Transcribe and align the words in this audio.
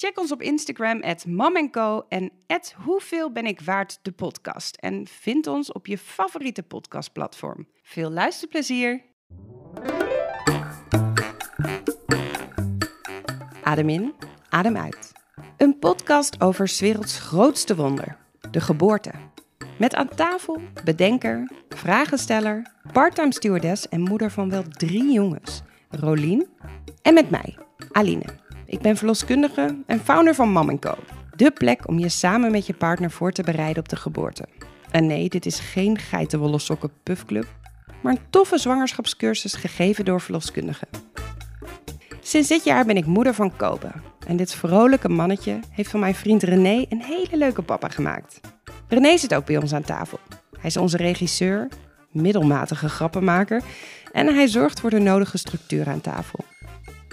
Check 0.00 0.18
ons 0.18 0.32
op 0.32 0.42
Instagram, 0.42 1.02
at 1.02 1.24
en 2.08 2.30
at 2.46 2.74
Hoeveel 2.84 3.32
ben 3.32 3.46
ik 3.46 3.60
waard 3.60 3.98
de 4.02 4.12
podcast. 4.12 4.76
En 4.76 5.06
vind 5.06 5.46
ons 5.46 5.72
op 5.72 5.86
je 5.86 5.98
favoriete 5.98 6.62
podcastplatform. 6.62 7.66
Veel 7.82 8.10
luisterplezier! 8.10 9.02
Adem 13.62 13.88
in, 13.88 14.14
adem 14.48 14.76
uit. 14.76 15.12
Een 15.56 15.78
podcast 15.78 16.40
over 16.40 16.70
werelds 16.78 17.18
grootste 17.18 17.76
wonder, 17.76 18.16
de 18.50 18.60
geboorte. 18.60 19.12
Met 19.78 19.94
aan 19.94 20.08
tafel 20.08 20.60
bedenker, 20.84 21.50
vragensteller, 21.68 22.72
parttime 22.92 23.32
stewardess 23.32 23.88
en 23.88 24.00
moeder 24.00 24.30
van 24.30 24.50
wel 24.50 24.62
drie 24.68 25.12
jongens, 25.12 25.62
Rolien. 25.88 26.48
En 27.02 27.14
met 27.14 27.30
mij, 27.30 27.56
Aline. 27.92 28.49
Ik 28.70 28.80
ben 28.80 28.96
verloskundige 28.96 29.76
en 29.86 30.00
founder 30.00 30.34
van 30.34 30.52
Mam 30.52 30.78
Co. 30.78 30.94
De 31.36 31.50
plek 31.50 31.88
om 31.88 31.98
je 31.98 32.08
samen 32.08 32.50
met 32.50 32.66
je 32.66 32.74
partner 32.74 33.10
voor 33.10 33.32
te 33.32 33.42
bereiden 33.42 33.82
op 33.82 33.88
de 33.88 33.96
geboorte. 33.96 34.44
En 34.90 35.06
nee, 35.06 35.28
dit 35.28 35.46
is 35.46 35.60
geen 35.60 35.98
geitenwolle 35.98 36.58
sokken 36.58 36.90
maar 38.02 38.12
een 38.12 38.30
toffe 38.30 38.58
zwangerschapscursus 38.58 39.54
gegeven 39.54 40.04
door 40.04 40.20
verloskundigen. 40.20 40.88
Sinds 42.20 42.48
dit 42.48 42.64
jaar 42.64 42.84
ben 42.84 42.96
ik 42.96 43.06
moeder 43.06 43.34
van 43.34 43.56
Kobe. 43.56 43.90
En 44.26 44.36
dit 44.36 44.54
vrolijke 44.54 45.08
mannetje 45.08 45.60
heeft 45.70 45.90
van 45.90 46.00
mijn 46.00 46.14
vriend 46.14 46.42
René 46.42 46.86
een 46.88 47.02
hele 47.02 47.36
leuke 47.36 47.62
papa 47.62 47.88
gemaakt. 47.88 48.40
René 48.88 49.16
zit 49.16 49.34
ook 49.34 49.44
bij 49.44 49.56
ons 49.56 49.74
aan 49.74 49.82
tafel. 49.82 50.18
Hij 50.52 50.70
is 50.70 50.76
onze 50.76 50.96
regisseur, 50.96 51.68
middelmatige 52.10 52.88
grappenmaker 52.88 53.62
en 54.12 54.34
hij 54.34 54.46
zorgt 54.46 54.80
voor 54.80 54.90
de 54.90 54.98
nodige 54.98 55.38
structuur 55.38 55.88
aan 55.88 56.00
tafel. 56.00 56.44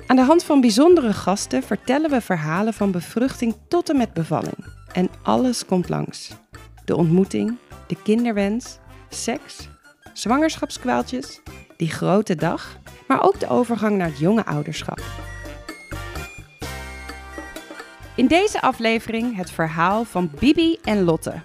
Aan 0.08 0.16
de 0.16 0.22
hand 0.22 0.44
van 0.44 0.61
bijzondere 0.61 1.13
gasten 1.13 1.63
vertellen 1.63 2.09
we 2.09 2.22
verhalen 2.22 2.73
van 2.73 2.91
bevruchting 2.91 3.55
tot 3.67 3.89
en 3.89 3.97
met 3.97 4.13
bevalling. 4.13 4.66
En 4.91 5.09
alles 5.23 5.66
komt 5.66 5.89
langs. 5.89 6.31
De 6.86 6.95
ontmoeting, 6.95 7.58
de 7.88 7.95
kinderwens, 8.03 8.78
seks, 9.09 9.69
zwangerschapskwaaltjes, 10.13 11.41
die 11.78 11.89
grote 11.89 12.35
dag, 12.35 12.78
maar 13.08 13.23
ook 13.23 13.39
de 13.39 13.50
overgang 13.50 13.97
naar 13.97 14.08
het 14.08 14.19
jonge 14.19 14.45
ouderschap. 14.45 15.02
In 18.16 18.28
deze 18.28 18.61
aflevering 18.61 19.35
het 19.35 19.52
verhaal 19.52 20.03
van 20.03 20.31
Bibi 20.39 20.78
en 20.83 21.03
Lotte. 21.03 21.41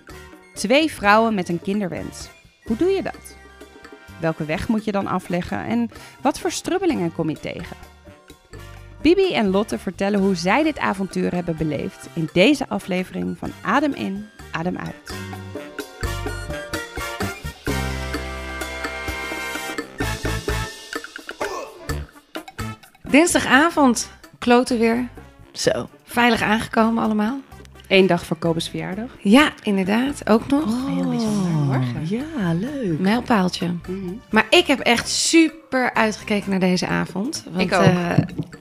Twee 0.55 0.93
vrouwen 0.93 1.35
met 1.35 1.49
een 1.49 1.63
kinderwens. 1.63 2.29
Hoe 2.65 2.77
doe 2.77 2.91
je 2.91 3.03
dat? 3.03 3.37
Welke 4.21 4.45
weg 4.45 4.69
moet 4.69 4.85
je 4.85 4.93
dan 4.93 5.07
afleggen 5.07 5.65
en 5.65 5.91
wat 6.21 6.39
voor 6.39 6.51
strubbelingen 6.51 7.13
kom 7.13 7.29
je 7.29 7.41
tegen? 7.41 7.92
Bibi 9.03 9.35
en 9.35 9.51
Lotte 9.51 9.79
vertellen 9.79 10.21
hoe 10.21 10.35
zij 10.35 10.63
dit 10.63 10.79
avontuur 10.79 11.35
hebben 11.35 11.57
beleefd 11.57 12.09
in 12.15 12.29
deze 12.33 12.69
aflevering 12.69 13.39
van 13.39 13.53
Adem 13.63 13.93
in, 13.93 14.29
Adem 14.53 14.77
uit. 14.77 15.21
Dinsdagavond, 23.03 24.11
kloten 24.39 24.79
weer. 24.79 25.09
Zo. 25.53 25.89
Veilig 26.05 26.43
aangekomen 26.43 27.05
allemaal. 27.05 27.41
Eén 27.93 28.07
dag 28.07 28.27
voor 28.27 28.37
Kobus 28.37 28.69
verjaardag. 28.69 29.07
Ja, 29.21 29.53
inderdaad. 29.63 30.29
Ook 30.29 30.49
nog. 30.49 30.87
Heel 30.87 31.09
bijzonder. 31.09 31.51
Morgen. 31.53 32.07
Ja, 32.09 32.53
leuk. 32.61 32.99
Mijlpaaltje. 32.99 33.67
Mhm. 33.67 34.13
Maar 34.31 34.47
ik 34.51 34.67
heb 34.67 34.79
echt 34.79 35.09
super 35.09 35.95
uitgekeken 35.95 36.51
naar 36.51 36.59
deze 36.61 36.87
avond. 36.87 37.45
Want, 37.51 37.61
Ik 37.71 37.73
ook. 37.73 37.83
eh, 37.83 37.95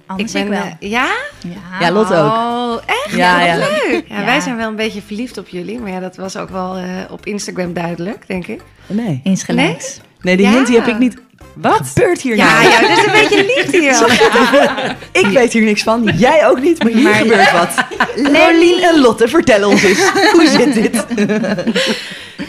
Anders 0.05 0.33
ik 0.33 0.43
ik 0.43 0.49
ben, 0.49 0.59
wel. 0.59 0.71
eh, 0.79 0.89
ja? 0.89 1.07
Ja. 1.47 1.79
Ja, 1.79 1.91
Lotte 1.91 2.15
ook. 2.15 2.25
Oh, 2.31 2.77
echt? 2.85 3.15
Ja, 3.15 3.39
Ja, 3.39 3.45
ja. 3.45 3.55
leuk. 3.57 4.05
Ja, 4.07 4.19
Ja. 4.19 4.25
Wij 4.25 4.39
zijn 4.39 4.55
wel 4.57 4.67
een 4.69 4.75
beetje 4.75 5.01
verliefd 5.01 5.37
op 5.37 5.47
jullie. 5.47 5.79
Maar 5.79 5.91
ja, 5.91 5.99
dat 5.99 6.15
was 6.15 6.37
ook 6.37 6.49
wel 6.49 6.75
eh, 6.75 6.83
op 7.09 7.25
Instagram 7.25 7.73
duidelijk, 7.73 8.27
denk 8.27 8.47
ik. 8.47 8.61
Nee. 8.87 9.21
Insgelijks. 9.23 9.99
Nee, 10.21 10.37
die 10.37 10.45
Ja. 10.45 10.51
hint 10.51 10.67
die 10.67 10.75
heb 10.79 10.87
ik 10.87 10.97
niet. 10.99 11.21
Wat 11.53 11.81
gebeurt 11.93 12.21
hier 12.21 12.35
Ja, 12.35 12.53
nou? 12.61 12.69
ja, 12.69 12.79
dat 12.81 12.89
is 12.97 13.05
een 13.05 13.11
beetje 13.11 13.53
liefde 13.55 13.77
hier. 13.81 14.95
Ik 15.11 15.25
weet 15.37 15.53
hier 15.53 15.61
niks 15.63 15.83
van. 15.83 16.03
Jij 16.15 16.47
ook 16.47 16.61
niet, 16.61 16.83
maar 16.83 16.91
hier 16.91 17.03
Maar- 17.03 17.13
gebeurt 17.13 17.51
wat. 17.61 17.73
Rolien 18.15 18.83
en 18.83 18.99
Lotte, 18.99 19.27
vertel 19.27 19.69
ons 19.69 19.83
eens. 19.83 20.11
Hoe 20.31 20.47
zit 20.47 20.73
dit? 20.73 21.05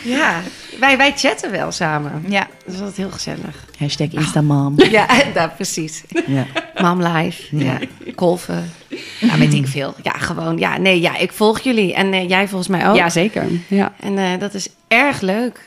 Ja, 0.03 0.41
wij, 0.81 0.97
wij 0.97 1.13
chatten 1.17 1.51
wel 1.51 1.73
samen. 1.73 2.25
Ja. 2.29 2.47
Dat 2.65 2.75
is 2.75 2.79
altijd 2.81 2.97
heel 2.97 3.11
gezellig. 3.11 3.65
Hashtag 3.79 4.09
Instamam. 4.13 4.75
Ja, 4.91 5.07
ja 5.35 5.47
precies. 5.49 6.03
Ja. 6.27 6.47
Mam 6.81 7.03
live. 7.03 7.43
Ja. 7.57 7.79
Kolven. 8.15 8.73
Ja, 9.19 9.39
weet 9.39 9.55
ik 9.55 9.67
veel. 9.67 9.95
Ja, 10.03 10.13
gewoon. 10.13 10.59
Ja, 10.59 10.79
nee, 10.79 11.01
ja, 11.01 11.17
ik 11.17 11.33
volg 11.33 11.61
jullie. 11.61 11.95
En 11.95 12.13
eh, 12.13 12.29
jij 12.29 12.49
volgens 12.49 12.69
mij 12.69 12.89
ook. 12.89 12.97
Ja, 12.97 13.09
zeker. 13.11 13.45
Ja. 13.69 13.93
En 14.01 14.19
eh, 14.19 14.25
dat 14.39 14.55
is 14.55 14.69
erg 14.89 15.21
leuk. 15.21 15.61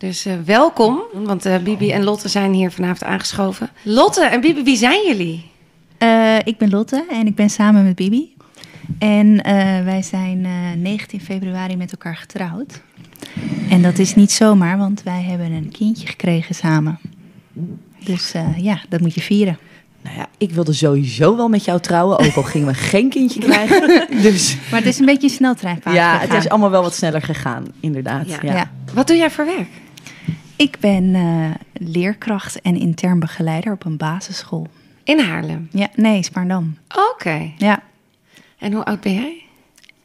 Dus 0.00 0.26
eh, 0.26 0.34
welkom, 0.44 1.02
want 1.12 1.46
eh, 1.46 1.58
Bibi 1.58 1.90
en 1.90 2.02
Lotte 2.04 2.28
zijn 2.28 2.52
hier 2.52 2.70
vanavond 2.70 3.04
aangeschoven. 3.04 3.70
Lotte 3.82 4.24
en 4.24 4.40
Bibi, 4.40 4.62
wie 4.62 4.76
zijn 4.76 5.06
jullie? 5.06 5.50
Eh, 5.98 6.38
ik 6.44 6.58
ben 6.58 6.70
Lotte 6.70 7.04
en 7.10 7.26
ik 7.26 7.34
ben 7.34 7.50
samen 7.50 7.84
met 7.84 7.94
Bibi. 7.94 8.34
En 8.98 9.42
eh, 9.42 9.84
wij 9.84 10.02
zijn 10.02 10.44
eh, 10.44 10.52
19 10.76 11.20
februari 11.20 11.76
met 11.76 11.92
elkaar 11.92 12.16
getrouwd. 12.16 12.80
En 13.68 13.82
dat 13.82 13.98
is 13.98 14.14
niet 14.14 14.32
zomaar, 14.32 14.78
want 14.78 15.02
wij 15.02 15.22
hebben 15.22 15.52
een 15.52 15.70
kindje 15.72 16.06
gekregen 16.06 16.54
samen. 16.54 16.98
Dus 18.04 18.32
eh, 18.32 18.58
ja, 18.58 18.80
dat 18.88 19.00
moet 19.00 19.14
je 19.14 19.20
vieren. 19.20 19.58
Nou 20.02 20.16
ja, 20.16 20.26
ik 20.38 20.50
wilde 20.50 20.72
sowieso 20.72 21.36
wel 21.36 21.48
met 21.48 21.64
jou 21.64 21.80
trouwen, 21.80 22.18
ook 22.18 22.34
al 22.34 22.42
gingen 22.42 22.66
we 22.66 22.74
geen 22.92 23.08
kindje 23.08 23.40
krijgen. 23.40 24.06
Dus 24.22 24.56
Maar 24.70 24.80
het 24.80 24.88
is 24.88 24.98
een 24.98 25.06
beetje 25.06 25.28
een 25.28 25.34
sneltreinvaart 25.34 25.96
ja, 25.96 26.18
het 26.18 26.32
is 26.32 26.48
allemaal 26.48 26.70
wel 26.70 26.82
wat 26.82 26.94
sneller 26.94 27.22
gegaan, 27.22 27.64
inderdaad. 27.80 28.28
Ja. 28.28 28.38
Ja. 28.42 28.52
Ja. 28.52 28.70
Wat 28.94 29.06
doe 29.06 29.16
jij 29.16 29.30
voor 29.30 29.44
werk? 29.44 29.68
Ik 30.60 30.76
ben 30.80 31.14
eh, 31.14 31.50
leerkracht 31.72 32.60
en 32.60 32.76
intern 32.76 33.18
begeleider 33.18 33.72
op 33.72 33.84
een 33.84 33.96
basisschool. 33.96 34.66
In 35.04 35.18
Haarlem. 35.18 35.68
Ja, 35.72 35.88
nee, 35.94 36.22
Spaarndam. 36.22 36.76
Oké. 37.12 37.50
Ja, 37.56 37.82
En 38.58 38.72
hoe 38.72 38.84
oud 38.84 39.00
ben 39.00 39.14
jij? 39.14 39.42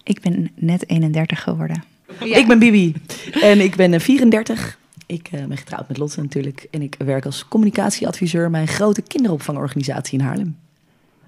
ik 0.03 0.21
ben 0.21 0.51
net 0.55 0.89
31 0.89 1.41
geworden. 1.41 1.83
Ik 2.19 2.47
ben 2.47 2.59
Bibi 2.59 2.95
en 3.41 3.59
ik 3.59 3.75
ben 3.75 3.93
eh, 3.93 3.99
34. 3.99 4.77
Ik 5.05 5.27
eh, 5.31 5.45
ben 5.45 5.57
getrouwd 5.57 5.87
met 5.87 5.97
Lotte 5.97 6.21
natuurlijk. 6.21 6.67
En 6.71 6.81
ik 6.81 6.95
werk 6.97 7.25
als 7.25 7.47
communicatieadviseur 7.47 8.49
bij 8.49 8.61
een 8.61 8.67
grote 8.67 9.01
kinderopvangorganisatie 9.01 10.19
in 10.19 10.25
Haarlem. 10.25 10.57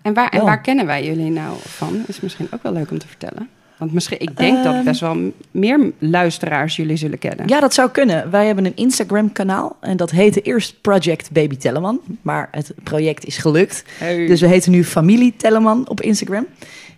En 0.01 0.13
waar, 0.13 0.29
en 0.29 0.43
waar 0.43 0.61
kennen 0.61 0.85
wij 0.85 1.05
jullie 1.05 1.31
nou 1.31 1.57
van? 1.59 2.03
Is 2.05 2.19
misschien 2.19 2.47
ook 2.51 2.63
wel 2.63 2.73
leuk 2.73 2.91
om 2.91 2.97
te 2.97 3.07
vertellen. 3.07 3.49
Want 3.77 3.93
misschien, 3.93 4.19
ik 4.19 4.37
denk 4.37 4.63
dat 4.63 4.73
Ehm. 4.73 4.83
best 4.83 4.99
wel 4.99 5.31
meer 5.51 5.91
luisteraars 5.99 6.75
jullie 6.75 6.95
zullen 6.97 7.17
kennen. 7.19 7.47
Ja, 7.47 7.59
dat 7.59 7.73
zou 7.73 7.89
kunnen. 7.89 8.31
Wij 8.31 8.45
hebben 8.45 8.65
een 8.65 8.75
Instagram-kanaal 8.75 9.77
en 9.81 9.97
dat 9.97 10.11
heette 10.11 10.41
eerst 10.41 10.81
Project 10.81 11.31
Baby 11.31 11.57
Telleman. 11.57 11.99
Maar 12.21 12.47
het 12.51 12.73
project 12.83 13.25
is 13.25 13.37
gelukt. 13.37 13.83
Hey. 13.97 14.25
Dus 14.27 14.41
we 14.41 14.47
heten 14.47 14.71
nu 14.71 14.83
Familie 14.83 15.33
Telleman 15.37 15.89
op 15.89 16.01
Instagram. 16.01 16.45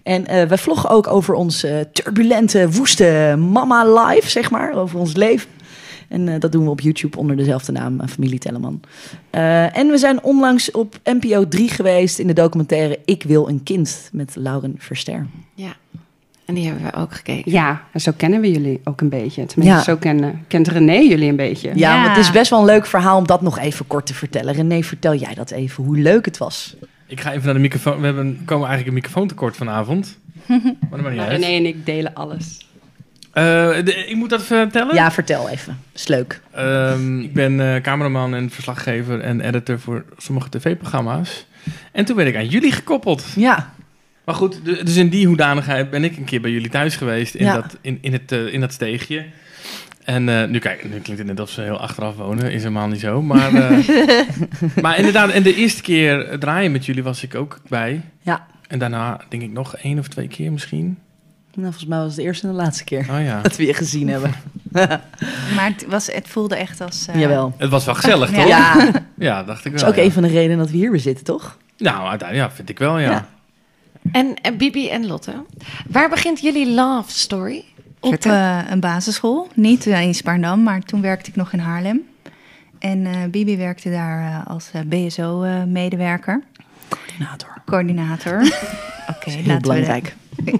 En 0.03 0.27
eh 0.27 0.47
we 0.47 0.57
vloggen 0.57 0.89
ook 0.89 1.07
over 1.07 1.33
ons 1.33 1.63
eh, 1.63 1.79
turbulente, 1.93 2.69
woeste 2.71 3.35
mama 3.51 4.05
life, 4.05 4.29
zeg 4.29 4.51
maar. 4.51 4.73
Over 4.73 4.99
ons 4.99 5.15
leven. 5.15 5.49
En 6.07 6.27
eh, 6.27 6.39
dat 6.39 6.51
doen 6.51 6.63
we 6.63 6.69
op 6.69 6.79
YouTube 6.81 7.17
onder 7.17 7.35
dezelfde 7.35 7.71
naam, 7.71 8.07
Familie 8.07 8.39
Telleman. 8.39 8.81
Eh, 9.29 9.77
en 9.77 9.87
we 9.87 9.97
zijn 9.97 10.23
onlangs 10.23 10.71
op 10.71 10.99
NPO 11.03 11.47
3 11.47 11.69
geweest 11.69 12.19
in 12.19 12.27
de 12.27 12.33
documentaire 12.33 12.99
Ik 13.05 13.23
wil 13.23 13.49
een 13.49 13.63
kind 13.63 14.09
met 14.11 14.35
Lauren 14.35 14.75
Verster. 14.77 15.25
Ja. 15.55 15.75
En 16.49 16.55
die 16.55 16.65
hebben 16.65 16.83
we 16.83 16.93
ook 16.93 17.13
gekeken. 17.13 17.51
Ja, 17.51 17.81
en 17.91 18.01
zo 18.01 18.11
kennen 18.17 18.41
we 18.41 18.51
jullie 18.51 18.81
ook 18.83 19.01
een 19.01 19.09
beetje. 19.09 19.45
Tenminste, 19.45 19.77
Ja. 19.77 19.83
zo 19.83 19.95
kennen, 19.95 20.43
kent 20.47 20.67
René 20.67 20.93
jullie 20.93 21.29
een 21.29 21.35
beetje. 21.35 21.67
Ja, 21.67 21.73
Ja. 21.75 21.97
maar 22.01 22.09
het 22.09 22.17
is 22.17 22.31
best 22.31 22.49
wel 22.49 22.59
een 22.59 22.65
leuk 22.65 22.85
verhaal 22.85 23.17
om 23.17 23.27
dat 23.27 23.41
nog 23.41 23.59
even 23.59 23.87
kort 23.87 24.05
te 24.05 24.13
vertellen. 24.13 24.53
René, 24.53 24.83
vertel 24.83 25.15
jij 25.15 25.33
dat 25.33 25.51
even, 25.51 25.83
hoe 25.83 25.97
leuk 25.97 26.25
het 26.25 26.37
was. 26.37 26.75
Ik 27.07 27.19
ga 27.21 27.31
even 27.31 27.45
naar 27.45 27.53
de 27.53 27.59
microfoon. 27.59 27.99
We 27.99 28.05
hebben, 28.05 28.41
komen 28.45 28.67
eigenlijk 28.67 28.87
een 28.87 28.93
microfoontekort 29.03 29.55
vanavond. 29.57 30.17
Maar 30.47 30.59
dat 30.91 31.01
maakt 31.01 31.11
niet 31.11 31.19
uit. 31.19 31.31
René 31.31 31.45
en 31.57 31.65
ik 31.65 31.85
delen 31.85 32.13
alles. 32.13 32.67
Eh, 33.31 33.43
de- 33.83 34.05
ik 34.07 34.15
moet 34.15 34.29
dat 34.29 34.43
vertellen? 34.43 34.95
Ja, 34.95 35.11
vertel 35.11 35.49
even. 35.49 35.77
Is 35.93 36.07
leuk. 36.07 36.41
Ehm, 36.51 37.19
ik 37.19 37.33
ben 37.33 37.59
eh, 37.75 37.81
cameraman 37.81 38.33
en 38.35 38.49
verslaggever 38.49 39.19
en 39.21 39.41
editor 39.41 39.79
voor 39.79 40.05
sommige 40.17 40.49
tv-programma's. 40.49 41.45
En 41.91 42.05
toen 42.05 42.15
ben 42.15 42.27
ik 42.27 42.35
aan 42.35 42.47
jullie 42.47 42.71
gekoppeld. 42.71 43.25
Ja, 43.35 43.73
Maar 44.29 44.37
goed, 44.37 44.59
dus 44.85 44.95
in 44.95 45.09
die 45.09 45.27
hoedanigheid 45.27 45.89
ben 45.89 46.03
ik 46.03 46.17
een 46.17 46.23
keer 46.23 46.41
bij 46.41 46.51
jullie 46.51 46.69
thuis 46.69 46.95
geweest 46.95 47.35
in, 47.35 47.45
Ja. 47.45 47.53
dat, 47.53 47.77
in, 47.81 47.97
in, 48.01 48.13
het, 48.13 48.31
eh, 48.31 48.53
in 48.53 48.59
dat 48.59 48.73
steegje. 48.73 49.25
En 50.03 50.29
eh, 50.41 50.47
nu, 50.47 50.59
kijk, 50.59 50.83
nu 50.83 50.89
klinkt 50.89 51.17
het 51.17 51.25
net 51.25 51.39
alsof 51.39 51.55
ze 51.55 51.61
heel 51.61 51.79
achteraf 51.79 52.15
wonen. 52.15 52.51
Is 52.51 52.61
helemaal 52.61 52.87
niet 52.87 52.99
zo. 52.99 53.21
Maar, 53.21 53.53
eh, 53.53 53.77
maar 54.81 54.97
inderdaad, 54.97 55.29
en 55.29 55.43
de 55.43 55.55
eerste 55.55 55.81
keer 55.81 56.39
draaien 56.39 56.71
met 56.71 56.85
jullie 56.85 57.03
was 57.03 57.23
ik 57.23 57.35
ook 57.35 57.59
bij. 57.67 58.01
Ja. 58.21 58.45
En 58.67 58.79
daarna 58.79 59.21
denk 59.29 59.43
ik 59.43 59.51
nog 59.51 59.75
één 59.77 59.99
of 59.99 60.07
twee 60.07 60.27
keer 60.27 60.51
misschien. 60.51 60.97
Nou, 61.53 61.63
volgens 61.63 61.85
mij 61.85 61.97
was 61.97 62.07
het 62.07 62.15
de 62.15 62.21
eerste 62.23 62.47
en 62.47 62.53
de 62.53 62.59
laatste 62.61 62.83
keer 62.83 63.07
Oh 63.11 63.23
ja. 63.23 63.41
dat 63.47 63.55
we 63.55 63.65
je 63.65 63.73
gezien 63.73 64.09
hebben. 64.09 64.31
Maar 65.55 65.65
het, 65.65 65.85
was, 65.87 66.07
het 66.13 66.27
voelde 66.27 66.55
echt 66.55 66.81
als... 66.81 67.07
eh, 67.07 67.19
Jawel. 67.19 67.53
Het 67.57 67.69
was 67.69 67.85
wel 67.85 67.95
gezellig, 67.95 68.29
toch? 68.31 68.47
Ja, 68.47 68.85
dat 68.91 69.01
Ja, 69.17 69.43
dacht 69.43 69.65
ik 69.65 69.73
is 69.73 69.81
wel. 69.81 69.89
ook 69.89 69.95
ja. 69.95 70.03
een 70.03 70.11
van 70.11 70.23
de 70.23 70.29
redenen 70.29 70.57
dat 70.57 70.69
we 70.69 70.77
hier 70.77 70.91
weer 70.91 70.99
zitten, 70.99 71.25
toch? 71.25 71.57
Nou, 71.77 72.07
uiteindelijk, 72.09 72.49
ja, 72.49 72.55
vind 72.55 72.69
ik 72.69 72.79
wel, 72.79 72.99
ja. 72.99 73.27
En, 74.11 74.35
en 74.41 74.57
Bibi 74.57 74.89
en 74.89 75.07
Lotte, 75.07 75.45
waar 75.87 76.09
begint 76.09 76.39
jullie 76.41 76.69
love 76.71 77.11
story? 77.11 77.63
Op 77.99 78.13
eh, 78.25 78.59
een 78.69 78.79
basisschool. 78.79 79.47
Niet 79.53 79.87
eh, 79.87 80.01
in 80.01 80.15
Spaarndam, 80.15 80.63
maar 80.63 80.81
toen 80.81 81.01
werkte 81.01 81.29
ik 81.29 81.35
nog 81.35 81.53
in 81.53 81.59
Haarlem. 81.59 82.01
En 82.79 83.05
eh, 83.05 83.23
Bibi 83.31 83.57
werkte 83.57 83.89
daar 83.89 84.21
eh, 84.21 84.47
als 84.47 84.71
BSO-medewerker, 84.85 86.43
Coördinator. 86.89 87.61
coördinator. 87.65 88.41
Oké, 89.15 89.29
Heel 89.29 89.37
laten 89.37 89.53
we 89.53 89.59
belangrijk. 89.61 90.15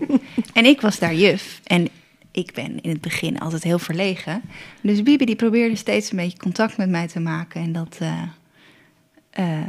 En 0.54 0.66
ik 0.66 0.81
was 0.81 1.00
daar 1.00 1.13
juf. 1.13 1.62
En 1.63 1.88
ik 2.31 2.54
ben 2.54 2.81
in 2.81 2.90
het 2.90 3.01
begin 3.01 3.40
altijd 3.40 3.63
heel 3.63 3.80
verlegen. 3.80 4.42
Dus 4.81 5.04
Bibi 5.04 5.25
die 5.25 5.36
probeerde 5.36 5.75
steeds 5.75 6.12
een 6.12 6.18
beetje 6.18 6.38
contact 6.38 6.78
met 6.78 6.90
mij 6.90 7.07
te 7.07 7.19
maken. 7.19 7.62
En 7.62 7.72
dat 7.72 7.98
eh, 8.00 8.22
eh, 9.30 9.66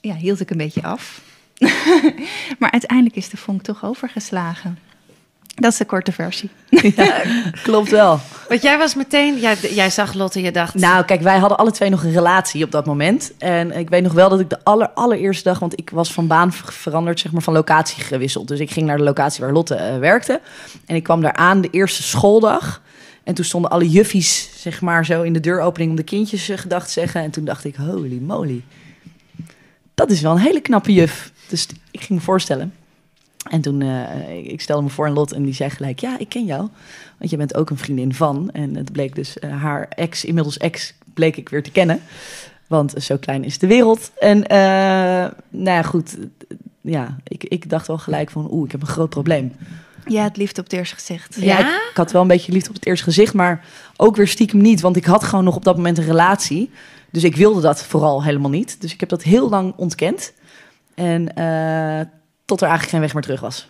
ja, 0.00 0.14
hield 0.14 0.40
ik 0.40 0.50
een 0.50 0.56
beetje 0.56 0.82
af. 0.82 1.22
maar 2.58 2.70
uiteindelijk 2.70 3.16
is 3.16 3.28
de 3.28 3.36
vonk 3.36 3.62
toch 3.62 3.84
overgeslagen. 3.84 4.78
Dat 5.54 5.72
is 5.72 5.78
de 5.78 5.84
korte 5.84 6.12
versie. 6.12 6.50
Klopt 7.62 7.90
wel. 7.90 8.20
Want 8.48 8.62
jij 8.62 8.78
was 8.78 8.94
meteen, 8.94 9.40
ja, 9.40 9.54
d- 9.54 9.74
jij 9.74 9.90
zag 9.90 10.14
Lotte, 10.14 10.40
je 10.40 10.50
dacht... 10.52 10.74
Nou, 10.74 11.04
kijk, 11.04 11.20
wij 11.20 11.38
hadden 11.38 11.58
alle 11.58 11.70
twee 11.70 11.90
nog 11.90 12.04
een 12.04 12.12
relatie 12.12 12.64
op 12.64 12.70
dat 12.70 12.86
moment. 12.86 13.32
En 13.38 13.78
ik 13.78 13.88
weet 13.88 14.02
nog 14.02 14.12
wel 14.12 14.28
dat 14.28 14.40
ik 14.40 14.50
de 14.50 14.58
aller, 14.64 14.90
allereerste 14.90 15.42
dag... 15.48 15.58
want 15.58 15.78
ik 15.78 15.90
was 15.90 16.12
van 16.12 16.26
baan 16.26 16.52
ver- 16.52 16.72
veranderd, 16.72 17.20
zeg 17.20 17.32
maar, 17.32 17.42
van 17.42 17.52
locatie 17.52 18.02
gewisseld. 18.02 18.48
Dus 18.48 18.60
ik 18.60 18.70
ging 18.70 18.86
naar 18.86 18.96
de 18.96 19.02
locatie 19.02 19.44
waar 19.44 19.52
Lotte 19.52 19.74
eh, 19.74 19.98
werkte. 19.98 20.40
En 20.86 20.96
ik 20.96 21.02
kwam 21.02 21.20
daar 21.20 21.34
aan 21.34 21.60
de 21.60 21.68
eerste 21.70 22.02
schooldag. 22.02 22.82
En 23.24 23.34
toen 23.34 23.44
stonden 23.44 23.70
alle 23.70 23.88
juffies, 23.88 24.48
zeg 24.56 24.80
maar, 24.80 25.04
zo 25.04 25.22
in 25.22 25.32
de 25.32 25.40
deuropening... 25.40 25.90
om 25.90 25.96
de 25.96 26.02
kindjes 26.02 26.48
eh, 26.48 26.58
gedag 26.58 26.86
te 26.86 26.92
zeggen. 26.92 27.22
En 27.22 27.30
toen 27.30 27.44
dacht 27.44 27.64
ik, 27.64 27.74
holy 27.76 28.18
moly. 28.20 28.62
Dat 29.94 30.10
is 30.10 30.20
wel 30.20 30.32
een 30.32 30.38
hele 30.38 30.60
knappe 30.60 30.92
juf. 30.92 31.31
Dus 31.52 31.66
ik 31.90 32.00
ging 32.00 32.18
me 32.18 32.24
voorstellen. 32.24 32.74
En 33.50 33.60
toen, 33.60 33.82
eh, 33.82 34.36
ik- 34.44 34.60
stelde 34.60 34.82
me 34.82 34.88
voor 34.88 35.06
aan 35.06 35.12
Lot 35.12 35.32
en 35.32 35.42
die 35.42 35.54
zei 35.54 35.70
gelijk... 35.70 35.98
ja, 36.00 36.18
ik 36.18 36.28
ken 36.28 36.44
jou, 36.44 36.68
want 37.18 37.30
je 37.30 37.36
bent 37.36 37.54
ook 37.54 37.70
een 37.70 37.78
vriendin 37.78 38.14
van. 38.14 38.50
En 38.52 38.76
het 38.76 38.92
bleek 38.92 39.14
dus 39.14 39.38
eh, 39.38 39.62
haar 39.62 39.88
ex, 39.88 40.24
inmiddels 40.24 40.56
ex, 40.58 40.94
bleek 41.14 41.36
ik 41.36 41.48
weer 41.48 41.62
te 41.62 41.70
kennen. 41.70 42.00
Want 42.66 42.94
zo 42.98 43.16
klein 43.16 43.44
is 43.44 43.58
de 43.58 43.66
wereld. 43.66 44.10
En 44.18 44.46
eh, 44.46 44.58
nou 45.48 45.76
ja, 45.76 45.82
goed. 45.82 46.16
Ja, 46.80 47.16
ik, 47.24 47.44
ik 47.44 47.70
dacht 47.70 47.86
wel 47.86 47.98
gelijk 47.98 48.30
van... 48.30 48.48
oeh, 48.52 48.64
ik 48.64 48.72
heb 48.72 48.80
een 48.80 48.86
groot 48.86 49.10
probleem. 49.10 49.52
Ja, 50.06 50.22
het 50.22 50.36
liefde 50.36 50.60
op 50.60 50.66
het 50.66 50.74
eerste 50.78 50.94
gezicht. 50.94 51.36
Ja? 51.40 51.58
ik, 51.58 51.66
ik 51.90 51.96
had 51.96 52.12
wel 52.12 52.22
een 52.22 52.28
beetje 52.28 52.52
liefde 52.52 52.68
op 52.68 52.74
het 52.74 52.86
eerste 52.86 53.04
gezicht... 53.04 53.34
maar 53.34 53.64
ook 53.96 54.16
weer 54.16 54.28
stiekem 54.28 54.60
niet. 54.60 54.80
Want 54.80 54.96
ik 54.96 55.04
had 55.04 55.24
gewoon 55.24 55.44
nog 55.44 55.56
op 55.56 55.64
dat 55.64 55.76
moment 55.76 55.98
een 55.98 56.04
relatie. 56.04 56.70
Dus 57.10 57.24
ik 57.24 57.36
wilde 57.36 57.60
dat 57.60 57.82
vooral 57.82 58.24
helemaal 58.24 58.50
niet. 58.50 58.80
Dus 58.80 58.92
ik 58.92 59.00
heb 59.00 59.08
dat 59.08 59.22
heel 59.22 59.48
lang 59.48 59.72
ontkend. 59.76 60.32
En 60.94 61.34
eh, 61.34 62.00
tot 62.44 62.60
er 62.60 62.68
eigenlijk 62.68 62.88
geen 62.88 63.00
weg 63.00 63.12
meer 63.12 63.22
terug 63.22 63.40
was. 63.40 63.68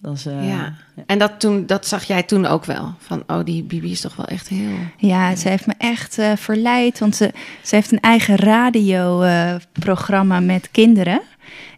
Dat 0.00 0.14
is, 0.14 0.26
eh, 0.26 0.48
ja. 0.48 0.74
En 1.06 1.18
dat, 1.18 1.40
toen, 1.40 1.66
dat 1.66 1.86
zag 1.86 2.04
jij 2.04 2.22
toen 2.22 2.46
ook 2.46 2.64
wel. 2.64 2.94
Van, 2.98 3.22
oh, 3.26 3.44
die 3.44 3.62
Bibi 3.62 3.90
is 3.90 4.00
toch 4.00 4.16
wel 4.16 4.26
echt 4.26 4.48
heel... 4.48 4.76
Ja, 4.96 5.36
ze 5.36 5.48
heeft 5.48 5.66
me 5.66 5.74
echt 5.78 6.18
eh, 6.18 6.32
verleid. 6.36 6.98
Want 6.98 7.16
ze, 7.16 7.32
ze 7.62 7.74
heeft 7.74 7.92
een 7.92 8.00
eigen 8.00 8.36
radioprogramma 8.36 10.40
met 10.40 10.70
kinderen. 10.70 11.20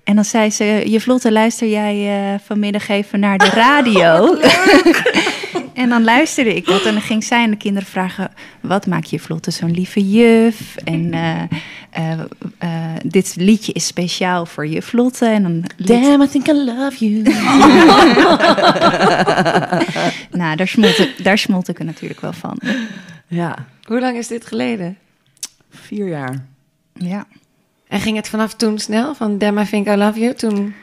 En 0.08 0.14
dan 0.14 0.24
zei 0.24 0.50
ze, 0.50 0.64
je 0.86 1.00
vlotte, 1.00 1.32
luister 1.32 1.68
jij 1.68 2.32
eh, 2.32 2.38
vanmiddag 2.44 2.88
even 2.88 3.20
naar 3.20 3.38
de 3.38 3.48
radio? 3.64 4.36
en 5.82 5.88
dan 5.88 6.04
luisterde 6.04 6.54
ik 6.54 6.64
dat 6.66 6.84
en 6.84 6.92
dan 6.92 7.02
ging 7.02 7.24
zij 7.24 7.42
aan 7.42 7.50
de 7.50 7.56
kinderen 7.56 7.88
vragen... 7.88 8.30
wat 8.60 8.86
maakt 8.86 9.10
je 9.10 9.18
vlotte 9.18 9.50
zo'n 9.50 9.70
lieve 9.70 10.10
juf? 10.10 10.76
En 10.84 11.12
eh, 11.12 11.42
eh, 11.90 12.20
eh, 12.58 12.68
dit 13.04 13.34
liedje 13.36 13.72
is 13.72 13.86
speciaal 13.86 14.46
voor 14.46 14.66
je 14.66 14.82
vlotte. 14.82 15.26
En 15.26 15.42
dan 15.42 15.64
liet- 15.76 15.88
Damn, 15.88 16.22
I 16.22 16.28
think 16.28 16.46
I 16.48 16.52
love 16.52 17.08
you. 17.08 17.22
nou, 20.40 20.56
daar 20.56 20.68
smolt, 20.68 20.98
ik, 20.98 21.24
daar 21.24 21.38
smolt 21.38 21.68
ik 21.68 21.78
er 21.78 21.84
natuurlijk 21.84 22.20
wel 22.20 22.32
van. 22.32 22.60
ja, 23.26 23.54
Hoe 23.82 24.00
lang 24.00 24.16
is 24.16 24.26
dit 24.26 24.46
geleden? 24.46 24.96
vier 25.70 26.08
jaar. 26.08 26.44
Ja. 26.92 27.26
En 27.88 28.00
ging 28.00 28.16
het 28.16 28.28
vanaf 28.28 28.54
toen 28.54 28.78
snel? 28.78 29.14
Van 29.14 29.38
Damn, 29.38 29.58
I 29.58 29.64
think 29.64 29.86
I 29.88 29.94
love 29.94 30.20
you? 30.20 30.34
Toen... 30.34 30.74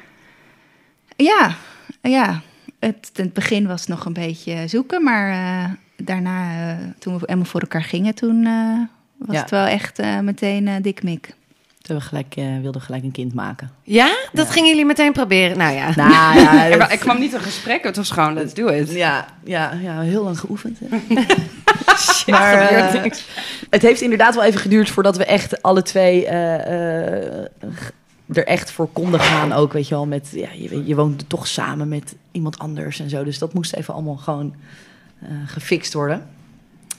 Ja, 1.16 1.56
ja. 2.02 2.42
Het, 2.80 3.10
het 3.14 3.34
begin 3.34 3.68
was 3.68 3.88
nog 3.88 4.06
een 4.06 4.14
beetje 4.14 4.68
zoeken, 4.68 5.04
maar 5.04 5.30
eh, 5.32 5.72
daarna, 5.98 6.70
eh, 6.72 6.78
toen 7.00 7.14
we 7.14 7.20
helemaal 7.26 7.46
voor 7.46 7.62
elkaar 7.62 7.84
gingen, 7.84 8.16
toen 8.16 8.46
eh, 8.46 8.80
was 9.18 9.36
Ja. 9.36 9.42
het 9.42 9.50
wel 9.50 9.66
echt 9.66 10.02
meteen 10.22 10.68
eh 10.68 10.76
dik 10.82 11.04
mik. 11.04 11.36
Toen 11.86 11.96
we 11.98 12.02
gelijk, 12.04 12.36
eh, 12.36 12.46
wilden 12.62 12.82
gelijk 12.82 13.04
een 13.04 13.12
kind 13.12 13.34
maken. 13.34 13.70
Ja? 13.84 14.16
Dat 14.34 14.50
gingen 14.52 14.70
jullie 14.70 14.86
meteen 14.86 15.12
proberen? 15.14 15.58
Nou 15.58 15.74
ja. 15.76 15.92
Nou 15.96 16.40
ja, 16.40 16.70
dat- 16.78 16.92
er 16.92 16.98
kwam 16.98 17.20
niet 17.20 17.34
een 17.34 17.40
gesprek, 17.42 17.84
het 17.84 17.96
was 17.96 18.12
gewoon 18.12 18.34
let's 18.34 18.54
do 18.54 18.68
it. 18.68 18.92
ja, 18.92 19.26
ja, 19.44 19.72
ja, 19.82 20.02
heel 20.02 20.24
lang 20.24 20.40
geoefend. 20.40 20.80
hè. 20.84 20.98
Shit, 21.98 22.28
Maar, 22.28 22.68
gebeurt 22.68 22.94
eh, 22.94 23.02
niks. 23.02 23.26
Het 23.70 23.82
heeft 23.82 24.02
inderdaad 24.02 24.36
wel 24.36 24.44
even 24.44 24.60
geduurd 24.60 24.90
voordat 24.90 25.18
we 25.18 25.26
echt 25.26 25.62
alle 25.62 25.82
twee 25.82 26.26
eh, 26.26 26.54
eh, 26.56 27.46
er 28.34 28.46
echt 28.48 28.72
voor 28.72 28.88
konden 28.94 29.20
gaan. 29.20 29.54
Ook, 29.54 29.74
weet 29.74 29.88
je 29.88 29.96
wel, 29.96 30.06
met, 30.06 30.30
ja, 30.32 30.50
je, 30.54 30.70
weet- 30.70 30.88
je 30.88 30.96
woont 30.96 31.30
toch 31.30 31.48
samen 31.48 31.88
met 31.88 32.16
iemand 32.32 32.60
anders 32.60 33.00
en 33.00 33.10
zo. 33.10 33.24
Dus 33.24 33.40
dat 33.40 33.54
moest 33.54 33.74
even 33.74 33.94
allemaal 33.94 34.16
gewoon 34.18 34.56
eh, 35.22 35.28
gefixt 35.46 35.94
worden. 35.94 36.28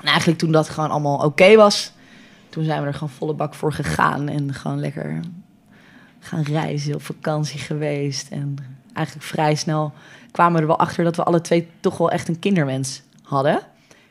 En 0.00 0.06
eigenlijk 0.09 0.38
toen 0.38 0.53
dat 0.53 0.69
gewoon 0.69 0.91
allemaal 0.91 1.19
oké 1.19 1.56
was, 1.56 1.93
toen 2.56 2.64
zijn 2.64 2.81
we 2.81 2.87
er 2.87 2.94
gewoon 2.94 3.08
volle 3.08 3.35
bak 3.35 3.55
voor 3.55 3.73
gegaan. 3.73 4.29
En 4.29 4.55
gewoon 4.55 4.81
lekker 4.81 5.20
gaan 6.20 6.43
reizen, 6.43 6.94
op 6.94 7.03
vakantie 7.03 7.58
geweest. 7.58 8.29
En 8.31 8.56
eigenlijk 8.93 9.26
vrij 9.26 9.55
snel 9.55 9.93
kwamen 10.31 10.55
we 10.55 10.61
er 10.61 10.67
wel 10.67 10.79
achter 10.79 11.05
dat 11.05 11.17
we 11.17 11.23
alle 11.23 11.41
twee 11.41 11.69
toch 11.81 11.99
wel 11.99 12.11
echt 12.11 12.29
een 12.29 12.38
kinderwens 12.38 13.03
hadden. 13.23 13.61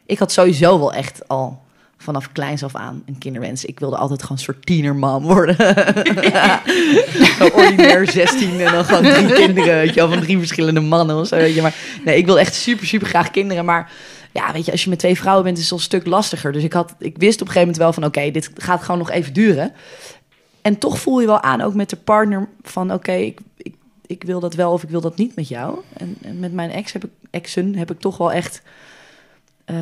Ik 0.06 0.20
had 0.20 0.32
sowieso 0.32 0.80
wel 0.80 0.94
echt 0.94 1.28
al 1.28 1.62
vanaf 1.98 2.32
kleins 2.32 2.64
af 2.64 2.76
aan 2.76 3.04
een 3.06 3.18
kinderwens. 3.18 3.66
Ik 3.66 3.80
wilde 3.80 3.98
altijd 3.98 4.22
gewoon 4.22 4.38
een 4.38 4.44
soort 4.44 4.66
tienermam 4.66 5.24
worden. 5.24 5.56
Zo 7.38 7.48
ordinair 7.54 8.12
16 8.12 8.60
en 8.60 8.72
dan 8.72 8.86
gewoon 8.86 9.04
drie 9.04 9.34
kinderen, 9.34 9.76
weet 9.76 9.94
je 9.94 10.00
van 10.00 10.20
drie 10.20 10.38
verschillende 10.38 10.82
mannen 10.82 11.18
of 11.18 11.28
zo, 11.28 11.36
weet 11.36 11.56
je. 11.56 11.62
Maar 11.62 11.76
nee, 12.04 12.18
ik 12.18 12.26
wil 12.26 12.40
echt 12.40 12.54
super, 12.54 12.86
super 12.86 13.08
graag 13.08 13.32
kinderen. 13.32 13.66
Maar 13.66 13.92
ja, 14.36 14.52
weet 14.52 14.66
je, 14.66 14.72
als 14.72 14.84
je 14.84 14.90
met 14.90 15.00
twee 15.00 15.18
vrouwen 15.18 15.44
bent, 15.44 15.58
is 15.58 15.64
het 15.64 15.72
een 15.72 15.80
stuk 15.80 16.06
lastiger. 16.06 16.52
Dus 16.52 16.64
ik, 16.64 16.74
had, 16.74 16.96
ik 17.00 17.18
wist 17.18 17.42
op 17.42 17.48
een 17.48 17.54
gegeven 17.54 17.60
moment 17.60 17.78
wel 17.78 17.94
van, 17.94 18.06
oké, 18.06 18.32
dit 18.32 18.50
gaat 18.56 18.82
gewoon 18.82 18.98
nog 18.98 19.10
even 19.10 19.34
duren. 19.34 19.74
En 20.62 20.78
toch 20.78 21.00
voel 21.00 21.20
je 21.20 21.28
wel 21.28 21.42
aan, 21.42 21.62
ook 21.62 21.74
met 21.74 21.90
de 21.90 21.96
partner, 21.96 22.50
van 22.62 22.94
oké, 22.94 23.12
ik, 23.12 23.40
ik, 23.58 23.76
ik 24.06 24.24
wil 24.24 24.40
dat 24.40 24.54
wel 24.54 24.72
of 24.72 24.84
ik 24.84 24.90
wil 24.90 25.02
dat 25.02 25.18
niet 25.18 25.36
met 25.36 25.48
jou. 25.48 25.80
En, 25.94 26.40
met 26.40 26.54
mijn 26.54 26.72
ex 26.72 26.94
heb 26.94 27.06
ik, 27.06 27.12
exen 27.30 27.76
heb 27.76 27.92
ik 27.92 28.00
toch 28.00 28.18
wel 28.18 28.32
echt 28.32 28.62
eh, 29.66 29.76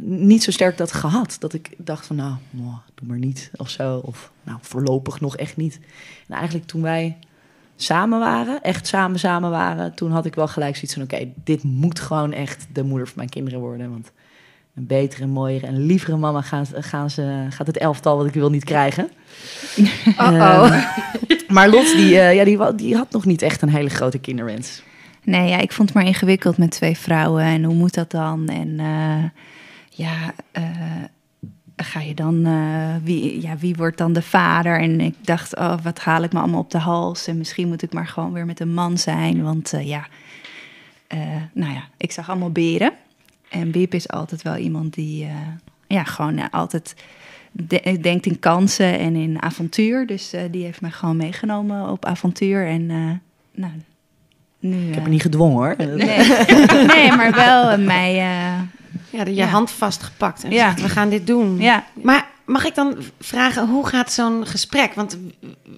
niet 0.00 0.42
zo 0.42 0.50
sterk 0.50 0.76
dat 0.76 0.92
gehad. 0.92 1.36
Dat 1.38 1.52
ik 1.52 1.70
dacht 1.76 2.06
van, 2.06 2.16
nou, 2.16 2.34
doe 2.50 3.08
maar 3.08 3.18
niet 3.18 3.50
of 3.56 3.70
zo. 3.70 4.00
Of 4.04 4.32
nou, 4.42 4.58
voorlopig 4.60 5.20
nog 5.20 5.36
echt 5.36 5.56
niet. 5.56 5.80
En 6.28 6.34
eigenlijk 6.34 6.66
toen 6.66 6.82
wij 6.82 7.18
samen 7.82 8.18
waren, 8.18 8.62
echt 8.62 8.86
samen 8.86 9.18
samen 9.18 9.50
waren... 9.50 9.94
toen 9.94 10.10
had 10.10 10.26
ik 10.26 10.34
wel 10.34 10.48
gelijk 10.48 10.74
zoiets 10.74 10.94
van, 10.94 11.02
oké, 11.02 11.28
dit 11.44 11.62
moet 11.62 12.00
gewoon 12.00 12.32
echt 12.32 12.66
de 12.72 12.82
moeder 12.82 13.06
van 13.06 13.16
mijn 13.16 13.28
kinderen 13.28 13.60
worden. 13.60 13.90
Want 13.90 14.12
een 14.74 14.86
betere, 14.86 15.26
mooiere 15.26 15.66
en 15.66 15.86
lievere 15.86 16.16
mama 16.16 16.40
gaan, 16.40 16.66
gaan 16.70 17.10
ze, 17.10 17.46
gaat 17.48 17.66
het 17.66 17.78
elftal 17.78 18.16
wat 18.16 18.26
ik 18.26 18.34
wil 18.34 18.50
niet 18.50 18.64
krijgen. 18.64 19.10
Uh-oh. 20.06 20.74
Eh, 20.74 21.38
maar 21.48 21.68
Lot, 21.68 21.92
die, 21.96 22.18
eh, 22.18 22.34
ja, 22.34 22.72
die 22.72 22.96
had 22.96 23.10
nog 23.10 23.24
niet 23.24 23.42
echt 23.42 23.62
een 23.62 23.68
hele 23.68 23.90
grote 23.90 24.18
kinderwens. 24.18 24.82
Nee, 25.24 25.48
ja, 25.48 25.58
ik 25.58 25.72
vond 25.72 25.88
het 25.88 25.98
maar 25.98 26.06
ingewikkeld 26.06 26.58
met 26.58 26.70
twee 26.70 26.96
vrouwen. 26.96 27.44
En 27.44 27.64
hoe 27.64 27.74
moet 27.74 27.94
dat 27.94 28.10
dan? 28.10 28.48
En 28.48 28.80
eh, 28.80 29.24
ja, 29.90 30.34
eh, 30.52 30.62
ga 31.84 32.00
je 32.00 32.14
dan, 32.14 32.46
eh, 32.46 32.94
wie, 33.02 33.42
ja, 33.42 33.56
wie 33.56 33.74
wordt 33.74 33.98
dan 33.98 34.12
de 34.12 34.22
vader? 34.22 34.80
En 34.80 35.00
ik 35.00 35.14
dacht, 35.20 35.56
oh, 35.56 35.74
wat 35.82 35.98
haal 35.98 36.22
ik 36.22 36.32
me 36.32 36.38
allemaal 36.38 36.60
op 36.60 36.70
de 36.70 36.78
hals? 36.78 37.26
En 37.26 37.38
misschien 37.38 37.68
moet 37.68 37.82
ik 37.82 37.92
maar 37.92 38.06
gewoon 38.06 38.32
weer 38.32 38.46
met 38.46 38.60
een 38.60 38.74
man 38.74 38.98
zijn. 38.98 39.42
Want 39.42 39.72
eh, 39.72 39.86
ja, 39.86 40.06
eh, 41.06 41.18
nou 41.52 41.72
ja, 41.72 41.82
ik 41.96 42.12
zag 42.12 42.28
allemaal 42.28 42.50
beren. 42.50 42.92
En 43.48 43.70
Biep 43.70 43.94
is 43.94 44.08
altijd 44.08 44.42
wel 44.42 44.56
iemand 44.56 44.94
die, 44.94 45.26
ja, 45.86 46.04
gewoon 46.04 46.50
altijd 46.50 46.94
de- 47.52 47.98
denkt 48.00 48.26
in 48.26 48.38
kansen 48.38 48.98
en 48.98 49.14
in 49.16 49.42
avontuur. 49.42 50.06
Dus 50.06 50.32
die 50.50 50.64
heeft 50.64 50.80
mij 50.80 50.90
gewoon 50.90 51.16
meegenomen 51.16 51.88
op 51.88 52.04
avontuur. 52.04 52.66
En 52.66 52.86
nou, 53.54 53.72
nu... 54.60 54.86
Ik 54.88 54.94
heb 54.94 55.02
haar 55.02 55.10
niet 55.10 55.22
gedwongen 55.22 55.56
hoor. 55.56 55.74
Nee, 55.78 55.96
nee 56.94 57.16
maar 57.16 57.32
wel 57.32 57.78
mij, 57.78 58.22
Ja, 59.10 59.24
de, 59.24 59.30
je 59.30 59.36
Ja. 59.36 59.46
hand 59.46 59.70
vastgepakt 59.70 60.44
en 60.44 60.50
Ja. 60.50 60.64
zegt, 60.70 60.80
we 60.82 60.88
gaan 60.88 61.08
dit 61.08 61.26
doen. 61.26 61.58
Ja, 61.58 61.84
Maar 62.02 62.26
mag 62.44 62.64
ik 62.64 62.74
dan 62.74 62.96
vragen, 63.20 63.68
hoe 63.68 63.86
gaat 63.86 64.12
zo'n 64.12 64.46
gesprek? 64.46 64.94
Want 64.94 65.18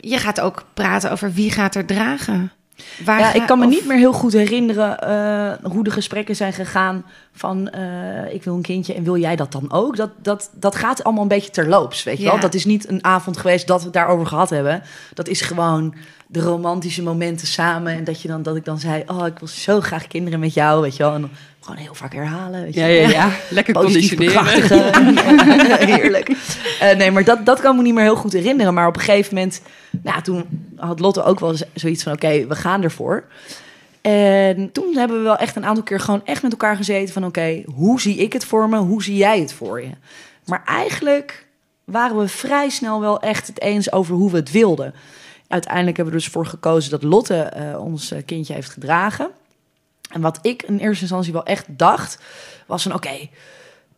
je 0.00 0.18
gaat 0.18 0.40
ook 0.40 0.64
praten 0.74 1.10
over 1.10 1.32
wie 1.32 1.50
gaat 1.50 1.74
er 1.74 1.86
dragen. 1.86 2.52
Waar 3.04 3.18
Ja, 3.18 3.26
ga- 3.26 3.34
ik 3.34 3.46
kan 3.46 3.58
me 3.58 3.64
of- 3.64 3.70
niet 3.70 3.86
meer 3.86 3.96
heel 3.96 4.12
goed 4.12 4.32
herinneren 4.32 4.98
eh, 4.98 5.70
hoe 5.70 5.84
de 5.84 5.90
gesprekken 5.90 6.36
zijn 6.36 6.52
gegaan 6.52 7.04
van 7.32 7.68
eh, 7.70 8.34
ik 8.34 8.44
wil 8.44 8.54
een 8.54 8.62
kindje 8.62 8.94
en 8.94 9.02
wil 9.04 9.16
jij 9.16 9.36
dat 9.36 9.52
dan 9.52 9.72
ook? 9.72 9.96
Dat, 9.96 10.10
dat, 10.22 10.50
dat 10.54 10.74
gaat 10.74 11.04
allemaal 11.04 11.22
een 11.22 11.28
beetje 11.28 11.50
terloops, 11.50 12.02
weet 12.02 12.16
je 12.16 12.22
Ja. 12.22 12.30
wel? 12.30 12.40
Dat 12.40 12.54
is 12.54 12.64
niet 12.64 12.88
een 12.88 13.04
avond 13.04 13.36
geweest 13.36 13.66
dat 13.66 13.78
we 13.78 13.84
het 13.84 13.92
daarover 13.94 14.26
gehad 14.26 14.50
hebben. 14.50 14.82
Dat 15.14 15.28
is 15.28 15.40
gewoon 15.40 15.94
de 16.32 16.40
romantische 16.40 17.02
momenten 17.02 17.46
samen 17.46 17.92
en 17.92 18.04
dat, 18.04 18.22
je 18.22 18.28
dan, 18.28 18.42
dat 18.42 18.56
ik 18.56 18.64
dan 18.64 18.78
zei, 18.78 19.02
oh 19.06 19.26
ik 19.26 19.38
wil 19.38 19.48
zo 19.48 19.80
graag 19.80 20.06
kinderen 20.06 20.40
met 20.40 20.54
jou, 20.54 20.82
weet 20.82 20.96
je 20.96 21.02
wel? 21.02 21.14
En 21.14 21.20
dan 21.20 21.30
gewoon 21.60 21.76
heel 21.76 21.94
vaak 21.94 22.12
herhalen, 22.12 22.62
weet 22.62 22.74
je 22.74 22.80
Ja, 22.80 22.86
ja, 22.86 23.08
ja. 23.08 23.30
Lekker 23.50 23.74
Positief 23.74 24.16
conditioneren. 24.16 25.88
Heerlijk. 25.94 26.30
Eh, 26.80 26.96
nee, 26.96 27.10
maar 27.10 27.24
dat, 27.24 27.46
dat 27.46 27.60
kan 27.60 27.76
me 27.76 27.82
niet 27.82 27.94
meer 27.94 28.02
heel 28.02 28.16
goed 28.16 28.32
herinneren. 28.32 28.74
Maar 28.74 28.86
op 28.86 28.96
een 28.96 29.02
gegeven 29.02 29.34
moment, 29.34 29.60
nou, 30.02 30.22
toen 30.22 30.44
had 30.76 31.00
Lotte 31.00 31.22
ook 31.22 31.40
wel 31.40 31.54
zoiets 31.74 32.02
van: 32.02 32.12
oké, 32.12 32.46
we 32.46 32.54
gaan 32.54 32.82
ervoor. 32.82 33.24
En 34.00 34.72
toen 34.72 34.96
hebben 34.96 35.16
we 35.16 35.22
wel 35.22 35.36
echt 35.36 35.56
een 35.56 35.66
aantal 35.66 35.84
keer 35.84 36.00
gewoon 36.00 36.22
echt 36.24 36.42
met 36.42 36.52
elkaar 36.52 36.76
gezeten 36.76 37.12
van: 37.12 37.24
oké, 37.24 37.62
hoe 37.74 38.00
zie 38.00 38.16
ik 38.16 38.32
het 38.32 38.44
voor 38.44 38.68
me? 38.68 38.76
Hoe 38.76 39.02
zie 39.02 39.16
jij 39.16 39.40
het 39.40 39.52
voor 39.52 39.82
je? 39.82 39.90
Maar 40.46 40.62
eigenlijk 40.64 41.46
waren 41.84 42.18
we 42.18 42.28
vrij 42.28 42.68
snel 42.68 43.00
wel 43.00 43.20
echt 43.20 43.46
het 43.46 43.60
eens 43.60 43.92
over 43.92 44.14
hoe 44.14 44.30
we 44.30 44.36
het 44.36 44.50
wilden. 44.50 44.94
Uiteindelijk 45.52 45.96
hebben 45.96 46.14
we 46.14 46.20
dus 46.20 46.30
voor 46.30 46.46
gekozen 46.46 46.90
dat 46.90 47.02
Lotte 47.02 47.34
eh, 47.34 47.84
ons 47.84 48.10
eh, 48.10 48.22
kindje 48.26 48.54
heeft 48.54 48.70
gedragen. 48.70 49.30
En 50.10 50.20
wat 50.20 50.38
ik 50.42 50.62
in 50.62 50.78
eerste 50.78 51.00
instantie 51.00 51.32
wel 51.32 51.44
echt 51.44 51.66
dacht, 51.68 52.18
was 52.66 52.82
van 52.82 52.94
oké, 52.94 53.28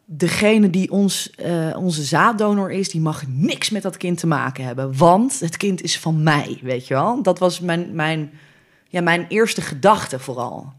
degene 0.04 0.70
die 0.70 0.90
ons, 0.90 1.30
eh, 1.30 1.76
onze 1.76 2.02
zaaddonor 2.02 2.70
is, 2.70 2.88
die 2.88 3.00
mag 3.00 3.22
niks 3.26 3.70
met 3.70 3.82
dat 3.82 3.96
kind 3.96 4.18
te 4.18 4.26
maken 4.26 4.64
hebben. 4.64 4.96
Want 4.96 5.40
het 5.40 5.56
kind 5.56 5.82
is 5.82 5.98
van 5.98 6.22
mij, 6.22 6.58
weet 6.62 6.86
je 6.86 6.94
wel. 6.94 7.22
Dat 7.22 7.38
was 7.38 7.60
mijn, 7.60 7.94
mijn, 7.94 8.30
ja, 8.88 9.00
mijn 9.00 9.26
eerste 9.28 9.60
gedachte 9.60 10.18
vooral. 10.18 10.72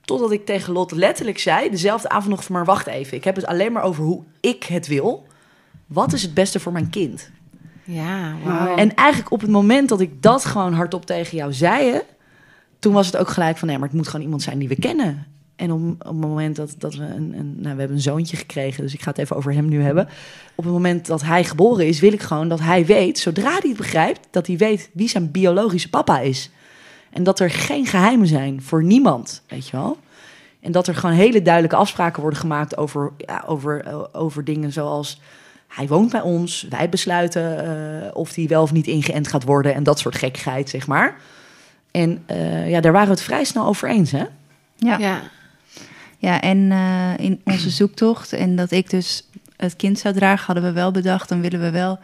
Totdat 0.00 0.32
ik 0.32 0.46
tegen 0.46 0.72
Lot 0.72 0.92
letterlijk 0.92 1.38
zei, 1.38 1.70
dezelfde 1.70 2.08
avond 2.08 2.30
nog 2.30 2.48
maar 2.48 2.64
wacht 2.64 2.86
even, 2.86 3.16
ik 3.16 3.24
heb 3.24 3.36
het 3.36 3.46
alleen 3.46 3.72
maar 3.72 3.82
over 3.82 4.04
hoe 4.04 4.22
ik 4.40 4.64
het 4.64 4.86
wil. 4.86 5.26
Wat 5.86 6.12
is 6.12 6.22
het 6.22 6.34
beste 6.34 6.60
voor 6.60 6.72
mijn 6.72 6.90
kind? 6.90 7.30
Ja, 7.90 8.34
wauw. 8.44 8.76
En 8.76 8.94
eigenlijk 8.94 9.32
op 9.32 9.40
het 9.40 9.50
moment 9.50 9.88
dat 9.88 10.00
ik 10.00 10.22
dat 10.22 10.44
gewoon 10.44 10.72
hardop 10.72 11.06
tegen 11.06 11.36
jou 11.36 11.52
zei... 11.52 11.92
hè, 11.92 11.98
toen 12.78 12.92
was 12.92 13.06
het 13.06 13.16
ook 13.16 13.28
gelijk 13.28 13.56
van... 13.56 13.68
nee, 13.68 13.78
maar 13.78 13.88
het 13.88 13.96
moet 13.96 14.08
gewoon 14.08 14.24
iemand 14.24 14.42
zijn 14.42 14.58
die 14.58 14.68
we 14.68 14.78
kennen. 14.78 15.26
En 15.56 15.72
op, 15.72 15.80
op 15.80 16.06
het 16.06 16.16
moment 16.16 16.56
dat, 16.56 16.74
dat 16.78 16.94
we 16.94 17.04
een, 17.04 17.34
een... 17.38 17.54
Nou, 17.56 17.74
we 17.74 17.78
hebben 17.78 17.96
een 17.96 18.02
zoontje 18.02 18.36
gekregen, 18.36 18.82
dus 18.82 18.94
ik 18.94 19.02
ga 19.02 19.10
het 19.10 19.18
even 19.18 19.36
over 19.36 19.52
hem 19.52 19.68
nu 19.68 19.82
hebben. 19.82 20.08
Op 20.54 20.64
het 20.64 20.72
moment 20.72 21.06
dat 21.06 21.22
hij 21.22 21.44
geboren 21.44 21.86
is, 21.86 22.00
wil 22.00 22.12
ik 22.12 22.22
gewoon 22.22 22.48
dat 22.48 22.60
hij 22.60 22.86
weet... 22.86 23.18
zodra 23.18 23.50
hij 23.50 23.68
het 23.68 23.76
begrijpt, 23.76 24.20
dat 24.30 24.46
hij 24.46 24.56
weet 24.56 24.90
wie 24.92 25.08
zijn 25.08 25.30
biologische 25.30 25.90
papa 25.90 26.20
is. 26.20 26.50
En 27.10 27.22
dat 27.22 27.40
er 27.40 27.50
geen 27.50 27.86
geheimen 27.86 28.26
zijn 28.26 28.62
voor 28.62 28.84
niemand, 28.84 29.42
weet 29.48 29.68
je 29.68 29.76
wel. 29.76 29.98
En 30.60 30.72
dat 30.72 30.86
er 30.86 30.94
gewoon 30.94 31.14
hele 31.14 31.42
duidelijke 31.42 31.76
afspraken 31.76 32.20
worden 32.20 32.40
gemaakt 32.40 32.76
over, 32.76 33.12
ja, 33.16 33.44
over, 33.46 33.84
eh, 33.84 34.04
over 34.12 34.44
dingen 34.44 34.72
zoals... 34.72 35.20
Hij 35.68 35.86
woont 35.86 36.10
bij 36.10 36.20
ons, 36.20 36.66
wij 36.70 36.88
besluiten 36.88 37.64
eh, 37.64 38.16
of 38.16 38.34
hij 38.34 38.46
wel 38.46 38.62
of 38.62 38.72
niet 38.72 38.86
ingeënt 38.86 39.28
gaat 39.28 39.44
worden... 39.44 39.74
en 39.74 39.82
dat 39.82 39.98
soort 39.98 40.16
gekkigheid, 40.16 40.68
zeg 40.68 40.86
maar. 40.86 41.16
En 41.90 42.22
eh, 42.26 42.70
ja, 42.70 42.80
daar 42.80 42.92
waren 42.92 43.08
we 43.08 43.14
het 43.14 43.22
vrij 43.22 43.44
snel 43.44 43.66
over 43.66 43.88
eens, 43.88 44.10
hè? 44.10 44.24
ja. 44.76 44.98
ja. 44.98 45.20
Ja, 46.20 46.40
en 46.40 46.72
eh, 46.72 47.24
in 47.24 47.40
onze 47.44 47.70
zoektocht 47.70 48.32
en 48.32 48.56
dat 48.56 48.70
ik 48.70 48.90
dus 48.90 49.28
het 49.56 49.76
kind 49.76 49.98
zou 49.98 50.14
dragen, 50.14 50.46
hadden 50.46 50.64
we 50.64 50.72
wel 50.72 50.90
bedacht, 50.90 51.28
dan 51.28 51.40
willen 51.40 51.60
we 51.60 51.70
wel 51.70 51.98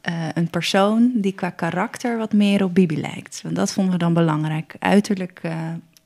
eh, 0.00 0.14
een 0.34 0.50
persoon 0.50 1.10
die 1.14 1.32
qua 1.32 1.50
karakter 1.50 2.18
wat 2.18 2.32
meer 2.32 2.64
op 2.64 2.74
Bibi 2.74 3.00
lijkt. 3.00 3.40
Want 3.42 3.56
dat 3.56 3.72
vonden 3.72 3.92
we 3.92 3.98
dan 3.98 4.12
belangrijk. 4.12 4.74
Uiterlijk 4.78 5.38
eh, 5.42 5.52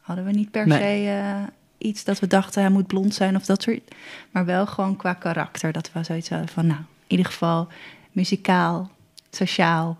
hadden 0.00 0.24
we 0.24 0.30
niet 0.30 0.50
per 0.50 0.66
Nee. 0.66 0.78
se 0.78 1.10
eh, 1.10 1.36
iets 1.84 2.04
dat 2.04 2.20
we 2.20 2.26
dachten 2.26 2.62
hij 2.62 2.70
moet 2.70 2.86
blond 2.86 3.14
zijn 3.14 3.36
of 3.36 3.44
dat 3.44 3.62
soort. 3.62 3.94
Maar 4.30 4.44
wel 4.44 4.66
gewoon 4.66 4.96
qua 4.96 5.12
karakter. 5.12 5.72
Dat 5.72 5.90
we 5.92 6.04
zoiets 6.04 6.28
hadden 6.28 6.48
van, 6.48 6.66
nou, 6.66 6.78
in 6.78 7.16
ieder 7.16 7.26
geval 7.26 7.68
muzikaal, 8.12 8.90
sociaal. 9.30 9.98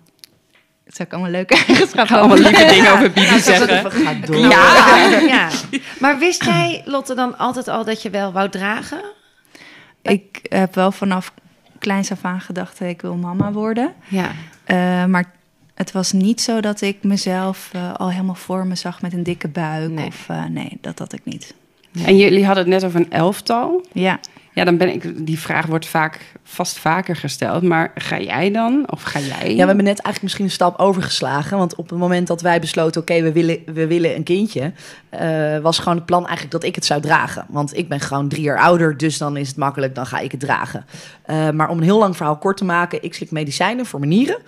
Dat 0.85 0.95
zou 0.95 1.09
ik 1.09 1.15
allemaal 1.15 1.31
leuke 1.31 1.55
eigenschappen 1.67 2.17
Allemaal 2.17 2.37
lieve 2.37 2.67
dingen 2.67 2.93
over 2.93 3.13
Bibi 3.13 3.21
Ja, 3.21 3.33
het 3.33 3.45
zeggen. 3.45 3.79
even 3.79 3.91
gaat 3.91 4.27
door. 4.27 4.37
Ja. 4.37 5.19
ja. 5.19 5.49
Maar 5.99 6.19
wist 6.19 6.45
jij, 6.45 6.83
Lotte, 6.85 7.15
dan 7.15 7.39
altijd 7.39 7.69
al 7.69 7.85
dat 7.85 8.03
je 8.03 8.11
wel 8.11 8.33
wou 8.33 8.51
dragen? 8.51 9.05
Ik 10.03 10.41
heb 10.43 10.75
wel 10.75 10.93
vanaf 10.93 11.33
kleins 11.79 12.11
af 12.11 12.25
aan 12.25 12.41
gedacht, 12.41 12.81
ik 12.81 13.03
wil 13.03 13.15
mama 13.15 13.53
worden. 13.53 13.95
Ja. 14.09 14.31
Eh, 14.65 15.05
maar 15.05 15.33
het 15.75 15.93
was 15.93 16.13
niet 16.13 16.41
zo 16.41 16.61
dat 16.61 16.81
ik 16.81 17.03
mezelf 17.03 17.71
eh, 17.73 17.95
al 17.95 18.11
helemaal 18.11 18.35
voor 18.35 18.67
me 18.67 18.75
zag 18.75 19.03
met 19.03 19.13
een 19.13 19.23
dikke 19.23 19.49
buik. 19.49 19.91
Nee. 19.91 20.07
Of 20.07 20.29
eh, 20.29 20.45
nee, 20.45 20.79
dat 20.81 20.99
had 20.99 21.13
ik 21.13 21.25
niet. 21.25 21.55
En 22.07 22.17
jullie 22.17 22.45
hadden 22.47 22.65
het 22.65 22.73
net 22.73 22.85
over 22.85 23.01
een 23.01 23.11
elftal. 23.13 23.85
Ja, 23.93 24.21
Ja, 24.53 24.65
dan 24.65 24.77
ben 24.77 24.93
ik. 24.93 25.27
Die 25.27 25.39
vraag 25.39 25.67
wordt 25.67 25.87
vaak 25.87 26.21
vast 26.43 26.79
vaker 26.79 27.17
gesteld. 27.17 27.63
Maar 27.63 27.91
ga 27.95 28.21
jij 28.21 28.51
dan? 28.51 28.85
Of 28.91 29.03
ga 29.03 29.19
jij? 29.19 29.49
Ja, 29.51 29.61
we 29.61 29.67
hebben 29.67 29.77
net 29.77 29.87
eigenlijk 29.87 30.23
misschien 30.23 30.45
een 30.45 30.51
stap 30.51 30.79
overgeslagen. 30.79 31.59
Want 31.59 31.75
op 31.75 31.91
het 31.91 31.99
moment 31.99 32.27
dat 32.27 32.41
wij 32.41 32.61
besloten, 32.61 33.01
oké, 33.01 33.23
we, 33.23 33.33
willen, 33.33 33.59
we 33.67 33.87
willen 33.87 34.15
een 34.17 34.23
kindje... 34.23 34.73
eh, 35.09 35.59
was 35.59 35.79
gewoon 35.79 35.97
het 35.97 36.07
plan 36.07 36.21
eigenlijk 36.23 36.51
dat 36.51 36.65
ik 36.65 36.75
het 36.75 36.85
zou 36.85 37.01
dragen. 37.01 37.47
Want 37.49 37.77
ik 37.77 37.89
ben 37.89 38.01
gewoon 38.01 38.29
drie 38.29 38.43
jaar 38.43 38.59
ouder, 38.59 38.97
dus 38.97 39.19
dan 39.19 39.37
is 39.37 39.49
het 39.49 39.57
makkelijk, 39.57 39.95
dan 39.95 40.07
ga 40.07 40.19
ik 40.19 40.31
het 40.31 40.41
dragen. 40.41 40.85
Eh, 41.23 41.51
maar 41.51 41.69
om 41.69 41.77
een 41.79 41.85
heel 41.85 41.99
lang 41.99 42.17
verhaal 42.17 42.37
kort 42.39 42.57
te 42.57 42.65
maken, 42.65 43.03
ik 43.03 43.15
slik 43.15 43.31
medicijnen 43.31 43.87
voor 43.87 43.99
mijn 44.01 44.11
nieren. 44.13 44.39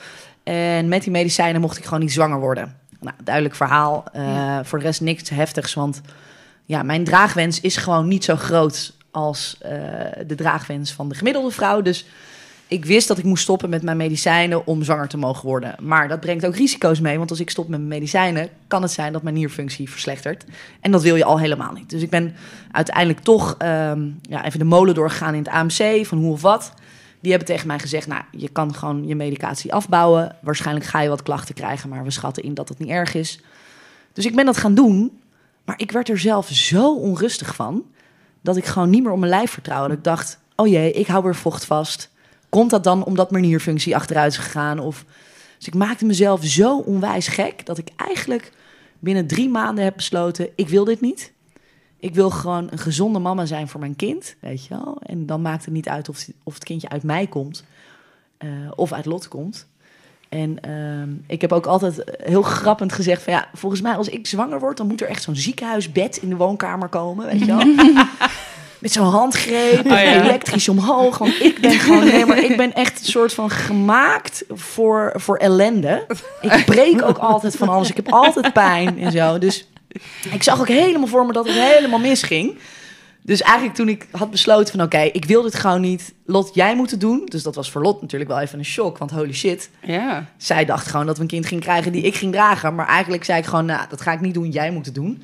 En 0.45 0.89
met 0.89 1.03
die 1.03 1.13
medicijnen 1.13 1.61
mocht 1.61 1.79
ik 1.79 1.85
gewoon 1.85 2.01
niet 2.01 2.13
zwanger 2.13 2.41
worden. 2.41 2.77
Nou, 3.01 3.17
duidelijk 3.25 3.55
verhaal. 3.55 4.05
Eh, 4.13 4.59
Voor 4.63 4.79
de 4.79 4.85
rest 4.85 5.01
niks 5.01 5.29
heftigs, 5.31 5.75
want 5.75 6.01
ja, 6.67 6.83
mijn 6.83 7.05
draagwens 7.05 7.61
is 7.61 7.77
gewoon 7.77 8.09
niet 8.09 8.25
zo 8.25 8.37
groot 8.37 8.93
als 9.11 9.57
eh, 9.61 9.71
de 10.27 10.35
draagwens 10.35 10.93
van 10.93 11.09
de 11.09 11.15
gemiddelde 11.15 11.51
vrouw. 11.51 11.83
Dus 11.83 12.07
ik 12.69 12.85
wist 12.85 13.09
dat 13.09 13.19
ik 13.19 13.25
moest 13.25 13.43
stoppen 13.43 13.69
met 13.69 13.83
mijn 13.83 13.97
medicijnen 13.97 14.67
om 14.67 14.83
zwanger 14.83 15.09
te 15.09 15.17
mogen 15.17 15.47
worden. 15.47 15.75
Maar 15.81 16.09
dat 16.09 16.21
brengt 16.21 16.47
ook 16.47 16.57
risico's 16.57 17.01
mee, 17.01 17.19
want 17.19 17.31
als 17.31 17.41
ik 17.41 17.51
stop 17.51 17.69
met 17.69 17.79
mijn 17.79 17.91
medicijnen, 17.91 18.49
kan 18.67 18.83
het 18.83 18.91
zijn 18.91 19.13
dat 19.13 19.23
mijn 19.23 19.35
nierfunctie 19.35 19.91
verslechtert. 19.91 20.45
En 20.81 20.91
dat 20.91 21.03
wil 21.03 21.17
je 21.17 21.25
al 21.25 21.39
helemaal 21.39 21.73
niet. 21.73 21.91
Dus 21.91 22.03
ik 22.03 22.11
ben 22.11 22.35
uiteindelijk 22.71 23.21
toch 23.21 23.55
ehm, 23.59 24.09
ja, 24.23 24.45
even 24.45 24.59
de 24.59 24.65
molen 24.65 24.95
doorgegaan 24.95 25.35
in 25.35 25.43
het 25.43 25.49
AMC, 25.49 26.07
van 26.07 26.19
hoe 26.19 26.33
of 26.33 26.43
wat. 26.43 26.73
Die 27.21 27.31
hebben 27.31 27.49
tegen 27.49 27.67
mij 27.67 27.79
gezegd, 27.79 28.07
nou, 28.07 28.23
je 28.31 28.49
kan 28.49 28.75
gewoon 28.75 29.07
je 29.07 29.15
medicatie 29.15 29.73
afbouwen. 29.73 30.37
Waarschijnlijk 30.41 30.87
ga 30.87 31.01
je 31.01 31.09
wat 31.09 31.23
klachten 31.23 31.55
krijgen, 31.55 31.89
maar 31.89 32.05
we 32.05 32.11
schatten 32.11 32.43
in 32.43 32.55
dat 32.55 32.69
het 32.69 32.79
niet 32.79 32.89
erg 32.89 33.15
is. 33.15 33.41
Dus 34.13 34.27
ik 34.27 34.35
ben 34.35 34.45
dat 34.45 34.57
gaan 34.57 34.75
doen, 34.75 35.21
maar 35.67 35.81
ik 35.81 35.91
werd 35.91 36.09
er 36.09 36.19
zelf 36.19 36.49
zo 36.49 36.95
onrustig 36.95 37.55
van... 37.55 37.85
dat 38.41 38.57
ik 38.57 38.65
gewoon 38.65 38.91
niet 38.91 39.03
meer 39.03 39.13
op 39.13 39.19
mijn 39.19 39.31
lijf 39.31 39.51
vertrouwde. 39.51 39.95
Ik 39.95 40.05
dacht, 40.05 40.39
oh 40.57 40.67
jee, 40.67 40.93
ik 40.93 41.07
hou 41.07 41.25
weer 41.25 41.35
vocht 41.35 41.65
vast. 41.65 42.11
Komt 42.49 42.71
dat 42.71 42.85
dan 42.85 43.05
omdat 43.05 43.31
mijn 43.31 43.45
nierfunctie 43.45 43.97
achteruit 43.97 44.33
is 44.33 44.39
gegaan? 44.39 44.79
Of... 44.79 45.05
Dus 45.59 45.67
ik 45.67 45.75
maakte 45.75 46.05
mezelf 46.05 46.45
zo 46.45 46.79
onwijs 46.79 47.29
gek... 47.29 47.67
dat 47.67 47.79
ik 47.79 47.89
eigenlijk 47.97 48.53
binnen 48.99 49.27
drie 49.27 49.49
maanden 49.49 49.85
heb 49.85 49.97
besloten... 49.97 50.49
ik 50.55 50.69
wil 50.69 50.85
dit 50.85 51.01
niet. 51.01 51.33
Ik 51.99 52.15
wil 52.15 52.31
gewoon 52.31 52.69
een 52.71 52.79
gezonde 52.79 53.19
mama 53.19 53.47
zijn 53.47 53.69
voor 53.69 53.81
mijn 53.81 53.97
kind, 53.97 54.37
weet 54.41 54.67
je 54.67 54.75
wel. 54.75 54.99
En 55.03 55.27
dan 55.27 55.43
maakt 55.43 55.65
het 55.65 55.75
niet 55.75 55.89
uit 55.89 56.09
of, 56.09 56.27
het 56.45 56.65
kindje 56.65 56.89
uit 56.89 57.03
mij 57.03 57.27
komt... 57.27 57.65
eh, 58.39 58.49
of 58.75 58.93
uit 58.93 59.05
Lot 59.05 59.29
komt. 59.29 59.69
En 60.29 60.59
ehm, 60.61 61.09
ik 61.27 61.41
heb 61.41 61.53
ook 61.53 61.67
altijd 61.67 62.03
heel 62.23 62.43
grappend 62.43 62.93
gezegd 62.93 63.23
van 63.23 63.33
ja, 63.33 63.49
volgens 63.55 63.81
mij 63.81 63.95
als 63.97 64.09
ik 64.09 64.27
zwanger 64.27 64.59
word, 64.59 64.77
dan 64.77 64.87
moet 64.87 65.01
er 65.01 65.09
echt 65.09 65.23
zo'n 65.23 65.37
ziekenhuisbed 65.37 66.17
in 66.17 66.29
de 66.29 66.37
woonkamer 66.37 66.89
komen, 66.89 67.27
weet 67.27 67.39
je 67.39 67.47
wel. 67.47 67.65
Met 68.79 68.93
zo'n 68.93 69.07
handgreep, 69.07 69.79
Oh, 69.79 69.91
ja. 69.93 70.23
elektrisch 70.23 70.69
omhoog. 70.69 71.19
Want 71.19 71.41
ik 71.41 71.61
ben 71.61 71.71
gewoon, 71.71 72.05
nee, 72.05 72.27
maar 72.27 72.39
ik 72.39 72.57
ben 72.57 72.73
echt 72.75 72.99
een 73.01 73.05
soort 73.07 73.33
van 73.35 73.51
gemaakt 73.51 74.45
voor, 74.49 75.13
voor 75.15 75.37
ellende. 75.37 76.07
Ik 76.41 76.63
breek 76.67 77.03
ook 77.03 77.19
altijd 77.19 77.57
van 77.57 77.69
alles. 77.69 77.91
Ik 77.91 77.97
heb 77.97 78.13
altijd 78.13 78.53
pijn 78.53 78.99
en 78.99 79.13
zo. 79.13 79.39
Dus 79.39 79.67
ik 80.31 80.43
zag 80.43 80.61
ook 80.61 80.69
helemaal 80.69 81.07
voor 81.07 81.27
me 81.27 81.33
dat 81.33 81.47
het 81.47 81.55
helemaal 81.57 81.99
misging. 81.99 82.59
Dus 83.27 83.43
eigenlijk 83.43 83.75
toen 83.77 83.89
ik 83.89 84.07
had 84.11 84.31
besloten 84.31 84.75
van 84.77 84.85
oké, 84.87 84.99
ik 84.99 85.25
wil 85.25 85.43
dit 85.43 85.55
gewoon 85.55 85.81
niet. 85.81 86.15
Lot, 86.27 86.51
jij 86.55 86.77
moet 86.77 86.91
het 86.91 87.01
doen. 87.01 87.23
Dus 87.25 87.43
dat 87.43 87.55
was 87.55 87.71
voor 87.71 87.83
Lot 87.83 88.01
natuurlijk 88.01 88.31
wel 88.31 88.41
even 88.41 88.59
een 88.59 88.65
shock. 88.65 88.99
Want 88.99 89.11
holy 89.11 89.33
shit, 89.33 89.71
Ja. 89.83 90.25
zij 90.37 90.65
dacht 90.65 90.87
gewoon 90.87 91.07
dat 91.07 91.17
we 91.17 91.23
een 91.23 91.29
kind 91.29 91.47
ging 91.47 91.61
krijgen 91.61 91.93
die 91.93 92.03
ik 92.03 92.15
ging 92.15 92.33
dragen. 92.33 92.75
Maar 92.75 92.87
eigenlijk 92.87 93.25
zei 93.25 93.39
ik 93.39 93.45
gewoon, 93.45 93.65
nou, 93.65 93.87
dat 93.89 94.01
ga 94.01 94.13
ik 94.13 94.21
niet 94.21 94.35
doen. 94.35 94.51
Jij 94.51 94.71
moet 94.71 94.87
het 94.87 94.95
doen. 94.95 95.23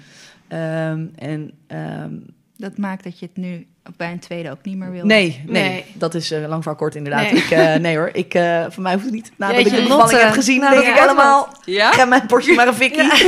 Ehm, 0.49 1.05
en 1.17 1.51
ehm, 1.67 2.11
dat 2.57 2.77
maakt 2.79 3.05
dat 3.05 3.19
je 3.19 3.27
het 3.27 3.37
nu 3.37 3.67
bij 3.97 4.13
een 4.13 4.19
tweede 4.19 4.51
ook 4.51 4.63
niet 4.65 4.77
meer 4.77 4.91
wil. 4.91 5.05
nee, 5.07 5.43
nee, 5.47 5.63
Nee. 5.63 5.85
dat 5.95 6.15
is 6.15 6.31
eh, 6.31 6.41
lang 6.49 6.63
verhaal 6.63 6.75
kort 6.81 6.95
inderdaad. 6.95 7.23
Nee. 7.33 7.43
Ik, 7.43 7.51
eh, 7.51 7.75
nee 7.85 7.97
hoor, 7.97 8.11
ik, 8.13 8.35
eh, 8.35 8.65
voor 8.69 8.83
mij 8.83 8.93
hoeft 8.93 9.05
het 9.05 9.15
niet. 9.15 9.33
Nadat 9.37 9.57
Jeetje, 9.57 9.71
ik 9.71 9.77
de 9.77 9.83
bevalling 9.83 10.11
Lotte. 10.11 10.25
heb 10.27 10.35
gezien, 10.35 10.61
Nou, 10.61 10.73
denk 10.75 10.85
dat 10.87 10.95
ik 10.95 11.01
helemaal... 11.01 11.57
Ja? 11.65 11.93
Ga 11.93 12.05
mijn 12.05 12.27
portje 12.27 12.55
maar 12.55 12.67
een 12.69 12.75
fikkie. 12.75 13.11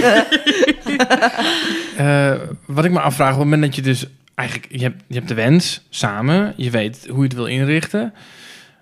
Eh, 1.97 2.33
wat 2.67 2.85
ik 2.85 2.91
me 2.91 3.01
afvraag, 3.01 3.33
op 3.33 3.39
het 3.39 3.45
moment 3.45 3.63
dat 3.63 3.75
je 3.75 3.83
dus 3.83 4.07
eigenlijk, 4.35 4.73
je 4.73 4.83
hebt, 4.83 5.03
je 5.09 5.15
hebt 5.15 5.29
de 5.29 5.35
wens 5.35 5.87
samen, 5.91 6.55
je 6.57 6.71
weet 6.71 7.07
hoe 7.09 7.17
je 7.19 7.23
het 7.25 7.35
wil 7.35 7.47
inrichten. 7.47 8.13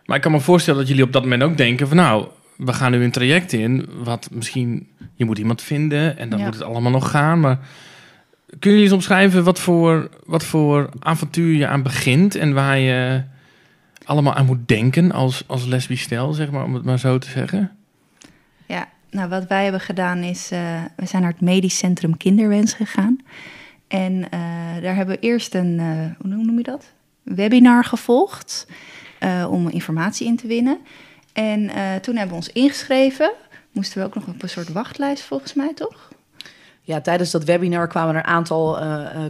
Maar 0.05 0.17
ik 0.17 0.23
kan 0.23 0.33
me 0.33 0.41
voorstellen 0.41 0.81
dat 0.81 0.89
jullie 0.89 1.05
op 1.05 1.13
dat 1.13 1.23
moment 1.23 1.43
ook 1.43 1.57
denken 1.57 1.89
van 1.89 1.97
nou, 1.97 2.27
we 2.57 2.73
gaan 2.73 2.91
nu 2.93 3.05
een 3.05 3.11
traject 3.11 3.53
in, 3.53 3.89
wat 4.03 4.29
misschien, 4.33 4.89
je 5.15 5.25
moet 5.25 5.39
iemand 5.39 5.63
vinden 5.63 6.19
en 6.19 6.29
dan 6.29 6.39
Ja. 6.39 6.45
moet 6.45 6.55
het 6.55 6.63
allemaal 6.63 6.91
nog 6.93 7.11
gaan. 7.11 7.41
Maar 7.41 7.59
kun 8.59 8.73
je 8.73 8.83
eens 8.83 8.93
omschrijven 8.93 9.45
wat 9.45 9.59
voor, 9.61 10.09
wat 10.25 10.45
voor 10.45 10.89
avontuur 10.99 11.57
je 11.57 11.67
aan 11.67 11.83
begint 11.83 12.35
en 12.35 12.53
waar 12.55 12.79
je 12.79 13.23
allemaal 14.05 14.35
aan 14.35 14.47
moet 14.47 14.69
denken 14.69 15.13
als, 15.13 15.45
als 15.47 15.65
lesbisch 15.65 16.03
stel, 16.03 16.33
zeg 16.33 16.51
maar, 16.51 16.65
om 16.65 16.75
het 16.75 16.85
maar 16.85 16.99
zo 16.99 17.19
te 17.19 17.29
zeggen? 17.31 17.71
Ja, 18.67 18.89
nou 19.11 19.29
wat 19.29 19.47
wij 19.47 19.63
hebben 19.63 19.81
gedaan 19.81 20.19
is, 20.19 20.51
eh, 20.51 20.83
we 20.97 21.07
zijn 21.07 21.23
naar 21.23 21.31
het 21.33 21.41
medisch 21.41 21.79
centrum 21.79 22.17
Kinderwens 22.17 22.75
gegaan. 22.75 23.19
En 23.93 24.31
eh, 24.31 24.41
daar 24.83 24.95
hebben 24.95 25.15
we 25.15 25.21
eerst 25.21 25.55
een, 25.55 25.79
eh, 25.79 26.27
hoe 26.31 26.45
noem 26.45 26.57
je 26.57 26.63
dat? 26.63 26.85
Webinar 27.23 27.85
gevolgd 27.85 28.67
eh, 29.19 29.49
om 29.51 29.69
informatie 29.69 30.27
in 30.27 30.37
te 30.37 30.47
winnen. 30.47 30.79
En 31.33 31.71
toen 32.03 32.17
hebben 32.17 32.29
we 32.29 32.43
ons 32.45 32.53
ingeschreven. 32.53 33.33
Moesten 33.73 33.99
we 33.99 34.05
ook 34.05 34.15
nog 34.15 34.27
op 34.27 34.43
een 34.43 34.49
soort 34.49 34.73
wachtlijst 34.73 35.23
volgens 35.23 35.55
mij, 35.55 35.75
toch? 35.75 36.11
Ja, 36.83 37.01
tijdens 37.01 37.31
dat 37.31 37.45
webinar 37.45 37.89
kwamen 37.89 38.15
er 38.15 38.21
een 38.21 38.27
aantal 38.27 38.79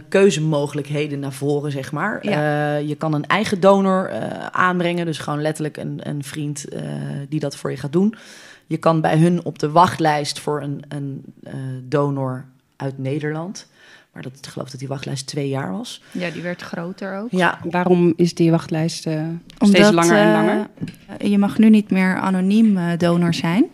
keuzemogelijkheden 0.09 1.19
naar 1.19 1.33
voren, 1.33 1.71
zeg 1.71 1.91
maar. 1.91 2.27
Ja. 2.29 2.75
Je 2.75 2.95
kan 2.95 3.13
een 3.13 3.25
eigen 3.25 3.59
donor 3.59 4.11
aanbrengen, 4.51 5.05
dus 5.05 5.17
gewoon 5.17 5.41
letterlijk 5.41 5.77
een, 5.77 5.99
een 6.03 6.23
vriend 6.23 6.65
die 7.29 7.39
dat 7.39 7.55
voor 7.55 7.71
je 7.71 7.77
gaat 7.77 7.91
doen. 7.91 8.15
Je 8.67 8.77
kan 8.77 9.01
bij 9.01 9.17
hun 9.17 9.45
op 9.45 9.59
de 9.59 9.71
wachtlijst 9.71 10.39
voor 10.39 10.61
een, 10.61 10.83
een 10.87 11.33
donor 11.87 12.45
uit 12.75 12.97
Nederland. 12.97 13.67
Maar 14.13 14.23
dat, 14.23 14.31
ik 14.37 14.45
geloof 14.45 14.69
dat 14.69 14.79
die 14.79 14.87
wachtlijst 14.87 15.27
twee 15.27 15.49
jaar 15.49 15.71
was. 15.71 16.01
Ja, 16.11 16.29
die 16.29 16.41
werd 16.41 16.61
groter 16.61 17.17
ook. 17.17 17.31
Ja, 17.31 17.59
Waarom 17.69 18.13
is 18.15 18.33
die 18.33 18.51
wachtlijst 18.51 19.07
eh, 19.07 19.27
steeds 19.57 19.91
langer 19.91 20.17
en 20.17 20.27
eh, 20.27 20.33
langer? 20.33 20.67
je 21.29 21.37
mag 21.37 21.57
nu 21.57 21.69
niet 21.69 21.91
meer 21.91 22.17
anoniem 22.17 22.77
eh, 22.77 22.97
donor 22.97 23.33
zijn. 23.33 23.65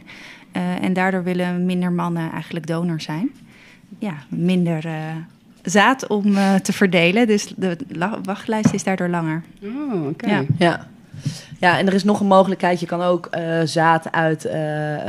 Eh, 0.52 0.84
en 0.84 0.94
daardoor 0.94 1.24
willen 1.24 1.66
minder 1.66 1.92
mannen 1.92 2.32
eigenlijk 2.32 2.68
donor 2.68 3.02
zijn. 3.02 3.32
Ja, 4.00 4.14
minder 4.30 4.86
eh, 4.86 5.16
zaad 5.64 6.08
om 6.08 6.36
eh, 6.36 6.56
te 6.56 6.74
verdelen. 6.74 7.28
Dus 7.28 7.54
de 7.58 7.78
wachtlijst 8.24 8.74
is 8.74 8.84
daardoor 8.84 9.10
langer. 9.10 9.44
Oh, 9.64 10.08
oké. 10.08 10.30
Ja. 10.30 10.44
ja. 10.58 10.88
Ja, 11.60 11.78
en 11.78 11.88
er 11.88 11.94
is 11.94 12.04
nog 12.04 12.20
een 12.20 12.28
mogelijkheid. 12.28 12.80
Je 12.80 12.86
kan 12.86 13.02
ook 13.02 13.26
eh, 13.26 13.44
zaad 13.64 14.12
uit 14.12 14.46
eh, 14.46 14.62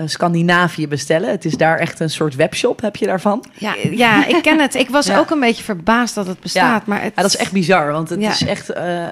Scandinavië 0.04 0.88
bestellen. 0.88 1.30
Het 1.30 1.44
is 1.44 1.56
daar 1.56 1.78
echt 1.78 2.00
een 2.00 2.10
soort 2.10 2.34
webshop, 2.34 2.80
heb 2.80 2.96
je 2.96 3.06
daarvan. 3.06 3.44
Ja, 3.58 3.74
ja, 3.90 4.26
ik 4.26 4.42
ken 4.42 4.60
het. 4.60 4.74
Ik 4.74 4.88
was 4.90 5.06
Ja. 5.10 5.18
ook 5.18 5.30
een 5.30 5.40
beetje 5.40 5.64
verbaasd 5.64 6.14
dat 6.14 6.26
het 6.26 6.40
bestaat. 6.40 6.86
Maar 6.86 7.02
het, 7.02 7.12
Ja, 7.16 7.22
dat 7.22 7.30
is 7.34 7.36
echt 7.40 7.52
bizar, 7.52 7.92
want 7.92 8.08
het 8.08 8.20
is 8.20 8.44
echt... 8.44 8.70
eh, 8.70 9.04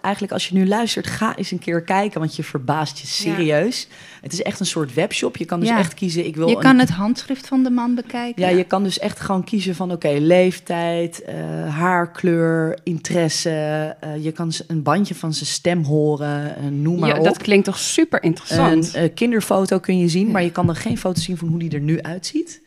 eigenlijk 0.00 0.32
als 0.32 0.48
je 0.48 0.54
nu 0.54 0.66
luistert, 0.66 1.06
ga 1.06 1.36
eens 1.36 1.50
een 1.50 1.58
keer 1.58 1.82
kijken, 1.82 2.20
want 2.20 2.36
je 2.36 2.42
verbaast 2.42 2.98
je 2.98 3.06
serieus. 3.06 3.88
Het 4.20 4.32
is 4.32 4.42
echt 4.42 4.60
een 4.60 4.66
soort 4.66 4.94
webshop. 4.94 5.36
Je 5.36 5.44
kan 5.44 5.60
dus 5.60 5.68
Ja. 5.68 5.78
echt 5.78 5.94
kiezen, 5.94 6.26
ik 6.26 6.36
wil 6.36 6.48
Je 6.48 6.54
een- 6.56 6.62
kan 6.62 6.78
het 6.78 6.90
handschrift 6.90 7.46
van 7.46 7.62
de 7.62 7.70
man 7.70 7.94
bekijken. 7.94 8.42
Ja, 8.42 8.48
je 8.48 8.64
kan 8.64 8.82
dus 8.82 8.98
echt 8.98 9.20
gewoon 9.20 9.44
kiezen 9.44 9.74
van 9.74 9.92
oké, 9.92 10.08
leeftijd, 10.18 11.22
eh, 11.22 11.34
haarkleur, 11.76 12.78
interesse. 12.84 13.96
eh, 14.00 14.24
je 14.24 14.32
kan 14.32 14.52
een 14.66 14.82
bandje 14.82 15.14
van 15.14 15.34
zijn 15.34 15.46
stem 15.46 15.84
horen, 15.84 16.56
eh, 16.56 16.62
noem 16.70 16.98
maar 16.98 17.08
Ja, 17.08 17.18
op. 17.18 17.24
dat 17.24 17.38
klinkt 17.38 17.64
toch 17.64 17.78
super 17.78 18.22
interessant. 18.22 18.94
Een 18.94 19.14
kinderfoto 19.14 19.78
kun 19.78 19.98
je 19.98 20.08
zien, 20.08 20.30
maar 20.30 20.42
je 20.42 20.52
kan 20.52 20.66
dan 20.66 20.76
geen 20.76 20.98
foto 20.98 21.20
zien 21.20 21.36
van 21.36 21.48
hoe 21.48 21.58
die 21.58 21.70
er 21.70 21.80
nu 21.80 22.02
uitziet. 22.02 22.60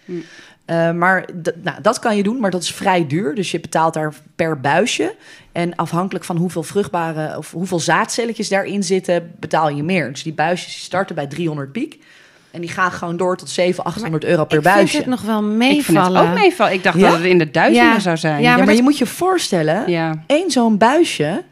Eh, 0.65 0.91
maar 0.91 1.25
nou, 1.63 1.81
dat 1.81 1.99
kan 1.99 2.15
je 2.17 2.23
doen, 2.23 2.39
maar 2.39 2.51
dat 2.51 2.61
is 2.61 2.71
vrij 2.73 3.07
duur. 3.07 3.35
Dus 3.35 3.51
je 3.51 3.59
betaalt 3.59 3.93
daar 3.93 4.13
per 4.35 4.59
buisje. 4.59 5.15
En 5.51 5.75
afhankelijk 5.75 6.25
van 6.25 6.37
hoeveel 6.37 6.63
vruchtbare 6.63 7.37
of 7.37 7.51
hoeveel 7.51 7.79
zaadcelletjes 7.79 8.49
daarin 8.49 8.83
zitten, 8.83 9.31
betaal 9.39 9.69
je 9.69 9.83
meer. 9.83 10.11
Dus 10.11 10.23
die 10.23 10.33
buisjes 10.33 10.73
die 10.73 10.81
starten 10.83 11.15
bij 11.15 11.27
300 11.27 11.71
piek. 11.71 11.99
En 12.51 12.61
die 12.61 12.69
gaan 12.69 12.91
gewoon 12.91 13.17
door 13.17 13.37
tot 13.37 13.49
700, 13.49 13.95
800 13.95 14.23
euro 14.23 14.45
per 14.45 14.57
ik 14.57 14.63
vind 14.63 14.75
buisje. 14.75 14.97
het 14.97 15.05
nog 15.05 15.21
wel 15.21 15.37
ik 15.39 15.45
vind 15.45 15.57
meevallen. 15.57 16.21
het 16.21 16.29
ook 16.29 16.35
meevallen. 16.39 16.73
Ik 16.73 16.83
dacht 16.83 16.97
Ja? 16.99 17.07
dat 17.09 17.17
het 17.17 17.25
in 17.27 17.37
de 17.37 17.51
duizenden 17.51 17.93
Ja. 17.93 17.99
zou 17.99 18.17
zijn. 18.17 18.33
Ja, 18.35 18.39
ja, 18.41 18.47
maar, 18.49 18.57
maar 18.57 18.65
dat- 18.67 18.75
je 18.77 18.83
moet 18.83 18.97
je 18.97 19.05
voorstellen, 19.05 19.89
Ja. 19.91 20.23
één 20.27 20.51
zo'n 20.51 20.77
buisje 20.77 21.43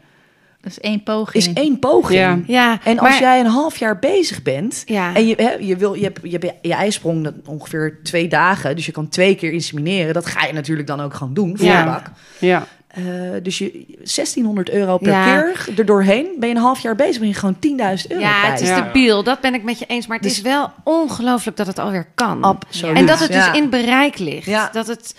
Dat 0.62 0.72
is 0.72 0.80
één 0.80 1.02
poging. 1.02 1.44
is 1.44 1.52
één 1.52 1.78
poging. 1.78 2.18
Ja. 2.18 2.38
Ja, 2.46 2.78
En 2.84 2.98
als 2.98 3.08
maar- 3.08 3.20
jij 3.20 3.40
een 3.40 3.46
half 3.46 3.76
jaar 3.76 3.98
bezig 3.98 4.42
bent 4.42 4.82
Ja. 4.86 5.14
en 5.14 5.26
je, 5.26 5.34
hè, 5.36 5.50
je, 5.52 5.76
wil, 5.76 5.94
je, 5.94 6.02
hebt, 6.02 6.18
je 6.22 6.30
hebt 6.38 6.52
je 6.62 6.74
ijsprong 6.74 7.24
dat 7.24 7.34
ongeveer 7.46 7.98
twee 8.02 8.28
dagen, 8.28 8.76
dus 8.76 8.86
je 8.86 8.92
kan 8.92 9.08
twee 9.08 9.34
keer 9.34 9.52
insemineren. 9.52 10.14
Dat 10.14 10.26
ga 10.26 10.46
je 10.46 10.52
natuurlijk 10.52 10.86
dan 10.88 11.00
ook 11.00 11.14
gewoon 11.14 11.34
doen, 11.34 11.56
Ja. 11.60 11.82
voorbak. 11.82 12.06
Ja. 12.38 12.66
Eh, 12.88 13.02
dus 13.42 13.58
je 13.58 13.84
1600 14.02 14.70
euro 14.70 14.98
per 14.98 15.10
Ja. 15.12 15.24
keer 15.42 15.78
er 15.78 15.86
doorheen. 15.86 16.26
Ben 16.38 16.48
je 16.48 16.54
een 16.54 16.60
half 16.60 16.80
jaar 16.80 16.96
bezig, 16.96 17.18
ben 17.18 17.28
je 17.28 17.34
gewoon 17.34 17.58
10.000 17.58 18.10
euro 18.12 18.24
Ja, 18.24 18.50
het 18.50 18.60
is 18.60 18.68
Ja. 18.68 18.80
debiel. 18.82 19.22
Dat 19.22 19.40
ben 19.40 19.54
ik 19.54 19.62
met 19.62 19.78
je 19.78 19.86
eens. 19.86 20.06
Maar 20.06 20.16
het 20.16 20.26
Dus- 20.26 20.36
is 20.36 20.42
wel 20.42 20.70
ongelooflijk 20.84 21.56
dat 21.56 21.66
het 21.66 21.78
alweer 21.78 22.06
kan. 22.14 22.42
Absoluut. 22.42 22.96
En 22.96 23.06
dat 23.06 23.18
het 23.18 23.32
Ja. 23.32 23.50
dus 23.50 23.60
in 23.60 23.70
bereik 23.70 24.18
ligt. 24.18 24.46
Ja. 24.46 24.68
Dat 24.72 24.86
het, 24.86 25.14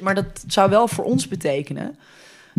Maar 0.00 0.14
dat 0.14 0.44
zou 0.46 0.70
wel 0.70 0.88
voor 0.88 1.04
ons 1.04 1.28
betekenen 1.28 1.98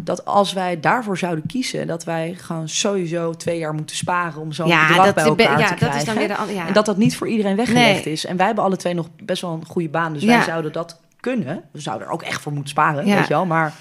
dat 0.04 0.26
als 0.26 0.54
wij 0.54 0.80
daarvoor 0.80 1.18
zouden 1.18 1.46
kiezen, 1.46 1.88
dat 1.88 2.04
wij 2.04 2.36
gewoon 2.38 2.70
sowieso 2.70 3.34
twee 3.34 3.58
jaar 3.60 3.74
moeten 3.74 3.96
sparen 3.96 4.42
om 4.42 4.52
zo'n 4.52 4.68
ja, 4.68 4.88
bedrag 4.88 5.06
dat, 5.06 5.16
bij 5.16 5.46
elkaar 5.46 5.60
ja, 5.60 5.64
te 5.66 5.70
dat 5.70 5.78
krijgen. 5.78 6.00
is 6.00 6.06
dan 6.06 6.16
weer 6.16 6.28
de 6.28 6.36
andere. 6.36 6.58
Ja. 6.58 6.68
En 6.68 6.74
dat 6.74 6.86
dat 6.86 6.98
niet 6.98 7.16
voor 7.16 7.28
iedereen 7.28 7.56
weggelegd 7.56 8.06
Nee. 8.06 8.14
is. 8.14 8.26
En 8.26 8.38
wij 8.38 8.46
hebben 8.46 8.64
alle 8.64 8.76
twee 8.78 8.94
nog 8.94 9.08
best 9.24 9.42
wel 9.42 9.52
een 9.54 9.66
goede 9.66 9.90
baan. 9.90 10.14
Dus 10.14 10.22
Ja. 10.22 10.28
wij 10.28 10.44
zouden 10.44 10.72
dat 10.72 11.00
kunnen. 11.20 11.64
We 11.72 11.80
zouden 11.80 12.08
er 12.08 12.14
ook 12.14 12.22
echt 12.24 12.42
voor 12.42 12.52
moeten 12.52 12.70
sparen, 12.70 13.06
Ja. 13.06 13.16
weet 13.16 13.28
je 13.28 13.34
wel. 13.34 13.46
Maar 13.46 13.74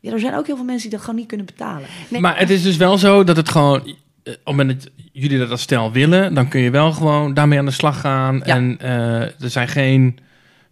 ja, 0.00 0.12
er 0.12 0.20
zijn 0.20 0.34
ook 0.36 0.46
heel 0.46 0.56
veel 0.56 0.64
mensen 0.64 0.82
die 0.88 0.90
dat 0.96 1.00
gewoon 1.00 1.18
niet 1.20 1.28
kunnen 1.28 1.46
betalen. 1.46 1.86
Nee. 2.08 2.20
Maar 2.20 2.38
het 2.38 2.50
is 2.50 2.62
dus 2.62 2.76
wel 2.76 2.98
zo 2.98 3.24
dat 3.24 3.36
het 3.36 3.48
gewoon... 3.48 3.80
eh, 3.80 3.86
Op 3.86 4.24
het 4.24 4.44
moment 4.44 4.82
dat 4.82 4.90
jullie 5.12 5.38
dat 5.38 5.50
als 5.50 5.62
stel 5.62 5.92
willen... 5.92 6.34
dan 6.34 6.48
kun 6.48 6.60
je 6.60 6.70
wel 6.70 6.92
gewoon 6.92 7.34
daarmee 7.34 7.58
aan 7.58 7.64
de 7.64 7.70
slag 7.70 8.00
gaan. 8.00 8.36
Ja. 8.44 8.54
En 8.54 8.76
eh, 8.80 9.20
er 9.20 9.50
zijn 9.50 9.68
geen... 9.68 10.18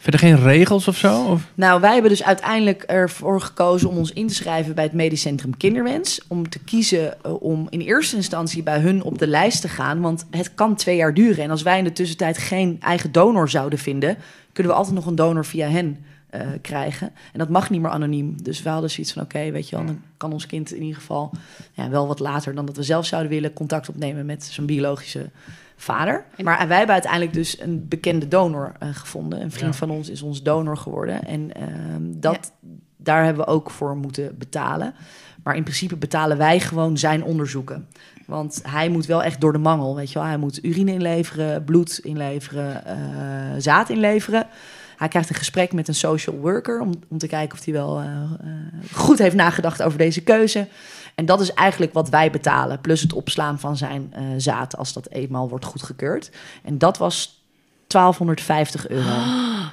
Verder 0.00 0.20
geen 0.20 0.42
regels 0.42 0.88
of 0.88 0.96
zo? 0.96 1.24
Of? 1.24 1.50
Nou, 1.54 1.80
wij 1.80 1.92
hebben 1.92 2.10
dus 2.10 2.22
uiteindelijk 2.22 2.82
ervoor 2.82 3.40
gekozen 3.40 3.88
om 3.88 3.96
ons 3.96 4.12
in 4.12 4.26
te 4.26 4.34
schrijven 4.34 4.74
bij 4.74 4.84
het 4.84 4.92
Medisch 4.92 5.20
Centrum 5.20 5.56
Kinderwens. 5.56 6.20
Om 6.28 6.48
te 6.48 6.58
kiezen 6.58 7.22
eh, 7.22 7.42
om 7.42 7.66
in 7.70 7.80
eerste 7.80 8.16
instantie 8.16 8.62
bij 8.62 8.78
hun 8.78 9.02
op 9.02 9.18
de 9.18 9.26
lijst 9.26 9.60
te 9.60 9.68
gaan. 9.68 10.00
Want 10.00 10.26
het 10.30 10.54
kan 10.54 10.74
twee 10.74 10.96
jaar 10.96 11.14
duren. 11.14 11.44
En 11.44 11.50
als 11.50 11.62
wij 11.62 11.78
in 11.78 11.84
de 11.84 11.92
tussentijd 11.92 12.38
geen 12.38 12.76
eigen 12.80 13.12
donor 13.12 13.48
zouden 13.48 13.78
vinden, 13.78 14.16
kunnen 14.52 14.72
we 14.72 14.78
altijd 14.78 14.96
nog 14.96 15.06
een 15.06 15.14
donor 15.14 15.44
via 15.44 15.68
hen 15.68 16.04
eh, 16.30 16.40
krijgen. 16.62 17.12
En 17.32 17.38
dat 17.38 17.48
mag 17.48 17.70
niet 17.70 17.80
meer 17.80 17.90
anoniem. 17.90 18.42
Dus 18.42 18.62
we 18.62 18.68
hadden 18.68 18.90
zoiets 18.90 19.12
van: 19.12 19.22
oké, 19.22 19.50
weet 19.50 19.68
je 19.68 19.76
wel, 19.76 19.86
dan 19.86 20.02
kan 20.16 20.32
ons 20.32 20.46
kind 20.46 20.72
in 20.72 20.82
ieder 20.82 21.00
geval 21.00 21.30
ja, 21.72 21.88
wel 21.88 22.06
wat 22.06 22.18
later 22.18 22.54
dan 22.54 22.66
dat 22.66 22.76
we 22.76 22.82
zelf 22.82 23.06
zouden 23.06 23.30
willen 23.30 23.52
contact 23.52 23.88
opnemen 23.88 24.26
met 24.26 24.44
zijn 24.44 24.66
biologische 24.66 25.30
vader. 25.80 26.24
Maar 26.42 26.68
wij 26.68 26.76
hebben 26.76 26.94
uiteindelijk 26.94 27.32
dus 27.32 27.60
een 27.60 27.88
bekende 27.88 28.28
donor 28.28 28.72
eh, 28.78 28.88
gevonden. 28.92 29.40
Een 29.42 29.50
vriend 29.50 29.72
Ja. 29.72 29.78
van 29.78 29.90
ons 29.90 30.08
is 30.08 30.22
ons 30.22 30.42
donor 30.42 30.76
geworden. 30.76 31.24
En 31.24 31.52
ehm, 31.54 32.02
dat, 32.02 32.52
daar 32.96 33.24
hebben 33.24 33.44
we 33.44 33.50
ook 33.50 33.70
voor 33.70 33.96
moeten 33.96 34.38
betalen. 34.38 34.94
Maar 35.42 35.56
in 35.56 35.62
principe 35.62 35.96
betalen 35.96 36.36
wij 36.36 36.60
gewoon 36.60 36.98
zijn 36.98 37.24
onderzoeken. 37.24 37.86
Want 38.26 38.60
hij 38.68 38.88
moet 38.88 39.06
wel 39.06 39.22
echt 39.22 39.40
door 39.40 39.52
de 39.52 39.58
mangel, 39.58 39.96
weet 39.96 40.12
je 40.12 40.18
wel. 40.18 40.28
Hij 40.28 40.36
moet 40.38 40.64
urine 40.64 40.92
inleveren, 40.92 41.64
bloed 41.64 41.98
inleveren, 42.02 42.84
eh, 42.84 42.96
zaad 43.58 43.88
inleveren. 43.88 44.46
Hij 44.96 45.08
krijgt 45.08 45.28
een 45.28 45.34
gesprek 45.34 45.72
met 45.72 45.88
een 45.88 45.94
social 45.94 46.36
worker 46.36 46.80
om, 46.80 46.92
om 47.08 47.18
te 47.18 47.26
kijken 47.26 47.58
of 47.58 47.64
hij 47.64 47.74
wel 47.74 48.00
eh, 48.00 48.06
goed 48.92 49.18
heeft 49.18 49.34
nagedacht 49.34 49.82
over 49.82 49.98
deze 49.98 50.22
keuze. 50.22 50.68
En 51.20 51.26
dat 51.26 51.40
is 51.40 51.52
eigenlijk 51.54 51.92
wat 51.92 52.08
wij 52.08 52.30
betalen, 52.30 52.80
plus 52.80 53.00
het 53.00 53.12
opslaan 53.12 53.58
van 53.60 53.76
zijn 53.76 54.12
eh, 54.14 54.22
zaad 54.36 54.76
als 54.76 54.92
dat 54.92 55.08
eenmaal 55.10 55.48
wordt 55.48 55.64
goedgekeurd. 55.64 56.30
En 56.64 56.78
dat 56.78 56.98
was 56.98 57.42
1250 57.86 58.88
euro. 58.88 59.08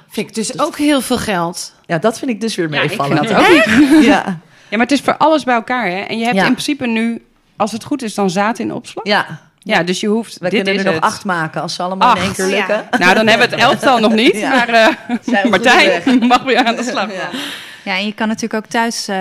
vind 0.08 0.28
ik 0.28 0.34
dus 0.34 0.58
ook 0.58 0.76
heel 0.76 1.00
veel 1.00 1.18
geld. 1.18 1.74
Ja, 1.86 1.98
dat 1.98 2.18
vind 2.18 2.30
ik 2.30 2.40
dus 2.40 2.54
weer 2.54 2.70
Ja, 2.72 2.80
ik 2.80 2.88
meevallen. 2.88 3.16
vind 3.18 3.28
dat 3.28 3.38
ook 3.40 3.48
niet. 3.48 4.04
Ja, 4.06 4.24
Ja, 4.68 4.76
maar 4.76 4.80
het 4.86 4.92
is 4.92 5.00
voor 5.00 5.16
alles 5.16 5.44
bij 5.44 5.54
elkaar, 5.54 5.86
hè? 5.90 5.98
En 6.00 6.18
je 6.18 6.24
hebt 6.24 6.36
Ja. 6.36 6.44
in 6.46 6.52
principe 6.52 6.86
nu, 6.86 7.24
als 7.56 7.72
het 7.72 7.84
goed 7.84 8.02
is, 8.02 8.14
dan 8.14 8.30
zaad 8.30 8.58
in 8.58 8.72
opslag. 8.72 9.04
ja. 9.06 9.46
Ja, 9.58 9.82
dus 9.82 10.00
je 10.00 10.06
hoeft. 10.06 10.40
dit 10.40 10.50
kunnen 10.50 10.76
er 10.78 10.84
nog 10.84 10.94
het. 10.94 11.02
acht 11.02 11.24
maken 11.24 11.62
als 11.62 11.74
ze 11.74 11.82
allemaal 11.82 12.10
in 12.14 12.20
één 12.20 12.26
Acht, 12.28 12.36
keer 12.36 12.46
lukken. 12.46 12.86
ja. 12.90 12.98
Nou, 12.98 13.14
dan 13.14 13.26
hebben 13.26 13.48
we 13.48 13.54
het 13.54 13.64
elftal 13.64 13.98
nog 13.98 14.12
niet. 14.12 14.34
Ja. 14.36 14.48
Maar 14.50 14.68
eh, 14.68 14.86
Zijn 15.22 15.42
we 15.42 15.48
Martijn 15.48 16.18
mag 16.26 16.42
weer 16.42 16.64
aan 16.64 16.76
de 16.76 16.82
slag. 16.82 17.12
Ja. 17.12 17.28
Ja, 17.84 17.96
en 17.96 18.06
je 18.06 18.12
kan 18.12 18.28
natuurlijk 18.28 18.64
ook 18.64 18.70
thuis 18.70 19.08
eh, 19.08 19.20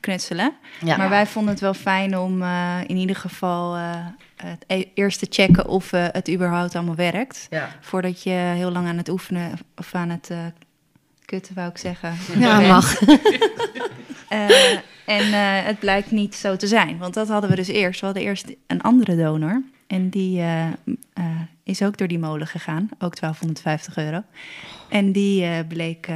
knutselen. 0.00 0.52
Ja. 0.84 0.96
Maar 0.96 1.08
wij 1.08 1.26
vonden 1.26 1.52
het 1.52 1.60
wel 1.60 1.74
fijn 1.74 2.18
om 2.18 2.42
eh, 2.42 2.78
in 2.86 2.96
ieder 2.96 3.16
geval 3.16 3.76
eh, 3.76 4.06
het 4.36 4.64
e- 4.66 4.90
eerst 4.94 5.18
te 5.18 5.26
checken 5.30 5.68
of 5.68 5.92
eh, 5.92 6.06
het 6.12 6.30
überhaupt 6.30 6.74
allemaal 6.74 6.94
werkt. 6.94 7.46
Ja. 7.50 7.68
Voordat 7.80 8.22
je 8.22 8.30
heel 8.30 8.70
lang 8.70 8.86
aan 8.86 8.96
het 8.96 9.08
oefenen 9.08 9.52
of 9.76 9.94
aan 9.94 10.10
het 10.10 10.30
kutten, 11.24 11.54
wou 11.54 11.68
ik 11.68 11.78
zeggen. 11.78 12.14
Ja, 12.38 12.60
mag. 12.60 12.94
En 15.04 15.32
het 15.64 15.78
blijkt 15.78 16.10
niet 16.10 16.34
zo 16.34 16.56
te 16.56 16.66
zijn. 16.66 16.98
Want 16.98 17.14
dat 17.14 17.28
hadden 17.28 17.50
we 17.50 17.56
dus 17.56 17.68
eerst. 17.68 18.00
We 18.00 18.06
hadden 18.06 18.24
eerst 18.24 18.54
een 18.66 18.80
andere 18.80 19.16
donor. 19.16 19.62
En 19.86 20.08
die 20.08 20.42
is 21.62 21.82
ook 21.82 21.96
door 21.96 22.08
die 22.08 22.18
molen 22.18 22.46
gegaan. 22.46 22.88
Ook 22.98 23.20
1250 23.20 23.96
euro. 23.96 24.22
En 24.88 25.12
die 25.12 25.64
bleek 25.64 26.08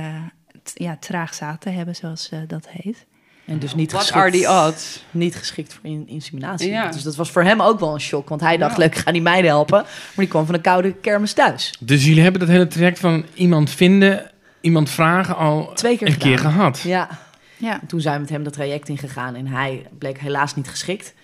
ja, 0.75 0.97
traag 0.97 1.35
zaad 1.35 1.61
te 1.61 1.71
hebben, 1.71 1.97
zoals 1.97 2.31
dat 2.47 2.69
heet. 2.69 3.07
En 3.47 3.59
dus 3.59 3.75
niet 3.75 3.93
What 3.93 4.13
are 4.13 4.31
geschikt, 4.31 4.47
the 4.51 4.67
odds? 4.69 5.05
niet 5.11 5.37
geschikt 5.37 5.73
voor 5.73 5.91
in- 5.91 6.09
inseminatie. 6.09 6.71
Ja. 6.71 6.91
Dus 6.91 7.03
dat 7.03 7.17
was 7.17 7.31
voor 7.31 7.43
hem 7.43 7.63
ook 7.63 7.81
wel 7.81 7.95
een 7.95 8.01
shock. 8.01 8.29
Want 8.29 8.41
hij 8.41 8.57
dacht, 8.57 8.77
leuk, 8.79 8.95
ik 8.95 9.01
ga 9.01 9.13
die 9.13 9.23
meiden 9.23 9.51
helpen. 9.51 9.83
Maar 9.83 10.13
die 10.17 10.27
kwam 10.29 10.47
van 10.47 10.55
een 10.55 10.61
koude 10.61 10.93
kermis 10.95 11.33
thuis. 11.33 11.75
Dus 11.81 12.05
jullie 12.05 12.23
hebben 12.23 12.41
dat 12.41 12.49
hele 12.49 12.67
traject 12.67 12.99
van 12.99 13.25
iemand 13.35 13.71
vinden, 13.71 14.31
iemand 14.61 14.91
vragen 14.91 15.37
al 15.37 15.71
Twee 15.75 15.97
keer 15.97 16.09
een 16.09 16.19
keer 16.19 16.39
gehad. 16.39 16.81
Ja, 16.81 17.09
Ja. 17.57 17.81
En 17.81 17.87
toen 17.87 18.01
zijn 18.01 18.15
we 18.15 18.21
met 18.21 18.31
hem 18.31 18.45
dat 18.45 18.53
traject 18.53 18.89
ingegaan 18.89 19.35
en 19.35 19.47
hij 19.47 19.87
bleek 19.99 20.19
helaas 20.19 20.55
niet 20.55 20.69
geschikt. 20.69 21.15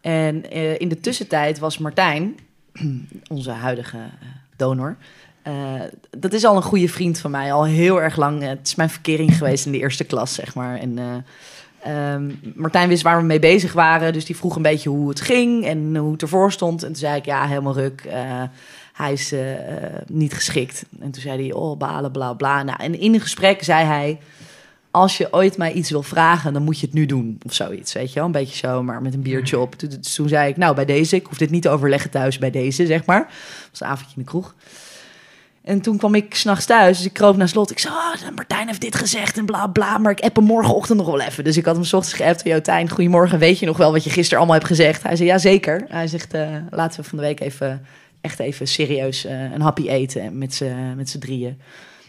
En 0.00 0.50
eh, 0.50 0.80
in 0.80 0.88
de 0.88 1.00
tussentijd 1.00 1.58
was 1.58 1.78
Martijn, 1.78 2.38
onze 3.28 3.50
huidige 3.50 3.96
eh, 3.96 4.02
donor, 4.56 4.96
eh, 5.42 5.52
dat 6.18 6.32
is 6.32 6.44
al 6.44 6.56
een 6.56 6.62
goede 6.62 6.88
vriend 6.88 7.18
van 7.18 7.30
mij, 7.30 7.52
al 7.52 7.64
heel 7.64 8.02
erg 8.02 8.16
lang. 8.16 8.42
Het 8.42 8.66
is 8.66 8.74
mijn 8.74 8.90
verkering 8.90 9.36
geweest 9.36 9.66
in 9.66 9.72
de 9.72 9.78
eerste 9.78 10.04
klas, 10.04 10.34
zeg 10.34 10.54
maar. 10.54 10.78
En 10.78 10.98
eh, 10.98 11.04
ehm, 11.82 12.30
Martijn 12.54 12.88
wist 12.88 13.02
waar 13.02 13.18
we 13.18 13.26
mee 13.26 13.38
bezig 13.38 13.72
waren, 13.72 14.12
dus 14.12 14.24
die 14.24 14.36
vroeg 14.36 14.56
een 14.56 14.62
beetje 14.62 14.88
hoe 14.88 15.08
het 15.08 15.20
ging 15.20 15.64
en 15.64 15.96
hoe 15.96 16.12
het 16.12 16.22
ervoor 16.22 16.52
stond. 16.52 16.82
En 16.82 16.88
toen 16.88 16.96
zei 16.96 17.16
ik, 17.16 17.24
ja, 17.24 17.46
helemaal 17.46 17.74
ruk. 17.74 18.00
eh, 18.04 18.42
hij 18.92 19.12
is 19.12 19.32
eh, 19.32 19.40
niet 20.06 20.34
geschikt. 20.34 20.84
En 21.00 21.10
toen 21.10 21.22
zei 21.22 21.42
hij, 21.42 21.52
oh, 21.52 21.78
balen, 21.78 22.10
bla, 22.12 22.32
bla. 22.32 22.62
Nou, 22.62 22.82
en 22.82 23.00
in 23.00 23.14
een 23.14 23.20
gesprek 23.20 23.64
zei 23.64 23.84
hij 23.84 24.18
als 24.90 25.16
je 25.18 25.32
ooit 25.32 25.56
mij 25.56 25.72
iets 25.72 25.90
wil 25.90 26.02
vragen, 26.02 26.52
dan 26.52 26.62
moet 26.62 26.78
je 26.80 26.86
het 26.86 26.94
nu 26.94 27.06
doen. 27.06 27.38
Of 27.46 27.52
zoiets, 27.54 27.92
weet 27.92 28.08
je 28.08 28.14
wel. 28.14 28.24
Een 28.24 28.32
beetje 28.32 28.56
zo, 28.56 28.82
maar 28.82 29.02
met 29.02 29.14
een 29.14 29.22
biertje 29.22 29.58
op. 29.58 29.74
Toen, 29.74 30.00
toen 30.14 30.28
zei 30.28 30.48
ik, 30.48 30.56
nou, 30.56 30.74
bij 30.74 30.84
deze. 30.84 31.16
Ik 31.16 31.26
hoef 31.26 31.38
dit 31.38 31.50
niet 31.50 31.62
te 31.62 31.68
overleggen 31.68 32.10
thuis 32.10 32.38
bij 32.38 32.50
deze, 32.50 32.86
zeg 32.86 33.04
maar. 33.04 33.18
Het 33.18 33.68
was 33.70 33.80
een 33.80 33.86
avondje 33.86 34.16
in 34.16 34.22
de 34.22 34.28
kroeg. 34.28 34.54
En 35.68 35.80
toen 35.80 35.96
kwam 35.96 36.14
ik 36.14 36.34
s'nachts 36.34 36.66
thuis, 36.66 36.96
dus 36.96 37.06
ik 37.06 37.12
kroop 37.12 37.36
naar 37.36 37.48
slot. 37.48 37.70
Ik 37.70 37.78
zei, 37.78 37.94
oh, 37.94 38.34
Martijn 38.34 38.66
heeft 38.66 38.80
dit 38.80 38.94
gezegd 38.94 39.36
en 39.36 39.44
bla 39.44 39.66
bla, 39.66 39.98
maar 39.98 40.12
ik 40.12 40.20
app 40.20 40.36
hem 40.36 40.44
morgenochtend 40.44 40.98
nog 40.98 41.06
wel 41.06 41.20
even. 41.20 41.44
Dus 41.44 41.56
ik 41.56 41.64
had 41.64 41.74
hem 41.74 41.84
's 41.84 41.92
ochtends 41.92 42.16
geappt, 42.16 42.44
yo 42.44 42.60
Tijn, 42.60 42.90
goedemorgen, 42.90 43.38
weet 43.38 43.58
je 43.58 43.66
nog 43.66 43.76
wel 43.76 43.92
wat 43.92 44.04
je 44.04 44.10
gisteren 44.10 44.38
allemaal 44.38 44.56
hebt 44.56 44.68
gezegd? 44.68 45.02
Hij 45.02 45.16
zei, 45.16 45.28
ja 45.28 45.38
zeker. 45.38 45.84
Hij 45.88 46.06
zegt, 46.06 46.34
eh, 46.34 46.56
laten 46.70 47.00
we 47.00 47.08
van 47.08 47.18
de 47.18 47.24
week 47.24 47.40
even, 47.40 47.86
echt 48.20 48.38
even 48.38 48.68
serieus 48.68 49.24
eh, 49.24 49.52
een 49.52 49.60
happy 49.60 49.88
eten 49.88 50.38
met 50.38 50.54
z'n 50.54 51.18
drieën. 51.18 51.60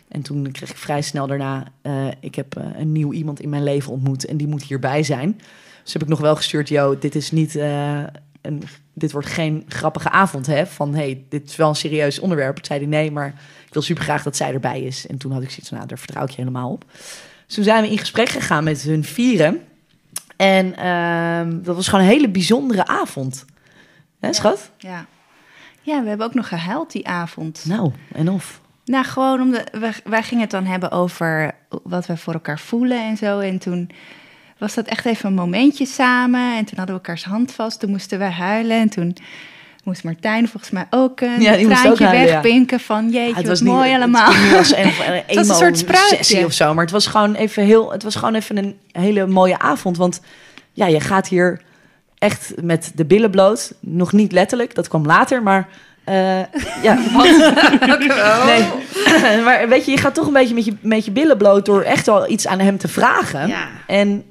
En 0.08 0.22
toen 0.22 0.52
kreeg 0.52 0.70
ik 0.70 0.78
vrij 0.78 1.02
snel 1.02 1.28
daarna, 1.28 1.64
eh, 1.82 2.08
ik 2.20 2.36
heb 2.36 2.56
een 2.78 2.92
nieuw 2.92 3.14
iemand 3.14 3.40
in 3.40 3.50
mijn 3.50 3.64
leven 3.64 3.92
ontmoet 3.92 4.26
en 4.26 4.38
die 4.38 4.48
moet 4.48 4.64
hierbij 4.64 5.04
zijn. 5.04 5.42
Dus 5.84 5.94
heb 5.94 6.02
ik 6.02 6.10
nog 6.10 6.20
wel 6.20 6.36
gestuurd, 6.36 6.70
yo, 6.70 7.00
dit 7.00 7.16
is 7.16 7.32
niet, 7.32 7.56
een, 7.56 8.64
dit 9.00 9.12
wordt 9.12 9.28
geen 9.28 9.66
grappige 9.68 10.10
avond, 10.10 10.46
hè? 10.46 10.66
Van, 10.66 10.96
hey, 10.96 11.24
dit 11.30 11.50
is 11.50 11.56
wel 11.56 11.70
een 11.70 11.76
serieus 11.76 12.20
onderwerp. 12.20 12.56
Toen 12.56 12.66
zei 12.66 12.86
nee, 12.86 13.12
maar 13.12 13.28
ik 13.68 13.74
wil 13.74 13.82
super 13.82 14.04
graag 14.04 14.24
dat 14.24 14.36
zij 14.36 14.54
erbij 14.54 14.82
is. 14.82 15.08
En 15.08 15.18
toen 15.18 15.32
had 15.32 15.42
ik 15.42 15.50
zoiets 15.50 15.68
van, 15.68 15.78
nou, 15.78 15.90
daar 15.90 16.00
vertrouw 16.00 16.24
ik 16.24 16.30
je 16.30 16.36
helemaal 16.36 16.72
op. 16.72 16.86
Dus 17.46 17.56
toen 17.56 17.64
zijn 17.64 17.84
we 17.84 17.90
in 17.90 17.98
gesprek 17.98 18.30
gegaan 18.30 18.64
met 18.64 18.82
hun 18.82 19.04
vieren. 19.04 19.62
En 20.36 20.76
ehm, 20.76 21.62
dat 21.62 21.76
was 21.76 21.88
gewoon 21.88 22.06
een 22.06 22.12
hele 22.12 22.30
bijzondere 22.30 22.88
avond. 22.88 23.46
Hè, 24.20 24.34
schat? 24.34 24.72
Ja. 24.78 25.06
ja, 25.82 26.02
we 26.02 26.08
hebben 26.08 26.26
ook 26.26 26.34
nog 26.34 26.48
gehuild 26.48 26.92
die 26.92 27.08
avond. 27.08 27.66
Nou, 27.66 27.92
en 28.12 28.30
of? 28.30 28.62
Nou, 28.86 29.06
gewoon 29.06 29.42
omdat 29.42 29.70
wij, 29.72 29.94
wij 30.04 30.24
gingen 30.24 30.44
het 30.44 30.52
dan 30.52 30.66
hebben 30.66 30.92
over 30.92 31.56
wat 31.84 32.06
we 32.06 32.18
voor 32.18 32.34
elkaar 32.34 32.60
voelen 32.60 33.04
en 33.04 33.18
zo. 33.18 33.40
En 33.40 33.60
toen 33.60 33.90
was 34.60 34.74
dat 34.74 34.86
echt 34.86 35.06
even 35.06 35.30
een 35.30 35.36
momentje 35.36 35.86
samen. 35.86 36.58
En 36.58 36.66
toen 36.66 36.78
hadden 36.78 36.96
we 36.96 37.02
elkaars 37.02 37.24
hand 37.24 37.52
vast. 37.52 37.80
Toen 37.80 37.90
moesten 37.90 38.20
wij 38.20 38.32
huilen. 38.32 38.78
En 38.78 38.90
toen 38.90 39.18
moest 39.84 40.04
Martijn 40.04 40.48
volgens 40.48 40.72
mij 40.72 40.88
ook 40.90 41.22
een 41.22 41.42
Ja, 41.42 41.54
traantje 41.54 41.90
ook 41.90 42.00
huilen, 42.00 42.26
ja. 42.28 42.34
wegpinken 42.34 42.80
van 42.80 43.10
jeetje, 43.10 43.36
het 43.36 43.48
wat 43.48 43.62
mooi 43.62 43.94
allemaal. 43.94 44.32
Het 44.34 44.58
als 44.58 44.76
een, 44.76 44.92
een, 45.28 45.36
was 45.36 45.50
een 45.50 45.56
soort 45.56 45.78
spruitje. 45.78 46.16
sessie 46.16 46.46
of 46.46 46.54
zo, 46.54 46.74
maar 46.74 46.84
het 46.84 46.94
was 46.94 47.08
gewoon 47.08 47.36
even 47.36 47.64
heel, 47.64 47.92
het 47.92 48.04
was 48.04 48.16
gewoon 48.16 48.36
even 48.36 48.58
een 48.58 48.80
hele 48.92 49.28
mooie 49.28 49.60
avond, 49.60 49.98
want 49.98 50.22
ja, 50.74 50.86
je 50.86 51.00
gaat 51.00 51.28
hier 51.28 51.62
echt 52.18 52.54
met 52.62 52.92
de 52.96 53.06
billen 53.06 53.32
bloot, 53.32 53.74
nog 53.80 54.12
niet 54.12 54.32
letterlijk, 54.32 54.76
dat 54.76 54.88
kwam 54.88 55.06
later, 55.06 55.44
maar 55.44 55.68
eh, 56.10 56.40
ja, 56.84 56.94
nee, 59.22 59.42
maar 59.44 59.70
weet 59.70 59.86
je, 59.86 59.92
je 59.92 59.98
gaat 59.98 60.14
toch 60.14 60.28
een 60.28 60.34
beetje 60.34 60.54
met 60.54 60.66
je, 60.66 60.76
met 60.82 61.06
je 61.06 61.12
billen 61.12 61.38
bloot 61.38 61.66
door 61.66 61.82
echt 61.82 62.06
wel 62.06 62.30
iets 62.30 62.48
aan 62.48 62.60
hem 62.60 62.78
te 62.78 62.88
vragen. 62.88 63.48
Ja. 63.48 63.68
En 63.88 64.24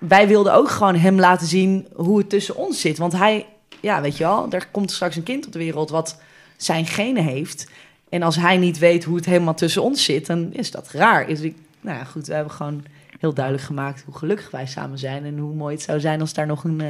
wij 0.00 0.28
wilden 0.28 0.54
ook 0.54 0.68
gewoon 0.68 0.96
hem 0.96 1.18
laten 1.18 1.46
zien 1.46 1.88
hoe 1.94 2.18
het 2.18 2.30
tussen 2.30 2.56
ons 2.56 2.80
zit. 2.80 2.98
Want 2.98 3.12
hij, 3.12 3.46
ja, 3.80 4.00
weet 4.00 4.16
je 4.16 4.24
wel, 4.24 4.46
er 4.50 4.68
komt 4.70 4.90
straks 4.90 5.16
een 5.16 5.22
kind 5.22 5.46
op 5.46 5.52
de 5.52 5.58
wereld 5.58 5.90
wat 5.90 6.20
zijn 6.56 6.86
genen 6.86 7.24
heeft. 7.24 7.70
En 8.08 8.22
als 8.22 8.36
hij 8.36 8.56
niet 8.56 8.78
weet 8.78 9.04
hoe 9.04 9.16
het 9.16 9.24
helemaal 9.24 9.54
tussen 9.54 9.82
ons 9.82 10.04
zit, 10.04 10.26
dan 10.26 10.52
is 10.52 10.70
dat 10.70 10.90
raar. 10.90 11.28
Is 11.28 11.40
nou 11.40 11.98
ja, 11.98 12.04
goed, 12.04 12.26
we 12.26 12.34
hebben 12.34 12.52
gewoon 12.52 12.84
heel 13.18 13.34
duidelijk 13.34 13.64
gemaakt 13.66 14.02
hoe 14.06 14.14
gelukkig 14.14 14.50
wij 14.50 14.66
samen 14.66 14.98
zijn. 14.98 15.24
En 15.24 15.38
hoe 15.38 15.54
mooi 15.54 15.74
het 15.74 15.84
zou 15.84 16.00
zijn 16.00 16.20
als 16.20 16.32
daar 16.32 16.46
nog 16.46 16.64
een, 16.64 16.80
eh, 16.80 16.88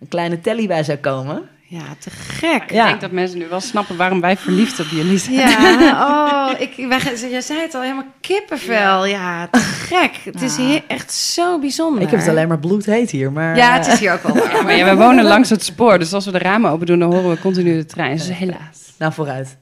een 0.00 0.08
kleine 0.08 0.40
telly 0.40 0.66
bij 0.66 0.84
zou 0.84 0.98
komen. 0.98 1.48
Ja, 1.68 1.82
te 1.98 2.10
gek. 2.10 2.70
Ja. 2.70 2.82
Ik 2.82 2.88
denk 2.88 3.00
dat 3.00 3.10
mensen 3.10 3.38
nu 3.38 3.46
wel 3.48 3.60
snappen 3.60 3.96
waarom 3.96 4.20
wij 4.20 4.36
verliefd 4.36 4.80
op 4.80 4.86
jullie 4.86 5.18
zijn. 5.18 5.36
Ja, 5.36 6.50
oh, 6.52 6.60
ik, 6.60 6.74
wij, 6.88 7.28
jij 7.30 7.40
zei 7.40 7.60
het 7.60 7.74
al, 7.74 7.80
helemaal 7.82 8.06
kippenvel. 8.20 9.06
Ja, 9.06 9.48
te 9.50 9.58
gek. 9.58 10.20
Het 10.24 10.42
is 10.42 10.56
hier 10.56 10.82
echt 10.86 11.12
zo 11.12 11.58
bijzonder. 11.58 12.02
Ik 12.02 12.10
heb 12.10 12.20
het 12.20 12.28
alleen 12.28 12.48
maar 12.48 12.58
bloedheet 12.58 13.10
hier, 13.10 13.32
maar... 13.32 13.56
Ja, 13.56 13.68
eh, 13.68 13.74
het 13.74 13.86
is 13.86 13.98
hier 13.98 14.12
ook 14.12 14.22
wel 14.22 14.34
waar. 14.44 14.56
Ja, 14.56 14.62
maar 14.62 14.76
ja, 14.76 14.84
we 14.84 14.96
wonen 14.96 15.24
langs 15.24 15.50
het 15.50 15.64
spoor, 15.64 15.98
dus 15.98 16.12
als 16.12 16.24
we 16.24 16.32
de 16.32 16.38
ramen 16.38 16.70
open 16.70 16.86
doen, 16.86 16.98
dan 16.98 17.12
horen 17.12 17.30
we 17.30 17.38
continu 17.38 17.76
de 17.76 17.86
trein. 17.86 18.16
Dus 18.16 18.32
helaas. 18.32 18.92
Nou, 18.98 19.12
vooruit. 19.12 19.56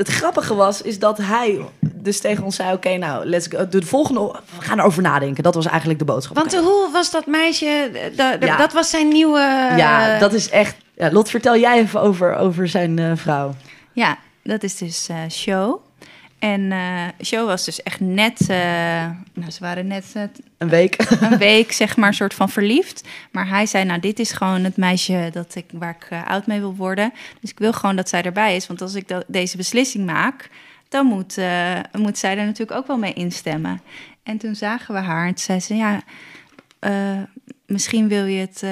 Het 0.00 0.08
grappige 0.08 0.54
was, 0.54 0.82
is 0.82 0.98
dat 0.98 1.18
hij 1.18 1.60
dus 1.80 2.20
tegen 2.20 2.44
ons 2.44 2.56
zei... 2.56 2.72
Oké, 2.72 2.96
nou, 2.96 3.26
let's 3.26 3.46
go. 3.46 3.68
De 3.68 3.82
volgende... 3.82 4.20
We 4.58 4.64
gaan 4.64 4.78
erover 4.78 5.02
nadenken. 5.02 5.42
Dat 5.42 5.54
was 5.54 5.66
eigenlijk 5.66 5.98
de 5.98 6.04
boodschap. 6.04 6.36
Want 6.36 6.56
hoe 6.56 6.88
was 6.92 7.10
dat 7.10 7.26
meisje? 7.26 7.90
Ja. 8.40 8.56
Dat 8.56 8.72
was 8.72 8.90
zijn 8.90 9.08
nieuwe... 9.08 9.38
Ja, 9.76 10.18
dat 10.18 10.32
is 10.32 10.50
echt... 10.50 10.76
Ja, 10.96 11.10
Lot, 11.12 11.30
vertel 11.30 11.56
jij 11.56 11.78
even 11.78 12.00
over, 12.00 12.36
over 12.36 12.68
zijn 12.68 12.98
eh, 12.98 13.12
vrouw. 13.14 13.54
Ja, 13.92 14.18
dat 14.42 14.62
is 14.62 14.76
dus 14.76 15.08
eh, 15.08 15.16
Show. 15.30 15.80
En 16.40 16.72
eh 16.72 17.06
Show 17.24 17.46
was 17.46 17.64
dus 17.64 17.82
echt 17.82 18.00
net... 18.00 18.40
eh, 18.40 18.56
nou, 19.32 19.50
ze 19.50 19.60
waren 19.60 19.86
net 19.86 20.04
eh, 20.12 20.22
Een 20.58 20.68
week. 20.68 20.96
een 21.30 21.38
week, 21.38 21.72
zeg 21.72 21.96
maar, 21.96 22.14
soort 22.14 22.34
van 22.34 22.48
verliefd. 22.48 23.08
Maar 23.30 23.48
hij 23.48 23.66
zei, 23.66 23.84
nou, 23.84 24.00
dit 24.00 24.18
is 24.18 24.32
gewoon 24.32 24.64
het 24.64 24.76
meisje 24.76 25.30
dat 25.32 25.54
ik, 25.54 25.64
waar 25.72 25.96
ik 26.00 26.26
oud 26.26 26.46
mee 26.46 26.60
wil 26.60 26.74
worden. 26.74 27.12
Dus 27.40 27.50
ik 27.50 27.58
wil 27.58 27.72
gewoon 27.72 27.96
dat 27.96 28.08
zij 28.08 28.22
erbij 28.22 28.56
is. 28.56 28.66
Want 28.66 28.82
als 28.82 28.94
ik 28.94 29.08
dat, 29.08 29.24
deze 29.26 29.56
beslissing 29.56 30.06
maak, 30.06 30.50
dan 30.88 31.06
moet, 31.06 31.38
eh, 31.38 31.78
moet 31.92 32.18
zij 32.18 32.38
er 32.38 32.44
natuurlijk 32.44 32.78
ook 32.78 32.86
wel 32.86 32.98
mee 32.98 33.12
instemmen. 33.12 33.80
En 34.22 34.38
toen 34.38 34.54
zagen 34.54 34.94
we 34.94 35.00
haar 35.00 35.26
en 35.26 35.34
toen 35.34 35.44
zei 35.44 35.60
ze, 35.60 35.74
ja, 35.74 36.02
eh, 36.78 37.22
misschien 37.66 38.08
wil 38.08 38.24
je 38.24 38.40
het... 38.40 38.64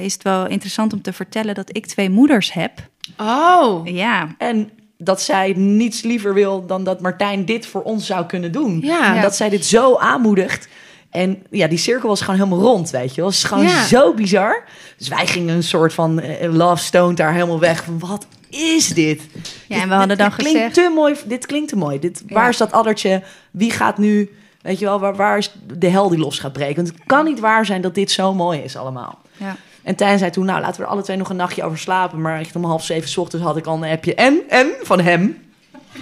is 0.00 0.12
het 0.12 0.22
wel 0.22 0.46
interessant 0.46 0.92
om 0.92 1.02
te 1.02 1.12
vertellen 1.12 1.54
dat 1.54 1.76
ik 1.76 1.86
twee 1.86 2.10
moeders 2.10 2.52
heb. 2.52 2.88
Oh. 3.16 3.86
Ja, 3.86 4.34
En 4.38 4.70
dat 4.98 5.22
zij 5.22 5.52
niets 5.56 6.02
liever 6.02 6.34
wil 6.34 6.66
dan 6.66 6.84
dat 6.84 7.00
Martijn 7.00 7.44
dit 7.44 7.66
voor 7.66 7.82
ons 7.82 8.06
zou 8.06 8.26
kunnen 8.26 8.52
doen. 8.52 8.80
Ja. 8.82 9.16
En 9.16 9.22
dat 9.22 9.36
zij 9.36 9.48
dit 9.48 9.64
zo 9.66 9.96
aanmoedigt. 9.96 10.68
En 11.10 11.42
ja, 11.50 11.66
die 11.66 11.78
cirkel 11.78 12.08
was 12.08 12.20
gewoon 12.20 12.40
helemaal 12.40 12.60
rond, 12.60 12.90
weet 12.90 13.14
je. 13.14 13.24
Het 13.24 13.32
is 13.32 13.44
gewoon 13.44 13.64
Ja. 13.64 13.84
zo 13.84 14.14
bizar. 14.14 14.64
Dus 14.96 15.08
wij 15.08 15.26
gingen 15.26 15.54
een 15.54 15.62
soort 15.62 15.94
van 15.94 16.20
eh, 16.20 16.52
love 16.54 16.82
stone 16.82 17.14
daar 17.14 17.32
helemaal 17.32 17.60
weg. 17.60 17.84
Van, 17.84 17.98
wat 17.98 18.26
is 18.50 18.88
dit? 18.88 19.22
ja 19.68 19.80
en 19.82 19.88
we 19.88 19.94
hadden 19.94 20.16
dan 20.18 20.28
dit 20.36 20.36
klinkt 20.46 20.74
te 20.74 20.92
mooi. 20.94 21.14
Dit 21.26 21.46
klinkt 21.46 21.68
te 21.68 21.76
mooi. 21.76 21.98
Dit, 21.98 22.22
Waar 22.28 22.48
is 22.48 22.56
dat 22.56 22.72
addertje? 22.72 23.22
Wie 23.50 23.70
gaat 23.70 23.98
nu... 23.98 24.30
Weet 24.62 24.78
je 24.78 24.84
wel, 24.84 25.00
waar, 25.00 25.16
waar 25.16 25.38
is 25.38 25.52
de 25.78 25.88
hel 25.88 26.08
die 26.08 26.18
los 26.18 26.38
gaat 26.38 26.52
breken? 26.52 26.76
Want 26.76 26.88
het 26.88 27.06
kan 27.06 27.24
niet 27.24 27.40
waar 27.40 27.66
zijn 27.66 27.80
dat 27.80 27.94
dit 27.94 28.10
zo 28.10 28.34
mooi 28.34 28.58
is 28.60 28.76
allemaal. 28.76 29.18
Ja. 29.36 29.56
En 29.82 29.94
Tijn 29.94 30.18
zei 30.18 30.30
toen, 30.30 30.44
nou, 30.44 30.60
laten 30.60 30.80
we 30.80 30.86
er 30.86 30.92
alle 30.92 31.02
twee 31.02 31.16
nog 31.16 31.30
een 31.30 31.36
nachtje 31.36 31.64
over 31.64 31.78
slapen. 31.78 32.20
Maar 32.20 32.38
echt 32.38 32.56
om 32.56 32.64
half 32.64 32.84
zeven 32.84 33.20
ochtends 33.20 33.46
had 33.46 33.56
ik 33.56 33.66
al 33.66 33.82
een 33.82 33.90
appje. 33.90 34.14
En, 34.14 34.40
en, 34.48 34.72
van 34.82 35.00
hem. 35.00 35.38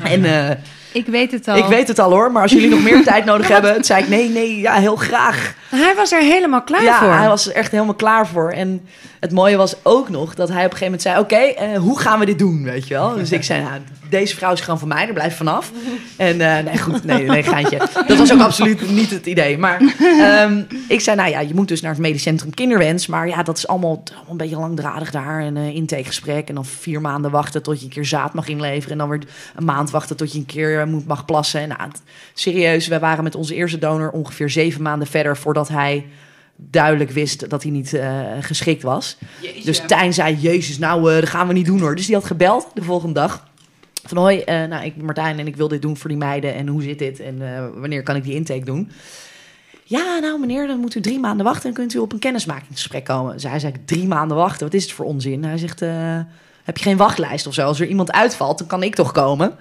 En 0.03 0.25
eh, 0.25 0.57
Ik 0.93 1.07
weet 1.07 1.33
het 1.33 1.49
al. 1.49 1.57
ik 1.57 1.65
weet 1.65 1.89
het 1.89 1.99
al 1.99 2.11
hoor, 2.11 2.33
maar 2.33 2.43
als 2.43 2.53
jullie 2.53 2.69
nog 2.69 2.83
meer 2.83 3.03
tijd 3.03 3.25
nodig 3.25 3.49
hebben... 3.49 3.85
Zei 3.85 4.03
ik, 4.03 4.09
nee, 4.09 4.29
nee, 4.29 4.61
ja, 4.61 4.75
heel 4.75 4.97
graag. 4.97 5.55
Hij 5.69 5.95
was 5.95 6.13
er 6.13 6.21
helemaal 6.21 6.63
klaar 6.63 6.83
ja, 6.83 6.99
voor. 6.99 7.13
hij 7.13 7.29
was 7.29 7.49
er 7.49 7.55
echt 7.55 7.71
helemaal 7.71 7.95
klaar 7.95 8.27
voor. 8.27 8.51
En 8.51 8.81
het 9.21 9.33
mooie 9.33 9.57
was 9.57 9.75
ook 9.83 10.09
nog 10.09 10.35
dat 10.35 10.49
hij 10.49 10.65
op 10.65 10.73
een 10.73 10.77
gegeven 10.77 10.85
moment 10.85 11.03
zei... 11.03 11.19
Oké, 11.19 11.37
eh, 11.37 11.79
hoe 11.79 11.99
gaan 11.99 12.19
we 12.19 12.27
dit 12.27 12.39
doen, 12.39 12.63
weet 12.65 12.89
je 12.89 12.95
wel? 12.95 13.15
Dus 13.15 13.33
ik 13.33 13.43
zei, 13.43 13.63
nou, 13.63 13.81
deze 14.11 14.37
vrouw 14.37 14.53
is 14.53 14.61
gewoon 14.61 14.79
van 14.79 14.89
mij, 14.89 15.05
daar 15.05 15.15
blijf 15.15 15.37
vanaf. 15.37 15.73
En 16.17 16.41
eh, 16.41 16.65
nee, 16.65 16.79
goed, 16.79 17.05
nee, 17.05 17.27
nee, 17.27 17.43
geintje. 17.43 17.79
Dat 18.07 18.19
was 18.19 18.33
ook 18.33 18.41
absoluut 18.41 18.91
niet 18.91 19.11
het 19.11 19.27
idee. 19.27 19.59
Maar 19.59 19.81
ehm, 19.99 20.63
ik 20.89 21.01
zei, 21.01 21.17
nou 21.17 21.31
ja, 21.31 21.41
je 21.41 21.55
moet 21.55 21.69
dus 21.69 21.81
naar 21.81 21.91
het 21.91 22.01
medisch 22.01 22.23
centrum 22.23 22.55
kinderwens. 22.55 23.07
Maar 23.07 23.29
ja, 23.29 23.43
dat 23.43 23.57
is 23.57 23.67
allemaal, 23.67 24.03
allemaal 24.07 24.31
een 24.31 24.37
beetje 24.37 24.57
langdradig 24.57 25.11
daar. 25.11 25.41
Een 25.41 25.57
eh, 25.57 25.75
intakegesprek 25.75 26.49
en 26.49 26.55
dan 26.55 26.65
vier 26.65 27.01
maanden 27.01 27.31
wachten 27.31 27.63
tot 27.63 27.79
je 27.79 27.85
een 27.85 27.93
keer 27.93 28.05
zaad 28.05 28.35
mag 28.35 28.49
inleveren. 28.49 28.93
En 28.93 28.99
dan 28.99 29.09
weer 29.09 29.23
een 29.57 29.65
maand 29.65 29.91
wachten 29.91 30.17
tot 30.17 30.33
je 30.33 30.39
een 30.39 30.47
keer 30.47 30.86
eh, 30.87 30.93
moet, 30.93 31.07
mag 31.07 31.25
plassen. 31.25 31.61
En 31.61 31.69
nou, 31.69 31.91
serieus, 32.35 32.87
we 32.87 32.99
waren 32.99 33.25
met 33.25 33.35
onze 33.35 33.55
eerste 33.55 33.79
donor 33.79 34.11
ongeveer 34.11 34.51
zeven 34.51 34.83
maanden 34.83 35.09
verder... 35.09 35.37
voordat 35.37 35.69
hij 35.69 36.07
duidelijk 36.57 37.11
wist 37.11 37.51
dat 37.51 37.63
hij 37.63 37.73
niet 37.73 37.95
eh, 37.95 38.21
geschikt 38.41 38.83
was. 38.83 39.17
Dus 39.65 39.83
Tijn 39.87 40.15
zei, 40.15 40.37
jezus, 40.37 40.79
nou, 40.79 41.13
eh, 41.13 41.21
dat 41.21 41.29
gaan 41.29 41.47
we 41.47 41.53
niet 41.53 41.67
doen 41.67 41.81
hoor. 41.81 41.97
Dus 41.97 42.07
die 42.07 42.15
had 42.15 42.25
gebeld 42.25 42.69
de 42.75 42.83
volgende 42.83 43.15
dag. 43.15 43.49
Van 44.05 44.17
hoi, 44.17 44.43
nou, 44.47 44.85
ik 44.85 44.97
ben 44.97 45.05
Martijn 45.05 45.39
en 45.39 45.47
ik 45.47 45.57
wil 45.57 45.69
dit 45.69 45.83
doen 45.83 45.97
voor 45.97 46.11
die 46.11 46.19
meiden. 46.19 46.55
En 46.55 46.67
hoe 46.67 46.83
zit 46.83 46.99
dit? 46.99 47.21
En 47.21 47.39
wanneer 47.81 48.03
kan 48.03 48.17
ik 48.17 48.25
die 48.25 48.35
intake 48.35 48.65
doen? 48.65 48.91
Ja, 49.85 50.19
nou 50.19 50.41
meneer, 50.41 50.67
dan 50.67 50.79
moet 50.79 50.95
u 50.95 51.01
drie 51.01 51.19
maanden 51.19 51.47
wachten... 51.47 51.69
en 51.69 51.75
kunt 51.75 51.95
u 51.95 51.99
op 51.99 52.13
een 52.13 52.19
kennismakingsgesprek 52.19 53.05
komen. 53.05 53.41
Zij 53.41 53.59
zei, 53.59 53.73
drie 53.85 54.07
maanden 54.07 54.37
wachten, 54.37 54.67
wat 54.67 54.75
is 54.75 54.83
het 54.83 54.93
voor 54.93 55.05
onzin? 55.05 55.45
Hij 55.45 55.59
zegt, 55.59 55.81
heb 56.67 56.77
je 56.77 56.83
geen 56.83 56.97
wachtlijst 56.97 57.47
of 57.47 57.55
zo? 57.55 57.67
Als 57.67 57.81
er 57.81 57.87
iemand 57.87 58.13
uitvalt, 58.13 58.59
dan 58.59 58.67
kan 58.67 58.83
ik 58.83 58.95
toch 58.95 59.13
komen? 59.13 59.57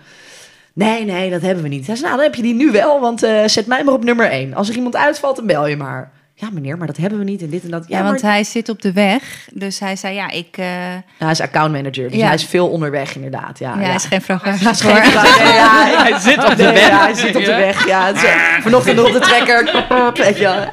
Nee, 0.75 1.05
nee, 1.05 1.29
dat 1.29 1.41
hebben 1.41 1.63
we 1.63 1.69
niet. 1.69 1.87
Hij 1.87 1.95
zei, 1.95 2.07
nou, 2.07 2.15
dan 2.21 2.25
heb 2.25 2.35
je 2.35 2.41
die 2.41 2.53
nu 2.55 2.71
wel, 2.71 2.99
want 2.99 3.23
eh, 3.23 3.41
zet 3.45 3.67
mij 3.67 3.83
maar 3.83 3.93
op 3.93 4.03
nummer 4.03 4.29
één. 4.29 4.53
Als 4.53 4.69
er 4.69 4.75
iemand 4.75 4.95
uitvalt, 4.95 5.35
dan 5.35 5.45
bel 5.45 5.67
je 5.67 5.77
maar. 5.77 6.11
Ja, 6.37 6.47
meneer, 6.51 6.77
maar 6.77 6.87
dat 6.87 6.97
hebben 6.97 7.19
we 7.19 7.25
niet 7.25 7.41
en 7.41 7.49
dit 7.49 7.63
en 7.63 7.69
dat. 7.69 7.83
Ja, 7.87 8.03
want 8.03 8.21
hij 8.21 8.43
zit 8.43 8.69
op 8.69 8.81
de 8.81 8.91
weg. 8.93 9.47
Dus 9.53 9.79
hij 9.79 9.95
zei, 9.95 10.15
ja, 10.15 10.29
ik... 10.29 10.47
eh, 10.57 10.65
Ja, 10.93 11.01
hij 11.17 11.31
is 11.31 11.41
accountmanager, 11.41 12.09
dus 12.09 12.19
Ja. 12.19 12.25
hij 12.25 12.33
is 12.35 12.43
veel 12.45 12.67
onderweg 12.69 13.15
inderdaad. 13.15 13.59
Ja, 13.59 13.73
ja, 13.73 13.79
ja. 13.79 13.85
hij 13.85 13.95
is 13.95 14.05
geen 14.05 14.21
Hij 14.41 14.53
is 14.71 14.79
ja, 14.81 15.87
ik- 15.87 15.97
Hij 16.11 16.19
zit 16.19 16.43
op 16.43 16.55
de 16.57 16.63
Nee, 16.63 16.73
weg. 16.73 16.87
ja, 16.89 17.03
hij 17.03 17.13
zit 17.13 17.35
op 17.35 17.43
de 17.45 17.55
weg. 17.55 17.87
Ja, 17.87 18.05
het 18.05 18.15
is, 18.15 18.23
eh, 18.23 18.33
vanochtend 18.61 18.95
nog 18.95 19.05
op 19.07 19.13
de 19.13 19.19
trekker. 19.19 19.85
Weet 20.25 20.37
je 20.37 20.43
wel. 20.43 20.65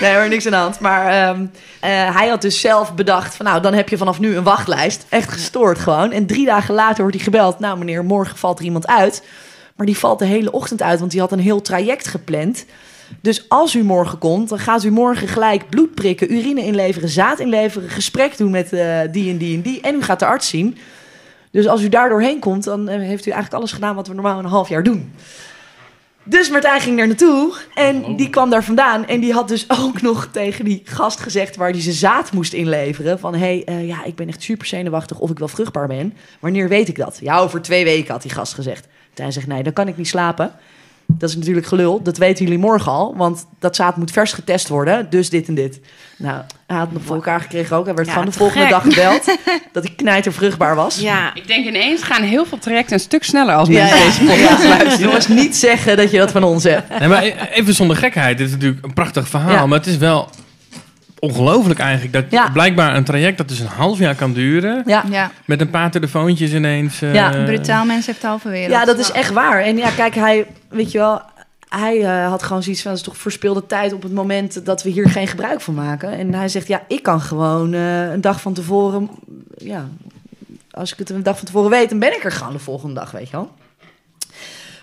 Nee 0.00 0.14
hoor, 0.14 0.28
niks 0.28 0.44
aan 0.44 0.50
de 0.52 0.56
hand. 0.58 0.80
Maar 0.80 1.06
ehm, 1.28 1.46
eh, 1.80 2.16
hij 2.16 2.28
had 2.28 2.42
dus 2.42 2.60
zelf 2.60 2.94
bedacht 2.94 3.34
van 3.36 3.46
nou, 3.46 3.60
dan 3.62 3.74
heb 3.74 3.88
je 3.88 3.96
vanaf 3.96 4.18
nu 4.20 4.36
een 4.36 4.42
wachtlijst. 4.42 5.06
Echt 5.08 5.32
gestoord 5.32 5.78
gewoon. 5.78 6.12
En 6.12 6.26
drie 6.26 6.46
dagen 6.46 6.74
later 6.74 7.00
wordt 7.00 7.14
hij 7.14 7.24
gebeld. 7.24 7.58
Nou 7.58 7.78
meneer, 7.78 8.04
morgen 8.04 8.36
valt 8.36 8.58
er 8.58 8.64
iemand 8.64 8.86
uit. 8.86 9.22
Maar 9.78 9.86
die 9.86 9.98
valt 9.98 10.18
de 10.18 10.24
hele 10.24 10.52
ochtend 10.52 10.82
uit, 10.82 10.98
want 10.98 11.10
die 11.10 11.20
had 11.20 11.32
een 11.32 11.38
heel 11.38 11.62
traject 11.62 12.06
gepland. 12.06 12.64
Dus 13.20 13.48
als 13.48 13.74
u 13.74 13.82
morgen 13.82 14.18
komt, 14.18 14.48
dan 14.48 14.58
gaat 14.58 14.84
u 14.84 14.90
morgen 14.90 15.28
gelijk 15.28 15.68
bloed 15.68 15.94
prikken, 15.94 16.32
urine 16.32 16.64
inleveren, 16.64 17.08
zaad 17.08 17.38
inleveren, 17.38 17.90
gesprek 17.90 18.36
doen 18.36 18.50
met 18.50 18.72
eh, 18.72 18.98
die 19.10 19.30
en 19.30 19.38
die 19.38 19.56
en 19.56 19.62
die. 19.62 19.80
En 19.80 19.94
u 19.94 20.02
gaat 20.02 20.18
de 20.18 20.26
arts 20.26 20.48
zien. 20.48 20.76
Dus 21.50 21.66
als 21.66 21.82
u 21.82 21.88
daar 21.88 22.08
doorheen 22.08 22.38
komt, 22.38 22.64
dan 22.64 22.88
eh, 22.88 22.98
heeft 22.98 23.26
u 23.26 23.30
eigenlijk 23.30 23.54
alles 23.54 23.72
gedaan 23.72 23.94
wat 23.94 24.08
we 24.08 24.14
normaal 24.14 24.38
een 24.38 24.44
half 24.44 24.68
jaar 24.68 24.82
doen. 24.82 25.12
Dus 26.22 26.50
Martijn 26.50 26.80
ging 26.80 26.96
daar 26.96 27.06
naartoe 27.06 27.54
en 27.74 28.16
die 28.16 28.30
kwam 28.30 28.50
daar 28.50 28.64
vandaan. 28.64 29.06
En 29.06 29.20
die 29.20 29.32
had 29.32 29.48
dus 29.48 29.66
ook 29.82 30.00
nog 30.00 30.28
tegen 30.32 30.64
die 30.64 30.82
gast 30.84 31.20
gezegd 31.20 31.56
waar 31.56 31.70
hij 31.70 31.80
zijn 31.80 31.94
zaad 31.94 32.32
moest 32.32 32.52
inleveren. 32.52 33.18
Van, 33.18 33.34
hé, 33.34 33.38
hey, 33.38 33.62
eh, 33.64 33.86
ja, 33.86 34.04
ik 34.04 34.14
ben 34.14 34.28
echt 34.28 34.42
super 34.42 34.66
zenuwachtig 34.66 35.18
of 35.18 35.30
ik 35.30 35.38
wel 35.38 35.48
vruchtbaar 35.48 35.86
ben. 35.86 36.14
Wanneer 36.40 36.68
weet 36.68 36.88
ik 36.88 36.96
dat? 36.96 37.18
Ja, 37.20 37.38
over 37.38 37.62
twee 37.62 37.84
weken 37.84 38.12
had 38.12 38.22
die 38.22 38.30
gast 38.30 38.54
gezegd. 38.54 38.86
Martijn 39.18 39.32
zegt, 39.32 39.46
nee, 39.54 39.62
dan 39.62 39.72
kan 39.72 39.88
ik 39.88 39.96
niet 39.96 40.08
slapen. 40.08 40.52
Dat 41.06 41.28
is 41.28 41.36
natuurlijk 41.36 41.66
gelul. 41.66 42.02
Dat 42.02 42.16
weten 42.16 42.44
jullie 42.44 42.58
morgen 42.60 42.92
al. 42.92 43.14
Want 43.16 43.46
dat 43.58 43.76
zaad 43.76 43.96
moet 43.96 44.10
vers 44.10 44.32
getest 44.32 44.68
worden. 44.68 45.10
Dus 45.10 45.30
dit 45.30 45.48
en 45.48 45.54
dit. 45.54 45.80
Nou, 46.16 46.40
hij 46.66 46.76
had 46.76 46.92
nog 46.92 47.02
voor 47.02 47.14
elkaar 47.14 47.40
gekregen 47.40 47.76
ook. 47.76 47.84
Hij 47.84 47.94
werd 47.94 48.06
Ja, 48.06 48.12
gewoon 48.12 48.28
de 48.28 48.34
volgende 48.36 48.62
gek. 48.62 48.70
dag 48.70 48.82
gebeld. 48.82 49.24
dat 49.72 49.84
hij 49.84 49.92
knijter 49.96 50.32
vruchtbaar 50.32 50.74
was. 50.74 50.98
Ja, 51.00 51.34
Ik 51.34 51.46
denk 51.46 51.66
ineens 51.66 52.02
gaan 52.02 52.22
heel 52.22 52.46
veel 52.46 52.58
trajecten 52.58 52.94
een 52.94 53.00
stuk 53.00 53.24
sneller 53.24 53.54
als 53.54 53.68
mensen 53.68 53.98
ja. 53.98 54.04
deze 54.04 54.20
podcast 54.24 54.64
luisteren. 54.64 54.98
Jongens, 54.98 55.28
niet 55.28 55.56
zeggen 55.56 55.96
dat 55.96 56.10
je 56.10 56.18
dat 56.18 56.30
van 56.30 56.42
ons 56.42 56.64
hebt. 56.64 56.98
Nee, 56.98 57.08
maar 57.08 57.22
even 57.52 57.74
zonder 57.74 57.96
gekheid. 57.96 58.38
Dit 58.38 58.46
is 58.46 58.52
natuurlijk 58.52 58.84
een 58.84 58.92
prachtig 58.92 59.28
verhaal. 59.28 59.50
Ja. 59.52 59.66
Maar 59.66 59.78
het 59.78 59.86
is 59.86 59.96
wel 59.96 60.28
ongelooflijk 61.18 61.78
eigenlijk. 61.80 62.12
Dat 62.12 62.24
Ja. 62.30 62.50
blijkbaar 62.50 62.96
een 62.96 63.04
traject 63.04 63.38
dat 63.38 63.48
dus 63.48 63.58
een 63.60 63.66
half 63.66 63.98
jaar 63.98 64.14
kan 64.14 64.32
duren. 64.32 64.82
Ja. 64.86 65.04
Ja, 65.10 65.30
Met 65.44 65.60
een 65.60 65.70
paar 65.70 65.90
telefoontjes 65.90 66.52
ineens. 66.52 67.02
eh, 67.02 67.14
Ja, 67.14 67.30
brutaal 67.44 67.84
mens 67.84 68.06
heeft 68.06 68.20
de 68.20 68.26
halve 68.26 68.48
wereld. 68.48 68.70
Ja, 68.70 68.84
dat 68.84 68.98
is 68.98 69.10
echt 69.12 69.32
waar. 69.32 69.60
En 69.62 69.76
ja, 69.76 69.90
kijk, 69.90 70.14
hij, 70.14 70.46
weet 70.68 70.92
je 70.92 70.98
wel, 70.98 71.20
hij 71.68 72.04
eh, 72.04 72.28
had 72.28 72.42
gewoon 72.42 72.62
zoiets 72.62 72.82
van, 72.82 72.90
dat 72.90 73.00
is 73.00 73.06
toch 73.06 73.16
verspilde 73.16 73.66
tijd 73.66 73.92
op 73.92 74.02
het 74.02 74.12
moment 74.12 74.64
dat 74.66 74.82
we 74.82 74.90
hier 74.90 75.08
geen 75.10 75.26
gebruik 75.28 75.60
van 75.60 75.74
maken. 75.74 76.12
En 76.12 76.34
hij 76.34 76.48
zegt, 76.48 76.66
ja, 76.68 76.82
ik 76.88 77.02
kan 77.02 77.20
gewoon 77.20 77.72
eh, 77.74 78.10
een 78.12 78.20
dag 78.20 78.40
van 78.40 78.52
tevoren, 78.52 79.10
ja, 79.56 79.88
als 80.70 80.92
ik 80.92 80.98
het 80.98 81.10
een 81.10 81.22
dag 81.22 81.36
van 81.36 81.46
tevoren 81.46 81.70
weet, 81.70 81.90
dan 81.90 81.98
ben 81.98 82.16
ik 82.16 82.24
er 82.24 82.32
gewoon 82.32 82.52
de 82.52 82.58
volgende 82.58 82.94
dag, 82.94 83.10
weet 83.10 83.26
je 83.30 83.36
wel. 83.36 83.50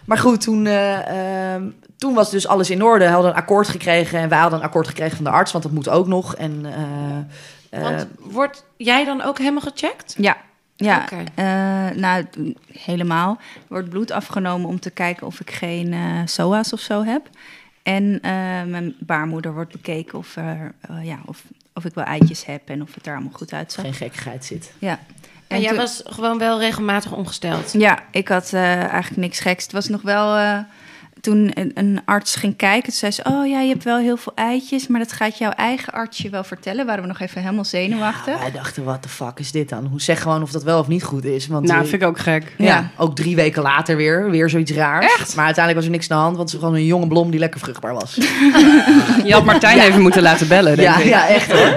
Maar 0.05 0.17
goed, 0.17 0.41
toen, 0.41 0.65
eh, 0.65 1.53
ehm, 1.53 1.63
toen 1.97 2.13
was 2.13 2.31
dus 2.31 2.47
alles 2.47 2.69
in 2.69 2.83
orde. 2.83 3.03
Hij 3.05 3.13
had 3.13 3.23
een 3.23 3.33
akkoord 3.33 3.67
gekregen 3.67 4.19
en 4.19 4.29
wij 4.29 4.39
hadden 4.39 4.59
een 4.59 4.65
akkoord 4.65 4.87
gekregen 4.87 5.15
van 5.15 5.25
de 5.25 5.31
arts, 5.31 5.51
want 5.51 5.63
dat 5.63 5.73
moet 5.73 5.89
ook 5.89 6.07
nog. 6.07 6.35
En, 6.35 6.65
eh, 6.65 7.79
eh, 7.79 7.83
want 7.91 8.07
wordt 8.19 8.65
jij 8.77 9.05
dan 9.05 9.21
ook 9.21 9.37
helemaal 9.37 9.61
gecheckt? 9.61 10.15
Ja, 10.17 10.37
ja. 10.75 11.09
Eh, 11.35 11.45
nou, 11.97 12.25
helemaal. 12.79 13.37
Er 13.53 13.61
wordt 13.67 13.89
bloed 13.89 14.11
afgenomen 14.11 14.67
om 14.69 14.79
te 14.79 14.89
kijken 14.89 15.27
of 15.27 15.39
ik 15.39 15.51
geen 15.51 15.93
eh 15.93 15.99
SOA's 16.25 16.73
of 16.73 16.79
zo 16.79 17.03
heb. 17.03 17.29
En 17.83 18.19
eh, 18.21 18.31
mijn 18.65 18.95
baarmoeder 18.99 19.53
wordt 19.53 19.71
bekeken 19.71 20.17
of, 20.17 20.35
er, 20.35 20.73
eh, 20.81 21.05
ja, 21.05 21.17
of, 21.25 21.43
of 21.73 21.85
ik 21.85 21.93
wel 21.93 22.03
eitjes 22.03 22.45
heb 22.45 22.69
en 22.69 22.81
of 22.81 22.95
het 22.95 23.05
er 23.07 23.13
allemaal 23.13 23.33
goed 23.33 23.53
uitzag. 23.53 23.83
geen 23.83 23.93
gekkigheid 23.93 24.45
zit. 24.45 24.71
Ja. 24.79 24.99
En 25.47 25.59
jij 25.61 25.69
toen- 25.69 25.77
was 25.77 26.01
gewoon 26.05 26.37
wel 26.37 26.59
regelmatig 26.59 27.11
ongesteld. 27.11 27.71
Ja, 27.71 27.99
ik 28.11 28.27
had 28.27 28.53
eh, 28.53 28.75
eigenlijk 28.83 29.21
niks 29.21 29.39
geks. 29.39 29.63
Het 29.63 29.71
was 29.71 29.87
nog 29.87 30.01
wel... 30.01 30.35
eh, 30.35 30.57
toen 31.25 31.51
een, 31.53 31.71
een 31.73 32.01
arts 32.05 32.35
ging 32.35 32.55
kijken, 32.55 32.83
toen 32.83 32.91
zei 32.91 33.11
ze... 33.11 33.23
oh 33.23 33.47
ja, 33.47 33.59
je 33.59 33.69
hebt 33.69 33.83
wel 33.83 33.97
heel 33.97 34.17
veel 34.17 34.31
eitjes... 34.35 34.87
maar 34.87 34.99
dat 34.99 35.11
gaat 35.11 35.37
jouw 35.37 35.51
eigen 35.51 35.93
arts 35.93 36.17
je 36.17 36.29
wel 36.29 36.43
vertellen. 36.43 36.85
Waren 36.85 37.01
we 37.01 37.07
nog 37.07 37.19
even 37.19 37.41
helemaal 37.41 37.65
zenuwachtig. 37.65 38.39
Wij 38.39 38.51
dachten, 38.51 38.83
wat 38.83 39.03
de 39.03 39.09
fuck 39.09 39.39
is 39.39 39.51
dit 39.51 39.69
dan? 39.69 39.85
Hoe 39.85 40.01
zeg 40.01 40.21
gewoon 40.21 40.41
of 40.41 40.51
dat 40.51 40.63
wel 40.63 40.79
of 40.79 40.87
niet 40.87 41.03
goed 41.03 41.25
is? 41.25 41.47
Want 41.47 41.67
Nou, 41.67 41.81
eh, 41.81 41.87
vind 41.87 42.01
ik 42.01 42.07
ook 42.07 42.19
gek. 42.19 42.53
Ja, 42.57 42.65
Ja. 42.65 42.89
ook 42.97 43.15
drie 43.15 43.35
weken 43.35 43.61
later 43.61 43.95
weer, 43.97 44.29
weer 44.29 44.49
zoiets 44.49 44.71
raars. 44.71 45.05
Echt? 45.05 45.35
Maar 45.35 45.45
uiteindelijk 45.45 45.75
was 45.75 45.85
er 45.85 45.91
niks 45.99 46.09
aan 46.11 46.17
de 46.17 46.23
hand, 46.23 46.37
want 46.37 46.49
ze 46.49 46.55
was 46.55 46.65
gewoon 46.65 46.79
een 46.79 46.87
jonge 46.87 47.07
blom 47.07 47.31
die 47.31 47.39
lekker 47.39 47.59
vruchtbaar 47.59 47.93
was. 47.93 48.15
Je 49.25 49.33
had 49.33 49.45
Martijn 49.45 49.79
even 49.79 50.01
moeten 50.01 50.21
laten 50.21 50.47
bellen, 50.47 50.77
denk 50.77 50.87
ja, 50.87 50.97
ik. 50.97 51.05
ja, 51.05 51.27
echt 51.27 51.51
hoor. 51.51 51.75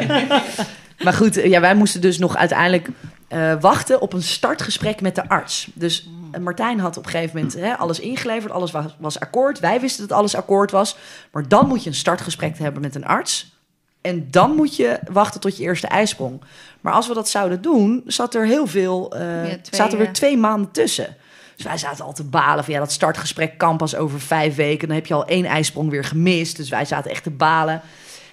maar 1.04 1.12
goed, 1.12 1.34
ja, 1.44 1.60
wij 1.60 1.74
moesten 1.74 2.00
dus 2.00 2.18
nog 2.18 2.36
uiteindelijk 2.36 2.88
eh, 3.28 3.52
wachten 3.60 4.00
op 4.00 4.12
een 4.12 4.22
startgesprek 4.22 5.00
met 5.00 5.14
de 5.14 5.28
arts. 5.28 5.68
Dus 5.74 6.08
eh, 6.32 6.40
Martijn 6.40 6.80
had 6.80 6.96
op 6.96 7.04
een 7.04 7.10
gegeven 7.10 7.36
moment 7.36 7.54
hè, 7.54 7.76
alles 7.76 8.00
ingeleverd, 8.00 8.52
alles 8.52 8.70
was, 8.70 8.84
was 8.98 9.20
akkoord. 9.20 9.60
Wij 9.60 9.80
wisten 9.80 10.08
dat 10.08 10.18
alles 10.18 10.34
akkoord 10.34 10.70
was. 10.70 10.96
Maar 11.32 11.48
dan 11.48 11.66
moet 11.66 11.82
je 11.82 11.90
een 11.90 11.96
startgesprek 11.96 12.58
hebben 12.58 12.82
met 12.82 12.94
een 12.94 13.06
arts. 13.06 13.56
En 14.00 14.30
dan 14.30 14.54
moet 14.54 14.76
je 14.76 14.98
wachten 15.10 15.40
tot 15.40 15.56
je 15.56 15.62
eerste 15.62 15.86
ijsprong. 15.86 16.40
Maar 16.80 16.92
als 16.92 17.08
we 17.08 17.14
dat 17.14 17.28
zouden 17.28 17.62
doen, 17.62 18.02
zat 18.06 18.34
er 18.34 18.46
heel 18.46 18.66
veel, 18.66 19.16
Ja, 19.16 19.42
twee, 19.44 19.60
zaten 19.70 19.98
er 19.98 20.06
eh, 20.06 20.12
twee 20.12 20.36
maanden 20.36 20.70
tussen. 20.70 21.16
Dus 21.56 21.66
wij 21.66 21.78
zaten 21.78 22.04
al 22.04 22.12
te 22.12 22.24
balen 22.24 22.64
van 22.64 22.74
ja, 22.74 22.80
dat 22.80 22.92
startgesprek 22.92 23.58
kan 23.58 23.76
pas 23.76 23.96
over 23.96 24.20
vijf 24.20 24.54
weken. 24.54 24.88
Dan 24.88 24.96
heb 24.96 25.06
je 25.06 25.14
al 25.14 25.26
één 25.26 25.44
ijsprong 25.44 25.90
weer 25.90 26.04
gemist. 26.04 26.56
Dus 26.56 26.68
wij 26.68 26.84
zaten 26.84 27.10
echt 27.10 27.22
te 27.22 27.30
balen. 27.30 27.82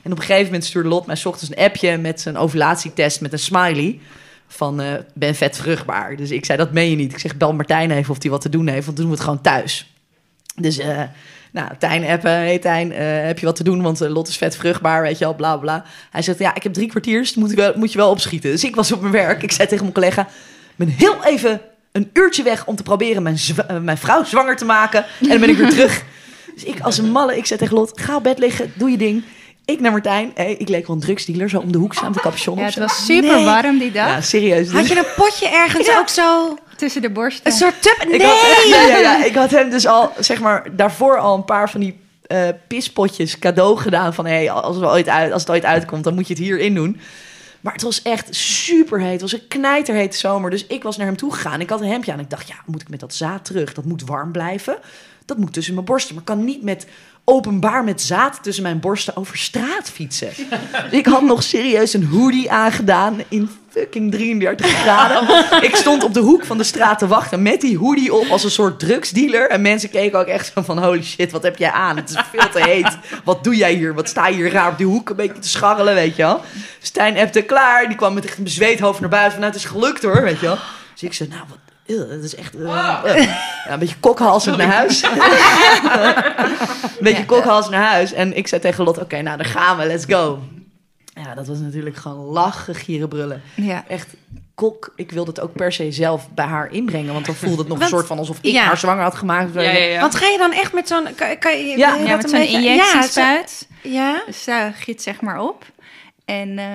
En 0.01 0.11
op 0.11 0.17
een 0.17 0.23
gegeven 0.23 0.45
moment 0.45 0.65
stuurde 0.65 0.89
Lot 0.89 1.05
mij 1.05 1.15
's 1.15 1.25
ochtends 1.25 1.55
een 1.55 1.63
appje 1.63 1.97
met 1.97 2.21
zijn 2.21 2.37
ovulatietest 2.37 3.21
met 3.21 3.33
een 3.33 3.39
smiley. 3.39 3.99
Van 4.47 4.81
eh, 4.81 4.93
ben 5.13 5.35
vet 5.35 5.57
vruchtbaar. 5.57 6.15
Dus 6.15 6.31
ik 6.31 6.45
zei, 6.45 6.57
dat 6.57 6.71
meen 6.71 6.89
je 6.89 6.95
niet. 6.95 7.11
Ik 7.11 7.19
zeg, 7.19 7.37
bel 7.37 7.53
Martijn 7.53 7.91
even 7.91 8.11
of 8.11 8.21
hij 8.21 8.31
wat 8.31 8.41
te 8.41 8.49
doen 8.49 8.67
heeft, 8.67 8.85
want 8.85 8.97
dan 8.97 9.05
doen 9.05 9.15
we 9.15 9.19
het 9.19 9.29
gewoon 9.29 9.41
thuis. 9.41 9.93
Dus, 10.55 10.77
eh, 10.77 11.01
nou, 11.51 11.69
Tijn 11.79 12.03
appen. 12.03 12.31
Hey 12.31 12.59
Tijn, 12.59 12.91
eh, 12.91 13.25
heb 13.25 13.39
je 13.39 13.45
wat 13.45 13.55
te 13.55 13.63
doen? 13.63 13.81
Want 13.81 13.99
Lot 13.99 14.27
is 14.27 14.37
vet 14.37 14.55
vruchtbaar, 14.55 15.01
weet 15.01 15.17
je 15.17 15.25
wel, 15.25 15.35
bla 15.35 15.57
bla. 15.57 15.85
Hij 16.11 16.21
zegt, 16.21 16.39
ja, 16.39 16.55
ik 16.55 16.63
heb 16.63 16.73
drie 16.73 16.87
kwartiers, 16.87 17.35
moet, 17.35 17.53
wel, 17.53 17.73
moet 17.75 17.91
je 17.91 17.97
wel 17.97 18.09
opschieten. 18.09 18.51
Dus 18.51 18.63
ik 18.63 18.75
was 18.75 18.91
op 18.91 19.01
mijn 19.01 19.13
werk. 19.13 19.43
Ik 19.43 19.51
zei 19.51 19.67
tegen 19.67 19.83
mijn 19.83 19.93
collega, 19.93 20.21
ik 20.21 20.75
ben 20.75 20.87
heel 20.87 21.23
even 21.23 21.61
een 21.91 22.09
uurtje 22.13 22.43
weg 22.43 22.65
om 22.65 22.75
te 22.75 22.83
proberen 22.83 23.23
mijn, 23.23 23.37
mijn 23.81 23.97
vrouw 23.97 24.23
zwanger 24.23 24.55
te 24.55 24.65
maken. 24.65 25.05
En 25.21 25.27
dan 25.27 25.39
ben 25.39 25.49
ik 25.49 25.57
weer 25.57 25.69
terug. 25.69 26.03
Dus 26.55 26.63
ik 26.63 26.79
als 26.79 26.97
een 26.97 27.11
malle, 27.11 27.37
ik 27.37 27.45
zei 27.45 27.59
tegen 27.59 27.75
Lot, 27.75 28.01
ga 28.01 28.15
op 28.15 28.23
bed 28.23 28.39
liggen, 28.39 28.71
doe 28.75 28.89
je 28.89 28.97
ding. 28.97 29.23
Ik 29.65 29.79
naar 29.79 29.91
Martijn. 29.91 30.31
Hey, 30.35 30.53
ik 30.53 30.69
leek 30.69 30.87
wel 30.87 30.95
een 30.95 31.01
drugsdealer, 31.01 31.49
zo 31.49 31.59
om 31.59 31.71
de 31.71 31.77
hoek 31.77 31.93
staan 31.93 32.05
met 32.05 32.13
de 32.13 32.21
capuchon. 32.21 32.57
Ja, 32.57 32.65
het 32.65 32.75
was 32.75 33.05
super 33.05 33.35
Nee. 33.35 33.45
warm 33.45 33.77
die 33.77 33.91
dag. 33.91 34.07
Ja, 34.07 34.21
serieus. 34.21 34.69
Had 34.71 34.87
je 34.87 34.97
een 34.97 35.05
potje 35.15 35.47
ergens 35.47 35.89
ook 35.99 36.09
zo... 36.09 36.57
Tussen 36.75 37.01
de 37.01 37.09
borsten. 37.09 37.45
Een 37.51 37.57
soort 37.57 37.81
tub? 37.81 38.03
Nee! 38.07 38.15
Ik 38.15 38.21
had, 38.21 38.99
ja, 39.01 39.23
ik 39.25 39.35
had 39.35 39.51
hem 39.51 39.69
dus 39.69 39.87
al, 39.87 40.11
zeg 40.19 40.39
maar, 40.39 40.75
daarvoor 40.75 41.17
al 41.19 41.35
een 41.35 41.45
paar 41.45 41.69
van 41.69 41.79
die 41.79 41.99
eh, 42.27 42.47
pispotjes 42.67 43.39
cadeau 43.39 43.77
gedaan. 43.77 44.13
Van, 44.13 44.25
hé, 44.25 44.33
hey, 44.33 44.51
als, 44.51 44.75
het 44.75 44.85
ooit 44.85 45.09
uit, 45.09 45.31
als 45.31 45.41
het 45.41 45.51
ooit 45.51 45.65
uitkomt, 45.65 46.03
dan 46.03 46.13
moet 46.13 46.27
je 46.27 46.33
het 46.33 46.43
hierin 46.43 46.73
doen. 46.73 46.99
Maar 47.61 47.73
het 47.73 47.81
was 47.81 48.01
echt 48.01 48.35
super 48.35 48.99
heet. 49.01 49.11
Het 49.11 49.21
was 49.21 49.33
een 49.33 49.47
knijterhete 49.47 50.17
zomer. 50.17 50.49
Dus 50.49 50.67
ik 50.67 50.83
was 50.83 50.97
naar 50.97 51.07
hem 51.07 51.17
toe 51.17 51.33
gegaan. 51.33 51.61
Ik 51.61 51.69
had 51.69 51.81
een 51.81 51.87
hemdje 51.87 52.11
aan. 52.11 52.19
Ik 52.19 52.29
dacht, 52.29 52.47
ja, 52.47 52.55
moet 52.65 52.81
ik 52.81 52.89
met 52.89 52.99
dat 52.99 53.13
zaad 53.13 53.45
terug? 53.45 53.73
Dat 53.73 53.85
moet 53.85 54.03
warm 54.05 54.31
blijven. 54.31 54.77
Dat 55.25 55.37
moet 55.37 55.53
tussen 55.53 55.73
mijn 55.73 55.85
borsten. 55.85 56.13
Maar 56.13 56.23
ik 56.23 56.35
kan 56.35 56.45
niet 56.45 56.63
met 56.63 56.85
openbaar 57.25 57.83
met 57.83 58.01
zaad 58.01 58.39
tussen 58.41 58.63
mijn 58.63 58.79
borsten 58.79 59.15
over 59.15 59.37
straat 59.37 59.89
fietsen. 59.93 60.29
Ik 60.91 61.05
had 61.05 61.21
nog 61.21 61.43
serieus 61.43 61.93
een 61.93 62.05
hoodie 62.05 62.51
aangedaan 62.51 63.23
in 63.27 63.49
fucking 63.69 64.11
33 64.11 64.67
graden. 64.67 65.63
Ik 65.63 65.75
stond 65.75 66.03
op 66.03 66.13
de 66.13 66.19
hoek 66.19 66.45
van 66.45 66.57
de 66.57 66.63
straat 66.63 66.99
te 66.99 67.07
wachten 67.07 67.41
met 67.41 67.61
die 67.61 67.77
hoodie 67.77 68.13
op 68.13 68.27
als 68.29 68.43
een 68.43 68.51
soort 68.51 68.79
drugsdealer. 68.79 69.49
En 69.49 69.61
mensen 69.61 69.89
keken 69.89 70.19
ook 70.19 70.27
echt 70.27 70.51
zo 70.53 70.61
van, 70.61 70.83
holy 70.83 71.03
shit, 71.03 71.31
wat 71.31 71.43
heb 71.43 71.57
jij 71.57 71.71
aan? 71.71 71.95
Het 71.95 72.09
is 72.09 72.17
veel 72.31 72.49
te 72.49 72.69
heet. 72.69 72.97
Wat 73.23 73.43
doe 73.43 73.55
jij 73.55 73.73
hier? 73.73 73.93
Wat 73.93 74.09
sta 74.09 74.27
je 74.27 74.35
hier 74.35 74.51
raar 74.51 74.71
op 74.71 74.77
die 74.77 74.87
hoek 74.87 75.09
een 75.09 75.15
beetje 75.15 75.39
te 75.39 75.49
scharrelen, 75.49 75.93
weet 75.93 76.15
je 76.15 76.21
wel? 76.21 76.41
Stijn 76.81 77.17
appte 77.17 77.41
klaar. 77.41 77.87
Die 77.87 77.97
kwam 77.97 78.13
met 78.13 78.25
echt 78.25 78.37
een 78.37 78.43
bezweet 78.43 78.79
hoofd 78.79 78.99
naar 78.99 79.09
buiten. 79.09 79.31
Van, 79.31 79.41
nou, 79.41 79.53
het 79.53 79.63
is 79.63 79.69
gelukt 79.69 80.03
hoor, 80.03 80.23
weet 80.23 80.39
je 80.39 80.45
wel? 80.45 80.57
Dus 80.93 81.03
ik 81.03 81.13
zei, 81.13 81.29
nou, 81.29 81.41
wat... 81.49 81.64
eeuw, 81.85 82.07
Dat 82.07 82.23
is 82.23 82.35
echt 82.35 82.55
eh, 82.55 82.61
eh. 83.05 83.23
ja, 83.23 83.71
een 83.71 83.79
beetje 83.79 83.95
kokhalzend 83.99 84.57
naar 84.57 84.67
huis. 84.73 85.03
een 85.03 85.11
beetje 87.07 87.25
kokhalzend 87.25 87.73
naar 87.75 87.91
huis. 87.91 88.13
En 88.13 88.37
ik 88.37 88.47
zei 88.47 88.61
tegen 88.61 88.83
Lot, 88.83 88.97
oké, 88.97 89.21
nou, 89.21 89.37
dan 89.37 89.45
gaan 89.45 89.77
we, 89.77 89.85
let's 89.85 90.05
go. 90.07 90.39
Ja, 91.23 91.35
dat 91.35 91.47
was 91.47 91.59
natuurlijk 91.59 91.95
gewoon 91.95 92.25
lachen, 92.25 92.75
gieren, 92.75 93.07
brullen. 93.07 93.41
Ja. 93.55 93.83
Echt 93.87 94.07
kok, 94.55 94.93
ik 94.95 95.11
wilde 95.11 95.29
het 95.29 95.39
ook 95.39 95.53
per 95.53 95.71
se 95.71 95.91
zelf 95.91 96.29
bij 96.29 96.45
haar 96.45 96.71
inbrengen. 96.71 97.13
Want 97.13 97.25
dan 97.25 97.35
voelde 97.35 97.57
het 97.57 97.67
nog 97.67 97.77
Want- 97.77 97.91
een 97.91 97.97
soort 97.97 98.07
van 98.07 98.17
alsof 98.17 98.37
ik 98.41 98.51
ja. 98.51 98.63
haar 98.63 98.77
zwanger 98.77 99.03
had 99.03 99.15
gemaakt. 99.15 99.53
Ja, 99.53 99.61
ja, 99.61 99.71
ja. 99.71 99.99
Want 99.99 100.15
ga 100.15 100.27
je 100.27 100.37
dan 100.37 100.51
echt 100.53 100.73
met 100.73 100.87
zo'n... 100.87 101.07
Kan, 101.15 101.37
kan 101.37 101.57
je, 101.57 101.77
Ja. 101.77 101.91
wil 101.91 101.99
je 102.01 102.07
Ja, 102.07 102.11
dat 102.11 102.21
met 102.21 102.29
zo'n 102.29 102.39
injectiespuit. 102.61 103.67
Ja, 103.81 103.91
Ja? 103.91 104.23
Zuig 104.31 104.85
je 104.85 104.91
het 104.91 105.01
zeg 105.01 105.21
maar 105.21 105.39
op. 105.39 105.65
En 106.25 106.57
eh, 106.59 106.65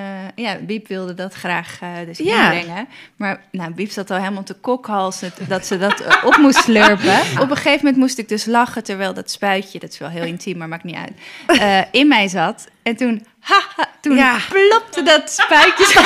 ja, 0.45 0.57
Biep 0.61 0.89
wilde 0.89 1.15
dat 1.15 1.35
graag 1.35 1.79
eh, 1.81 1.89
dus 2.07 2.19
Ja. 2.19 2.53
inbrengen. 2.53 2.89
Maar 3.17 3.41
nou, 3.51 3.73
Biep 3.75 3.91
zat 3.91 4.11
al 4.11 4.17
helemaal 4.19 4.43
te 4.43 4.55
kokhalzen 4.55 5.33
dat 5.49 5.67
ze 5.67 5.79
dat 5.79 6.01
eh, 6.01 6.25
op 6.25 6.37
moest 6.37 6.63
slurpen. 6.63 7.19
Op 7.43 7.51
een 7.51 7.57
gegeven 7.57 7.79
moment 7.79 7.97
moest 7.97 8.19
ik 8.19 8.29
dus 8.29 8.45
lachen 8.45 8.85
terwijl 8.85 9.15
dat 9.15 9.31
spuitje, 9.31 9.79
dat 9.79 9.91
is 9.93 9.99
wel 9.99 10.09
heel 10.09 10.25
intiem, 10.25 10.59
maar 10.59 10.69
maakt 10.69 10.85
niet 10.85 10.97
uit, 10.97 11.87
in 11.91 12.09
mij 12.09 12.29
zat. 12.29 12.69
En 12.83 12.97
toen, 12.97 13.27
haha, 13.41 13.89
toen 14.01 14.17
Ja. 14.17 14.37
plopte 14.49 15.03
dat 15.03 15.31
spuitje. 15.31 16.03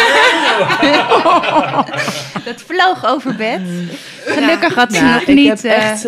dat 2.45 2.61
vloog 2.67 3.07
over 3.07 3.35
bed. 3.37 3.61
Gelukkig 4.27 4.75
had 4.75 4.93
ze 4.95 5.05
Ja, 5.05 5.13
nog 5.15 5.23
ik 5.23 5.35
niet... 5.35 5.63
heb 5.63 5.73
eh, 5.73 5.91
echt 5.91 6.07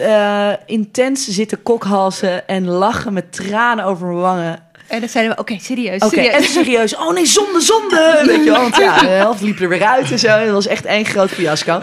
intens 0.66 1.28
zitten 1.28 1.62
kokhalzen 1.62 2.48
en 2.48 2.66
lachen 2.66 3.12
met 3.12 3.32
tranen 3.32 3.84
over 3.84 4.06
mijn 4.06 4.18
wangen. 4.18 4.65
En 4.88 5.00
dan 5.00 5.08
zeiden 5.08 5.34
we, 5.34 5.40
oké, 5.40 5.56
serieus, 5.60 6.02
Oké, 6.02 6.14
serieus. 6.14 6.34
en 6.34 6.42
serieus. 6.44 6.96
Oh 6.96 7.12
nee, 7.12 7.26
zonde, 7.26 7.60
zonde. 7.60 8.20
Weet 8.26 8.44
je 8.44 8.50
wel, 8.50 8.60
want 8.60 8.76
ja, 8.76 8.98
de 9.00 9.06
helft 9.06 9.40
liep 9.40 9.60
er 9.60 9.68
weer 9.68 9.84
uit 9.84 10.10
en 10.10 10.18
zo. 10.18 10.28
Het 10.28 10.50
was 10.50 10.66
echt 10.66 10.84
één 10.84 11.04
groot 11.04 11.30
fiasco. 11.30 11.80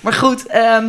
Maar 0.00 0.12
goed, 0.12 0.46
ehm, 0.46 0.86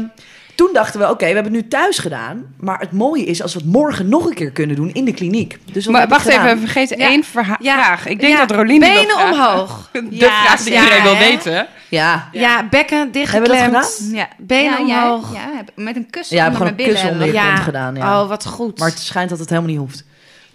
toen 0.55 0.69
dachten 0.73 0.99
we, 0.99 1.09
oké, 1.09 1.25
we 1.25 1.33
hebben 1.33 1.53
het 1.53 1.61
nu 1.61 1.67
thuis 1.67 1.97
gedaan. 1.99 2.55
Maar 2.59 2.79
het 2.79 2.91
mooie 2.91 3.23
is 3.25 3.41
als 3.41 3.53
we 3.53 3.59
het 3.59 3.67
morgen 3.71 4.09
nog 4.09 4.25
een 4.25 4.33
keer 4.33 4.51
kunnen 4.51 4.75
doen 4.75 4.89
in 4.93 5.05
de 5.05 5.13
kliniek. 5.13 5.57
Dus 5.71 5.87
Maar 5.87 6.07
wacht 6.07 6.25
even, 6.25 6.43
we 6.45 6.57
vergeten 6.59 6.97
Ja. 6.97 7.07
één 7.07 7.23
verha- 7.23 7.57
Ja. 7.61 7.73
vraag. 7.83 8.05
Ik 8.07 8.19
denk 8.19 8.33
Ja, 8.33 8.45
dat 8.45 8.57
Rolien 8.57 8.79
dat 8.79 8.89
Benen 8.93 9.17
omhoog. 9.31 9.89
De 9.93 10.05
Ja, 10.09 10.43
vraag 10.43 10.63
die 10.63 10.73
ja, 10.73 10.81
iedereen 10.83 11.03
wil 11.03 11.17
weten. 11.17 11.67
Ja. 11.89 12.29
Ja, 12.31 12.67
bekken 12.69 12.97
Hebben 12.97 13.41
we 13.41 13.47
dat 13.47 13.57
gedaan? 13.57 14.15
Ja. 14.15 14.27
Benen 14.37 14.87
ja, 14.87 15.03
omhoog. 15.13 15.33
Ja, 15.33 15.39
ja, 15.41 15.61
met 15.83 15.95
een 15.95 16.09
kussen 16.09 16.35
Ja, 16.37 16.43
we 16.43 16.49
onder 16.49 16.49
hebben 16.49 16.51
mijn 16.51 16.55
gewoon 16.55 16.67
een 16.67 16.75
billen. 16.75 16.91
kussen 16.93 17.09
onder 17.11 17.27
je 17.27 17.33
Ja. 17.33 17.55
gedaan. 17.55 17.95
Ja. 17.95 18.21
Oh, 18.21 18.27
wat 18.29 18.45
goed. 18.45 18.79
Maar 18.79 18.89
het 18.89 18.99
schijnt 18.99 19.29
dat 19.29 19.39
het 19.39 19.49
helemaal 19.49 19.69
niet 19.69 19.79
hoeft. 19.79 20.03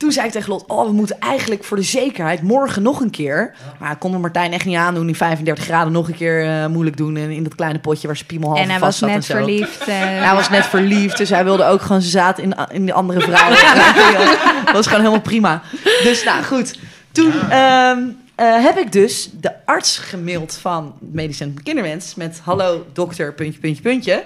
Toen 0.03 0.12
zei 0.12 0.27
ik 0.27 0.33
tegen 0.33 0.49
Lot, 0.49 0.65
oh, 0.67 0.87
we 0.87 0.93
moeten 0.93 1.19
eigenlijk 1.19 1.65
voor 1.65 1.77
de 1.77 1.83
zekerheid 1.83 2.43
morgen 2.43 2.83
nog 2.83 3.01
een 3.01 3.11
keer. 3.11 3.55
Maar 3.79 3.93
ik 3.93 3.99
kon 3.99 4.21
Martijn 4.21 4.53
echt 4.53 4.65
niet 4.65 4.77
aandoen, 4.77 5.07
die 5.07 5.17
35 5.17 5.65
graden 5.65 5.93
nog 5.93 6.09
een 6.09 6.15
keer 6.15 6.47
eh, 6.47 6.67
moeilijk 6.67 6.97
doen. 6.97 7.17
En 7.17 7.31
in 7.31 7.43
dat 7.43 7.55
kleine 7.55 7.79
potje 7.79 8.07
waar 8.07 8.17
zijn 8.17 8.29
piemel 8.29 8.49
half 8.49 8.61
En 8.61 8.69
hij 8.71 8.79
vast 8.79 9.01
was 9.01 9.11
zat 9.11 9.19
net 9.19 9.31
en 9.31 9.37
verliefd. 9.37 9.81
eh, 9.88 9.95
Hij 9.97 10.35
was 10.35 10.49
net 10.49 10.67
verliefd, 10.67 11.17
dus 11.17 11.29
hij 11.29 11.45
wilde 11.45 11.65
ook 11.65 11.83
gewoon 11.83 12.01
zijn 12.01 12.12
zaad 12.12 12.38
in, 12.38 12.55
in 12.71 12.85
die 12.85 12.95
andere 12.95 13.21
vrouw. 13.21 13.49
dat 14.65 14.75
was 14.75 14.87
gewoon 14.87 15.01
helemaal 15.01 15.23
prima. 15.23 15.62
Dus 16.03 16.25
nou 16.25 16.43
goed, 16.43 16.79
toen 17.12 17.33
ehm, 17.51 17.99
eh, 18.35 18.65
heb 18.65 18.79
ik 18.79 18.93
dus 18.93 19.31
de 19.41 19.67
arts 19.67 19.99
gemaild 19.99 20.59
van 20.61 20.95
Medisch 21.01 21.37
Centrum 21.37 21.62
Kinderwens 21.62 22.15
met 22.15 22.41
hallo 22.45 22.87
dokter, 22.93 23.35
puntje, 23.35 23.61
puntje, 23.61 23.83
puntje. 23.83 24.25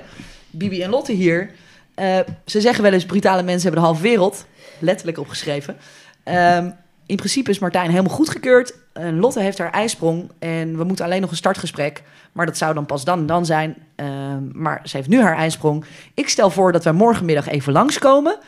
Bibi 0.50 0.82
en 0.82 0.90
Lotte 0.90 1.12
hier. 1.12 1.50
Eh, 1.94 2.18
ze 2.44 2.60
zeggen 2.60 2.82
wel 2.82 2.92
eens 2.92 3.06
brutale 3.06 3.42
mensen 3.42 3.62
hebben 3.62 3.80
de 3.80 3.86
halve 3.86 4.02
wereld. 4.02 4.46
Letterlijk 4.78 5.18
opgeschreven. 5.18 5.76
Ehm, 6.22 6.70
in 7.06 7.16
principe 7.16 7.50
is 7.50 7.58
Martijn 7.58 7.90
helemaal 7.90 8.14
goedgekeurd. 8.14 8.74
En 8.92 9.18
Lotte 9.18 9.40
heeft 9.40 9.58
haar 9.58 9.70
ijsprong. 9.70 10.30
En 10.38 10.76
we 10.76 10.84
moeten 10.84 11.04
alleen 11.04 11.20
nog 11.20 11.30
een 11.30 11.36
startgesprek. 11.36 12.02
Maar 12.32 12.46
dat 12.46 12.56
zou 12.56 12.74
dan 12.74 12.86
pas 12.86 13.04
dan 13.04 13.18
en 13.18 13.26
dan 13.26 13.46
zijn. 13.46 13.76
Ehm, 13.96 14.42
maar 14.52 14.80
ze 14.84 14.96
heeft 14.96 15.08
nu 15.08 15.20
haar 15.20 15.36
ijsprong. 15.36 15.84
Ik 16.14 16.28
stel 16.28 16.50
voor 16.50 16.72
dat 16.72 16.84
wij 16.84 16.92
morgenmiddag 16.92 17.48
even 17.48 17.72
langskomen. 17.72 18.38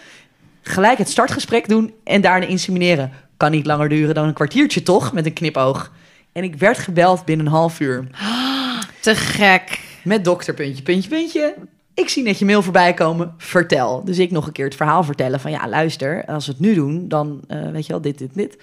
Gelijk 0.62 0.98
het 0.98 1.08
startgesprek 1.08 1.68
doen 1.68 1.94
en 2.04 2.20
daarna 2.20 2.46
insemineren. 2.46 3.12
Kan 3.36 3.50
niet 3.50 3.66
langer 3.66 3.88
duren 3.88 4.14
dan 4.14 4.26
een 4.26 4.34
kwartiertje 4.34 4.82
toch? 4.82 5.12
Met 5.12 5.26
een 5.26 5.32
knipoog. 5.32 5.92
En 6.32 6.44
ik 6.44 6.56
werd 6.56 6.78
gebeld 6.78 7.24
binnen 7.24 7.46
een 7.46 7.52
half 7.52 7.80
uur. 7.80 8.06
Te 9.00 9.14
gek. 9.14 9.80
Met 10.04 10.24
dokter, 10.24 10.54
puntje, 10.54 10.82
puntje, 10.82 11.08
puntje. 11.08 11.54
Ik 11.98 12.08
zie 12.08 12.22
net 12.22 12.38
je 12.38 12.44
mail 12.44 12.62
voorbij 12.62 12.94
komen. 12.94 13.34
Vertel. 13.36 14.04
Dus 14.04 14.18
ik 14.18 14.30
nog 14.30 14.46
een 14.46 14.52
keer 14.52 14.64
het 14.64 14.74
verhaal 14.74 15.04
vertellen 15.04 15.40
van... 15.40 15.50
ja, 15.50 15.68
luister, 15.68 16.24
als 16.24 16.46
we 16.46 16.52
het 16.52 16.60
nu 16.60 16.74
doen, 16.74 17.08
dan 17.08 17.40
eh, 17.48 17.70
weet 17.70 17.86
je 17.86 17.92
wel, 17.92 18.00
dit, 18.00 18.18
dit, 18.18 18.34
dit. 18.34 18.56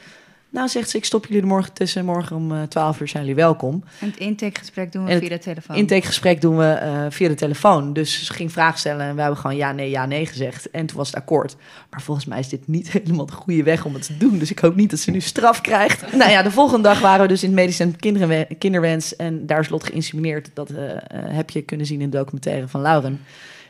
Nou, 0.55 0.67
zegt 0.67 0.89
ze, 0.89 0.97
ik 0.97 1.05
stop 1.05 1.25
jullie 1.25 1.41
er 1.41 1.47
morgen 1.47 1.73
tussen. 1.73 2.05
Morgen 2.05 2.35
om 2.35 2.51
eh, 2.51 2.61
12 2.63 2.99
uur 2.99 3.07
zijn 3.07 3.23
jullie 3.23 3.37
welkom. 3.37 3.83
En 3.99 4.07
het 4.07 4.17
intakegesprek 4.17 4.91
doen 4.91 5.05
we 5.05 5.11
En 5.11 5.19
via 5.19 5.29
de 5.29 5.37
telefoon. 5.37 5.75
Intakegesprek 5.75 6.41
doen 6.41 6.57
we 6.57 6.65
eh, 6.65 7.05
via 7.09 7.27
de 7.27 7.33
telefoon. 7.33 7.93
Dus 7.93 8.25
ze 8.25 8.33
ging 8.33 8.51
vragen 8.51 8.79
stellen 8.79 9.05
en 9.05 9.15
we 9.15 9.21
hebben 9.21 9.39
gewoon 9.39 9.55
ja, 9.55 9.71
nee, 9.71 9.89
ja, 9.89 10.05
nee 10.05 10.25
gezegd. 10.25 10.69
En 10.69 10.85
toen 10.85 10.97
was 10.97 11.07
het 11.07 11.15
akkoord. 11.15 11.55
Maar 11.89 12.01
volgens 12.01 12.25
mij 12.25 12.39
is 12.39 12.49
dit 12.49 12.67
niet 12.67 12.91
helemaal 13.03 13.25
de 13.25 13.33
goede 13.33 13.63
weg 13.63 13.85
om 13.85 13.93
het 13.93 14.05
te 14.05 14.17
doen. 14.17 14.37
Dus 14.39 14.51
ik 14.51 14.59
hoop 14.59 14.75
niet 14.75 14.89
dat 14.89 14.99
ze 14.99 15.11
nu 15.11 15.19
straf 15.19 15.61
krijgt. 15.61 16.11
nou 16.17 16.31
ja, 16.31 16.41
de 16.41 16.51
volgende 16.51 16.83
dag 16.83 16.99
waren 16.99 17.21
we 17.21 17.27
dus 17.27 17.43
in 17.43 17.49
het 17.49 17.57
medisch 17.57 17.75
centrum 17.75 18.45
kinderwens. 18.57 19.15
En 19.15 19.45
daar 19.45 19.59
is 19.59 19.69
Lot 19.69 19.83
geïnsemineerd. 19.83 20.49
Dat 20.53 20.69
eh, 20.69 20.91
eh, 20.91 20.99
heb 21.11 21.49
je 21.49 21.61
kunnen 21.61 21.85
zien 21.85 22.01
in 22.01 22.09
de 22.09 22.17
documentaire 22.17 22.67
van 22.67 22.81
Lauren. 22.81 23.21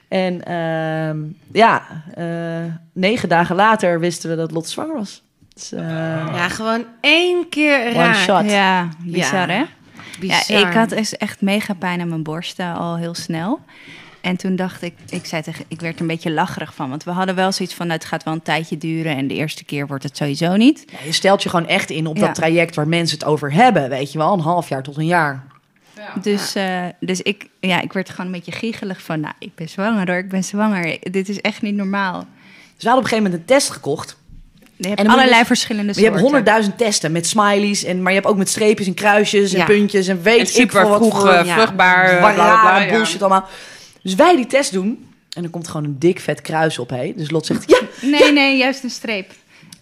En 0.07 0.43
ehm, 0.43 1.17
ja, 1.51 2.03
eh, 2.13 2.73
negen 2.93 3.29
dagen 3.29 3.55
later 3.55 3.99
wisten 3.99 4.29
we 4.29 4.35
dat 4.35 4.51
Lot 4.51 4.67
zwanger 4.67 4.95
was. 4.95 5.24
Dus, 5.55 5.71
eh, 5.71 5.79
Ja, 6.33 6.49
gewoon 6.49 6.85
één 7.01 7.49
keer 7.49 7.79
One 7.87 7.93
raak. 7.93 8.15
shot. 8.15 8.49
Ja, 8.51 8.89
bizar 9.03 9.49
Ja. 9.49 9.55
hè? 9.55 9.63
Bizar. 10.19 10.43
Ja, 10.59 10.67
ik 10.67 10.73
had 10.73 10.89
dus 10.89 11.17
echt 11.17 11.41
mega 11.41 11.73
pijn 11.73 12.01
aan 12.01 12.07
mijn 12.09 12.23
borsten 12.23 12.73
al 12.73 12.97
heel 12.97 13.13
snel. 13.15 13.59
En 14.21 14.35
toen 14.35 14.55
dacht 14.55 14.81
ik, 14.81 14.93
ik 15.09 15.25
zei 15.25 15.41
tegen, 15.41 15.65
ik 15.67 15.81
werd 15.81 15.95
er 15.95 16.01
een 16.01 16.07
beetje 16.07 16.31
lacherig 16.31 16.73
van. 16.75 16.89
Want 16.89 17.03
we 17.03 17.11
hadden 17.11 17.35
wel 17.35 17.51
zoiets 17.51 17.75
van, 17.75 17.87
nou, 17.87 17.99
het 17.99 18.07
gaat 18.07 18.23
wel 18.23 18.33
een 18.33 18.41
tijdje 18.41 18.77
duren. 18.77 19.15
En 19.17 19.27
de 19.27 19.33
eerste 19.33 19.63
keer 19.65 19.87
wordt 19.87 20.03
het 20.03 20.17
sowieso 20.17 20.55
niet. 20.55 20.83
ja, 20.91 20.97
je 21.05 21.11
stelt 21.11 21.43
je 21.43 21.49
gewoon 21.49 21.67
echt 21.67 21.89
in 21.89 22.07
op 22.07 22.17
Ja. 22.17 22.25
dat 22.25 22.35
traject 22.35 22.75
waar 22.75 22.87
mensen 22.87 23.17
het 23.17 23.27
over 23.27 23.53
hebben. 23.53 23.89
Weet 23.89 24.11
je 24.11 24.17
wel, 24.17 24.33
een 24.33 24.39
half 24.39 24.69
jaar 24.69 24.83
tot 24.83 24.97
een 24.97 25.05
jaar. 25.05 25.43
Dus, 26.21 26.55
eh, 26.55 26.83
dus 26.99 27.21
ik, 27.21 27.47
ja, 27.59 27.81
ik 27.81 27.93
werd 27.93 28.09
gewoon 28.09 28.25
een 28.25 28.31
beetje 28.31 28.51
giegelig 28.51 29.01
van, 29.01 29.19
nou, 29.19 29.33
ik 29.39 29.55
ben 29.55 29.69
zwanger 29.69 30.07
hoor, 30.07 30.17
ik 30.17 30.29
ben 30.29 30.43
zwanger. 30.43 30.97
Dit 31.01 31.29
is 31.29 31.41
echt 31.41 31.61
niet 31.61 31.75
normaal. 31.75 32.13
Dus 32.19 32.83
we 32.83 32.89
hadden 32.89 32.97
op 32.97 33.03
een 33.03 33.03
gegeven 33.09 33.23
moment 33.23 33.41
een 33.41 33.55
test 33.55 33.69
gekocht. 33.69 34.17
Je 34.77 34.87
hebt 34.87 34.99
En 34.99 35.05
je 35.05 35.11
allerlei 35.11 35.37
dus- 35.37 35.47
verschillende 35.47 35.85
Maar 35.85 35.95
je 35.95 36.01
hebt 36.01 36.15
soorten. 36.19 36.35
honderdduizend 36.35 36.77
testen 36.77 37.11
met 37.11 37.27
smileys. 37.27 37.83
En, 37.83 38.01
maar 38.01 38.11
je 38.11 38.17
hebt 38.19 38.29
ook 38.31 38.37
met 38.37 38.49
streepjes 38.49 38.87
en 38.87 38.93
kruisjes 38.93 39.53
en 39.53 39.59
Ja. 39.59 39.65
puntjes. 39.65 40.07
En 40.07 40.21
weet 40.21 40.35
En 40.39 40.41
ik 40.41 40.47
super 40.49 40.79
veel 40.81 40.89
wat 40.89 40.97
vroeg 40.99 41.19
voor 41.21 41.29
eh, 41.29 41.45
ja. 41.45 41.53
vruchtbaar. 41.53 42.09
eh, 42.09 42.33
bla, 42.33 42.79
ja. 42.81 42.89
bullshit 42.91 43.21
allemaal. 43.21 43.47
Dus 44.03 44.15
wij 44.15 44.35
die 44.35 44.47
test 44.47 44.71
doen. 44.71 45.09
En 45.37 45.43
er 45.43 45.49
komt 45.49 45.67
gewoon 45.67 45.83
een 45.85 45.99
dik 45.99 46.19
vet 46.19 46.41
kruis 46.41 46.79
op. 46.79 46.89
Hé. 46.89 47.13
Dus 47.15 47.31
Lot 47.31 47.45
zegt, 47.45 47.63
ja. 47.69 47.79
Nee, 48.01 48.31
nee, 48.31 48.57
juist 48.57 48.83
een 48.83 48.89
streep. 48.89 49.31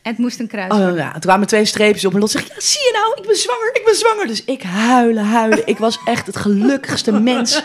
Het 0.03 0.17
moest 0.17 0.39
een 0.39 0.47
kruis 0.47 0.71
Oh, 0.73 0.97
ja. 0.97 1.11
Toen 1.11 1.21
kwamen 1.21 1.47
twee 1.47 1.65
streepjes 1.65 2.05
op. 2.05 2.13
En 2.13 2.19
Lot 2.19 2.31
zegt, 2.31 2.47
ja, 2.47 2.53
zie 2.57 2.79
je 2.81 2.91
nou, 2.93 3.21
ik 3.21 3.27
ben 3.27 3.35
zwanger, 3.35 3.69
ik 3.73 3.85
ben 3.85 3.95
zwanger. 3.95 4.27
Dus 4.27 4.43
ik 4.43 4.61
huilen, 4.63 5.25
huilen. 5.25 5.61
Ik 5.67 5.77
was 5.77 5.99
echt 6.05 6.27
het 6.27 6.37
gelukkigste 6.37 7.11
mens 7.29 7.61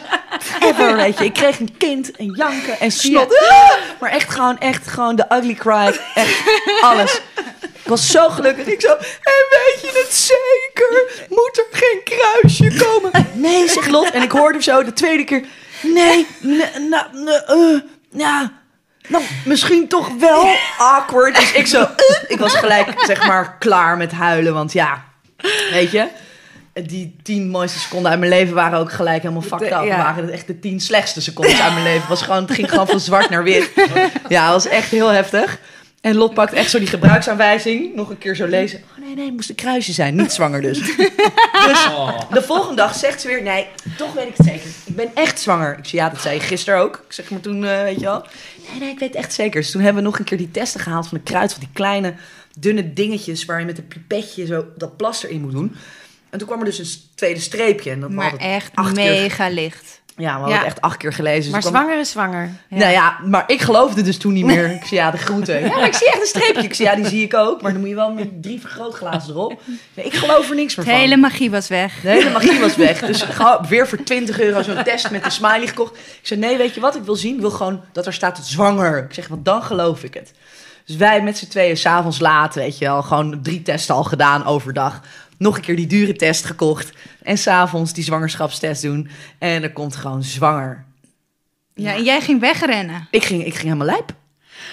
ever, 0.60 0.96
weet 0.96 1.18
je. 1.18 1.24
Ik 1.24 1.32
kreeg 1.32 1.60
een 1.60 1.76
kind 1.76 2.10
en 2.16 2.32
janken 2.34 2.80
en 2.80 2.90
snot. 2.90 3.40
Maar 4.00 4.10
echt 4.10 4.30
gewoon, 4.30 4.58
echt 4.58 4.86
gewoon 4.86 5.16
de 5.16 5.24
ugly 5.28 5.54
cry. 5.54 5.98
Echt 6.14 6.42
alles. 6.80 7.20
Ik 7.62 7.94
was 7.94 8.10
zo 8.10 8.28
gelukkig. 8.28 8.66
Ik 8.66 8.80
zo, 8.80 8.88
en 8.92 9.44
weet 9.50 9.78
je 9.80 10.04
het 10.04 10.14
zeker? 10.14 11.26
Moet 11.28 11.58
er 11.58 11.78
geen 11.78 12.00
kruisje 12.04 12.84
komen? 12.84 13.28
Nee, 13.34 13.68
zegt 13.68 13.90
Lot. 13.90 14.10
En 14.10 14.22
ik 14.22 14.30
hoorde 14.30 14.62
zo 14.62 14.84
de 14.84 14.92
tweede 14.92 15.24
keer, 15.24 15.44
nee, 15.82 16.26
nee, 16.40 16.68
nou, 16.88 17.06
nee, 17.12 17.82
ja... 18.10 18.52
Nou, 19.08 19.24
misschien 19.44 19.88
toch 19.88 20.10
wel 20.18 20.46
awkward. 20.78 21.34
Dus 21.34 21.52
ik 21.52 21.66
zo, 21.66 21.80
eh, 21.80 21.90
ik 22.26 22.38
was 22.38 22.54
gelijk 22.54 22.94
zeg 23.06 23.26
maar 23.26 23.56
klaar 23.58 23.96
met 23.96 24.12
huilen. 24.12 24.54
Want 24.54 24.72
ja, 24.72 25.04
weet 25.70 25.90
je, 25.90 26.08
die 26.86 27.16
tien 27.22 27.48
mooiste 27.48 27.78
seconden 27.78 28.10
uit 28.10 28.20
mijn 28.20 28.30
leven 28.30 28.54
waren 28.54 28.78
ook 28.78 28.92
gelijk 28.92 29.22
helemaal 29.22 29.42
fucked 29.42 29.72
up. 29.72 29.84
Ja. 29.84 29.96
waren 29.96 30.24
het 30.24 30.32
echt 30.32 30.46
de 30.46 30.58
tien 30.58 30.80
slechtste 30.80 31.20
seconden 31.20 31.62
uit 31.62 31.72
mijn 31.72 31.84
leven. 31.84 32.00
Het, 32.00 32.08
was 32.08 32.22
gewoon, 32.22 32.42
het 32.42 32.54
ging 32.54 32.70
gewoon 32.70 32.86
van 32.86 33.00
zwart 33.00 33.30
naar 33.30 33.42
wit. 33.42 33.70
Ja, 34.28 34.44
het 34.44 34.52
was 34.52 34.66
echt 34.66 34.90
heel 34.90 35.08
heftig. 35.08 35.58
En 36.00 36.14
Lot 36.16 36.34
pakt 36.34 36.52
echt 36.52 36.70
zo 36.70 36.78
die 36.78 36.88
gebruiksaanwijzing. 36.88 37.94
Nog 37.94 38.10
een 38.10 38.18
keer 38.18 38.36
zo 38.36 38.46
lezen. 38.46 38.78
Oh 38.98 39.04
nee, 39.04 39.14
nee, 39.14 39.24
het 39.24 39.34
moest 39.34 39.48
een 39.48 39.54
kruisje 39.54 39.92
zijn. 39.92 40.14
Niet 40.16 40.32
zwanger 40.32 40.60
dus. 40.60 40.78
Dus 41.66 41.84
de 42.30 42.42
volgende 42.42 42.76
dag 42.76 42.94
zegt 42.94 43.20
ze 43.20 43.28
weer... 43.28 43.42
Nee, 43.42 43.66
toch 43.96 44.12
weet 44.12 44.28
ik 44.28 44.36
het 44.36 44.46
zeker. 44.46 44.66
Ik 44.84 44.96
ben 44.96 45.10
echt 45.14 45.40
zwanger. 45.40 45.78
Ik 45.78 45.84
zei, 45.86 46.02
ja, 46.02 46.08
dat 46.08 46.20
zei 46.20 46.34
je 46.34 46.40
gisteren 46.40 46.80
ook. 46.80 46.96
Ik 47.06 47.12
zeg 47.12 47.30
maar 47.30 47.40
toen, 47.40 47.64
eh, 47.64 47.82
weet 47.82 47.98
je 47.98 48.04
wel. 48.04 48.26
Nee, 48.70 48.80
nee, 48.80 48.90
ik 48.90 48.98
weet 48.98 49.08
het 49.08 49.18
echt 49.18 49.32
zeker. 49.32 49.60
Dus 49.60 49.70
toen 49.70 49.82
hebben 49.82 50.02
we 50.02 50.08
nog 50.08 50.18
een 50.18 50.24
keer 50.24 50.38
die 50.38 50.50
testen 50.50 50.80
gehaald 50.80 51.08
van 51.08 51.18
de 51.18 51.24
kruid. 51.24 51.50
Van 51.52 51.60
die 51.60 51.68
kleine, 51.72 52.14
dunne 52.58 52.92
dingetjes... 52.92 53.44
waar 53.44 53.60
je 53.60 53.66
met 53.66 53.78
een 53.78 53.88
pipetje 53.88 54.46
zo 54.46 54.64
dat 54.76 54.96
plaster 54.96 55.30
in 55.30 55.40
moet 55.40 55.52
doen. 55.52 55.76
En 56.30 56.38
toen 56.38 56.46
kwam 56.48 56.58
er 56.58 56.64
dus 56.64 56.78
een 56.78 57.00
tweede 57.14 57.40
streepje. 57.40 57.90
En 57.90 58.00
dat 58.00 58.10
Maar 58.10 58.36
echt 58.36 58.70
acht 58.74 58.92
keer- 58.96 59.10
mega 59.22 59.48
licht. 59.48 60.00
Ja, 60.18 60.24
we 60.24 60.30
hadden 60.38 60.48
Ja. 60.50 60.56
het 60.58 60.66
echt 60.66 60.80
acht 60.80 60.96
keer 60.96 61.12
gelezen. 61.12 61.42
Dus 61.42 61.50
Maar 61.50 61.60
kwam- 61.60 61.72
zwanger 61.74 61.98
is 62.00 62.10
zwanger. 62.10 62.50
Nou 62.68 62.92
ja, 62.92 63.16
maar 63.24 63.44
ik 63.46 63.60
geloofde 63.60 64.02
dus 64.02 64.18
toen 64.18 64.32
niet 64.32 64.44
meer. 64.44 64.70
Ik 64.70 64.84
zei, 64.84 65.00
ja, 65.00 65.10
de 65.10 65.16
groeten. 65.18 65.60
Ja, 65.60 65.76
maar 65.76 65.86
ik 65.86 65.94
zie 65.94 66.06
echt 66.06 66.20
een 66.20 66.26
streepje. 66.26 66.62
Ik 66.62 66.74
zei, 66.74 66.88
ja, 66.88 66.94
die 66.96 67.06
zie 67.06 67.22
ik 67.24 67.34
ook. 67.34 67.62
Maar 67.62 67.70
dan 67.72 67.80
moet 67.80 67.88
je 67.90 67.94
wel 67.94 68.12
met 68.12 68.42
drie 68.42 68.60
vergrootglazen 68.60 69.34
erop. 69.34 69.60
Nee, 69.94 70.06
ik 70.06 70.14
geloof 70.14 70.48
er 70.48 70.54
niks 70.54 70.74
meer 70.76 70.84
De 70.84 70.90
van. 70.90 71.00
hele 71.00 71.16
magie 71.16 71.50
was 71.50 71.68
weg. 71.68 72.00
De 72.00 72.08
hele 72.08 72.30
magie 72.30 72.60
was 72.60 72.76
weg. 72.76 72.98
Dus 73.00 73.24
weer 73.68 73.88
voor 73.88 74.02
20 74.02 74.40
euro 74.40 74.62
zo'n 74.62 74.82
test 74.82 75.10
met 75.10 75.24
een 75.24 75.30
smiley 75.30 75.66
gekocht. 75.66 75.96
Ik 75.96 76.18
zei, 76.22 76.40
nee, 76.40 76.56
weet 76.56 76.74
je 76.74 76.80
wat 76.80 76.96
ik 76.96 77.02
wil 77.02 77.16
zien? 77.16 77.34
Ik 77.34 77.40
wil 77.40 77.50
gewoon 77.50 77.80
dat 77.92 78.06
er 78.06 78.12
staat 78.12 78.38
zwanger. 78.42 79.04
Ik 79.04 79.14
zeg, 79.14 79.28
want 79.28 79.44
dan 79.44 79.62
geloof 79.62 80.02
ik 80.04 80.14
het. 80.14 80.32
Dus 80.84 80.96
wij 80.96 81.22
met 81.22 81.38
z'n 81.38 81.48
tweeën 81.48 81.76
s'avonds 81.76 82.18
laat, 82.20 82.54
weet 82.54 82.78
je 82.78 82.84
wel, 82.84 83.02
gewoon 83.02 83.38
drie 83.42 83.62
testen 83.62 83.94
al 83.94 84.04
gedaan 84.04 84.44
overdag. 84.46 85.00
Nog 85.38 85.56
een 85.56 85.62
keer 85.62 85.76
die 85.76 85.86
dure 85.86 86.12
test 86.12 86.44
gekocht. 86.44 86.90
En 87.22 87.38
s'avonds 87.38 87.92
die 87.92 88.04
zwangerschapstest 88.04 88.82
doen. 88.82 89.08
En 89.38 89.62
er 89.62 89.72
komt 89.72 89.96
gewoon 89.96 90.22
zwanger. 90.22 90.84
Ja, 91.74 91.94
en 91.94 92.02
jij 92.04 92.20
ging 92.20 92.40
wegrennen. 92.40 93.06
Ik 93.10 93.24
ging, 93.24 93.44
ik 93.44 93.52
ging 93.54 93.62
helemaal 93.64 93.86
lijp. 93.86 94.12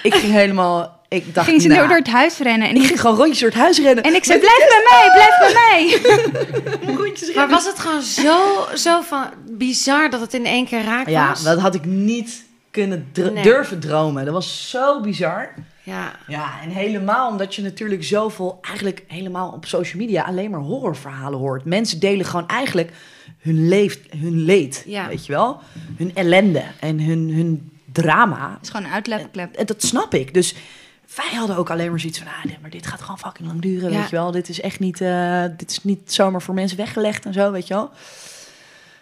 Ik 0.04 0.14
ging 0.14 0.32
helemaal... 0.34 1.04
Ik 1.08 1.34
dacht, 1.36 1.48
Ging 1.48 1.62
ze 1.62 1.68
nou, 1.68 1.80
door, 1.80 1.88
door 1.88 1.98
het 1.98 2.08
huis 2.08 2.38
rennen. 2.38 2.68
En 2.70 2.76
ik 2.76 2.82
ik, 2.82 2.88
ging 2.88 3.00
gewoon 3.02 3.16
rondjes 3.16 3.40
door 3.40 3.50
het 3.50 3.58
huis 3.60 3.80
rennen. 3.80 4.04
en 4.04 4.16
ik 4.16 4.24
zei, 4.26 4.40
blijf 4.40 4.58
bij 4.58 4.84
mij, 4.90 5.12
blijf 5.14 5.38
bij 5.40 5.54
mij. 5.54 6.96
rondjes 6.96 7.34
Maar 7.34 7.50
was 7.50 7.66
het 7.66 7.80
gewoon 7.80 8.02
zo, 8.02 8.66
zo 8.76 9.02
van 9.02 9.26
bizar 9.50 10.10
dat 10.10 10.20
het 10.22 10.34
in 10.34 10.46
één 10.46 10.66
keer 10.66 10.84
raak 10.84 11.10
Ja, 11.10 11.30
was? 11.30 11.44
dat 11.44 11.60
had 11.60 11.76
ik 11.76 11.86
niet 11.86 12.44
kunnen 12.72 13.10
dr- 13.12 13.22
Nee. 13.32 13.44
durven 13.44 13.80
dromen. 13.80 14.26
Dat 14.26 14.34
was 14.34 14.70
zo 14.70 15.02
bizar. 15.02 15.54
Ja. 15.86 16.16
Ja, 16.28 16.62
en 16.62 16.70
helemaal 16.70 17.30
omdat 17.32 17.56
je 17.56 17.62
natuurlijk 17.62 18.04
zoveel, 18.04 18.58
eigenlijk 18.62 19.04
helemaal 19.08 19.52
op 19.52 19.66
social 19.66 20.02
media 20.02 20.24
alleen 20.24 20.52
maar 20.52 20.60
horrorverhalen 20.60 21.40
hoort. 21.40 21.66
Mensen 21.66 22.00
delen 22.00 22.26
gewoon 22.26 22.48
eigenlijk 22.48 22.92
hun, 23.40 23.68
leef, 23.68 24.00
hun 24.18 24.42
leed, 24.44 24.84
Ja. 24.88 25.08
weet 25.08 25.26
je 25.26 25.32
wel? 25.32 25.60
Hun 25.98 26.16
ellende 26.16 26.64
en 26.80 27.00
hun, 27.00 27.30
hun 27.34 27.72
drama. 27.92 28.52
Het 28.54 28.62
is 28.62 28.70
gewoon 28.70 28.86
een 28.86 28.92
uitlaatklep. 28.92 29.56
En 29.56 29.66
dat 29.66 29.84
snap 29.84 30.14
ik. 30.14 30.34
Dus 30.34 30.56
wij 31.16 31.30
hadden 31.36 31.56
ook 31.58 31.70
alleen 31.70 31.90
maar 31.90 32.00
zoiets 32.00 32.18
van, 32.20 32.28
ah, 32.28 32.52
maar 32.62 32.70
dit 32.70 32.88
gaat 32.88 33.02
gewoon 33.02 33.20
fucking 33.20 33.48
lang 33.48 33.62
duren, 33.62 33.92
Ja. 33.92 34.00
weet 34.00 34.10
je 34.10 34.16
wel? 34.16 34.32
Dit 34.32 34.50
is 34.50 34.62
echt 34.62 34.80
niet, 34.80 35.02
eh, 35.02 35.44
dit 35.58 35.72
is 35.72 35.84
niet 35.84 36.14
zomaar 36.14 36.42
voor 36.42 36.54
mensen 36.54 36.78
weggelegd 36.78 37.26
en 37.26 37.34
zo, 37.34 37.52
weet 37.52 37.68
je 37.68 37.74
wel? 37.74 37.90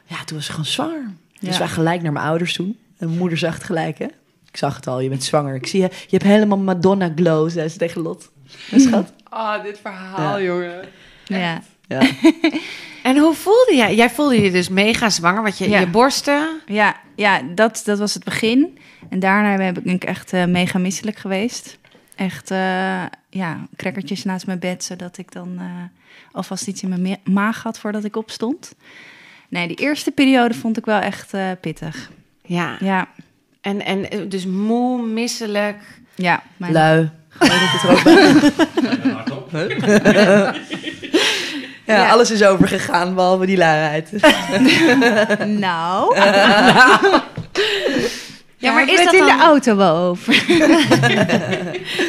Ja, 0.05 0.23
toen 0.23 0.35
was 0.37 0.45
ze 0.45 0.51
gewoon 0.51 0.65
zwanger. 0.65 1.11
Dus 1.39 1.53
Ja. 1.53 1.57
wij 1.59 1.67
gelijk 1.67 2.01
naar 2.01 2.11
mijn 2.11 2.25
ouders 2.25 2.53
toen. 2.53 2.77
En 2.97 3.07
mijn 3.07 3.19
moeder 3.19 3.37
zag 3.37 3.53
het 3.53 3.63
gelijk, 3.63 3.97
hè? 3.99 4.07
Ik 4.53 4.59
zag 4.59 4.75
het 4.75 4.87
al, 4.87 4.99
je 4.99 5.09
bent 5.09 5.23
zwanger. 5.23 5.55
Ik 5.55 5.67
zie 5.67 5.81
je, 5.81 5.87
je 5.91 6.07
hebt 6.09 6.23
helemaal 6.23 6.57
Madonna 6.57 7.11
glow, 7.15 7.49
zei 7.49 7.69
ze 7.69 7.77
tegen 7.77 8.01
Lot. 8.01 8.31
Mijn 8.69 8.81
Schat. 8.81 9.13
Ah, 9.29 9.63
dit 9.63 9.79
verhaal, 9.81 10.37
Ja. 10.39 10.43
jongen. 10.45 10.85
Ja. 11.25 11.61
Ja. 11.87 12.01
En 13.03 13.17
hoe 13.17 13.33
voelde 13.33 13.75
jij? 13.75 13.95
Jij 13.95 14.09
voelde 14.09 14.41
je 14.41 14.51
dus 14.51 14.69
mega 14.69 15.09
zwanger, 15.09 15.41
want 15.41 15.57
je, 15.57 15.69
Ja. 15.69 15.79
je 15.79 15.87
borsten... 15.87 16.61
Ja, 16.65 16.95
ja 17.15 17.41
dat, 17.55 17.81
dat 17.85 17.99
was 17.99 18.13
het 18.13 18.23
begin. 18.23 18.77
En 19.09 19.19
daarna 19.19 19.71
ben 19.73 19.85
ik 19.85 20.03
echt 20.03 20.33
eh, 20.33 20.45
mega 20.45 20.77
misselijk 20.79 21.17
geweest. 21.17 21.77
Echt, 22.15 22.51
eh, 22.51 23.03
ja, 23.29 23.67
crackertjes 23.75 24.23
naast 24.23 24.45
mijn 24.45 24.59
bed, 24.59 24.83
zodat 24.83 25.17
ik 25.17 25.31
dan 25.31 25.55
eh, 25.59 25.65
alvast 26.31 26.67
iets 26.67 26.81
in 26.83 26.89
mijn 26.89 27.01
me- 27.01 27.31
maag 27.31 27.63
had 27.63 27.79
voordat 27.79 28.03
ik 28.03 28.15
opstond. 28.15 28.75
Nee, 29.49 29.67
die 29.67 29.77
eerste 29.77 30.11
periode 30.11 30.53
vond 30.53 30.77
ik 30.77 30.85
wel 30.85 30.99
echt 30.99 31.33
eh, 31.33 31.49
pittig. 31.61 32.11
Ja. 32.45 32.77
Ja, 32.79 33.07
En, 33.63 33.85
en 33.85 34.09
eh, 34.09 34.19
dus 34.27 34.45
moe, 34.45 35.01
misselijk. 35.01 35.77
ja. 36.15 36.43
Mijn, 36.57 36.71
Lui. 36.73 37.09
Bij. 37.39 37.49
ja, 41.85 41.87
Ja. 41.95 42.09
alles 42.09 42.31
is 42.31 42.43
overgegaan, 42.43 43.15
behalve 43.15 43.45
die 43.45 43.57
luiheid. 43.57 44.09
Nou, 45.59 46.15
Ja, 48.57 48.73
maar 48.73 48.89
is 48.89 49.03
dat, 49.03 49.13
in 49.13 49.19
de 49.19 49.25
dan, 49.25 49.41
auto 49.41 49.75
wel 49.75 49.95
over. 49.95 50.33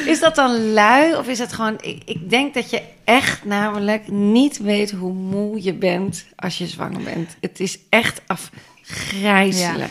is 0.06 0.20
dat 0.20 0.34
dan 0.34 0.72
lui 0.72 1.14
of 1.14 1.28
is 1.28 1.38
het 1.38 1.52
gewoon... 1.52 1.76
Ik, 1.80 2.02
ik 2.04 2.30
denk 2.30 2.54
dat 2.54 2.70
je 2.70 2.82
echt 3.04 3.44
namelijk 3.44 4.08
niet 4.08 4.58
weet 4.58 4.90
hoe 4.90 5.12
moe 5.12 5.62
je 5.62 5.74
bent 5.74 6.24
als 6.36 6.58
je 6.58 6.66
zwanger 6.66 7.02
bent. 7.02 7.36
Het 7.40 7.60
is 7.60 7.78
echt 7.88 8.20
afgrijzelijk. 8.26 9.90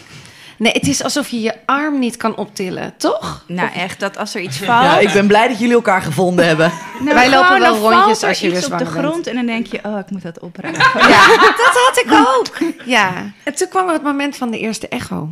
Nee, 0.64 0.72
het 0.72 0.88
is 0.88 1.04
alsof 1.04 1.30
je 1.30 1.42
je 1.42 1.54
arm 1.66 2.00
niet 2.00 2.18
kan 2.18 2.36
optillen, 2.36 2.94
toch? 2.98 3.44
Nou, 3.48 3.72
echt, 3.74 4.00
dat 4.00 4.18
als 4.18 4.36
er 4.36 4.42
iets 4.42 4.58
valt... 4.58 4.84
Ja, 4.84 5.00
ik 5.00 5.14
ben 5.14 5.28
blij 5.28 5.48
dat 5.48 5.60
jullie 5.60 5.74
elkaar 5.74 6.02
gevonden 6.02 6.46
hebben. 6.46 6.72
Nou, 7.00 7.16
Wij 7.16 7.30
lopen 7.30 7.60
wel 7.60 7.78
rondjes 7.78 8.24
als 8.24 8.40
je 8.40 8.50
weer 8.50 8.58
iets 8.58 8.66
op 8.66 8.72
de 8.72 8.78
zwanger 8.78 9.02
bent. 9.02 9.06
grond 9.14 9.28
en 9.28 9.36
dan 9.36 9.46
denk 9.46 9.66
je, 9.66 9.80
oh, 9.84 10.00
ik 10.00 10.10
moet 10.10 10.22
dat 10.22 10.40
opruimen. 10.40 10.82
Ja, 10.94 11.28
dat 11.64 11.74
had 11.86 12.02
ik 12.06 12.12
ook. 12.12 12.74
Ja. 12.86 13.32
En 13.44 13.56
toen 13.56 13.68
kwam 13.68 13.88
er 13.88 13.94
het 13.94 14.04
moment 14.04 14.36
van 14.38 14.52
de 14.52 14.60
eerste 14.60 14.88
echo. 14.88 15.30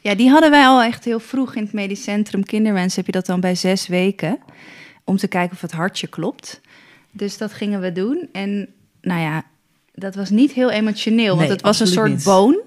Ja, 0.00 0.14
die 0.14 0.30
hadden 0.30 0.50
wij 0.50 0.66
al 0.66 0.82
echt 0.82 1.04
heel 1.04 1.20
vroeg 1.20 1.54
in 1.54 1.62
het 1.62 1.72
medisch 1.72 2.02
centrum 2.02 2.44
kinderwens. 2.44 2.96
Heb 2.96 3.06
je 3.06 3.12
dat 3.12 3.26
dan 3.26 3.40
bij 3.40 3.54
zes 3.54 3.86
weken? 3.86 4.38
Om 5.04 5.16
te 5.16 5.28
kijken 5.28 5.54
of 5.54 5.60
het 5.62 5.72
hartje 5.72 6.06
klopt. 6.06 6.60
Dus 7.10 7.38
dat 7.38 7.52
gingen 7.52 7.80
we 7.80 7.92
doen. 7.92 8.28
En 8.32 8.68
nou 9.00 9.20
ja, 9.20 9.42
dat 9.94 10.14
was 10.14 10.30
niet 10.30 10.52
heel 10.52 10.70
emotioneel. 10.70 11.28
want 11.28 11.40
Nee, 11.40 11.50
het 11.50 11.60
was 11.62 11.80
een 11.80 11.86
soort 11.86 12.10
niet. 12.10 12.24
boon. 12.24 12.58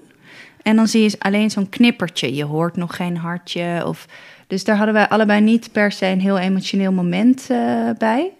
En 0.62 0.76
dan 0.76 0.88
zie 0.88 1.02
je 1.02 1.16
alleen 1.18 1.50
zo'n 1.50 1.68
knippertje. 1.68 2.34
Je 2.34 2.44
hoort 2.44 2.76
nog 2.76 2.96
geen 2.96 3.16
hartje. 3.16 3.82
Of... 3.86 4.06
Dus 4.46 4.64
daar 4.64 4.76
hadden 4.76 4.94
wij 4.94 5.08
allebei 5.08 5.40
niet 5.40 5.72
per 5.72 5.92
se 5.92 6.06
een 6.06 6.20
heel 6.20 6.38
emotioneel 6.38 6.92
moment 6.92 7.46
eh, 7.50 7.90
bij. 7.98 8.32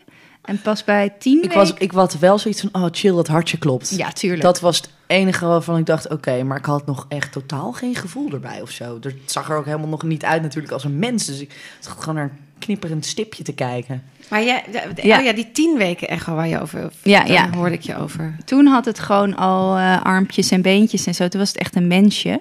En 0.43 0.61
pas 0.61 0.85
bij 0.85 1.14
tien 1.18 1.43
Ik, 1.43 1.53
was, 1.53 1.75
ik 1.75 1.91
had 1.91 2.18
wel 2.18 2.39
zoiets 2.39 2.61
van, 2.61 2.83
oh 2.83 2.89
chill, 2.91 3.14
dat 3.14 3.27
hartje 3.27 3.59
klopt. 3.59 3.97
Ja, 3.97 4.12
tuurlijk. 4.12 4.43
Dat 4.43 4.61
was 4.61 4.77
het 4.77 4.91
enige 5.07 5.47
waarvan 5.47 5.79
ik 5.79 5.87
dacht, 5.87 6.09
oké, 6.09 6.43
maar 6.43 6.59
ik 6.59 6.64
had 6.64 6.87
nog 6.87 7.07
echt 7.09 7.33
totaal 7.33 7.73
geen 7.73 7.95
gevoel 7.95 8.33
erbij 8.33 8.61
of 8.61 8.70
zo. 8.70 8.99
Het 9.01 9.14
zag 9.25 9.51
er 9.51 9.57
ook 9.57 9.64
helemaal 9.64 9.89
nog 9.89 10.03
niet 10.03 10.25
uit 10.25 10.43
natuurlijk 10.43 10.73
als 10.73 10.85
een 10.85 10.99
mens. 10.99 11.27
Dus 11.27 11.41
ik 11.41 11.77
zat 11.81 11.99
gewoon 11.99 12.14
naar 12.14 12.25
een 12.25 12.39
knipperend 12.63 13.07
stipje 13.07 13.43
te 13.43 13.53
kijken. 13.55 14.03
Maar 14.29 14.45
jij, 14.45 14.65
Ja. 15.03 15.19
oh 15.19 15.25
ja, 15.25 15.33
die 15.33 15.51
tien 15.53 15.79
weken 15.79 16.09
echo 16.09 16.35
waar 16.35 16.49
je 16.49 16.61
over... 16.61 16.91
Ja, 17.03 17.25
ja. 17.25 17.51
hoorde 17.55 17.75
ik 17.75 17.83
je 17.83 17.97
over. 17.97 18.37
Toen 18.45 18.67
had 18.67 18.85
het 18.85 18.99
gewoon 18.99 19.37
al 19.37 19.77
eh, 19.77 20.03
armpjes 20.03 20.51
en 20.51 20.63
beentjes 20.63 21.07
en 21.07 21.15
zo. 21.15 21.29
Toen 21.29 21.41
was 21.41 21.49
het 21.49 21.59
echt 21.59 21.77
een 21.77 21.87
mensje. 21.87 22.41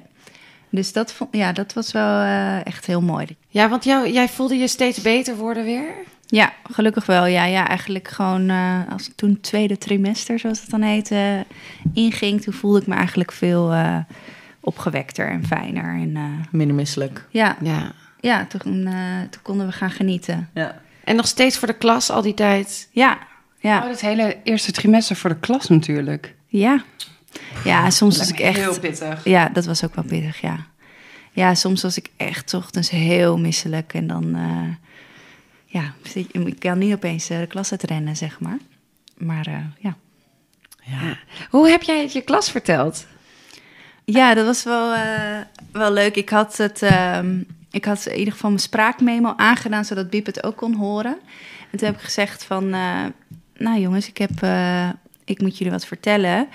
Dus 0.70 0.94
dat, 0.94 1.14
vond, 1.14 1.30
ja, 1.36 1.52
dat 1.52 1.74
was 1.74 1.92
wel 1.92 2.20
eh, 2.22 2.66
echt 2.66 2.86
heel 2.86 3.02
mooi. 3.02 3.28
Ja, 3.50 3.70
want 3.70 3.84
jou, 3.84 4.12
jij 4.12 4.28
voelde 4.30 4.56
je 4.58 4.68
steeds 4.68 5.02
beter 5.02 5.36
worden 5.36 5.64
weer? 5.64 5.94
Ja, 6.28 6.54
gelukkig 6.64 7.06
wel. 7.06 7.26
Ja, 7.26 7.46
ja 7.46 7.68
eigenlijk 7.68 8.08
gewoon 8.08 8.50
eh, 8.50 8.80
als 8.92 9.08
ik 9.08 9.16
toen 9.16 9.30
het 9.30 9.44
tweede 9.44 9.78
trimester, 9.78 10.40
zoals 10.40 10.62
het 10.62 10.70
dan 10.70 10.82
heet, 10.82 11.12
inging. 11.94 12.42
Toen 12.42 12.54
voelde 12.54 12.80
ik 12.80 12.88
me 12.88 12.96
eigenlijk 12.96 13.32
veel 13.32 13.72
eh, 13.72 13.98
opgewekter 14.62 15.30
en 15.30 15.46
fijner. 15.46 15.84
En 15.84 16.16
eh, 16.16 16.24
Minder 16.52 16.76
misselijk. 16.76 17.28
ja, 17.30 17.58
Ja. 17.62 17.92
Ja 18.22 18.46
toen, 18.46 18.88
eh, 18.88 19.22
toen 19.30 19.42
konden 19.42 19.66
we 19.68 19.72
gaan 19.74 19.92
genieten. 19.92 20.50
Ja. 20.54 20.82
En 21.04 21.16
nog 21.16 21.28
steeds 21.28 21.58
voor 21.58 21.68
de 21.68 21.74
klas 21.78 22.10
al 22.10 22.22
die 22.22 22.34
tijd? 22.34 22.88
Ja, 22.92 23.18
Oh, 23.64 23.70
ja, 23.72 23.88
het 23.88 24.02
hele 24.02 24.38
eerste 24.44 24.72
trimester 24.72 25.16
voor 25.16 25.30
de 25.30 25.40
klas 25.40 25.68
natuurlijk. 25.68 26.36
ja. 26.48 26.84
Ja, 27.64 27.90
soms 27.90 28.18
was 28.18 28.30
ik 28.30 28.40
echt... 28.40 28.58
Heel 28.58 28.80
pittig. 28.80 29.24
Ja, 29.26 29.50
dat 29.50 29.66
was 29.66 29.84
ook 29.84 29.96
wel 29.96 30.04
pittig, 30.04 30.42
ja. 30.42 30.66
Ja, 31.32 31.56
soms 31.56 31.82
was 31.82 31.98
ik 31.98 32.10
echt 32.18 32.54
ochtends 32.54 32.90
heel 32.90 33.38
misselijk. 33.40 33.94
En 33.94 34.08
dan, 34.08 34.36
eh, 34.36 34.92
ja, 35.66 35.94
ik 36.34 36.60
kan 36.60 36.78
niet 36.78 36.94
opeens 36.94 37.30
eh, 37.30 37.40
de 37.40 37.48
klas 37.48 37.72
uitrennen, 37.72 38.18
zeg 38.18 38.40
maar. 38.40 38.58
Maar 39.18 39.48
eh, 39.48 39.66
ja. 39.80 39.96
Ja. 40.84 41.18
Hoe 41.50 41.70
heb 41.70 41.82
jij 41.82 42.02
het 42.02 42.14
je 42.14 42.22
klas 42.22 42.52
verteld? 42.52 43.06
Ja, 44.06 44.34
dat 44.34 44.46
was 44.46 44.64
wel, 44.64 44.94
eh, 44.94 45.40
wel 45.72 45.92
leuk. 45.92 46.16
Ik 46.16 46.30
had, 46.30 46.58
het, 46.58 46.82
ehm, 46.82 47.42
ik 47.72 47.86
had 47.86 48.06
in 48.06 48.18
ieder 48.18 48.34
geval 48.34 48.50
mijn 48.50 48.62
spraakmemo 48.62 49.34
aangedaan, 49.38 49.86
zodat 49.86 50.10
Biep 50.10 50.26
het 50.26 50.44
ook 50.44 50.56
kon 50.56 50.74
horen. 50.74 51.18
En 51.72 51.78
toen 51.78 51.88
heb 51.88 51.98
ik 51.98 52.04
gezegd 52.04 52.44
van, 52.44 52.74
eh, 52.74 53.06
nou 53.58 53.80
jongens, 53.80 54.08
ik, 54.08 54.18
heb, 54.18 54.42
eh, 54.42 54.90
ik 55.26 55.42
moet 55.42 55.58
jullie 55.58 55.74
wat 55.74 55.86
vertellen. 55.86 56.48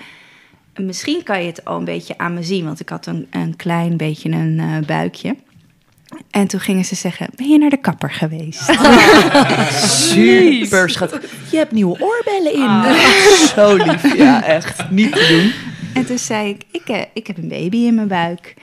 Misschien 0.75 1.23
kan 1.23 1.41
je 1.41 1.47
het 1.47 1.65
al 1.65 1.77
een 1.77 1.85
beetje 1.85 2.17
aan 2.17 2.33
me 2.33 2.43
zien, 2.43 2.65
want 2.65 2.79
ik 2.79 2.89
had 2.89 3.05
een, 3.05 3.27
een 3.29 3.55
klein 3.55 3.97
beetje 3.97 4.29
een 4.29 4.59
eh, 4.59 4.87
buikje. 4.87 5.35
En 6.31 6.47
toen 6.47 6.59
gingen 6.59 6.85
ze 6.85 6.95
zeggen, 6.95 7.27
ben 7.35 7.49
je 7.49 7.57
naar 7.57 7.69
de 7.69 7.77
kapper 7.77 8.11
geweest? 8.11 8.61
Super 10.11 10.89
schat. 10.89 11.19
Je 11.51 11.57
hebt 11.57 11.71
nieuwe 11.71 11.99
oorbellen 12.01 12.53
in. 12.53 12.95
Zo 13.55 13.75
lief. 13.75 14.17
Ja, 14.17 14.43
echt. 14.43 14.89
Niet 14.89 15.11
te 15.11 15.27
doen. 15.29 15.71
En 15.93 16.05
toen 16.05 16.17
zei 16.17 16.49
ik, 16.49 16.63
ik, 16.71 17.07
ik 17.13 17.27
heb 17.27 17.37
een 17.37 17.47
baby 17.47 17.77
in 17.77 17.95
mijn 17.95 18.07
buik. 18.07 18.53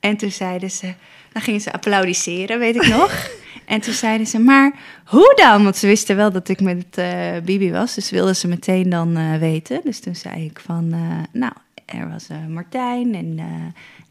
En 0.00 0.16
toen 0.16 0.30
zeiden 0.30 0.70
ze, 0.70 0.94
dan 1.32 1.42
gingen 1.42 1.60
ze 1.60 1.72
applaudisseren, 1.72 2.58
weet 2.58 2.76
ik 2.76 2.86
nog. 2.86 3.12
En 3.64 3.80
toen 3.80 3.94
zeiden 3.94 4.26
ze, 4.26 4.38
maar 4.38 4.72
hoe 5.04 5.32
dan? 5.36 5.62
Want 5.62 5.76
ze 5.76 5.86
wisten 5.86 6.16
wel 6.16 6.32
dat 6.32 6.48
ik 6.48 6.60
met 6.60 6.84
eh 6.90 7.36
Bibi 7.44 7.72
was, 7.72 7.94
dus 7.94 8.10
wilden 8.10 8.36
ze 8.36 8.48
meteen 8.48 8.90
dan 8.90 9.16
eh, 9.16 9.36
weten. 9.36 9.80
Dus 9.84 10.00
toen 10.00 10.14
zei 10.14 10.44
ik 10.44 10.60
van, 10.60 10.92
eh, 10.92 11.40
nou, 11.40 11.52
er 11.84 12.08
was 12.10 12.26
Martijn 12.48 13.14
en 13.14 13.40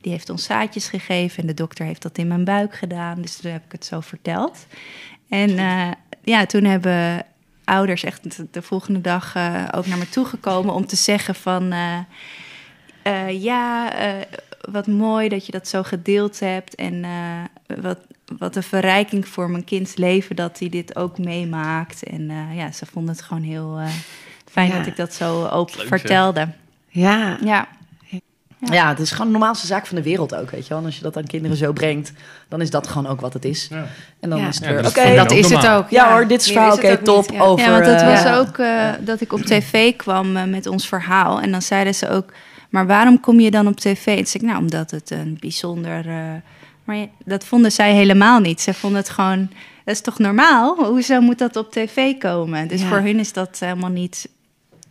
die 0.02 0.12
heeft 0.12 0.30
ons 0.30 0.44
zaadjes 0.44 0.88
gegeven. 0.88 1.42
En 1.42 1.48
de 1.48 1.54
dokter 1.54 1.86
heeft 1.86 2.02
dat 2.02 2.18
in 2.18 2.28
mijn 2.28 2.44
buik 2.44 2.76
gedaan, 2.76 3.22
dus 3.22 3.36
toen 3.36 3.52
heb 3.52 3.66
ik 3.66 3.72
het 3.72 3.86
zo 3.86 4.00
verteld. 4.00 4.66
En 5.30 5.50
ja, 6.24 6.46
toen 6.46 6.64
hebben 6.64 7.26
ouders 7.64 8.04
echt 8.04 8.38
de, 8.38 8.48
de 8.52 8.62
volgende 8.62 9.02
dag 9.02 9.36
ook 9.72 9.86
naar 9.86 9.98
me 9.98 10.10
toegekomen 10.10 10.74
om 10.74 10.86
te 10.86 10.96
zeggen 10.96 11.36
van... 11.36 11.74
ja, 13.28 13.92
wat 14.72 14.88
mooi 14.88 15.30
dat 15.30 15.46
je 15.46 15.52
dat 15.52 15.68
zo 15.68 15.84
gedeeld 15.84 16.40
hebt. 16.40 16.76
En 16.76 17.04
eh, 17.04 17.78
wat, 17.82 17.98
wat 18.38 18.56
een 18.56 18.64
verrijking 18.64 19.28
voor 19.28 19.50
mijn 19.50 19.64
kinds 19.64 19.96
leven 19.96 20.36
dat 20.36 20.60
hij 20.60 20.70
dit 20.70 20.96
ook 20.96 21.18
meemaakt. 21.18 22.04
En 22.04 22.30
eh, 22.30 22.58
ja, 22.58 22.72
ze 22.72 22.86
vonden 22.86 23.14
het 23.16 23.24
gewoon 23.24 23.44
heel 23.44 23.78
eh, 23.80 23.88
fijn 24.52 24.70
Ja. 24.70 24.78
dat 24.78 24.88
ik 24.88 24.96
dat 24.96 25.14
zo 25.14 25.46
open 25.48 25.78
Leuk, 25.78 25.88
zeg. 25.88 26.00
vertelde. 26.00 26.48
Ja. 26.88 27.38
Ja, 27.44 27.68
Ja. 28.60 28.90
het 28.90 29.00
is 29.00 29.12
gewoon 29.12 29.26
de 29.26 29.32
normaalste 29.32 29.68
zaak 29.68 29.86
van 29.88 29.96
de 29.96 30.04
wereld 30.04 30.36
ook, 30.36 30.50
weet 30.52 30.64
je 30.64 30.70
wel. 30.70 30.78
En 30.78 30.86
als 30.86 30.96
je 30.96 31.04
dat 31.04 31.18
aan 31.18 31.26
kinderen 31.26 31.58
zo 31.58 31.72
brengt, 31.74 32.12
dan 32.48 32.62
is 32.62 32.70
dat 32.70 32.88
gewoon 32.88 33.08
ook 33.08 33.22
wat 33.22 33.34
het 33.34 33.46
is. 33.46 33.68
Ja. 33.70 33.86
En 34.20 34.30
dan 34.30 34.40
Ja. 34.40 34.48
is 34.48 34.56
het 34.56 34.66
weer, 34.68 34.82
dat 34.82 34.98
oké, 34.98 35.16
dat 35.16 35.32
is 35.32 35.50
het 35.50 35.68
ook. 35.68 35.90
ja, 35.90 36.12
hoor, 36.12 36.28
dit 36.28 36.42
is 36.42 36.52
verhaal, 36.52 36.74
oké, 36.74 36.98
top, 36.98 37.30
niet, 37.30 37.40
ja. 37.40 37.46
over. 37.46 37.66
Ja, 37.66 37.72
want 37.72 37.86
het 37.86 38.04
was 38.04 38.26
ook 38.38 38.58
eh, 38.58 38.90
dat 39.00 39.22
ik 39.22 39.34
op 39.34 39.42
tv 39.42 39.96
kwam 39.96 40.50
met 40.50 40.68
ons 40.68 40.88
verhaal. 40.88 41.42
En 41.42 41.52
dan 41.52 41.62
zeiden 41.62 41.96
ze 41.96 42.10
ook, 42.10 42.32
maar 42.72 42.88
waarom 42.88 43.20
kom 43.20 43.40
je 43.40 43.52
dan 43.52 43.68
op 43.68 43.80
tv? 43.80 44.06
En 44.06 44.28
zei 44.28 44.44
ik, 44.44 44.50
nou, 44.50 44.58
omdat 44.60 44.92
het 44.92 45.12
een 45.12 45.38
bijzonder... 45.40 46.08
eh, 46.10 46.34
maar 46.84 46.96
je- 46.96 47.10
dat 47.26 47.46
vonden 47.46 47.72
zij 47.72 47.94
helemaal 47.94 48.40
niet. 48.40 48.62
Ze 48.62 48.74
vonden 48.74 49.00
het 49.00 49.10
gewoon, 49.10 49.50
dat 49.86 49.96
is 49.96 50.02
toch 50.02 50.20
normaal? 50.20 50.76
Hoezo 50.86 51.22
moet 51.22 51.38
dat 51.38 51.56
op 51.56 51.72
tv 51.72 52.18
komen? 52.18 52.68
Dus 52.68 52.82
Ja. 52.82 52.88
voor 52.88 52.98
hun 53.00 53.20
is 53.20 53.34
dat 53.34 53.60
helemaal 53.60 53.90
niet 53.90 54.30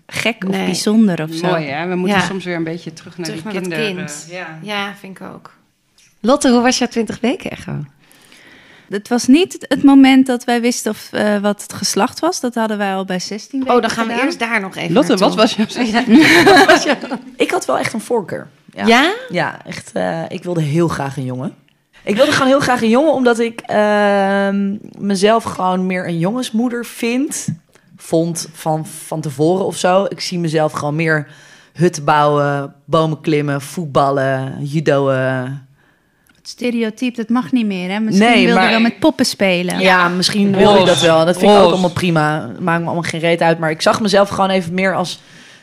gek 0.07 0.45
of 0.45 0.51
bijzonder 0.57 1.23
of 1.23 1.33
zo. 1.35 1.47
Mooi 1.47 1.65
hè, 1.67 1.89
we 1.89 1.95
moeten 1.95 2.19
Ja. 2.19 2.25
soms 2.25 2.45
weer 2.45 2.57
een 2.57 2.65
beetje 2.65 2.93
terug 2.93 3.17
naar 3.19 3.27
Terug 3.27 3.43
die 3.43 3.53
kinderen. 3.61 3.95
kind. 3.97 4.27
Ja. 4.31 4.59
Ja, 4.63 4.95
vind 5.01 5.21
ik 5.21 5.27
ook. 5.27 5.55
Lotte, 6.21 6.51
hoe 6.51 6.61
was 6.63 6.79
jouw 6.79 6.89
20 6.89 7.21
weken 7.21 7.51
echo? 7.51 7.73
Het 8.91 9.09
was 9.09 9.27
niet 9.27 9.65
het 9.69 9.83
moment 9.83 10.27
dat 10.27 10.45
wij 10.45 10.61
wisten 10.61 10.91
of, 10.91 11.09
eh, 11.13 11.39
wat 11.39 11.63
het 11.63 11.73
geslacht 11.73 12.21
was. 12.21 12.41
Dat 12.41 12.55
hadden 12.55 12.79
wij 12.79 12.95
al 12.95 13.05
bij 13.05 13.21
16 13.21 13.59
weken 13.61 13.75
Oh, 13.75 13.81
dan 13.81 13.91
gaan 13.91 14.05
we 14.07 14.11
gedaan. 14.11 14.27
eerst 14.27 14.39
daar 14.39 14.61
nog 14.61 14.77
even 14.77 14.93
Lotte, 14.93 15.17
wat 15.17 15.35
was 15.35 15.55
jouw 15.55 15.67
Ja? 15.85 16.05
Ik 17.37 17.51
had 17.51 17.67
wel 17.67 17.79
echt 17.79 17.93
een 17.93 18.01
voorkeur. 18.01 18.49
Ja, 18.75 18.87
Ja? 18.87 19.13
Ja, 19.29 19.65
echt. 19.67 19.91
eh, 19.93 20.23
ik 20.29 20.43
wilde 20.43 20.61
heel 20.63 20.89
graag 20.89 21.17
een 21.17 21.25
jongen. 21.25 21.55
Ik 22.05 22.17
wilde 22.17 22.33
gewoon 22.33 22.49
heel 22.49 22.61
graag 22.61 22.83
een 22.83 22.89
jongen, 22.89 23.13
omdat 23.13 23.39
ik 23.39 23.61
ehm, 23.61 24.77
mezelf 24.99 25.45
gewoon 25.45 25.87
meer 25.87 26.07
een 26.09 26.19
jongensmoeder 26.19 26.85
vind. 26.85 27.49
Vond 27.97 28.49
van, 28.53 28.87
van 28.87 29.21
tevoren 29.21 29.65
of 29.65 29.77
zo. 29.77 30.05
Ik 30.09 30.21
zie 30.21 30.39
mezelf 30.39 30.73
gewoon 30.73 30.97
meer 30.97 31.29
hutten 31.73 32.05
bouwen, 32.05 32.75
bomen 32.85 33.21
klimmen, 33.21 33.61
voetballen, 33.61 34.65
judo. 34.65 35.11
Stereotype, 36.51 37.17
dat 37.17 37.29
mag 37.29 37.53
niet 37.53 37.67
meer. 37.67 37.91
Hè? 37.91 38.01
Misschien 38.01 38.29
Nee, 38.29 38.45
wilde 38.45 38.61
maar- 38.61 38.71
wel 38.71 38.81
met 38.81 38.99
poppen 38.99 39.25
spelen. 39.27 39.79
Ja, 39.81 40.09
misschien 40.09 40.57
wil 40.57 40.71
ik 40.73 40.77
Ros. 40.79 40.87
dat 40.89 41.01
wel. 41.01 41.25
Dat 41.25 41.39
vind 41.39 41.51
ik 41.51 41.57
ook 41.59 41.71
allemaal 41.71 41.91
prima. 41.91 42.51
Maakt 42.61 42.81
me 42.81 42.85
allemaal 42.87 43.03
geen 43.03 43.21
reet 43.21 43.41
uit. 43.41 43.59
Maar 43.59 43.71
ik 43.71 43.83
zag 43.83 44.01
mezelf 44.01 44.29
gewoon 44.29 44.51
even 44.51 44.75
meer 44.75 44.95
als 44.95 45.21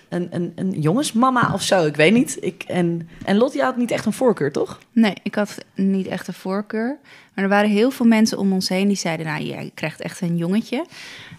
een, 0.09 0.27
een, 0.31 0.51
een 0.55 0.71
jongensmama 0.79 1.49
of 1.53 1.61
zo. 1.61 1.85
Ik 1.85 1.95
weet 1.95 2.13
niet. 2.13 2.37
Ik, 2.39 2.63
en, 2.67 3.09
en 3.25 3.37
Lottie 3.37 3.61
had 3.61 3.77
niet 3.77 3.91
echt 3.91 4.05
een 4.05 4.13
voorkeur, 4.13 4.51
toch? 4.51 4.79
Nee, 4.91 5.13
ik 5.23 5.35
had 5.35 5.57
niet 5.75 6.07
echt 6.07 6.27
een 6.27 6.33
voorkeur. 6.33 6.97
Maar 7.33 7.43
er 7.43 7.49
waren 7.51 7.69
heel 7.69 7.91
veel 7.91 8.05
mensen 8.05 8.37
om 8.37 8.53
ons 8.53 8.69
heen 8.69 8.87
die 8.87 8.97
zeiden... 8.97 9.25
nou, 9.25 9.43
ja, 9.43 9.59
je 9.59 9.71
krijgt 9.73 10.01
echt 10.01 10.21
een 10.21 10.37
jongetje. 10.37 10.85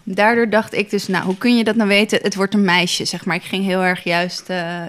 Daardoor 0.03 0.49
dacht 0.49 0.73
ik 0.73 0.89
dus, 0.89 1.07
nou, 1.07 1.25
hoe 1.25 1.37
kun 1.37 1.57
je 1.57 1.63
dat 1.63 1.75
nou 1.75 1.89
weten? 1.89 2.19
Het 2.21 2.35
wordt 2.35 2.53
een 2.53 2.65
meisje, 2.65 3.05
zeg 3.05 3.25
maar. 3.25 3.35
Ik 3.35 3.43
ging 3.43 3.65
heel 3.65 3.83
erg 3.83 4.03
juist 4.03 4.49
eh, 4.49 4.81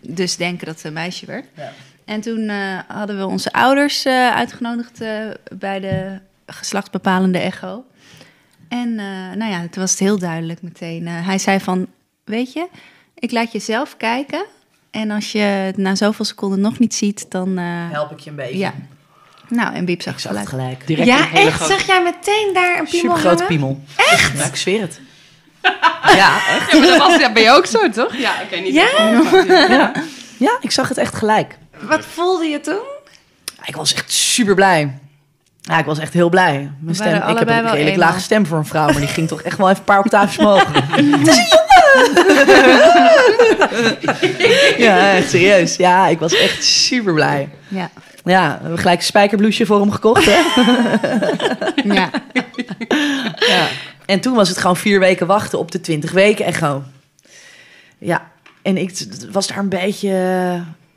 dus 0.00 0.36
denken 0.36 0.66
dat 0.66 0.74
het 0.76 0.84
een 0.84 0.92
meisje 0.92 1.26
werd. 1.26 1.44
Ja. 1.56 1.72
En 2.06 2.20
toen 2.20 2.48
eh, 2.48 2.78
hadden 2.88 3.18
we 3.18 3.26
onze 3.26 3.52
ouders 3.52 4.04
eh, 4.04 4.34
uitgenodigd 4.34 5.00
eh, 5.00 5.10
bij 5.58 5.80
de 5.80 6.18
geslachtsbepalende 6.46 7.38
echo. 7.38 7.84
En 8.68 8.98
eh, 8.98 9.36
nou 9.38 9.50
ja, 9.52 9.60
het 9.60 9.76
was 9.76 9.90
het 9.90 9.98
heel 10.00 10.18
duidelijk 10.18 10.62
meteen. 10.62 11.06
Eh, 11.06 11.26
hij 11.26 11.38
zei 11.38 11.60
van, 11.60 11.86
weet 12.24 12.52
je, 12.52 12.66
ik 13.14 13.30
laat 13.32 13.52
je 13.52 13.58
zelf 13.58 13.96
kijken... 13.96 14.44
En 14.90 15.10
als 15.10 15.32
je 15.32 15.38
het 15.38 15.76
na 15.76 15.94
zoveel 15.94 16.24
seconden 16.24 16.60
nog 16.60 16.78
niet 16.78 16.94
ziet, 16.94 17.26
dan... 17.30 17.58
eh, 17.58 17.64
Help 17.90 18.10
ik 18.10 18.18
je 18.20 18.30
een 18.30 18.36
beetje. 18.36 18.58
ja. 18.58 18.72
Nou, 19.48 19.74
en 19.74 19.84
Biep 19.84 20.02
zag 20.02 20.14
Ik 20.14 20.20
zag 20.20 20.30
gelijk. 20.30 20.50
het 20.50 20.60
gelijk. 20.60 20.86
Direct 20.86 21.08
Ja, 21.08 21.18
een 21.18 21.24
hele 21.24 21.48
echt? 21.48 21.66
Zag 21.66 21.86
jij 21.86 22.02
meteen 22.02 22.50
daar 22.54 22.78
een 22.78 22.84
piemel 22.84 23.16
Super 23.16 23.28
grote 23.28 23.44
piemel. 23.44 23.80
Echt? 23.96 24.38
Ja, 24.38 24.44
ik 24.44 24.56
zweer 24.56 24.80
het. 24.80 25.00
ja, 26.20 26.36
echt. 26.48 26.72
Ja, 26.72 26.78
maar 26.78 26.88
dat 26.88 26.96
was, 26.98 27.16
ja, 27.20 27.32
ben 27.32 27.42
je 27.42 27.50
ook 27.50 27.66
zo, 27.66 27.90
toch? 27.90 28.16
Ja, 28.16 28.40
ik 28.40 28.50
weet 28.50 28.62
niet. 28.62 28.74
Ja? 28.74 28.88
Ja. 29.68 29.92
ja, 30.36 30.56
ik 30.60 30.70
zag 30.70 30.88
het 30.88 30.98
echt 30.98 31.14
gelijk. 31.14 31.58
Wat 31.80 32.04
voelde 32.04 32.44
je 32.44 32.60
toen? 32.60 32.82
Ik 33.64 33.76
was 33.76 33.94
echt 33.94 34.12
super 34.12 34.54
blij. 34.54 34.98
Ja, 35.60 35.78
ik 35.78 35.84
was 35.84 35.98
echt 35.98 36.12
heel 36.12 36.28
blij. 36.28 36.70
Mijn 36.80 36.94
stem, 36.94 37.14
ik 37.28 37.38
heb 37.38 37.48
een 37.48 37.70
redelijk 37.70 37.96
lage 37.96 38.20
stem 38.20 38.46
voor 38.46 38.58
een 38.58 38.66
vrouw, 38.66 38.86
maar 38.86 39.00
die 39.00 39.06
ging 39.06 39.28
toch 39.28 39.42
echt 39.42 39.58
wel 39.58 39.66
even 39.66 39.78
een 39.78 39.84
paar 39.84 39.98
octaafjes 39.98 40.38
omhoog. 40.44 40.68
ja, 44.76 45.14
echt 45.14 45.30
serieus. 45.30 45.76
Ja, 45.76 46.06
ik 46.06 46.18
was 46.18 46.34
echt 46.34 46.64
super 46.64 47.14
blij. 47.14 47.48
Ja. 47.68 47.90
Ja, 48.24 48.54
we 48.56 48.60
hebben 48.60 48.78
gelijk 48.78 48.98
een 48.98 49.04
spijkerbloesje 49.04 49.66
voor 49.66 49.80
hem 49.80 49.90
gekocht, 49.90 50.24
hè? 50.24 50.38
ja. 51.94 52.10
Ja. 53.38 53.66
En 54.06 54.20
toen 54.20 54.34
was 54.34 54.48
het 54.48 54.58
gewoon 54.58 54.76
vier 54.76 54.98
weken 54.98 55.26
wachten 55.26 55.58
op 55.58 55.70
de 55.70 55.80
20 55.80 56.12
weken 56.12 56.44
echo. 56.44 56.82
Ja, 57.98 58.30
en 58.62 58.76
ik 58.76 59.06
was 59.30 59.46
daar 59.46 59.58
een 59.58 59.68
beetje... 59.68 60.10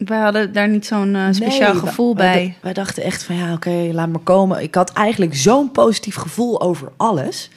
Wij 0.06 0.20
hadden 0.20 0.54
daar 0.54 0.70
niet 0.70 0.86
zo'n 0.86 1.16
eh, 1.16 1.28
speciaal 1.32 1.74
Nee, 1.74 1.82
gevoel 1.82 2.16
wij- 2.16 2.34
bij. 2.34 2.58
Wij 2.62 2.74
dachten 2.74 3.04
echt 3.04 3.24
van 3.24 3.36
ja, 3.36 3.54
oké, 3.54 3.90
laat 3.92 4.10
maar 4.10 4.22
komen. 4.22 4.62
Ik 4.62 4.76
had 4.76 4.94
eigenlijk 4.94 5.36
zo'n 5.36 5.72
positief 5.72 6.16
gevoel 6.16 6.62
over 6.62 6.92
alles. 6.98 7.50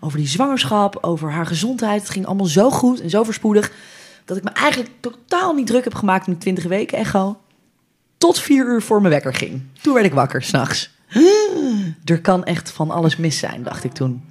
Over 0.00 0.18
die 0.18 0.28
zwangerschap, 0.28 0.98
over 1.00 1.30
haar 1.32 1.46
gezondheid. 1.46 2.00
Het 2.00 2.10
ging 2.10 2.26
allemaal 2.26 2.46
zo 2.46 2.70
goed 2.70 3.00
en 3.00 3.10
zo 3.10 3.22
voorspoedig. 3.24 3.72
Dat 4.24 4.36
ik 4.36 4.42
me 4.44 4.50
eigenlijk 4.50 4.90
totaal 5.00 5.54
niet 5.54 5.66
druk 5.66 5.84
heb 5.84 5.94
gemaakt 5.94 6.26
met 6.26 6.40
20 6.40 6.64
weken 6.64 6.98
echo. 6.98 7.36
Tot 8.18 8.38
vier 8.40 8.66
uur 8.66 8.82
voor 8.82 9.00
mijn 9.00 9.12
wekker 9.12 9.34
ging. 9.34 9.62
Toen 9.82 9.94
werd 9.94 10.06
ik 10.06 10.12
wakker, 10.14 10.42
s'nachts. 10.42 10.90
Er 12.04 12.20
kan 12.20 12.44
echt 12.44 12.70
van 12.70 12.90
alles 12.90 13.16
mis 13.16 13.38
zijn, 13.38 13.62
dacht 13.62 13.84
ik 13.84 13.92
toen. 13.92 14.24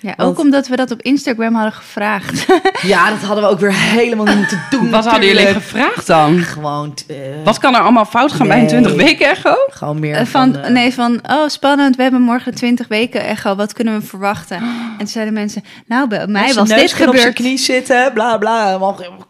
Ja, 0.00 0.14
ook 0.16 0.38
omdat 0.38 0.68
we 0.68 0.76
dat 0.76 0.90
op 0.90 1.02
Instagram 1.02 1.54
hadden 1.54 1.72
gevraagd. 1.72 2.46
Ja, 2.82 3.10
dat 3.10 3.18
hadden 3.20 3.44
we 3.44 3.50
ook 3.50 3.58
weer 3.60 3.72
helemaal 3.74 4.24
niet 4.26 4.36
moeten 4.36 4.60
doen. 4.70 4.90
Wat 4.90 5.06
hadden 5.06 5.28
jullie 5.28 5.46
gevraagd 5.46 6.06
dan? 6.06 6.38
Gewoon, 6.38 6.94
eh, 7.06 7.16
Wat 7.44 7.58
kan 7.58 7.74
er 7.74 7.80
allemaal 7.80 8.04
fout 8.04 8.32
gaan 8.32 8.46
bij 8.48 8.56
een 8.56 8.62
Nee. 8.62 8.70
20 8.82 8.94
weken 8.94 9.28
echo? 9.30 9.54
gewoon 9.70 9.98
meer 10.00 10.14
Eh, 10.14 10.26
van, 10.26 10.52
van... 10.52 10.62
eh, 10.62 10.70
nee, 10.70 10.94
van, 10.94 11.20
oh 11.30 11.48
spannend, 11.48 11.96
we 11.96 12.02
hebben 12.02 12.20
morgen 12.20 12.54
20 12.54 12.88
weken 12.88 13.20
echo, 13.24 13.54
wat 13.54 13.72
kunnen 13.72 13.98
we 14.00 14.06
verwachten? 14.06 14.56
En 14.98 15.04
toen 15.04 15.12
zeiden 15.12 15.34
mensen, 15.34 15.64
nou, 15.86 16.08
bij 16.08 16.26
mij 16.26 16.54
was 16.54 16.68
dit 16.68 16.68
kan 16.68 16.78
op 16.78 16.86
zijn 16.94 17.08
gebeurd. 17.08 17.34
knie 17.34 17.58
zitten, 17.58 18.12
bla 18.12 18.38
bla. 18.38 18.78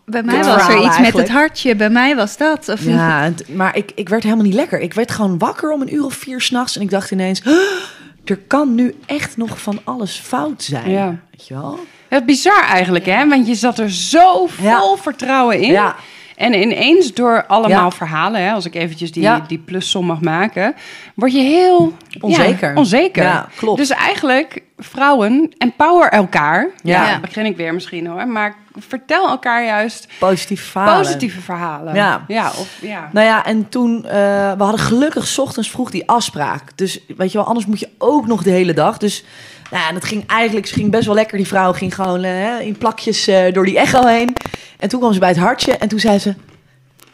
Bij 0.04 0.22
mij 0.22 0.44
was 0.44 0.68
er 0.68 0.82
iets 0.84 0.98
met 0.98 1.12
het 1.12 1.28
hartje, 1.28 1.76
bij 1.76 1.90
mij 1.90 2.16
was 2.16 2.36
dat. 2.36 2.68
Of, 2.68 2.84
Ja, 2.84 3.30
maar 3.46 3.76
ik, 3.76 3.92
ik 3.94 4.08
werd 4.08 4.22
helemaal 4.22 4.44
niet 4.44 4.54
lekker. 4.54 4.80
Ik 4.80 4.94
werd 4.94 5.10
gewoon 5.10 5.38
wakker 5.38 5.70
om 5.72 5.80
een 5.80 5.94
uur 5.94 6.04
of 6.04 6.14
vier 6.14 6.40
s'nachts. 6.40 6.76
En 6.76 6.82
ik 6.82 6.90
dacht 6.90 7.10
ineens, 7.10 7.42
"Huh, 7.44 7.54
er 8.30 8.38
kan 8.46 8.74
nu 8.74 8.94
echt 9.06 9.36
nog 9.36 9.60
van 9.60 9.80
alles 9.84 10.16
fout 10.16 10.62
zijn. 10.62 10.90
Ja. 10.90 11.16
Weet 11.30 11.46
je 11.46 11.54
wel? 11.54 11.78
Het 12.08 12.20
is 12.20 12.26
bizar 12.26 12.64
eigenlijk, 12.64 13.06
hè? 13.06 13.28
Want 13.28 13.46
je 13.46 13.54
zat 13.54 13.78
er 13.78 13.90
zo 13.90 14.46
vol 14.46 14.96
vertrouwen 14.96 15.60
in. 15.60 15.72
Ja. 15.72 15.96
En 16.38 16.54
ineens 16.54 17.14
door 17.14 17.44
allemaal 17.46 17.84
Ja. 17.84 17.90
verhalen, 17.90 18.40
hè, 18.42 18.52
als 18.52 18.64
ik 18.64 18.74
eventjes 18.74 19.12
die, 19.12 19.22
Ja. 19.22 19.44
die 19.48 19.58
plussom 19.58 20.06
mag 20.06 20.20
maken, 20.20 20.74
word 21.14 21.32
je 21.32 21.38
heel 21.40 21.92
Onzeker. 22.20 22.70
Ja, 22.70 22.76
onzeker. 22.78 23.22
Ja, 23.22 23.48
klopt. 23.56 23.78
Dus 23.78 23.90
eigenlijk, 23.90 24.62
vrouwen, 24.78 25.52
empower 25.58 26.08
elkaar. 26.08 26.66
Ja. 26.82 27.20
Begin 27.20 27.44
ik 27.44 27.56
weer 27.56 27.74
misschien 27.74 28.06
hoor. 28.06 28.26
Maar 28.28 28.54
vertel 28.76 29.28
elkaar 29.28 29.64
juist 29.64 30.08
Positieve 30.18 30.64
verhalen. 30.64 31.02
positieve 31.02 31.40
verhalen. 31.40 31.94
Ja. 31.94 32.24
ja, 32.28 32.46
of, 32.46 32.78
ja. 32.80 33.08
Nou 33.12 33.26
ja, 33.26 33.44
en 33.44 33.68
toen, 33.68 34.04
eh, 34.04 34.10
we 34.52 34.62
hadden 34.62 34.80
gelukkig 34.80 35.26
's 35.26 35.38
ochtends 35.38 35.70
vroeg 35.70 35.90
die 35.90 36.08
afspraak. 36.08 36.62
Dus 36.76 37.00
weet 37.16 37.32
je 37.32 37.38
wel, 37.38 37.46
anders 37.46 37.66
moet 37.66 37.80
je 37.80 37.88
ook 37.98 38.26
nog 38.26 38.42
de 38.42 38.50
hele 38.50 38.74
dag. 38.74 38.98
Dus 38.98 39.24
nou 39.70 39.82
ja, 39.82 39.88
en 39.88 39.94
het 39.94 40.04
ging 40.04 40.26
eigenlijk, 40.26 40.66
ze 40.66 40.74
ging 40.74 40.90
best 40.90 41.06
wel 41.06 41.14
lekker. 41.14 41.36
Die 41.36 41.46
vrouw 41.46 41.72
ging 41.72 41.94
gewoon 41.94 42.24
eh, 42.24 42.60
in 42.60 42.78
plakjes 42.78 43.26
eh, 43.26 43.52
door 43.52 43.64
die 43.64 43.78
echo 43.78 44.06
heen. 44.06 44.36
En 44.78 44.88
toen 44.88 45.00
kwam 45.00 45.12
ze 45.12 45.18
bij 45.18 45.28
het 45.28 45.38
hartje 45.38 45.76
en 45.76 45.88
toen 45.88 46.00
zei 46.00 46.18
ze, 46.18 46.34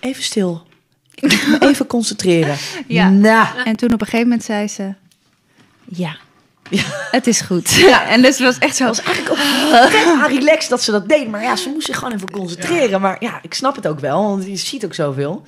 even 0.01 0.23
stil. 0.23 0.63
Even 1.61 1.87
concentreren. 1.87 2.57
Ja. 2.87 3.09
Nou, 3.11 3.47
En 3.65 3.77
toen 3.77 3.93
op 3.93 4.01
een 4.01 4.07
gegeven 4.07 4.29
moment 4.29 4.45
zei 4.45 4.69
ze, 4.69 4.95
ja, 5.85 6.17
het 7.11 7.27
is 7.27 7.41
goed. 7.41 7.71
Ja. 7.71 8.07
En 8.15 8.23
dus 8.23 8.41
was 8.41 8.59
echt 8.59 8.77
zo, 8.77 8.87
Het 8.87 8.97
was 8.97 9.07
eigenlijk 9.07 9.39
ook 9.39 10.31
relaxed 10.39 10.71
dat 10.71 10.83
ze 10.83 10.91
dat 10.91 11.09
deed. 11.09 11.29
Maar 11.29 11.43
ja, 11.43 11.57
ze 11.57 11.69
moest 11.69 11.87
zich 11.87 11.97
gewoon 11.99 12.15
even 12.15 12.31
concentreren. 12.31 13.01
Maar 13.01 13.17
ja, 13.21 13.39
ik 13.43 13.55
snap 13.55 13.77
het 13.77 13.87
ook 13.87 14.01
wel, 14.01 14.23
want 14.23 14.47
je 14.47 14.57
ziet 14.57 14.85
ook 14.85 14.95
zoveel. 14.95 15.43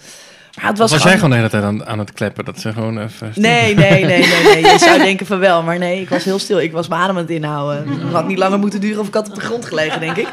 Maar 0.56 0.64
het 0.64 0.78
was, 0.78 0.90
Was, 0.90 1.02
jij 1.02 1.14
gewoon 1.14 1.30
de 1.30 1.36
hele 1.36 1.48
tijd 1.48 1.62
aan, 1.62 1.86
aan 1.86 1.98
het 1.98 2.12
kleppen? 2.12 2.44
Dat 2.44 2.60
ze 2.60 2.72
gewoon 2.72 2.98
even... 2.98 3.32
Nee, 3.34 3.74
nee, 3.74 4.04
nee, 4.04 4.26
nee, 4.26 4.42
nee. 4.42 4.72
Je 4.72 4.78
zou 4.78 4.98
denken 5.08 5.26
van 5.26 5.38
wel, 5.38 5.62
maar 5.62 5.78
nee, 5.78 6.00
ik 6.00 6.08
was 6.08 6.24
heel 6.24 6.38
stil. 6.38 6.60
Ik 6.60 6.72
was 6.72 6.88
mijn 6.88 7.00
adem 7.00 7.16
aan 7.16 7.22
het 7.22 7.30
inhouden. 7.30 7.88
Het 7.88 8.12
had 8.12 8.26
niet 8.26 8.38
langer 8.38 8.58
moeten 8.58 8.80
duren 8.80 9.00
of 9.00 9.06
ik 9.06 9.14
had 9.14 9.28
op 9.28 9.34
de 9.34 9.40
grond 9.40 9.64
gelegen, 9.64 10.00
denk 10.00 10.16
ik. 10.16 10.28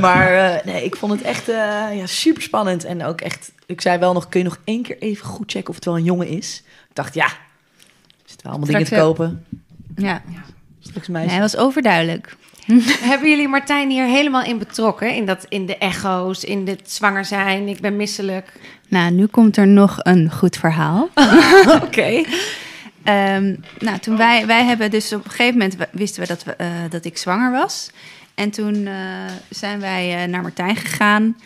Maar 0.00 0.34
eh, 0.34 0.64
nee, 0.64 0.84
ik 0.84 0.96
vond 0.96 1.12
het 1.12 1.22
echt 1.22 1.48
eh, 1.48 1.56
ja, 1.92 2.06
super 2.06 2.42
spannend. 2.42 2.84
En 2.84 3.04
ook 3.04 3.20
echt, 3.20 3.52
ik 3.66 3.80
zei 3.80 3.98
wel 3.98 4.12
nog, 4.12 4.28
kun 4.28 4.40
je 4.40 4.46
nog 4.46 4.58
één 4.64 4.82
keer 4.82 4.98
even 4.98 5.26
goed 5.26 5.50
checken 5.50 5.68
of 5.68 5.74
het 5.74 5.84
wel 5.84 5.96
een 5.96 6.04
jongen 6.04 6.28
is? 6.28 6.62
Ik 6.66 6.94
dacht, 6.94 7.14
ja, 7.14 7.26
er 7.26 7.32
zitten 8.24 8.46
wel 8.46 8.56
allemaal 8.56 8.72
dingen 8.72 8.86
te 8.86 8.94
kopen. 8.94 9.44
ja. 9.96 10.22
Straks 10.80 11.08
Nee, 11.08 11.16
meisje. 11.16 11.32
hij 11.32 11.40
was 11.40 11.56
overduidelijk. 11.56 12.36
Hebben 13.10 13.30
jullie 13.30 13.48
Martijn 13.48 13.90
hier 13.90 14.04
helemaal 14.04 14.42
in 14.44 14.58
betrokken? 14.58 15.14
In, 15.14 15.26
dat, 15.26 15.46
in 15.48 15.66
de 15.66 15.76
echo's, 15.78 16.44
in 16.44 16.68
het 16.68 16.92
zwanger 16.92 17.24
zijn, 17.24 17.68
ik 17.68 17.80
ben 17.80 17.96
misselijk. 17.96 18.52
Nou, 18.88 19.10
nu 19.10 19.26
komt 19.26 19.56
er 19.56 19.66
nog 19.66 19.96
een 19.98 20.30
goed 20.30 20.56
verhaal. 20.56 21.08
Oké. 21.82 22.22
Ehm, 23.06 23.54
nou, 23.78 23.98
toen 23.98 24.16
wij, 24.16 24.46
wij 24.46 24.64
hebben 24.64 24.90
dus 24.90 25.12
op 25.12 25.24
een 25.24 25.30
gegeven 25.30 25.58
moment 25.58 25.76
wisten 25.92 26.22
we 26.22 26.28
dat, 26.28 26.44
we, 26.44 26.52
eh, 26.52 26.68
dat 26.88 27.04
ik 27.04 27.18
zwanger 27.18 27.50
was. 27.50 27.90
En 28.34 28.50
toen 28.50 28.86
eh, 28.86 28.94
zijn 29.48 29.80
wij 29.80 30.22
eh, 30.22 30.28
naar 30.28 30.42
Martijn 30.42 30.76
gegaan. 30.76 31.36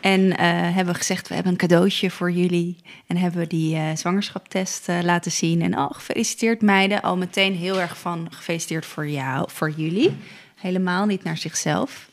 En 0.00 0.40
hebben 0.74 0.94
gezegd, 0.94 1.28
we 1.28 1.34
hebben 1.34 1.52
een 1.52 1.58
cadeautje 1.58 2.10
voor 2.10 2.30
jullie. 2.30 2.76
En 3.06 3.16
hebben 3.16 3.40
we 3.40 3.46
die 3.46 3.78
zwangerschapstest 3.94 4.88
laten 5.02 5.32
zien. 5.32 5.62
En 5.62 5.78
oh, 5.78 5.90
gefeliciteerd 5.90 6.62
meiden. 6.62 7.02
Al 7.02 7.16
meteen 7.16 7.54
heel 7.54 7.80
erg 7.80 7.98
van 7.98 8.26
gefeliciteerd 8.30 8.86
voor 8.86 9.08
jou, 9.08 9.48
voor 9.50 9.70
jullie. 9.70 10.16
Helemaal 10.54 11.06
niet 11.06 11.24
naar 11.24 11.36
zichzelf. 11.36 12.08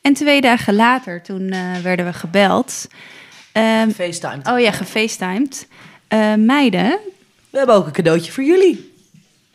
En 0.00 0.12
twee 0.12 0.40
dagen 0.40 0.74
later, 0.74 1.22
toen 1.22 1.54
werden 1.82 2.04
we 2.04 2.12
gebeld. 2.12 2.88
Ehm, 3.52 3.90
FaceTime. 3.90 4.40
oh 4.52 4.60
ja, 4.60 4.72
gefacetimed. 4.72 5.68
Eh, 6.08 6.34
meiden, 6.34 6.98
We 7.50 7.58
hebben 7.58 7.76
ook 7.76 7.86
een 7.86 7.92
cadeautje 7.92 8.32
voor 8.32 8.44
jullie. 8.44 8.92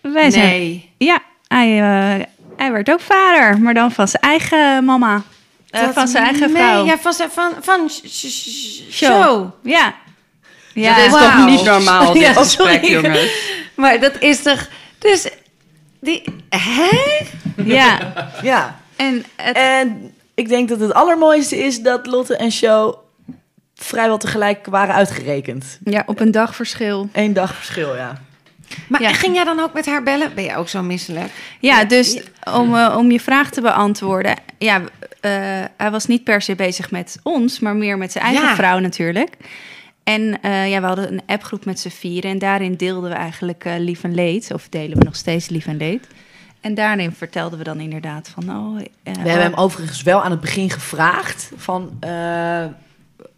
wij 0.01 0.31
zijn... 0.31 0.47
Nee. 0.49 0.89
Ja, 0.97 1.19
hij, 1.47 1.77
eh, 1.79 2.25
hij 2.57 2.71
werd 2.71 2.91
ook 2.91 3.01
vader. 3.01 3.59
Maar 3.59 3.73
dan 3.73 3.91
van 3.91 4.07
zijn 4.07 4.23
eigen 4.23 4.85
mama. 4.85 5.21
Eh, 5.69 5.89
van 5.89 6.07
zijn 6.07 6.23
eigen 6.23 6.51
nee, 6.53 6.61
vrouw. 6.63 6.85
Ja, 6.85 6.97
van, 6.97 7.13
zijn- 7.13 7.31
van, 7.31 7.51
van 7.61 7.89
sh- 7.89 8.01
sh- 8.05 8.25
sh- 8.27 8.81
Show. 8.91 9.23
show. 9.23 9.49
Ja. 9.63 9.95
Ja, 10.73 10.95
dat 10.95 11.05
is 11.05 11.11
toch 11.11 11.45
niet 11.45 11.63
normaal, 11.63 12.13
dit 12.13 12.21
Ja, 12.27 12.33
gesprek, 12.33 12.73
sorry. 12.83 12.91
jongens. 12.91 13.31
Maar 13.75 13.99
dat 13.99 14.19
is 14.21 14.41
toch... 14.41 14.67
Dus... 14.99 15.27
Die, 16.01 16.23
hè? 16.49 16.89
ja. 17.65 18.13
Ja. 18.41 18.79
En 18.95 19.25
het, 19.35 19.55
En 19.55 20.13
ik 20.33 20.47
denk 20.49 20.69
dat 20.69 20.79
het 20.79 20.93
allermooiste 20.93 21.57
is 21.57 21.81
dat 21.81 22.05
Lotte 22.07 22.35
en 22.37 22.51
Show 22.51 22.95
vrijwel 23.75 24.17
tegelijk 24.17 24.65
waren 24.65 24.95
uitgerekend. 24.95 25.79
ja, 25.83 26.03
op 26.05 26.19
een 26.19 26.31
dagverschil. 26.31 27.09
Eén 27.11 27.33
dag 27.33 27.55
verschil, 27.55 27.95
ja. 27.95 28.21
Maar 28.87 29.01
Ja. 29.01 29.13
ging 29.13 29.35
jij 29.35 29.43
dan 29.43 29.59
ook 29.59 29.73
met 29.73 29.85
haar 29.85 30.03
bellen? 30.03 30.31
Ben 30.35 30.43
je 30.43 30.55
ook 30.55 30.67
zo 30.69 30.81
misselijk? 30.83 31.31
Ja, 31.59 31.83
dus 31.85 32.21
om, 32.53 32.75
eh, 32.75 32.95
om 32.97 33.11
je 33.11 33.19
vraag 33.19 33.49
te 33.49 33.61
beantwoorden. 33.61 34.35
Ja, 34.57 34.81
eh, 35.21 35.31
hij 35.77 35.91
was 35.91 36.05
niet 36.05 36.23
per 36.23 36.41
se 36.41 36.55
bezig 36.55 36.91
met 36.91 37.19
ons, 37.23 37.59
maar 37.59 37.75
meer 37.75 37.97
met 37.97 38.11
zijn 38.11 38.23
eigen 38.23 38.45
Ja. 38.47 38.55
vrouw 38.55 38.79
natuurlijk. 38.79 39.35
En 40.03 40.41
eh, 40.41 40.69
ja, 40.69 40.79
we 40.81 40.85
hadden 40.87 41.11
een 41.13 41.21
appgroep 41.25 41.65
met 41.65 41.79
z'n 41.79 41.89
vieren. 41.89 42.31
En 42.31 42.39
daarin 42.39 42.75
deelden 42.75 43.09
we 43.09 43.15
eigenlijk 43.15 43.63
lief 43.77 44.03
en 44.03 44.15
leed. 44.15 44.51
Of 44.53 44.69
delen 44.69 44.97
we 44.97 45.03
nog 45.03 45.15
steeds 45.15 45.49
lief 45.49 45.65
en 45.67 45.77
leed. 45.77 46.07
En 46.61 46.73
daarin 46.73 47.11
vertelden 47.11 47.57
we 47.57 47.63
dan 47.63 47.79
inderdaad 47.79 48.29
van... 48.29 48.49
Oh, 48.49 48.79
eh, 48.79 49.13
We 49.13 49.29
hebben 49.29 49.41
hem 49.41 49.53
overigens 49.53 50.01
wel 50.03 50.23
aan 50.23 50.31
het 50.31 50.41
begin 50.41 50.69
gevraagd 50.69 51.51
van... 51.55 51.99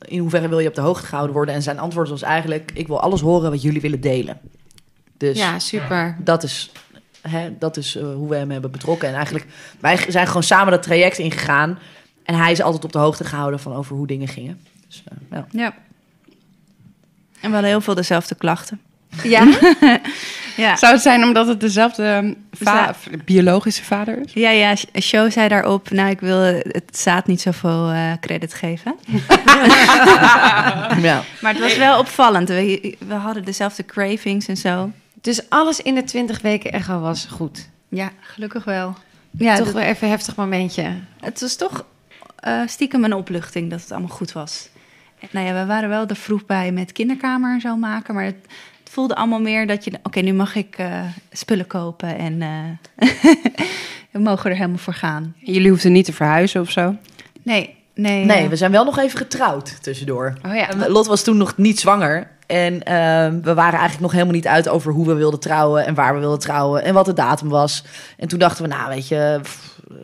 in 0.08 0.20
hoeverre 0.20 0.48
wil 0.48 0.60
je 0.60 0.68
op 0.68 0.76
de 0.76 0.82
hoogte 0.82 1.06
gehouden 1.06 1.36
worden? 1.36 1.56
En 1.56 1.62
zijn 1.62 1.80
antwoord 1.80 2.10
was 2.10 2.22
eigenlijk... 2.22 2.72
ik 2.74 2.88
wil 2.88 3.00
alles 3.00 3.22
horen 3.22 3.52
wat 3.52 3.62
jullie 3.62 3.82
willen 3.82 4.02
delen. 4.02 4.40
Dus 5.18 5.38
Ja, 5.38 5.60
super. 5.60 6.18
dat 6.20 6.44
is, 6.44 6.72
hè, 7.22 7.58
dat 7.58 7.78
is 7.78 7.96
eh, 7.96 8.14
hoe 8.14 8.30
we 8.30 8.36
hem 8.36 8.52
hebben 8.52 8.72
betrokken. 8.72 9.08
En 9.08 9.16
eigenlijk, 9.16 9.46
wij 9.80 10.06
zijn 10.12 10.28
gewoon 10.28 10.44
samen 10.44 10.72
dat 10.72 10.84
traject 10.84 11.18
ingegaan. 11.18 11.80
En 12.24 12.36
hij 12.36 12.52
is 12.52 12.62
altijd 12.62 12.84
op 12.84 12.92
de 12.92 12.98
hoogte 12.98 13.24
gehouden 13.24 13.60
van 13.60 13.74
over 13.74 13.96
hoe 13.96 14.08
dingen 14.08 14.28
gingen. 14.28 14.62
Dus, 14.88 15.04
eh, 15.06 15.18
ja. 15.32 15.46
Ja. 15.52 15.74
En 17.40 17.52
we 17.52 17.54
hadden 17.54 17.70
heel 17.70 17.82
veel 17.82 17.96
dezelfde 17.96 18.36
klachten. 18.36 18.82
Ja? 19.24 19.48
Ja. 20.58 20.76
Zou 20.76 20.94
het 20.94 21.02
zijn 21.02 21.24
omdat 21.24 21.48
het 21.48 21.60
dezelfde 21.60 22.36
va- 22.52 22.96
biologische 23.26 23.84
vader 23.84 24.18
is? 24.26 24.34
Ja, 24.34 24.50
ja, 24.50 24.76
Show 25.02 25.32
zei 25.32 25.48
daarop, 25.48 25.90
nou, 25.90 26.10
ik 26.10 26.20
wil 26.20 26.40
het 26.40 26.98
zaad 26.98 27.28
niet 27.28 27.42
zoveel 27.42 27.90
eh 27.90 28.12
credit 28.20 28.54
geven. 28.54 28.96
ja. 31.02 31.24
Maar 31.42 31.52
het 31.54 31.60
was 31.60 31.78
wel 31.78 32.00
opvallend. 32.00 32.48
We, 32.50 32.96
we 33.08 33.14
hadden 33.14 33.46
dezelfde 33.46 33.86
cravings 33.86 34.48
en 34.48 34.58
zo. 34.58 34.92
Dus 35.22 35.50
alles 35.50 35.80
in 35.82 35.96
de 35.96 36.04
20 36.04 36.42
weken 36.42 36.72
echo 36.72 37.00
was 37.00 37.26
goed. 37.32 37.70
Ja, 37.90 38.12
gelukkig 38.22 38.64
wel. 38.64 38.96
Ja, 39.32 39.56
Toch 39.56 39.66
dat- 39.66 39.74
wel 39.74 39.84
even 39.84 40.04
een 40.04 40.10
heftig 40.14 40.36
momentje. 40.36 40.94
het 41.20 41.42
was 41.42 41.56
toch 41.56 41.86
eh, 42.40 42.62
stiekem 42.66 43.04
een 43.04 43.14
opluchting 43.14 43.70
dat 43.70 43.82
het 43.82 43.92
allemaal 43.92 44.10
goed 44.16 44.32
was. 44.32 44.70
Nou 45.32 45.46
ja, 45.46 45.54
we 45.54 45.66
waren 45.66 45.90
wel 45.90 46.08
er 46.08 46.16
vroeg 46.16 46.46
bij 46.46 46.72
met 46.72 46.92
kinderkamer 46.92 47.54
en 47.54 47.62
zo 47.62 47.76
maken, 47.76 48.14
maar 48.14 48.24
het 48.24 48.36
voelde 48.96 49.16
allemaal 49.16 49.40
meer 49.40 49.68
dat 49.68 49.84
je, 49.84 49.92
oké, 50.04 50.20
nu 50.20 50.34
mag 50.34 50.56
ik 50.56 50.76
eh, 50.78 51.02
spullen 51.32 51.68
kopen 51.68 52.18
en 52.18 52.42
eh, 52.42 53.10
we 54.12 54.20
mogen 54.20 54.50
er 54.50 54.56
helemaal 54.56 54.78
voor 54.78 54.94
gaan. 54.94 55.36
Jullie 55.38 55.70
hoefden 55.70 55.92
niet 55.92 56.06
te 56.06 56.14
verhuizen 56.14 56.62
of 56.62 56.72
zo? 56.72 56.96
Nee, 57.44 57.76
nee. 57.96 58.26
Nee, 58.26 58.50
we 58.50 58.56
zijn 58.56 58.72
wel 58.72 58.84
nog 58.86 58.98
even 58.98 59.18
getrouwd 59.18 59.84
tussendoor. 59.84 60.34
Oh 60.46 60.56
ja. 60.56 60.70
Lot 60.88 61.06
was 61.08 61.24
toen 61.24 61.38
nog 61.38 61.58
niet 61.58 61.80
zwanger. 61.80 62.28
En 62.48 62.84
ehm, 62.84 63.42
we 63.42 63.54
waren 63.54 63.80
eigenlijk 63.80 64.02
nog 64.02 64.12
helemaal 64.12 64.34
niet 64.34 64.48
uit 64.48 64.70
over 64.70 64.94
hoe 64.94 65.08
we 65.08 65.14
wilden 65.14 65.40
trouwen 65.40 65.86
en 65.86 65.94
waar 65.94 66.14
we 66.14 66.20
wilden 66.20 66.40
trouwen 66.40 66.84
en 66.84 66.94
wat 66.94 67.06
de 67.06 67.14
datum 67.14 67.50
was. 67.50 67.84
En 68.18 68.28
toen 68.28 68.40
dachten 68.40 68.64
we, 68.64 68.70
nou 68.70 68.90
weet 68.90 69.08
je, 69.08 69.40
pff, 69.42 69.80
eh, 69.90 69.96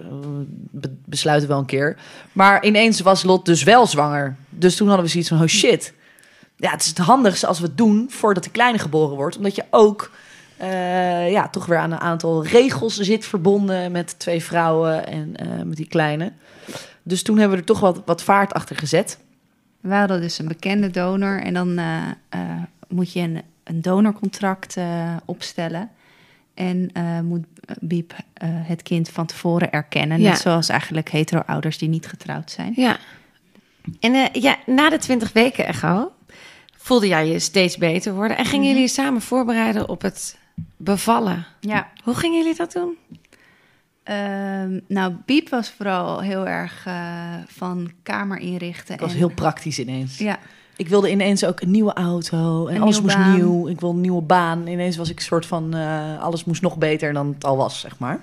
be- 0.71 0.95
besluiten 1.05 1.49
wel 1.49 1.59
een 1.59 1.65
keer. 1.65 1.97
Maar 2.31 2.63
ineens 2.65 3.01
was 3.01 3.23
Lot 3.23 3.45
dus 3.45 3.63
wel 3.63 3.85
zwanger. 3.87 4.35
Dus 4.49 4.75
toen 4.75 4.87
hadden 4.87 5.05
we 5.05 5.11
zoiets 5.11 5.29
van, 5.29 5.41
oh 5.41 5.47
shit. 5.47 5.93
Ja, 6.61 6.71
het 6.71 6.81
is 6.81 6.87
het 6.87 6.97
handigste 6.97 7.47
als 7.47 7.59
we 7.59 7.65
het 7.65 7.77
doen 7.77 8.05
voordat 8.09 8.43
de 8.43 8.49
kleine 8.49 8.77
geboren 8.77 9.15
wordt. 9.15 9.37
Omdat 9.37 9.55
je 9.55 9.63
ook 9.69 10.11
eh, 10.57 11.31
ja, 11.31 11.49
toch 11.49 11.65
weer 11.65 11.77
aan 11.77 11.91
een 11.91 11.99
aantal 11.99 12.45
regels 12.45 12.97
zit 12.97 13.25
verbonden 13.25 13.91
met 13.91 14.19
twee 14.19 14.43
vrouwen 14.43 15.07
en 15.07 15.35
eh, 15.35 15.63
met 15.63 15.77
die 15.77 15.87
kleine. 15.87 16.31
Dus 17.03 17.23
toen 17.23 17.37
hebben 17.37 17.57
we 17.57 17.63
er 17.63 17.69
toch 17.69 17.79
wat, 17.79 18.01
wat 18.05 18.23
vaart 18.23 18.53
achter 18.53 18.75
gezet. 18.75 19.17
We 19.79 19.93
hadden 19.93 20.21
dus 20.21 20.39
een 20.39 20.47
bekende 20.47 20.89
donor 20.89 21.41
en 21.41 21.53
dan 21.53 21.77
eh, 21.77 21.97
eh, 22.29 22.39
moet 22.87 23.13
je 23.13 23.19
een, 23.19 23.41
een 23.63 23.81
donorcontract 23.81 24.77
opstellen. 25.25 25.89
En 26.53 26.89
eh, 26.93 27.19
moet 27.19 27.45
Biep 27.79 28.13
eh, 28.33 28.49
het 28.51 28.81
kind 28.81 29.09
van 29.09 29.25
tevoren 29.25 29.71
erkennen. 29.71 30.21
Ja. 30.21 30.29
Net 30.29 30.39
zoals 30.39 30.69
eigenlijk 30.69 31.09
hetero-ouders 31.09 31.77
die 31.77 31.89
niet 31.89 32.07
getrouwd 32.07 32.51
zijn. 32.51 32.73
Ja. 32.75 32.97
En 33.99 34.13
eh, 34.13 34.41
ja, 34.41 34.57
na 34.65 34.89
de 34.89 34.97
20 34.97 35.33
weken 35.33 35.65
echo 35.65 36.11
voelde 36.91 37.07
jij 37.07 37.27
je 37.27 37.39
steeds 37.39 37.77
beter 37.77 38.13
worden. 38.13 38.37
En 38.37 38.45
gingen 38.45 38.73
jullie 38.73 38.87
samen 38.87 39.21
voorbereiden 39.21 39.89
op 39.89 40.01
het 40.01 40.37
bevallen. 40.77 41.45
Ja. 41.59 41.87
Hoe 42.03 42.15
gingen 42.15 42.37
jullie 42.41 42.55
dat 42.57 42.71
doen? 42.71 42.97
Ehm, 44.03 44.79
nou, 44.87 45.13
Biep 45.25 45.49
was 45.49 45.69
vooral 45.69 46.19
heel 46.21 46.47
erg 46.47 46.85
eh, 46.85 47.33
van 47.47 47.91
kamer 48.03 48.37
inrichten. 48.39 48.91
Het 48.93 49.01
was 49.01 49.11
en- 49.11 49.17
heel 49.17 49.29
praktisch 49.33 49.79
ineens. 49.79 50.17
Ja, 50.17 50.39
Ik 50.75 50.87
wilde 50.87 51.11
ineens 51.11 51.45
ook 51.45 51.61
een 51.61 51.71
nieuwe 51.71 51.93
auto 51.93 52.67
en 52.67 52.75
Een 52.75 52.81
alles 52.81 53.01
moest 53.01 53.15
baan. 53.15 53.35
nieuw. 53.35 53.67
Ik 53.67 53.79
wilde 53.79 53.95
een 53.95 54.01
nieuwe 54.01 54.21
baan. 54.21 54.67
Ineens 54.67 54.97
was 54.97 55.09
ik 55.09 55.15
een 55.17 55.21
soort 55.25 55.45
van, 55.45 55.73
eh, 55.75 56.19
alles 56.21 56.43
moest 56.43 56.61
nog 56.61 56.77
beter 56.77 57.13
dan 57.13 57.27
het 57.27 57.43
al 57.43 57.57
was, 57.57 57.79
zeg 57.79 57.99
maar. 57.99 58.21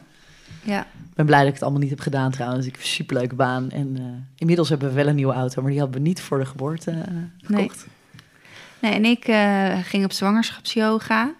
ja. 0.62 0.80
Ik 0.80 1.14
ben 1.24 1.26
blij 1.26 1.38
dat 1.38 1.48
ik 1.48 1.54
het 1.54 1.62
allemaal 1.62 1.80
niet 1.80 1.90
heb 1.90 2.00
gedaan 2.00 2.30
trouwens. 2.30 2.66
Ik 2.66 2.72
heb 2.72 2.80
een 2.80 2.88
superleuke 2.88 3.34
baan. 3.34 3.70
En 3.70 3.96
eh, 3.96 4.02
inmiddels 4.36 4.68
hebben 4.68 4.88
we 4.88 4.94
wel 4.94 5.06
een 5.06 5.14
nieuwe 5.14 5.32
auto, 5.32 5.62
maar 5.62 5.70
die 5.70 5.80
hadden 5.80 6.00
we 6.02 6.06
niet 6.08 6.20
voor 6.20 6.38
de 6.38 6.46
geboorte 6.46 7.04
gekocht. 7.42 7.48
Nee, 7.48 7.70
en 8.80 9.04
ik 9.04 9.24
eh, 9.24 9.78
ging 9.82 10.04
op 10.04 10.12
zwangerschapsyoga. 10.12 11.32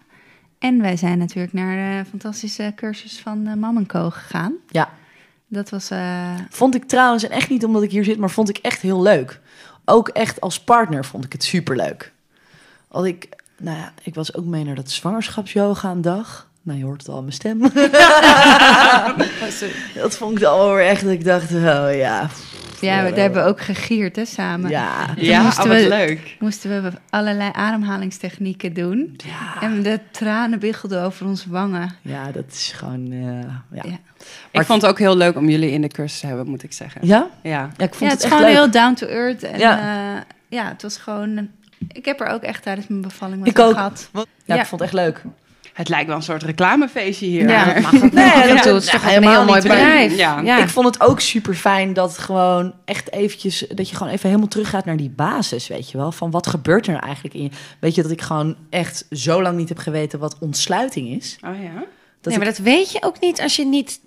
En 0.59 0.81
wij 0.81 0.97
zijn 0.97 1.19
natuurlijk 1.19 1.53
naar 1.53 2.03
de 2.05 2.11
fantastische 2.11 2.73
cursus 2.77 3.19
van 3.21 3.47
uh, 3.47 3.55
Mam 3.55 3.87
Co 3.87 4.11
gegaan. 4.11 4.53
Ja. 4.69 4.91
Dat 5.47 5.71
was... 5.71 5.91
eh, 5.91 6.35
Vond 6.51 6.75
ik 6.75 6.85
trouwens, 6.85 7.25
en 7.25 7.31
echt 7.31 7.49
niet 7.49 7.65
omdat 7.65 7.83
ik 7.83 7.91
hier 7.91 8.05
zit, 8.05 8.19
maar 8.19 8.31
vond 8.31 8.49
ik 8.49 8.59
echt 8.59 8.81
heel 8.81 9.03
leuk. 9.03 9.41
Ook 9.85 10.09
echt 10.09 10.41
als 10.41 10.61
partner 10.61 11.05
vond 11.05 11.25
ik 11.25 11.33
het 11.33 11.45
superleuk. 11.45 12.13
Want 12.89 13.07
ik, 13.07 13.29
nou 13.59 13.79
ja, 13.79 13.93
ik 14.03 14.15
was 14.15 14.35
ook 14.35 14.45
mee 14.45 14.65
naar 14.65 14.75
dat 14.75 14.91
zwangerschapsyoga 14.91 15.91
een 15.91 16.01
dag. 16.03 16.48
Nou, 16.69 16.81
je 16.81 16.87
hoort 16.87 17.01
het 17.01 17.09
al 17.11 17.17
aan 17.17 17.23
mijn 17.23 17.35
stem. 17.35 17.61
dat 20.03 20.17
vond 20.17 20.33
ik 20.33 20.41
dan 20.41 20.59
wel 20.59 20.75
weer 20.75 20.87
echt 20.87 21.03
dat 21.03 21.13
ik 21.13 21.25
dacht, 21.25 21.53
oh 21.53 21.59
ja. 21.95 22.29
ja, 22.81 23.03
we, 23.03 23.09
daar 23.11 23.19
hebben 23.19 23.43
we 23.43 23.49
ook 23.49 23.61
gegierd 23.61 24.17
hè, 24.17 24.25
samen. 24.25 24.71
Ja, 24.71 25.07
Ja, 25.17 25.43
moesten 25.43 25.65
oh, 25.65 25.71
wat 25.71 25.81
we- 25.81 25.89
leuk. 25.89 26.37
Moesten 26.39 26.83
we 26.83 26.91
allerlei 27.11 27.51
ademhalingstechnieken 27.53 28.73
doen. 28.73 29.17
ja, 29.17 29.63
En 29.63 29.83
de 29.83 30.01
tranen 30.11 30.59
biggelden 30.59 31.03
over 31.03 31.27
onze 31.27 31.51
wangen. 31.51 31.95
ja, 32.03 32.31
dat 32.33 32.45
is 32.49 32.73
gewoon, 32.77 33.13
eh, 33.13 33.79
ja. 33.79 33.83
Ja. 33.91 33.99
Ik 34.51 34.63
vond 34.67 34.83
het 34.83 34.91
ook 34.91 34.99
heel 34.99 35.17
leuk 35.17 35.37
om 35.37 35.49
jullie 35.49 35.71
in 35.71 35.83
de 35.83 35.89
cursus 35.89 36.21
te 36.21 36.27
hebben, 36.27 36.49
moet 36.49 36.63
ik 36.63 36.73
zeggen. 36.73 37.01
Ja? 37.07 37.27
Ja. 37.43 37.71
Ja, 37.77 37.85
ik 37.85 37.95
vond 37.95 37.99
Ja, 37.99 38.05
het 38.05 38.11
het 38.11 38.19
is 38.19 38.25
echt 38.25 38.33
gewoon 38.35 38.51
leuk. 38.51 38.61
heel 38.63 38.71
down 38.71 38.95
to 38.95 39.07
earth. 39.07 39.43
En 39.43 39.59
Ja. 39.59 39.79
ja, 39.79 40.25
ja 40.49 40.69
het 40.69 40.83
was 40.83 40.97
gewoon... 40.97 41.49
Ik 41.93 42.05
heb 42.05 42.21
er 42.21 42.27
ook 42.27 42.43
echt 42.43 42.63
tijdens 42.63 42.87
mijn 42.87 43.01
bevalling 43.01 43.39
wat 43.39 43.49
Ik 43.49 43.59
ook. 43.59 43.73
gehad. 43.73 44.09
Ja, 44.13 44.25
Ja. 44.45 44.61
ik 44.61 44.67
vond 44.67 44.81
het 44.81 44.91
echt 44.91 44.99
leuk. 45.05 45.23
Het 45.79 45.89
lijkt 45.89 46.07
wel 46.07 46.17
een 46.17 46.23
soort 46.23 46.43
reclamefeestje 46.43 47.27
hier. 47.27 47.49
Ja, 47.49 47.65
dat 47.65 47.83
mag 47.83 47.95
ook 48.05 48.13
Nee, 48.13 48.25
en 48.31 48.57
dat-. 48.57 48.65
Het 48.65 48.83
is 48.83 48.85
ja, 48.85 48.91
toch 48.91 49.01
ook 49.01 49.03
een 49.03 49.09
helemaal 49.09 49.33
heel 49.33 49.45
mooi 49.45 49.61
bedrijf. 49.63 50.17
Ja. 50.17 50.41
Ja. 50.41 50.59
Ik 50.63 50.69
vond 50.69 50.87
het 50.87 51.01
ook 51.01 51.21
super 51.21 51.55
fijn 51.55 51.93
dat 51.93 52.11
het 52.11 52.19
gewoon 52.19 52.75
echt 52.85 53.13
eventjes, 53.13 53.65
dat 53.75 53.89
je 53.91 53.97
gewoon 53.97 54.13
even 54.13 54.29
helemaal 54.29 54.49
teruggaat 54.49 54.85
naar 54.85 54.97
die 54.97 55.11
basis, 55.11 55.69
weet 55.69 55.91
je 55.91 55.97
wel. 55.99 56.13
Van 56.13 56.31
wat 56.31 56.47
gebeurt 56.47 56.87
er 56.87 56.93
nou 56.93 57.05
eigenlijk 57.05 57.35
in 57.35 57.43
je? 57.43 57.51
Weet 57.79 57.95
je 57.95 58.03
dat 58.03 58.11
ik 58.11 58.21
gewoon 58.23 58.57
echt 58.71 59.07
zo 59.11 59.43
lang 59.43 59.57
niet 59.57 59.69
heb 59.69 59.79
geweten 59.79 60.19
wat 60.19 60.37
ontsluiting 60.41 61.09
is. 61.09 61.37
Oh 61.47 61.63
ja? 61.63 61.73
Dat 61.75 61.85
nee, 62.23 62.33
ik, 62.35 62.37
maar 62.37 62.45
dat 62.45 62.59
weet 62.59 62.93
je 62.93 63.03
ook 63.03 63.21
niet 63.21 63.41
als 63.41 63.57
je 63.57 63.65
niet 63.67 64.01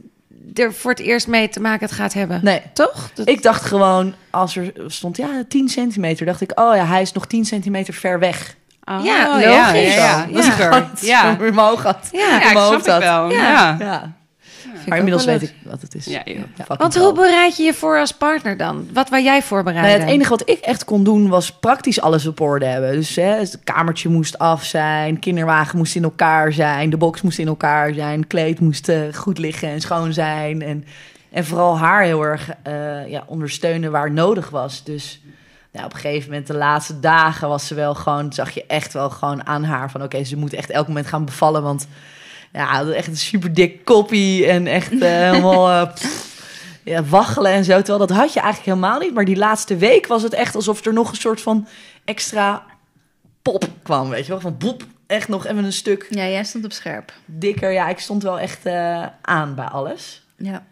er 0.53 0.74
voor 0.74 0.91
het 0.91 0.99
eerst 0.99 1.28
mee 1.28 1.49
te 1.49 1.59
maken 1.59 1.89
gaat 1.89 2.13
hebben. 2.13 2.39
nee, 2.43 2.61
Toch? 2.74 3.11
Dat- 3.13 3.28
ik 3.28 3.41
dacht 3.41 3.65
gewoon, 3.65 4.13
als 4.30 4.55
er 4.55 4.74
stond, 4.88 5.17
ja, 5.17 5.43
10 5.47 5.69
centimeter, 5.69 6.26
dacht 6.26 6.41
ik, 6.41 6.59
oh 6.59 6.76
ja, 6.76 6.86
hij 6.86 7.01
is 7.01 7.11
nog 7.11 7.28
10 7.28 7.45
centimeter 7.45 7.93
ver 7.93 8.19
weg. 8.19 8.55
Oh, 8.84 9.05
Ja, 9.05 9.39
Ja, 9.39 9.49
logisch. 9.73 9.95
ja, 9.95 10.25
ja. 10.25 10.25
Ja. 10.29 10.41
Zeker. 10.41 10.71
Ja. 11.01 11.23
Ja. 11.23 11.29
in 11.29 11.38
mijn 11.55 11.67
hoofd 11.67 11.84
had. 11.84 12.09
Ja, 12.11 12.19
in 12.19 12.47
Ja, 12.47 12.53
mijn 12.53 12.73
ik 12.73 12.79
snap 12.84 12.86
had. 12.86 13.01
wel. 13.01 13.32
Ja. 13.32 13.41
Ja. 13.51 13.75
Ja. 13.79 14.11
Maar 14.88 14.97
inmiddels 14.97 15.25
weet 15.25 15.41
ik 15.41 15.53
wat 15.63 15.82
het 15.82 15.95
is. 15.95 16.05
Ja, 16.05 16.23
Want 16.67 16.95
hoe 16.97 17.13
bereid 17.13 17.57
je 17.57 17.63
je 17.63 17.73
voor 17.73 17.99
als 17.99 18.11
partner 18.11 18.57
dan? 18.57 18.88
Wat 18.93 19.09
waar 19.09 19.21
jij 19.21 19.41
voorbereid 19.43 19.86
Nou, 19.86 19.99
het 19.99 20.09
enige 20.09 20.29
wat 20.29 20.49
ik 20.49 20.59
echt 20.59 20.86
kon 20.86 21.03
doen 21.03 21.29
was 21.29 21.51
praktisch 21.51 22.01
alles 22.01 22.25
op 22.27 22.39
orde 22.39 22.65
hebben. 22.65 22.91
Dus 22.91 23.15
hè, 23.15 23.23
het 23.23 23.59
kamertje 23.63 24.09
moest 24.09 24.38
af 24.38 24.63
zijn, 24.63 25.19
kinderwagen 25.19 25.77
moest 25.77 25.95
in 25.95 26.03
elkaar 26.03 26.53
zijn, 26.53 26.89
de 26.89 26.97
box 26.97 27.21
moest 27.21 27.39
in 27.39 27.47
elkaar 27.47 27.93
zijn, 27.93 28.27
kleed 28.27 28.59
moest 28.59 28.89
eh, 28.89 28.99
goed 29.13 29.38
liggen 29.38 29.69
en 29.69 29.82
schoon 29.82 30.13
zijn. 30.13 30.61
En, 30.61 30.86
en 31.32 31.45
vooral 31.45 31.77
haar 31.77 32.03
heel 32.03 32.23
erg 32.23 32.49
eh, 32.63 33.07
ja, 33.07 33.23
ondersteunen 33.27 33.91
waar 33.91 34.11
nodig 34.11 34.49
was. 34.49 34.84
Dus 34.84 35.21
nou, 35.72 35.86
op 35.86 35.93
een 35.93 35.99
gegeven 35.99 36.30
moment, 36.30 36.47
de 36.47 36.53
laatste 36.53 36.99
dagen, 36.99 37.47
was 37.47 37.67
ze 37.67 37.76
wel 37.76 37.95
gewoon, 37.95 38.34
zag 38.34 38.51
je 38.51 38.65
echt 38.67 38.93
wel 38.93 39.09
gewoon 39.09 39.45
aan 39.47 39.63
haar 39.63 39.91
van 39.91 40.03
oké, 40.03 40.24
ze 40.24 40.38
moet 40.38 40.53
echt 40.53 40.69
elk 40.69 40.88
moment 40.88 41.07
gaan 41.07 41.26
bevallen. 41.26 41.63
Want 41.63 41.88
ja, 42.53 42.84
echt 42.86 43.07
een 43.07 43.17
super 43.17 43.53
dik 43.53 43.86
koppie 43.86 44.45
en 44.47 44.67
echt 44.67 44.91
eh, 44.91 44.99
helemaal. 45.30 45.69
eh, 45.72 45.93
pff, 45.93 46.30
ja, 46.84 47.03
waggelen 47.03 47.51
en 47.51 47.63
zo. 47.63 47.78
Terwijl 47.78 48.07
dat 48.07 48.17
had 48.17 48.34
je 48.34 48.39
eigenlijk 48.39 48.78
helemaal 48.78 48.99
niet. 48.99 49.13
Maar 49.13 49.26
die 49.26 49.38
laatste 49.38 49.78
week 49.78 50.07
was 50.07 50.24
het 50.24 50.34
echt 50.34 50.55
alsof 50.55 50.86
er 50.86 50.93
nog 50.93 51.09
een 51.09 51.15
soort 51.15 51.41
van 51.41 51.67
extra 52.05 52.63
pop 53.41 53.63
kwam. 53.84 54.09
Weet 54.09 54.26
je 54.26 54.32
wel? 54.32 54.39
Van 54.41 54.57
boep, 54.57 54.84
echt 55.07 55.28
nog 55.28 55.45
even 55.45 55.63
een 55.63 55.74
stuk 55.74 56.07
Ja, 56.09 56.24
jij 56.28 56.43
stond 56.43 56.65
op 56.65 56.72
scherp. 56.72 57.13
dikker. 57.26 57.72
Ja, 57.72 57.88
ik 57.89 57.99
stond 57.99 58.24
wel 58.24 58.39
echt 58.39 58.65
eh, 58.65 59.05
aan 59.22 59.55
bij 59.55 59.65
alles. 59.65 60.24
Ja. 60.38 60.63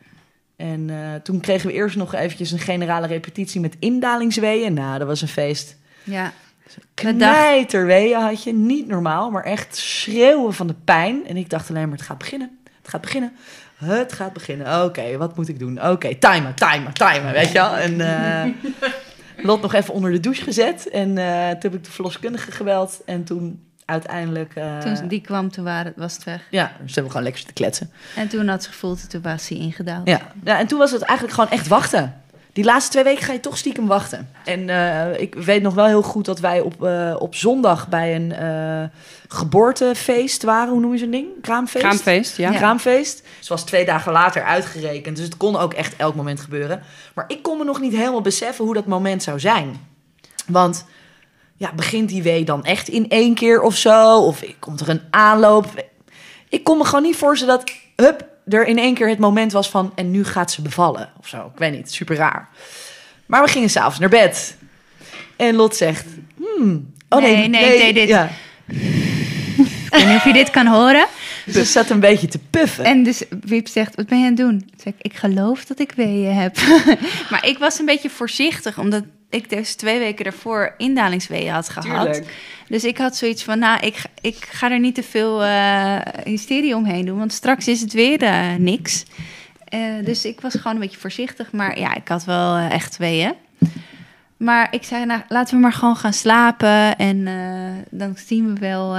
En 0.59 0.89
eh, 0.89 0.97
toen 1.23 1.39
kregen 1.39 1.67
we 1.67 1.73
eerst 1.73 1.95
nog 1.95 2.13
eventjes 2.13 2.51
een 2.51 2.59
generale 2.59 3.07
repetitie 3.07 3.61
met 3.61 3.75
indalingsweeën. 3.79 4.73
Nou, 4.73 4.97
dat 4.97 5.07
was 5.07 5.21
een 5.21 5.27
feest. 5.27 5.77
Ja. 6.03 6.33
Knijterweeën 6.93 8.21
had 8.21 8.43
je, 8.43 8.53
niet 8.53 8.87
normaal, 8.87 9.31
maar 9.31 9.43
echt 9.43 9.75
schreeuwen 9.75 10.53
van 10.53 10.67
de 10.67 10.75
pijn. 10.83 11.27
En 11.27 11.37
ik 11.37 11.49
dacht 11.49 11.69
alleen 11.69 11.89
maar, 11.89 11.97
het 11.97 12.05
gaat 12.05 12.17
beginnen, 12.17 12.59
het 12.81 12.89
gaat 12.89 13.01
beginnen. 13.01 13.33
Het 13.75 14.13
gaat 14.13 14.33
beginnen. 14.33 14.83
Oké, 14.83 15.17
wat 15.17 15.35
moet 15.35 15.47
ik 15.47 15.59
doen? 15.59 15.89
Oké, 15.89 16.15
timen, 16.15 16.55
timen, 16.55 16.93
timen, 16.93 17.31
weet 17.31 17.47
je 17.47 17.53
wel. 17.53 17.75
En 17.75 18.01
eh, 18.01 18.53
Lot 19.45 19.61
nog 19.61 19.73
even 19.73 19.93
onder 19.93 20.11
de 20.11 20.19
douche 20.19 20.43
gezet. 20.43 20.89
En 20.89 21.17
eh, 21.17 21.49
toen 21.49 21.71
heb 21.71 21.73
ik 21.73 21.83
de 21.83 21.91
verloskundige 21.91 22.51
gebeld. 22.51 23.01
En 23.05 23.23
toen 23.23 23.63
uiteindelijk... 23.89 24.55
eh, 24.55 24.77
Toen 24.77 25.07
die 25.07 25.21
kwam, 25.21 25.51
toen 25.51 25.63
waren, 25.63 25.93
was 25.95 26.13
het 26.13 26.23
weg. 26.23 26.41
Ja, 26.49 26.71
dus 26.81 26.95
hebben 26.95 27.03
we 27.03 27.09
gewoon 27.09 27.23
lekker 27.23 27.45
te 27.45 27.53
kletsen. 27.53 27.91
En 28.15 28.27
toen 28.27 28.47
had 28.47 28.63
ze 28.63 28.69
gevoeld, 28.69 29.09
toen 29.09 29.21
was 29.21 29.47
hij 29.47 29.57
ingedaald. 29.57 30.07
Ja. 30.07 30.21
ja, 30.43 30.59
en 30.59 30.67
toen 30.67 30.79
was 30.79 30.91
het 30.91 31.01
eigenlijk 31.01 31.33
gewoon 31.39 31.49
echt 31.51 31.67
wachten. 31.67 32.21
Die 32.53 32.63
laatste 32.63 32.91
twee 32.91 33.03
weken 33.03 33.23
ga 33.23 33.33
je 33.33 33.39
toch 33.39 33.57
stiekem 33.57 33.87
wachten. 33.87 34.29
En 34.45 34.69
eh, 34.69 35.19
ik 35.21 35.35
weet 35.35 35.61
nog 35.61 35.73
wel 35.73 35.85
heel 35.85 36.01
goed 36.01 36.25
dat 36.25 36.39
wij 36.39 36.59
op, 36.59 36.83
eh, 36.83 37.15
op 37.19 37.35
zondag 37.35 37.87
bij 37.87 38.15
een 38.15 38.31
eh, 38.33 38.83
geboortefeest 39.27 40.43
waren. 40.43 40.71
Hoe 40.71 40.81
noem 40.81 40.91
je 40.91 40.97
zo'n 40.97 41.11
ding? 41.11 41.27
Kraamfeest? 41.41 41.83
Kraamfeest, 41.85 42.37
ja. 42.37 42.51
Kraamfeest. 42.51 43.23
Zoals 43.39 43.63
twee 43.63 43.85
dagen 43.85 44.11
later 44.11 44.43
uitgerekend. 44.43 45.15
Dus 45.15 45.25
het 45.25 45.37
kon 45.37 45.55
ook 45.57 45.73
echt 45.73 45.95
elk 45.95 46.15
moment 46.15 46.39
gebeuren. 46.39 46.81
Maar 47.15 47.25
ik 47.27 47.43
kon 47.43 47.57
me 47.57 47.63
nog 47.63 47.79
niet 47.79 47.93
helemaal 47.95 48.21
beseffen 48.21 48.65
hoe 48.65 48.73
dat 48.73 48.85
moment 48.85 49.23
zou 49.23 49.39
zijn. 49.39 49.87
Want 50.47 50.85
ja, 51.59 51.73
begint 51.73 52.09
die 52.09 52.23
wee 52.23 52.43
dan 52.43 52.63
echt 52.65 52.87
in 52.87 53.09
één 53.09 53.33
keer 53.33 53.61
of 53.61 53.75
zo? 53.75 54.17
Of 54.17 54.43
komt 54.59 54.79
er 54.79 54.89
een 54.89 55.01
aanloop? 55.09 55.85
Ik 56.49 56.63
kon 56.63 56.77
me 56.77 56.83
gewoon 56.83 57.03
niet 57.03 57.15
voorstellen 57.15 57.57
dat, 57.57 57.71
hup, 57.95 58.27
er 58.47 58.67
in 58.67 58.77
één 58.77 58.93
keer 58.93 59.09
het 59.09 59.19
moment 59.19 59.51
was 59.51 59.69
van... 59.69 59.91
en 59.95 60.11
nu 60.11 60.25
gaat 60.25 60.51
ze 60.51 60.61
bevallen 60.61 61.09
of 61.19 61.27
zo. 61.27 61.51
Ik 61.53 61.59
weet 61.59 61.71
niet, 61.71 61.91
super 61.91 62.15
raar. 62.15 62.49
Maar 63.25 63.43
we 63.43 63.49
gingen 63.49 63.69
s'avonds 63.69 63.99
naar 63.99 64.09
bed. 64.09 64.57
En 65.35 65.55
Lot 65.55 65.75
zegt, 65.75 66.05
hmm, 66.37 66.93
oh 67.09 67.21
nee, 67.21 67.35
Nee, 67.35 67.47
nee, 67.47 67.73
ik 67.73 67.79
deed 67.79 67.95
dit. 67.95 68.07
Ja, 68.07 68.29
Ik 68.65 69.89
weet 69.89 70.07
niet 70.07 70.15
of 70.15 70.23
je 70.23 70.33
dit 70.33 70.49
kan 70.49 70.67
horen. 70.67 71.07
ze 71.53 71.63
zat 71.63 71.89
een 71.89 71.99
beetje 71.99 72.27
te 72.27 72.39
puffen. 72.49 72.83
En 72.83 73.03
dus 73.03 73.23
Wiep 73.41 73.67
zegt, 73.67 73.95
wat 73.95 74.07
ben 74.07 74.17
je 74.17 74.23
aan 74.23 74.29
het 74.29 74.39
doen? 74.39 74.59
Toen 74.59 74.79
zeg 74.83 74.93
ik, 74.97 75.11
ik 75.11 75.17
geloof 75.17 75.65
dat 75.65 75.79
ik 75.79 75.91
weeën 75.91 76.33
heb. 76.33 76.57
maar 77.31 77.45
ik 77.45 77.57
was 77.57 77.79
een 77.79 77.85
beetje 77.85 78.09
voorzichtig, 78.09 78.77
omdat 78.77 79.03
ik 79.29 79.49
dus 79.49 79.75
twee 79.75 79.99
weken 79.99 80.23
daarvoor 80.23 80.73
indalingsweeën 80.77 81.53
had 81.53 81.69
gehad. 81.69 82.13
Tuurlijk. 82.13 82.33
Dus 82.67 82.83
ik 82.83 82.97
had 82.97 83.15
zoiets 83.15 83.43
van, 83.43 83.59
nou, 83.59 83.79
ik, 83.85 83.95
ga- 83.95 84.09
ik 84.21 84.35
ga 84.51 84.71
er 84.71 84.79
niet 84.79 84.95
te 84.95 85.03
veel 85.03 85.43
eh, 85.43 85.97
hysterie 86.23 86.75
omheen 86.75 87.05
doen, 87.05 87.17
want 87.17 87.33
straks 87.33 87.67
is 87.67 87.81
het 87.81 87.93
weer 87.93 88.21
eh, 88.23 88.55
niks. 88.55 89.05
Eh, 89.65 89.79
dus 90.03 90.25
ik 90.25 90.41
was 90.41 90.53
gewoon 90.55 90.73
een 90.73 90.81
beetje 90.81 90.99
voorzichtig, 90.99 91.51
maar 91.51 91.79
ja, 91.79 91.95
ik 91.95 92.07
had 92.07 92.23
wel 92.25 92.57
echt 92.57 92.97
weeën. 92.97 93.33
Maar 94.37 94.67
ik 94.73 94.83
zei, 94.83 95.05
nou, 95.05 95.21
laten 95.27 95.55
we 95.55 95.61
maar 95.61 95.73
gewoon 95.73 95.95
gaan 95.95 96.13
slapen. 96.13 96.97
En 96.97 97.23
dan 97.91 98.17
zien 98.17 98.53
we 98.53 98.59
wel 98.59 98.97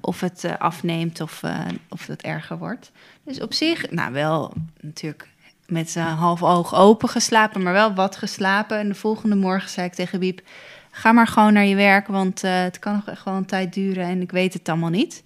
of 0.00 0.20
het 0.20 0.44
afneemt 0.58 1.20
of, 1.20 1.42
of 1.88 2.06
het 2.06 2.22
erger 2.22 2.58
wordt. 2.58 2.90
Dus 3.24 3.40
op 3.40 3.52
zich, 3.54 3.90
nou 3.90 4.12
wel 4.12 4.52
natuurlijk 4.80 5.28
met 5.66 5.94
een 5.94 6.02
half 6.02 6.42
oog 6.42 6.74
open 6.74 7.08
geslapen, 7.08 7.62
maar 7.62 7.72
wel 7.72 7.94
wat 7.94 8.16
geslapen. 8.16 8.78
En 8.78 8.88
de 8.88 8.94
volgende 8.94 9.36
morgen 9.36 9.70
zei 9.70 9.86
ik 9.86 9.94
tegen 9.94 10.18
Wiep, 10.18 10.40
ga 10.90 11.12
maar 11.12 11.26
gewoon 11.26 11.52
naar 11.52 11.64
je 11.64 11.74
werk, 11.74 12.06
want 12.06 12.44
eh, 12.44 12.62
het 12.62 12.78
kan 12.78 12.92
nog 12.94 13.08
echt 13.08 13.24
wel 13.24 13.34
een 13.34 13.46
tijd 13.46 13.74
duren 13.74 14.04
en 14.04 14.20
ik 14.20 14.30
weet 14.30 14.52
het 14.52 14.68
allemaal 14.68 14.90
niet. 14.90 15.22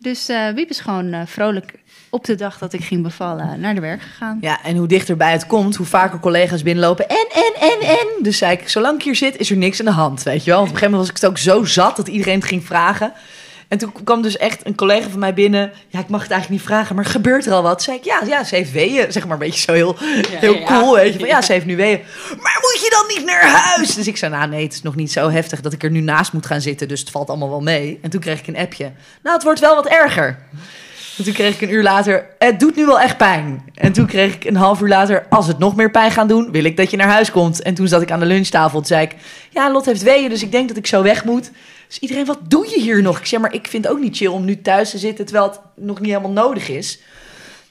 Dus 0.00 0.28
eh 0.28 0.48
Wiep 0.48 0.70
is 0.70 0.80
gewoon 0.80 1.12
eh, 1.12 1.20
vrolijk 1.26 1.82
op 2.10 2.24
de 2.24 2.34
dag 2.34 2.58
dat 2.58 2.72
ik 2.72 2.84
ging 2.84 3.02
bevallen 3.02 3.60
naar 3.60 3.74
de 3.74 3.80
werk 3.80 4.02
gegaan. 4.02 4.38
Ja, 4.40 4.62
en 4.62 4.76
hoe 4.76 4.86
dichterbij 4.86 5.32
het 5.32 5.46
komt, 5.46 5.76
hoe 5.76 5.86
vaker 5.86 6.20
collega's 6.20 6.62
binnenlopen. 6.62 7.08
En, 7.08 7.26
en, 7.32 7.52
en, 7.60 7.88
en. 7.88 8.22
Dus 8.22 8.38
zei 8.38 8.52
ik, 8.52 8.68
zolang 8.68 8.98
ik 8.98 9.04
hier 9.04 9.16
zit, 9.16 9.36
is 9.36 9.50
er 9.50 9.56
niks 9.56 9.78
aan 9.80 9.86
de 9.86 9.92
hand, 9.92 10.22
weet 10.22 10.44
je 10.44 10.50
wel. 10.50 10.60
Op 10.60 10.66
een 10.66 10.72
gegeven 10.72 10.90
moment 10.90 11.10
was 11.10 11.16
ik 11.16 11.22
het 11.22 11.30
ook 11.30 11.56
zo 11.56 11.64
zat 11.64 11.96
dat 11.96 12.08
iedereen 12.08 12.38
het 12.38 12.44
ging 12.44 12.64
vragen. 12.64 13.12
En 13.68 13.78
toen 13.78 13.92
kwam 14.04 14.22
dus 14.22 14.36
echt 14.36 14.66
een 14.66 14.74
collega 14.74 15.08
van 15.08 15.18
mij 15.18 15.34
binnen. 15.34 15.72
Ja, 15.88 15.98
ik 15.98 16.08
mag 16.08 16.22
het 16.22 16.30
eigenlijk 16.30 16.60
niet 16.60 16.70
vragen, 16.70 16.96
maar 16.96 17.04
gebeurt 17.04 17.46
er 17.46 17.52
al 17.52 17.62
wat? 17.62 17.82
Zei 17.82 17.96
ik, 17.96 18.04
ja, 18.04 18.20
ja 18.26 18.44
ze 18.44 18.54
heeft 18.54 18.72
weeën. 18.72 19.12
Zeg 19.12 19.24
maar 19.24 19.32
een 19.32 19.38
beetje 19.38 19.60
zo 19.60 19.72
heel, 19.72 19.96
heel 20.28 20.54
ja. 20.54 20.64
cool, 20.64 20.94
weet 20.94 21.12
je. 21.12 21.18
Van, 21.18 21.28
ja, 21.28 21.42
ze 21.42 21.52
heeft 21.52 21.66
nu 21.66 21.76
weeën. 21.76 22.00
Maar 22.28 22.58
moet 22.60 22.80
je 22.84 22.90
dan 22.90 23.16
niet 23.16 23.26
naar 23.26 23.46
huis? 23.46 23.94
Dus 23.94 24.06
ik 24.06 24.16
zei, 24.16 24.32
nou 24.32 24.48
nee, 24.48 24.62
het 24.62 24.72
is 24.72 24.82
nog 24.82 24.94
niet 24.94 25.12
zo 25.12 25.30
heftig 25.30 25.60
dat 25.60 25.72
ik 25.72 25.82
er 25.82 25.90
nu 25.90 26.00
naast 26.00 26.32
moet 26.32 26.46
gaan 26.46 26.60
zitten. 26.60 26.88
Dus 26.88 27.00
het 27.00 27.10
valt 27.10 27.28
allemaal 27.28 27.50
wel 27.50 27.60
mee. 27.60 27.98
En 28.02 28.10
toen 28.10 28.20
kreeg 28.20 28.38
ik 28.38 28.46
een 28.46 28.56
appje. 28.56 28.92
Nou, 29.22 29.34
het 29.34 29.44
wordt 29.44 29.60
wel 29.60 29.74
wat 29.74 29.86
erger. 29.86 30.38
En 31.18 31.24
toen 31.24 31.32
kreeg 31.32 31.54
ik 31.54 31.60
een 31.60 31.74
uur 31.74 31.82
later, 31.82 32.26
het 32.38 32.60
doet 32.60 32.76
nu 32.76 32.86
wel 32.86 33.00
echt 33.00 33.16
pijn. 33.16 33.64
En 33.74 33.92
toen 33.92 34.06
kreeg 34.06 34.34
ik 34.34 34.44
een 34.44 34.56
half 34.56 34.80
uur 34.80 34.88
later, 34.88 35.26
als 35.28 35.46
het 35.46 35.58
nog 35.58 35.76
meer 35.76 35.90
pijn 35.90 36.10
gaat 36.10 36.28
doen, 36.28 36.50
wil 36.50 36.64
ik 36.64 36.76
dat 36.76 36.90
je 36.90 36.96
naar 36.96 37.08
huis 37.08 37.30
komt. 37.30 37.62
En 37.62 37.74
toen 37.74 37.88
zat 37.88 38.02
ik 38.02 38.10
aan 38.10 38.20
de 38.20 38.26
lunchtafel. 38.26 38.78
Toen 38.78 38.86
zei 38.86 39.02
ik, 39.02 39.14
ja, 39.50 39.72
Lot 39.72 39.84
heeft 39.84 40.02
weeën, 40.02 40.28
dus 40.28 40.42
ik 40.42 40.52
denk 40.52 40.68
dat 40.68 40.76
ik 40.76 40.86
zo 40.86 41.02
weg 41.02 41.24
moet. 41.24 41.50
Dus 41.94 42.02
iedereen, 42.02 42.26
wat 42.26 42.38
doe 42.42 42.68
je 42.70 42.80
hier 42.80 43.02
nog? 43.02 43.18
Ik 43.18 43.26
zeg, 43.26 43.40
maar 43.40 43.54
ik 43.54 43.66
vind 43.66 43.84
het 43.84 43.92
ook 43.92 44.00
niet 44.00 44.16
chill 44.16 44.26
om 44.28 44.44
nu 44.44 44.60
thuis 44.60 44.90
te 44.90 44.98
zitten, 44.98 45.24
terwijl 45.24 45.48
het 45.50 45.60
nog 45.76 46.00
niet 46.00 46.08
helemaal 46.10 46.44
nodig 46.44 46.68
is. 46.68 47.00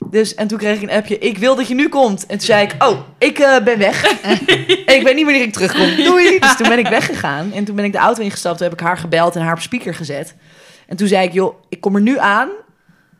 Dus, 0.09 0.36
en 0.36 0.47
toen 0.47 0.57
kreeg 0.57 0.76
ik 0.76 0.82
een 0.82 0.95
appje, 0.95 1.17
ik 1.17 1.38
wil 1.38 1.55
dat 1.55 1.67
je 1.67 1.74
nu 1.74 1.89
komt. 1.89 2.26
En 2.26 2.38
toen 2.38 2.45
zei 2.45 2.63
ik, 2.63 2.76
oh, 2.84 2.99
ik 3.17 3.39
eh, 3.39 3.63
ben 3.63 3.78
weg. 3.78 4.03
ik 4.95 5.01
weet 5.03 5.15
niet 5.15 5.24
wanneer 5.24 5.41
ik 5.41 5.53
terugkom. 5.53 5.95
Doei! 5.95 6.39
Dus 6.39 6.55
toen 6.57 6.69
ben 6.69 6.80
ik 6.80 6.88
weggegaan. 6.88 7.51
En 7.53 7.63
toen 7.63 7.76
ben 7.76 7.86
ik 7.86 7.91
de 7.91 7.97
auto 7.97 8.21
ingestapt, 8.21 8.57
toen 8.57 8.67
heb 8.67 8.80
ik 8.80 8.86
haar 8.86 8.97
gebeld 8.97 9.36
en 9.36 9.41
haar 9.41 9.53
op 9.53 9.59
speaker 9.59 9.95
gezet. 9.95 10.36
En 10.88 10.97
toen 10.97 11.07
zei 11.07 11.28
ik, 11.28 11.34
joh, 11.34 11.55
ik 11.69 11.82
kom 11.82 11.95
er 11.95 12.01
nu 12.01 12.19
aan. 12.19 12.49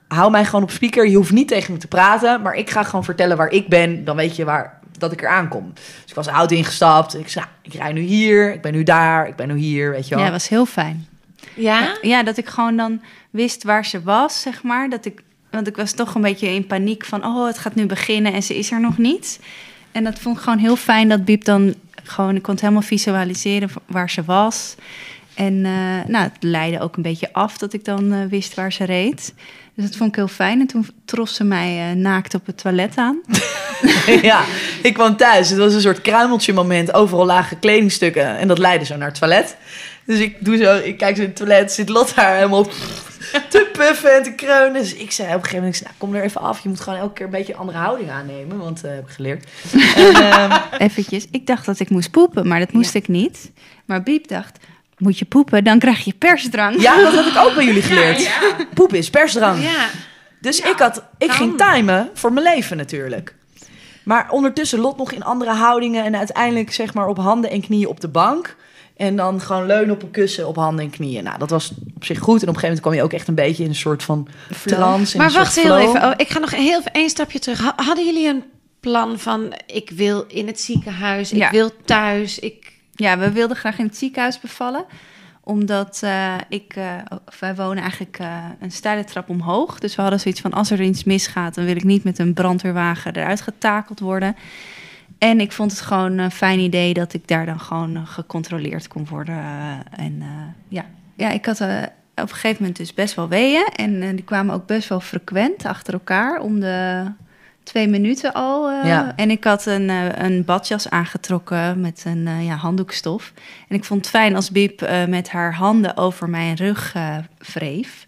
Hou 0.08 0.32
mij 0.32 0.46
gewoon 0.46 0.64
op 0.64 0.72
speaker. 0.72 1.08
Je 1.08 1.16
hoeft 1.16 1.32
niet 1.32 1.48
tegen 1.48 1.74
me 1.74 1.80
te 1.80 1.88
praten. 1.88 2.42
Maar 2.42 2.54
ik 2.54 2.70
ga 2.70 2.84
gewoon 2.84 3.04
vertellen 3.04 3.38
waar 3.38 3.50
ik 3.50 3.68
ben. 3.68 4.06
Dan 4.06 4.16
weet 4.16 4.36
je 4.36 4.46
waar, 4.46 4.80
dat 5.04 5.12
ik 5.12 5.22
eraan 5.22 5.48
kom. 5.48 5.72
Dus 5.74 6.10
ik 6.10 6.16
was 6.16 6.28
auto 6.28 6.56
ingestapt. 6.56 7.16
Ik 7.16 7.30
zei, 7.30 7.46
nou, 7.46 7.58
ik 7.62 7.74
rij 7.74 7.94
nu 7.94 8.02
hier. 8.02 8.54
Ik 8.54 8.62
ben 8.62 8.74
nu 8.74 8.84
daar. 8.84 9.28
Ik 9.28 9.36
ben 9.36 9.48
nu 9.48 9.58
hier. 9.58 9.92
Weet 9.92 10.08
je 10.08 10.16
wel. 10.16 10.24
Ja, 10.24 10.30
dat 10.30 10.40
was 10.40 10.50
heel 10.50 10.66
fijn. 10.66 11.08
Ja? 11.56 11.98
Ja, 12.02 12.24
dat 12.24 12.38
ik 12.38 12.48
gewoon 12.48 12.78
dan 12.78 13.02
wist 13.30 13.64
waar 13.64 13.86
ze 13.86 14.04
was, 14.04 14.42
zeg 14.42 14.64
maar. 14.64 14.90
Dat 14.90 15.06
ik, 15.06 15.22
want 15.50 15.68
ik 15.68 15.76
was 15.76 15.92
toch 15.92 16.16
een 16.16 16.22
beetje 16.22 16.48
in 16.48 16.68
paniek 16.68 17.06
van... 17.06 17.26
oh, 17.26 17.46
het 17.46 17.58
gaat 17.58 17.76
nu 17.76 17.86
beginnen 17.86 18.34
en 18.34 18.44
ze 18.44 18.58
is 18.58 18.72
er 18.72 18.82
nog 18.82 18.98
niet. 18.98 19.40
En 19.92 20.04
dat 20.04 20.20
vond 20.20 20.38
ik 20.38 20.44
gewoon 20.44 20.60
heel 20.60 20.76
fijn 20.76 21.10
dat 21.10 21.26
Biep 21.26 21.44
dan 21.44 21.74
gewoon... 22.04 22.36
ik 22.36 22.42
kon 22.42 22.54
het 22.54 22.62
helemaal 22.62 22.84
visualiseren 22.84 23.70
waar 23.86 24.10
ze 24.10 24.24
was. 24.24 24.76
En 25.34 25.66
eh, 25.66 26.08
nou, 26.08 26.24
het 26.24 26.38
leidde 26.40 26.80
ook 26.80 26.96
een 26.96 27.02
beetje 27.02 27.34
af 27.34 27.58
dat 27.58 27.74
ik 27.74 27.86
dan 27.86 28.14
eh, 28.14 28.26
wist 28.30 28.54
waar 28.54 28.74
ze 28.74 28.84
reed. 28.84 29.34
Dus 29.76 29.86
dat 29.86 29.96
vond 29.96 30.10
ik 30.10 30.16
heel 30.16 30.28
fijn. 30.28 30.60
En 30.60 30.68
toen 30.68 30.88
trof 31.06 31.30
ze 31.30 31.44
mij 31.44 31.90
eh, 31.90 31.96
naakt 31.96 32.34
op 32.34 32.46
het 32.46 32.58
toilet 32.58 32.96
aan. 32.96 33.22
ja, 34.22 34.44
ik 34.84 34.94
kwam 34.94 35.16
thuis. 35.18 35.50
Het 35.50 35.60
was 35.60 35.74
een 35.74 35.82
soort 35.82 36.02
kruimeltje 36.02 36.54
moment. 36.54 36.94
Overal 36.94 37.26
lagen 37.26 37.60
kledingstukken. 37.60 38.38
En 38.38 38.48
dat 38.48 38.58
leidde 38.58 38.86
zo 38.86 38.96
naar 38.96 39.08
het 39.08 39.20
toilet. 39.20 39.58
Dus 40.06 40.20
ik 40.20 40.46
doe 40.46 40.58
zo, 40.58 40.78
ik 40.78 40.98
kijk 40.98 41.16
zo 41.16 41.22
in 41.22 41.28
het 41.28 41.38
toilet. 41.38 41.72
Zit 41.72 41.90
Lot 41.90 42.16
daar 42.16 42.36
helemaal 42.36 42.68
te 43.50 43.70
puffen 43.72 44.16
en 44.16 44.24
te 44.24 44.32
kreunen. 44.32 44.82
Dus 44.82 44.94
ik 44.94 45.12
zei 45.12 45.28
op 45.28 45.34
een 45.34 45.40
gegeven 45.40 45.64
moment, 45.64 45.84
nou, 45.84 45.96
kom 45.98 46.16
er 46.16 46.24
even 46.24 46.42
af. 46.42 46.60
Je 46.60 46.70
moet 46.70 46.80
gewoon 46.80 47.00
elke 47.00 47.14
keer 47.14 47.26
een 47.26 47.32
beetje 47.32 47.54
een 47.54 47.60
andere 47.60 47.78
houding 47.78 48.10
aannemen. 48.10 48.58
Want 48.58 48.84
eh 48.84 48.92
heb 48.92 49.08
ik 49.08 49.14
geleerd. 49.14 49.48
En, 49.96 50.14
ehm, 50.14 50.60
Eventjes, 50.78 51.28
ik 51.32 51.48
dacht 51.48 51.66
dat 51.66 51.80
ik 51.80 51.90
moest 51.90 52.12
poepen, 52.12 52.48
maar 52.48 52.60
dat 52.60 52.72
moest 52.72 52.96
ik 52.96 53.08
niet. 53.08 53.52
Maar 53.86 54.04
Biep 54.04 54.28
dacht, 54.28 54.58
moet 54.98 55.20
je 55.20 55.26
poepen, 55.26 55.64
dan 55.64 55.80
krijg 55.80 56.04
je 56.04 56.14
persdrang. 56.14 56.82
ja, 56.82 57.02
dat 57.04 57.14
had 57.14 57.26
ik 57.26 57.38
ook 57.38 57.56
bij 57.56 57.66
jullie 57.66 57.82
geleerd. 57.92 58.30
Poep 58.74 58.94
is 58.94 59.10
persdrang. 59.10 59.64
Ja. 59.64 59.86
Dus 60.42 60.60
ik, 60.60 60.76
had, 60.78 61.04
ik 61.18 61.32
ging 61.32 61.58
timen 61.58 62.10
voor 62.14 62.34
mijn 62.34 62.46
leven 62.46 62.78
natuurlijk. 62.78 63.36
Maar 64.04 64.30
ondertussen 64.30 64.80
Lot 64.80 64.98
nog 64.98 65.12
in 65.12 65.24
andere 65.24 65.52
houdingen... 65.52 66.04
en 66.04 66.16
uiteindelijk 66.18 66.74
zeg 66.74 66.94
maar 66.94 67.08
op 67.08 67.18
handen 67.18 67.50
en 67.50 67.62
knieën 67.62 67.88
op 67.88 68.00
de 68.00 68.08
bank. 68.08 68.56
En 68.98 69.16
dan 69.16 69.42
gewoon 69.42 69.66
leunen 69.66 69.96
op 69.96 70.04
een 70.04 70.12
kussen 70.12 70.48
op 70.48 70.56
handen 70.56 70.86
en 70.86 70.92
knieën. 70.92 71.24
Nou, 71.24 71.38
dat 71.40 71.50
was 71.50 71.72
op 71.96 72.04
zich 72.06 72.20
goed. 72.20 72.42
En 72.42 72.48
op 72.50 72.54
een 72.54 72.60
gegeven 72.60 72.62
moment 72.68 72.82
kwam 72.82 72.94
je 72.94 73.04
ook 73.04 73.14
echt 73.14 73.28
een 73.28 73.36
beetje 73.36 73.64
in 73.64 73.70
een 73.70 73.76
soort 73.76 74.04
van 74.04 74.28
trance. 74.66 75.14
in 75.14 75.22
Maar 75.22 75.32
wacht 75.32 75.56
heel 75.56 75.64
flow. 75.66 75.80
even. 75.80 76.04
Oh, 76.04 76.12
ik 76.18 76.30
ga 76.30 76.40
nog 76.40 76.52
heel 76.56 76.80
even 76.80 76.92
één 76.92 77.10
stapje 77.10 77.40
terug. 77.40 77.60
Ha- 77.62 77.74
Hadden 77.76 78.06
jullie 78.06 78.28
een 78.28 78.44
plan 78.80 79.20
van... 79.20 79.54
ik 79.66 79.90
wil 79.90 80.26
in 80.28 80.48
het 80.48 80.60
ziekenhuis, 80.60 81.32
ik 81.32 81.38
Ja. 81.38 81.52
wil 81.52 81.70
thuis, 81.86 82.40
ik... 82.40 82.72
Ja, 82.96 83.18
we 83.18 83.32
wilden 83.32 83.58
graag 83.58 83.78
in 83.78 83.86
het 83.86 83.98
ziekenhuis 83.98 84.40
bevallen. 84.40 84.86
Omdat 85.44 86.00
eh, 86.04 86.36
ik, 86.50 86.76
of 87.26 87.40
wij 87.40 87.56
wonen 87.56 87.82
eigenlijk 87.82 88.20
eh, 88.20 88.46
een 88.60 88.72
steile 88.72 89.04
trap 89.04 89.30
omhoog. 89.30 89.80
Dus 89.80 89.96
we 89.96 90.02
hadden 90.02 90.20
zoiets 90.20 90.42
van, 90.42 90.54
als 90.54 90.72
er 90.72 90.82
iets 90.82 91.04
misgaat... 91.04 91.56
dan 91.56 91.66
wil 91.66 91.76
ik 91.76 91.84
niet 91.84 92.04
met 92.04 92.20
een 92.20 92.34
brandweerwagen 92.34 93.16
eruit 93.16 93.42
getakeld 93.42 94.00
worden. 94.00 94.36
En 95.18 95.40
ik 95.40 95.52
vond 95.52 95.72
het 95.72 95.82
gewoon 95.82 96.18
een 96.18 96.32
fijn 96.32 96.60
idee 96.60 96.94
dat 96.94 97.14
ik 97.14 97.28
daar 97.28 97.46
dan 97.46 97.60
gewoon 97.60 98.08
gecontroleerd 98.08 98.88
kon 98.88 99.08
worden. 99.08 99.44
en 99.90 100.24
ja. 100.68 100.86
ja, 101.16 101.30
ik 101.30 101.46
had 101.46 101.62
op 101.62 101.68
een 102.16 102.30
gegeven 102.30 102.58
moment 102.60 102.78
dus 102.78 102.94
best 102.94 103.16
wel 103.16 103.28
weeën. 103.28 103.66
En 103.76 104.16
die 104.16 104.26
kwamen 104.26 104.56
ook 104.56 104.66
best 104.66 104.90
wel 104.90 105.00
frequent 105.00 105.66
achter 105.66 105.94
elkaar 105.94 106.42
om 106.42 106.60
de 106.60 107.06
twee 107.64 107.88
minuten 107.88 108.34
al. 108.34 108.70
eh. 108.70 108.88
Ja. 108.90 109.14
En 109.16 109.32
ik 109.32 109.44
had 109.44 109.66
een, 109.66 109.90
eh, 109.90 110.24
een 110.24 110.46
badjas 110.46 110.90
aangetrokken 110.90 111.82
met 111.82 112.02
een 112.06 112.28
eh, 112.28 112.46
ja, 112.46 112.56
handdoekstof. 112.56 113.32
En 113.70 113.76
ik 113.76 113.84
vond 113.84 114.02
het 114.02 114.10
fijn 114.10 114.36
als 114.36 114.52
Biep 114.52 114.82
eh, 114.82 115.06
met 115.06 115.30
haar 115.30 115.54
handen 115.56 115.98
over 115.98 116.30
mijn 116.30 116.56
rug 116.56 116.92
eh, 116.94 117.16
wreef. 117.54 118.06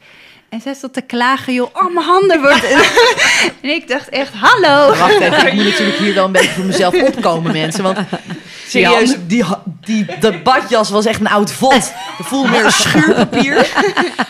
En 0.49 0.61
zij 0.61 0.73
stond 0.73 0.93
te 0.93 1.01
klagen, 1.01 1.53
joh, 1.53 1.69
oh, 1.73 1.93
mijn 1.93 2.05
handen 2.05 2.41
worden... 2.41 2.69
en 3.61 3.69
ik 3.69 3.87
dacht 3.87 4.09
echt, 4.09 4.33
hallo. 4.33 4.95
Wacht 4.97 5.19
even, 5.19 5.47
ik 5.47 5.53
moet 5.53 5.63
natuurlijk 5.63 5.97
hier 5.97 6.13
wel 6.13 6.25
een 6.25 6.31
beetje 6.31 6.49
voor 6.49 6.65
mezelf 6.65 7.01
opkomen, 7.01 7.51
mensen. 7.51 7.83
Want 7.83 7.97
serieus, 8.67 9.15
die, 9.27 9.43
die, 9.81 10.05
dat 10.19 10.43
badjas 10.43 10.89
was 10.89 11.05
echt 11.05 11.19
een 11.19 11.27
oud 11.27 11.51
vod. 11.51 11.71
Dat 12.17 12.27
voelde 12.27 12.49
meer 12.49 12.65
een 12.65 12.71
schuurpapier. 12.71 13.57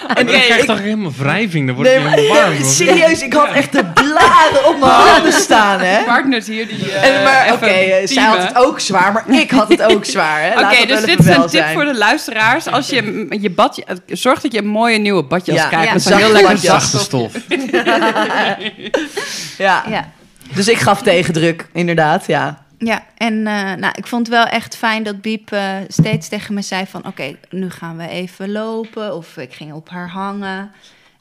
En 0.07 0.25
dan 0.25 0.25
krijg 0.25 0.57
je 0.57 0.65
toch 0.65 0.79
helemaal 0.79 1.11
wrijving, 1.17 1.65
dan 1.67 1.75
wordt 1.75 1.89
Nee, 1.89 1.99
helemaal 2.07 2.43
warm. 2.43 2.63
serieus, 2.63 3.21
ik 3.21 3.33
had 3.33 3.51
echt 3.51 3.71
de 3.71 3.83
blaren 4.11 4.67
op 4.67 4.79
mijn 4.79 4.91
handen 4.91 5.31
staan, 5.33 5.79
hè. 5.79 6.03
Partners 6.03 6.47
hier 6.47 6.67
die. 6.67 6.91
eh, 6.91 7.17
En, 7.17 7.23
maar 7.23 7.53
oké, 7.53 7.65
eh, 7.65 8.07
zij 8.07 8.23
had 8.23 8.37
het 8.43 8.55
ook 8.55 8.79
zwaar, 8.79 9.13
maar 9.13 9.39
ik 9.39 9.51
had 9.51 9.69
het 9.69 9.81
ook 9.81 10.05
zwaar. 10.05 10.41
hè. 10.41 10.49
Oké, 10.51 10.85
dat 10.85 10.87
dus 10.87 10.99
wel 10.99 11.05
dit 11.15 11.19
is 11.19 11.27
een 11.35 11.41
tip 11.41 11.49
zijn. 11.49 11.73
voor 11.73 11.85
de 11.85 11.97
luisteraars. 11.97 12.67
Als 12.67 12.89
je 12.89 13.27
je 13.41 13.49
badje, 13.49 13.83
zorg 14.07 14.41
dat 14.41 14.51
je 14.51 14.57
een 14.57 14.67
mooie 14.67 14.97
nieuwe 14.97 15.23
badjas 15.23 15.55
Ja, 15.57 15.67
krijgt. 15.67 15.87
ja, 15.87 15.93
met 15.93 16.01
zo'n 16.01 16.11
zachte 16.11 16.25
heel 16.25 16.33
lekker 16.33 16.57
Zachte 16.57 16.97
stof. 16.99 17.33
Ja. 19.57 19.83
Ja. 19.89 20.09
dus 20.53 20.67
ik 20.67 20.77
gaf 20.77 21.01
tegendruk, 21.01 21.67
inderdaad, 21.73 22.25
ja. 22.27 22.63
Ja, 22.77 23.03
en 23.17 23.33
eh, 23.47 23.73
nou, 23.73 23.93
ik 23.95 24.07
vond 24.07 24.27
het 24.27 24.35
wel 24.35 24.45
echt 24.45 24.75
fijn 24.77 25.03
dat 25.03 25.21
Biep 25.21 25.51
eh, 25.51 25.67
steeds 25.87 26.27
tegen 26.29 26.53
me 26.53 26.61
zei 26.61 26.85
van... 26.89 27.05
oké, 27.07 27.35
nu 27.49 27.69
gaan 27.69 27.97
we 27.97 28.07
even 28.07 28.51
lopen. 28.51 29.15
Of 29.15 29.37
ik 29.37 29.53
ging 29.53 29.73
op 29.73 29.89
haar 29.89 30.09
hangen. 30.09 30.71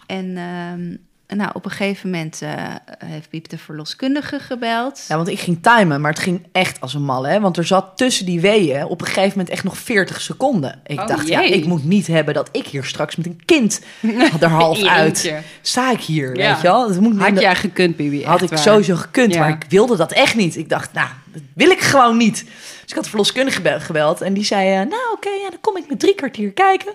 En 0.06 0.36
ehm, 0.36 0.96
nou, 1.28 1.50
op 1.52 1.64
een 1.64 1.70
gegeven 1.70 2.10
moment 2.10 2.42
eh, 2.42 2.50
heeft 3.04 3.30
Biep 3.30 3.48
de 3.48 3.58
verloskundige 3.58 4.38
gebeld. 4.38 5.04
Ja, 5.08 5.16
want 5.16 5.28
ik 5.28 5.38
ging 5.40 5.58
timen, 5.62 6.00
maar 6.00 6.10
het 6.10 6.20
ging 6.20 6.46
echt 6.52 6.80
als 6.80 6.94
een 6.94 7.02
malle. 7.04 7.28
Hè? 7.28 7.40
Want 7.40 7.56
er 7.56 7.66
zat 7.66 7.96
tussen 7.96 8.26
die 8.26 8.40
weeën 8.40 8.84
op 8.84 9.00
een 9.00 9.06
gegeven 9.06 9.30
moment 9.30 9.48
echt 9.48 9.64
nog 9.64 9.78
40 9.78 10.20
seconden. 10.20 10.80
Ik 10.86 11.00
Oh, 11.00 11.06
dacht, 11.06 11.28
ja, 11.28 11.40
ik 11.40 11.64
moet 11.66 11.84
niet 11.84 12.06
hebben 12.06 12.34
dat 12.34 12.48
ik 12.52 12.66
hier 12.66 12.84
straks 12.84 13.16
met 13.16 13.26
een 13.26 13.40
kind 13.44 13.80
er 14.40 14.48
half 14.48 14.82
uit 14.82 15.32
sta 15.62 15.90
ik 15.90 16.00
hier, 16.00 16.36
Ja. 16.36 16.48
weet 16.52 16.56
je 16.60 16.66
wel? 16.68 16.88
Dat 16.88 17.00
moet 17.00 17.18
Had 17.20 17.40
jij 17.40 17.56
gekund, 17.56 17.96
Bibi? 17.96 18.24
had 18.24 18.42
ik 18.42 18.48
waar. 18.48 18.58
sowieso 18.58 18.96
gekund, 18.96 19.34
Ja. 19.34 19.40
maar 19.40 19.48
ik 19.48 19.64
wilde 19.68 19.96
dat 19.96 20.12
echt 20.12 20.34
niet. 20.34 20.56
Ik 20.56 20.68
dacht, 20.68 20.92
nou, 20.92 21.08
dat 21.32 21.42
wil 21.54 21.70
ik 21.70 21.80
gewoon 21.80 22.16
niet. 22.16 22.44
Dus 22.44 22.90
ik 22.90 22.94
had 22.94 23.04
de 23.04 23.10
verloskundige 23.10 23.56
gebel- 23.56 23.80
gebeld 23.80 24.20
en 24.20 24.34
die 24.34 24.44
zei, 24.44 24.68
eh, 24.70 24.76
nou 24.76 25.12
oké, 25.14 25.28
ja, 25.28 25.50
dan 25.50 25.60
kom 25.60 25.76
ik 25.76 25.84
met 25.88 26.00
drie 26.00 26.14
kwartier 26.14 26.52
kijken. 26.52 26.92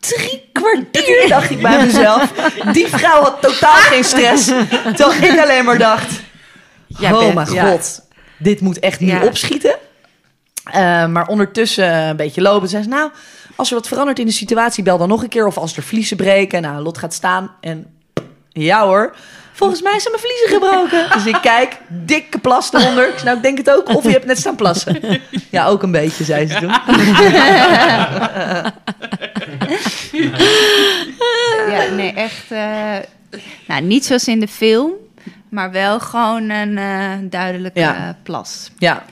Drie 0.00 0.50
kwartier, 0.52 1.24
dacht 1.28 1.50
ik 1.50 1.62
bij 1.62 1.84
mezelf. 1.84 2.32
Die 2.72 2.86
vrouw 2.88 3.22
had 3.22 3.36
totaal 3.40 3.74
geen 3.76 4.04
stress. 4.04 4.44
Terwijl 4.96 5.12
ik 5.32 5.38
alleen 5.40 5.64
maar 5.64 5.78
dacht, 5.78 6.10
Jij 6.86 7.12
oh 7.12 7.18
bent- 7.18 7.34
mijn 7.34 7.52
ja. 7.52 7.70
god, 7.70 8.02
dit 8.38 8.60
moet 8.60 8.78
echt 8.78 9.00
nu 9.00 9.06
Ja. 9.06 9.22
opschieten. 9.24 9.74
Eh, 10.64 11.06
maar 11.06 11.26
ondertussen 11.26 11.92
een 11.94 12.16
beetje 12.16 12.42
lopen. 12.42 12.68
Zei 12.68 12.82
ze, 12.82 12.88
nou, 12.88 13.10
als 13.56 13.68
er 13.68 13.74
wat 13.74 13.88
verandert 13.88 14.18
in 14.18 14.26
de 14.26 14.32
situatie, 14.32 14.82
bel 14.82 14.98
dan 14.98 15.08
nog 15.08 15.22
een 15.22 15.28
keer. 15.28 15.46
Of 15.46 15.56
als 15.58 15.76
er 15.76 15.82
vliezen 15.82 16.16
breken. 16.16 16.62
Nou, 16.62 16.82
Lot 16.82 16.98
gaat 16.98 17.14
staan 17.14 17.50
en 17.60 17.86
ja 18.48 18.84
hoor. 18.84 19.14
Volgens 19.52 19.82
mij 19.82 19.98
zijn 20.00 20.14
mijn 20.14 20.24
vliezen 20.26 20.48
gebroken. 20.48 21.06
Dus 21.12 21.26
ik 21.26 21.38
kijk, 21.42 21.76
dikke 21.88 22.38
plas 22.38 22.72
eronder. 22.72 23.08
Ik 23.08 23.22
nou, 23.22 23.36
ik 23.36 23.42
denk 23.42 23.58
het 23.58 23.70
ook. 23.70 23.88
Of 23.94 24.02
je 24.04 24.10
hebt 24.10 24.26
net 24.26 24.38
staan 24.38 24.56
plassen. 24.56 25.20
Ja, 25.50 25.66
ook 25.66 25.82
een 25.82 25.90
beetje, 25.90 26.24
zei 26.24 26.46
ze 26.48 26.58
toen. 26.58 26.74
Ja, 31.70 31.94
nee, 31.94 32.12
echt... 32.12 32.50
eh, 32.50 32.96
nou, 33.66 33.82
niet 33.82 34.04
zoals 34.04 34.28
in 34.28 34.40
de 34.40 34.48
film, 34.48 34.90
maar 35.48 35.70
wel 35.70 36.00
gewoon 36.00 36.50
een 36.50 36.78
eh, 36.78 37.10
duidelijke 37.22 37.78
Ja. 37.80 38.16
plas. 38.22 38.70
Ja. 38.78 39.04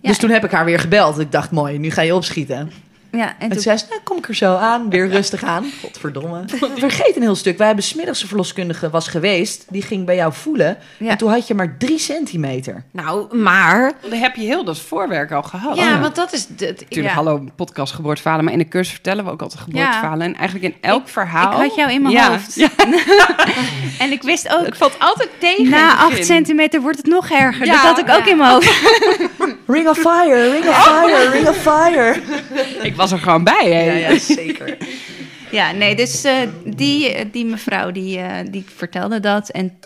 Ja. 0.00 0.08
Dus 0.08 0.18
toen 0.18 0.30
heb 0.30 0.44
ik 0.44 0.50
haar 0.50 0.64
weer 0.64 0.78
gebeld. 0.80 1.18
Ik 1.18 1.32
dacht, 1.32 1.50
mooi, 1.50 1.78
nu 1.78 1.90
ga 1.90 2.02
je 2.02 2.14
opschieten. 2.14 2.72
Ja, 3.10 3.26
en 3.28 3.34
En 3.38 3.48
toen 3.50 3.60
zei 3.60 3.76
ze, 3.76 3.84
nou 3.88 4.00
kom 4.04 4.16
ik 4.16 4.28
er 4.28 4.34
zo 4.34 4.56
aan, 4.56 4.90
weer 4.90 5.08
rustig 5.08 5.44
aan. 5.44 5.64
Godverdomme. 5.82 6.44
Vergeet 6.76 7.16
een 7.16 7.22
heel 7.22 7.34
stuk. 7.34 7.58
Wij 7.58 7.66
hebben 7.66 7.84
smiddags 7.84 8.22
een 8.22 8.28
verloskundige 8.28 8.90
was 8.90 9.08
geweest. 9.08 9.66
Die 9.68 9.82
ging 9.82 10.06
bij 10.06 10.16
jou 10.16 10.32
voelen. 10.32 10.78
Ja. 10.96 11.10
En 11.10 11.16
toen 11.16 11.30
had 11.30 11.46
je 11.46 11.54
maar 11.54 11.76
drie 11.78 11.98
centimeter. 11.98 12.84
Nou, 12.90 13.36
maar... 13.36 13.92
Dan 14.00 14.18
heb 14.18 14.36
je 14.36 14.42
heel 14.42 14.64
dat 14.64 14.78
voorwerk 14.78 15.32
al 15.32 15.42
gehad. 15.42 15.76
Ja, 15.76 16.00
want 16.00 16.14
dat 16.14 16.32
is... 16.32 16.46
De, 16.46 16.66
Natuurlijk, 16.66 17.14
ja. 17.14 17.22
hallo, 17.22 17.44
podcast 17.56 17.92
geboorteverhalen. 17.92 18.44
Maar 18.44 18.54
in 18.54 18.58
de 18.58 18.68
cursus 18.68 18.92
vertellen 18.92 19.24
we 19.24 19.30
ook 19.30 19.42
altijd 19.42 19.60
geboorteverhalen. 19.60 20.26
En 20.26 20.34
eigenlijk 20.34 20.74
in 20.74 20.80
elk 20.80 21.08
verhaal... 21.08 21.52
ik 21.52 21.58
had 21.58 21.74
jou 21.74 21.92
in 21.92 22.02
mijn 22.02 22.14
Ja, 22.14 22.30
hoofd. 22.30 22.54
Ja, 22.54 22.68
en 24.04 24.12
ik 24.12 24.22
wist 24.22 24.48
ook, 24.48 24.66
het 24.66 24.76
valt 24.76 24.96
altijd 24.98 25.30
tegen 25.38 25.68
na 25.68 25.90
het 25.90 25.98
8 25.98 26.08
begin. 26.08 26.24
centimeter 26.24 26.80
wordt 26.80 26.96
het 26.96 27.06
nog 27.06 27.30
erger. 27.30 27.66
Ja, 27.66 27.72
dat 27.72 27.82
had 27.82 27.98
ik 27.98 28.08
ook 28.08 28.24
ja. 28.24 28.30
in 28.30 28.36
mijn 28.36 28.50
hoofd. 28.50 28.80
Ring 29.66 29.88
of 29.88 29.98
fire, 29.98 30.50
ring 30.50 30.68
of 30.68 30.82
fire, 30.84 31.30
ring 31.30 31.48
of 31.48 31.56
fire. 31.56 32.16
Ik 32.82 32.96
was 32.98 33.12
er 33.12 33.18
gewoon 33.18 33.44
bij, 33.44 33.72
hè? 33.72 33.82
Ja, 33.82 34.08
ja, 34.10 34.18
zeker. 34.42 34.76
Ja, 35.50 35.72
nee, 35.72 35.96
dus 35.96 36.24
eh, 36.24 36.34
die, 36.64 37.12
eh, 37.12 37.24
die 37.32 37.44
mevrouw 37.44 37.90
die, 37.90 38.18
eh, 38.18 38.46
die 38.50 38.64
vertelde 38.76 39.20
dat. 39.20 39.48
En 39.48 39.78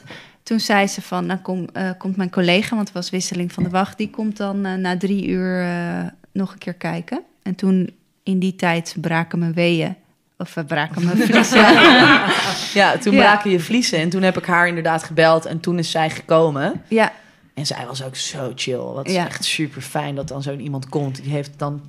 toen 0.43 0.61
zei 0.61 0.87
ze 0.87 1.03
van, 1.03 1.27
nou 1.27 1.39
kom, 1.41 1.69
eh, 1.73 1.91
komt 1.99 2.17
mijn 2.17 2.31
collega, 2.31 2.75
want 2.75 2.89
het 2.89 2.97
was 2.97 3.11
wisseling 3.11 3.53
van 3.53 3.63
de 3.63 3.69
wacht... 3.71 3.99
die 3.99 4.11
komt 4.11 4.37
dan 4.37 4.65
eh, 4.65 4.75
na 4.75 4.97
drie 4.97 5.27
uur 5.29 5.63
eh, 5.63 6.03
nog 6.33 6.53
een 6.53 6.59
keer 6.59 6.75
kijken. 6.75 7.21
En 7.43 7.55
toen 7.55 7.91
in 8.23 8.39
die 8.39 8.57
tijd 8.57 8.95
braken 9.01 9.39
mijn 9.39 9.53
weeën. 9.55 9.95
Of 10.39 10.55
braken 10.67 11.05
mijn 11.05 11.17
vliezen. 11.17 11.59
Ja, 12.81 12.97
toen 12.99 13.13
Ja. 13.15 13.19
braken 13.21 13.51
je 13.51 13.61
vliezen. 13.61 13.99
En 13.99 14.09
toen 14.09 14.23
heb 14.23 14.39
ik 14.39 14.45
haar 14.47 14.69
inderdaad 14.69 15.03
gebeld. 15.03 15.45
En 15.47 15.61
toen 15.61 15.79
is 15.79 15.91
zij 15.91 16.11
gekomen. 16.11 16.83
ja, 16.89 17.13
En 17.55 17.67
zij 17.67 17.87
was 17.87 18.05
ook 18.05 18.17
zo 18.17 18.53
chill. 18.55 18.77
Wat 18.79 19.07
is 19.07 19.15
Ja. 19.15 19.27
echt 19.27 19.45
super 19.45 19.83
fijn 19.83 20.15
dat 20.15 20.29
dan 20.29 20.43
zo'n 20.43 20.61
iemand 20.61 20.89
komt. 20.89 21.23
Die 21.23 21.33
heeft 21.33 21.51
dan 21.57 21.81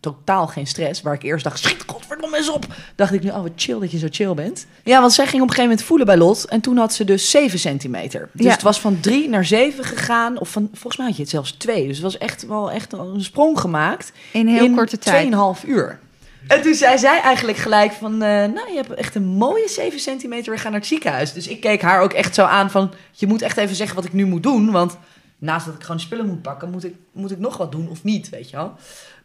totaal 0.00 0.46
geen 0.46 0.66
stress. 0.66 1.02
Waar 1.02 1.14
ik 1.14 1.22
eerst 1.22 1.44
dacht, 1.44 1.58
schiet 1.58 1.82
godverdomme 1.86 2.36
eens 2.36 2.50
op. 2.50 2.66
Dacht 2.94 3.12
ik 3.12 3.22
nu, 3.22 3.28
oh 3.30 3.42
wat 3.42 3.50
chill 3.56 3.78
dat 3.78 3.90
je 3.90 3.98
zo 3.98 4.06
chill 4.10 4.34
bent. 4.34 4.66
Ja, 4.84 5.00
want 5.00 5.12
zij 5.12 5.24
ging 5.26 5.42
op 5.42 5.48
een 5.48 5.54
gegeven 5.54 5.70
moment 5.70 5.86
voelen 5.86 6.06
bij 6.06 6.16
Lot. 6.16 6.44
En 6.44 6.60
toen 6.60 6.76
had 6.76 6.94
ze 6.94 7.04
dus 7.04 7.30
7 7.30 7.58
centimeter. 7.58 8.28
Dus 8.32 8.46
Ja. 8.46 8.52
het 8.52 8.62
was 8.62 8.80
van 8.80 9.00
3 9.00 9.28
naar 9.28 9.44
7 9.44 9.84
gegaan. 9.84 10.38
Of 10.38 10.48
van, 10.48 10.68
volgens 10.72 10.96
mij 10.96 11.06
had 11.06 11.16
je 11.16 11.22
het 11.22 11.30
zelfs 11.30 11.52
2. 11.52 11.86
Dus 11.86 11.94
het 11.96 12.02
was 12.04 12.18
echt 12.18 12.46
wel 12.46 12.70
echt 12.70 12.92
een 12.92 13.22
sprong 13.22 13.60
gemaakt. 13.60 14.12
in 14.32 14.46
heel 14.46 14.64
in 14.64 14.74
korte 14.74 14.98
tijd. 14.98 15.28
2,5 15.62 15.64
uur. 15.68 15.98
En 16.46 16.62
toen 16.62 16.74
zei 16.74 16.98
zij 16.98 17.20
eigenlijk 17.20 17.58
gelijk 17.58 17.92
van... 17.92 18.12
eh, 18.12 18.28
nou, 18.28 18.68
je 18.70 18.74
hebt 18.76 18.94
echt 18.94 19.14
een 19.14 19.26
mooie 19.26 19.68
7 19.68 20.00
centimeter. 20.00 20.52
We 20.52 20.58
gaan 20.58 20.70
naar 20.70 20.80
het 20.80 20.88
ziekenhuis. 20.88 21.32
Dus 21.32 21.46
ik 21.48 21.60
keek 21.60 21.82
haar 21.82 22.00
ook 22.00 22.12
echt 22.12 22.34
zo 22.34 22.44
aan 22.44 22.70
van... 22.70 22.90
je 23.12 23.26
moet 23.26 23.42
echt 23.42 23.56
even 23.56 23.76
zeggen 23.76 23.96
wat 23.96 24.04
ik 24.04 24.12
nu 24.12 24.24
moet 24.26 24.42
doen. 24.42 24.70
Want 24.70 24.96
naast 25.38 25.66
dat 25.66 25.74
ik 25.74 25.82
gewoon 25.82 26.00
spullen 26.00 26.26
moet 26.26 26.42
pakken... 26.42 26.70
moet 26.70 26.84
ik, 26.84 26.94
moet 27.12 27.30
ik 27.30 27.38
nog 27.38 27.56
wat 27.56 27.72
doen 27.72 27.88
of 27.90 28.04
niet, 28.04 28.28
weet 28.28 28.50
je 28.50 28.56
wel. 28.56 28.72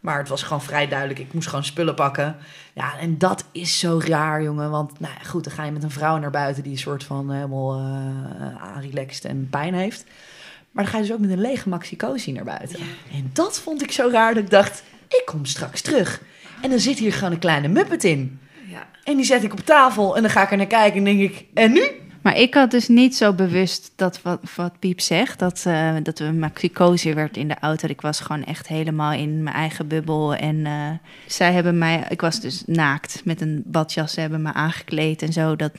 Maar 0.00 0.18
het 0.18 0.28
was 0.28 0.42
gewoon 0.42 0.62
vrij 0.62 0.88
duidelijk. 0.88 1.18
Ik 1.18 1.32
moest 1.32 1.48
gewoon 1.48 1.64
spullen 1.64 1.94
pakken. 1.94 2.36
Ja, 2.72 2.98
en 2.98 3.18
dat 3.18 3.44
is 3.52 3.78
zo 3.78 4.00
raar, 4.04 4.42
jongen. 4.42 4.70
Want 4.70 5.00
nou 5.00 5.12
goed, 5.26 5.44
dan 5.44 5.52
ga 5.52 5.64
je 5.64 5.70
met 5.70 5.82
een 5.82 5.90
vrouw 5.90 6.18
naar 6.18 6.30
buiten... 6.30 6.62
die 6.62 6.72
een 6.72 6.78
soort 6.78 7.04
van 7.04 7.30
helemaal 7.30 7.80
uh, 7.80 8.76
relaxed 8.80 9.24
en 9.24 9.48
pijn 9.50 9.74
heeft. 9.74 10.04
Maar 10.70 10.84
dan 10.84 10.92
ga 10.92 10.98
je 10.98 11.04
dus 11.04 11.12
ook 11.12 11.20
met 11.20 11.30
een 11.30 11.40
lege 11.40 11.68
maxicosi 11.68 12.32
naar 12.32 12.44
buiten. 12.44 12.78
En 13.12 13.30
dat 13.32 13.60
vond 13.60 13.82
ik 13.82 13.92
zo 13.92 14.08
raar 14.12 14.34
dat 14.34 14.42
ik 14.42 14.50
dacht... 14.50 14.82
ik 15.08 15.22
kom 15.24 15.44
straks 15.44 15.80
terug. 15.80 16.20
En 16.62 16.70
dan 16.70 16.78
zit 16.78 16.98
hier 16.98 17.12
gewoon 17.12 17.32
een 17.32 17.38
kleine 17.38 17.68
muppet 17.68 18.04
in. 18.04 18.40
Ja. 18.66 18.86
En 19.04 19.16
die 19.16 19.24
zet 19.24 19.42
ik 19.42 19.52
op 19.52 19.60
tafel 19.60 20.16
en 20.16 20.22
dan 20.22 20.30
ga 20.30 20.42
ik 20.42 20.50
er 20.50 20.56
naar 20.56 20.66
kijken 20.66 20.98
en 20.98 21.04
denk 21.04 21.20
ik... 21.20 21.44
En 21.54 21.72
nu? 21.72 21.90
Maar 22.26 22.38
ik 22.38 22.54
had 22.54 22.70
dus 22.70 22.88
niet 22.88 23.16
zo 23.16 23.32
bewust 23.32 23.92
dat 23.96 24.22
wat, 24.22 24.40
wat 24.56 24.78
Piep 24.78 25.00
zegt, 25.00 25.38
dat, 25.38 25.62
eh 25.66 25.94
dat 26.02 26.18
we 26.18 26.32
werd 27.14 27.36
in 27.36 27.48
de 27.48 27.58
auto. 27.60 27.88
Ik 27.88 28.00
was 28.00 28.20
gewoon 28.20 28.44
echt 28.44 28.66
helemaal 28.68 29.12
in 29.12 29.42
mijn 29.42 29.56
eigen 29.56 29.88
bubbel. 29.88 30.34
En 30.34 30.66
eh, 30.66 30.90
zij 31.26 31.52
hebben 31.52 31.78
mij, 31.78 32.06
ik 32.08 32.20
was 32.20 32.40
dus 32.40 32.62
naakt 32.66 33.24
met 33.24 33.40
een 33.40 33.62
badjas, 33.66 34.12
ze 34.12 34.20
hebben 34.20 34.42
me 34.42 34.52
aangekleed 34.52 35.22
en 35.22 35.32
zo. 35.32 35.56
Dat, 35.56 35.72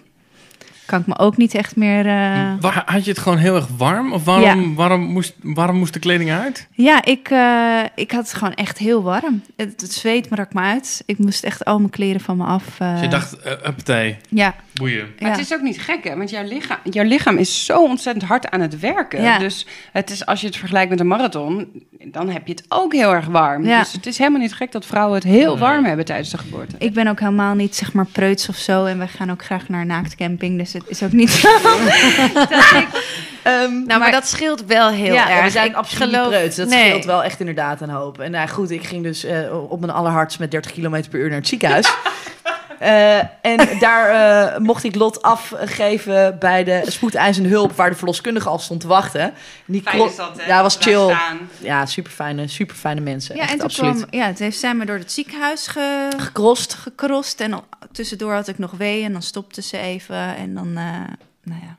kan 0.88 1.00
ik 1.00 1.08
me 1.08 1.18
ook 1.18 1.38
niet 1.38 1.56
echt 1.56 1.76
meer... 1.76 2.06
eh, 2.06 2.54
Wa- 2.60 2.84
Had 2.86 3.04
je 3.06 3.10
het 3.12 3.20
gewoon 3.20 3.38
heel 3.38 3.56
erg 3.56 3.68
warm? 3.78 4.14
Of 4.14 4.24
waarom, 4.24 4.76
waarom, 4.76 5.02
moest, 5.02 5.34
waarom 5.42 5.76
moest 5.78 5.94
de 5.94 6.00
kleding 6.00 6.32
uit? 6.32 6.68
Ja, 6.72 7.04
ik, 7.06 7.30
eh, 7.30 7.80
ik 7.96 8.12
had 8.12 8.22
het 8.28 8.34
gewoon 8.34 8.54
echt 8.54 8.78
heel 8.78 9.04
warm. 9.04 9.42
Het, 9.56 9.82
het 9.82 9.94
zweet 9.94 10.30
brak 10.30 10.54
me 10.54 10.62
uit. 10.62 11.04
Ik 11.06 11.18
moest 11.18 11.44
echt 11.44 11.66
al 11.66 11.78
mijn 11.78 11.90
kleren 11.90 12.22
van 12.22 12.38
me 12.38 12.44
af. 12.46 12.80
eh, 12.80 12.92
Dus 12.92 13.02
je 13.02 13.08
dacht, 13.08 13.38
uh, 13.46 13.52
uppatee, 13.52 14.18
Ja, 14.30 14.56
boeien. 14.74 15.06
Maar 15.20 15.30
ja. 15.30 15.36
het 15.36 15.46
is 15.46 15.54
ook 15.54 15.62
niet 15.62 15.82
gek, 15.82 16.04
hè? 16.04 16.16
Want 16.18 16.30
jouw 16.30 16.44
lichaam, 16.44 16.78
jouw 16.84 17.06
lichaam 17.06 17.38
is 17.38 17.66
zo 17.66 17.84
ontzettend 17.84 18.26
hard 18.26 18.50
aan 18.50 18.62
het 18.62 18.80
werken. 18.80 19.22
Ja. 19.22 19.38
Dus 19.38 19.68
het 19.92 20.10
is, 20.10 20.26
als 20.26 20.42
je 20.42 20.48
het 20.48 20.56
vergelijkt 20.58 20.90
met 20.90 21.00
een 21.00 21.08
marathon, 21.08 21.68
dan 22.12 22.30
heb 22.30 22.48
je 22.48 22.54
het 22.54 22.66
ook 22.70 22.94
heel 22.94 23.14
erg 23.14 23.26
warm. 23.26 23.66
Ja. 23.66 23.80
Dus 23.80 23.92
het 23.92 24.06
is 24.06 24.18
helemaal 24.18 24.40
niet 24.42 24.54
gek 24.54 24.72
dat 24.72 24.86
vrouwen 24.86 25.16
het 25.16 25.24
heel 25.24 25.58
warm 25.58 25.86
hebben 25.86 26.06
tijdens 26.06 26.30
de 26.30 26.38
geboorte. 26.38 26.76
Ik 26.80 26.94
ben 26.94 27.08
ook 27.08 27.20
helemaal 27.20 27.56
niet 27.56 27.76
zeg 27.76 27.94
maar 27.94 28.06
preuts 28.06 28.50
of 28.50 28.56
zo. 28.56 28.86
En 28.86 28.98
wij 28.98 29.08
gaan 29.08 29.32
ook 29.32 29.44
graag 29.46 29.70
naar 29.70 29.86
naaktcamping. 29.86 30.58
Dus 30.58 30.74
het 30.80 30.90
is 30.90 31.04
ook 31.04 31.12
niet 31.12 31.30
zo. 31.42 31.50
dat 32.34 32.52
ik, 32.52 32.88
Ehm, 33.44 33.84
Nou, 33.86 34.00
maar, 34.00 34.12
dat 34.12 34.28
scheelt 34.28 34.66
wel 34.66 34.90
heel 34.90 35.14
ja, 35.14 35.30
erg. 35.30 35.44
we 35.44 35.50
zijn 35.50 35.70
Ik 35.70 35.76
absoluut 35.76 36.10
geloof- 36.10 36.28
niet 36.30 36.36
preuts. 36.38 36.56
Dat 36.56 36.68
nee. 36.68 36.88
scheelt 36.88 37.06
wel 37.06 37.24
echt 37.24 37.40
inderdaad 37.40 37.82
een 37.82 37.90
hoop. 37.90 38.20
En 38.20 38.32
nou 38.32 38.48
goed, 38.48 38.72
ik 38.72 38.84
ging 38.84 39.04
dus 39.04 39.24
eh, 39.24 39.72
op 39.72 39.80
mijn 39.80 39.92
allerhardst 39.92 40.40
met 40.40 40.52
30 40.52 40.72
km 40.72 41.04
per 41.10 41.20
uur 41.20 41.30
naar 41.30 41.38
het 41.38 41.48
ziekenhuis. 41.48 41.88
Eh, 42.80 43.18
en 43.42 43.80
daar 43.80 44.10
eh, 44.54 44.60
mocht 44.60 44.84
ik 44.84 44.96
Lot 44.96 45.22
afgeven 45.22 46.40
bij 46.40 46.64
de 46.64 46.82
spoedeisende 46.86 47.50
hulp... 47.50 47.72
waar 47.76 47.90
de 47.90 47.96
verloskundige 47.96 48.50
al 48.50 48.60
stond 48.60 48.82
te 48.82 48.88
wachten. 48.88 49.22
En 49.22 49.34
Die 49.66 49.82
kro- 49.82 50.12
Ja, 50.48 50.62
was 50.62 50.78
chill. 50.80 51.16
Ja, 51.62 51.86
super 51.86 52.12
fijne, 52.12 52.48
super 52.48 52.76
fijne 52.76 53.02
mensen. 53.02 53.36
ja, 53.36 53.42
echt, 53.42 53.52
en 53.52 53.58
toen 53.58 53.68
absoluut. 53.68 53.96
kwam, 54.08 54.20
ja, 54.20 54.26
het 54.28 54.40
heeft 54.40 54.60
zijn 54.60 54.78
me 54.78 54.86
door 54.86 54.98
het 54.98 55.12
ziekenhuis 55.12 55.68
ge, 55.68 56.08
Gekrost. 56.18 56.74
gekrost. 56.74 57.42
En 57.42 57.64
tussendoor 57.92 58.34
had 58.34 58.48
ik 58.48 58.58
nog 58.58 58.72
wee 58.72 59.04
en 59.04 59.12
dan 59.12 59.22
stopte 59.22 59.62
ze 59.62 59.78
even. 59.78 60.36
En 60.36 60.54
dan, 60.54 60.68
eh, 60.68 60.84
nou 61.44 61.62
ja, 61.62 61.78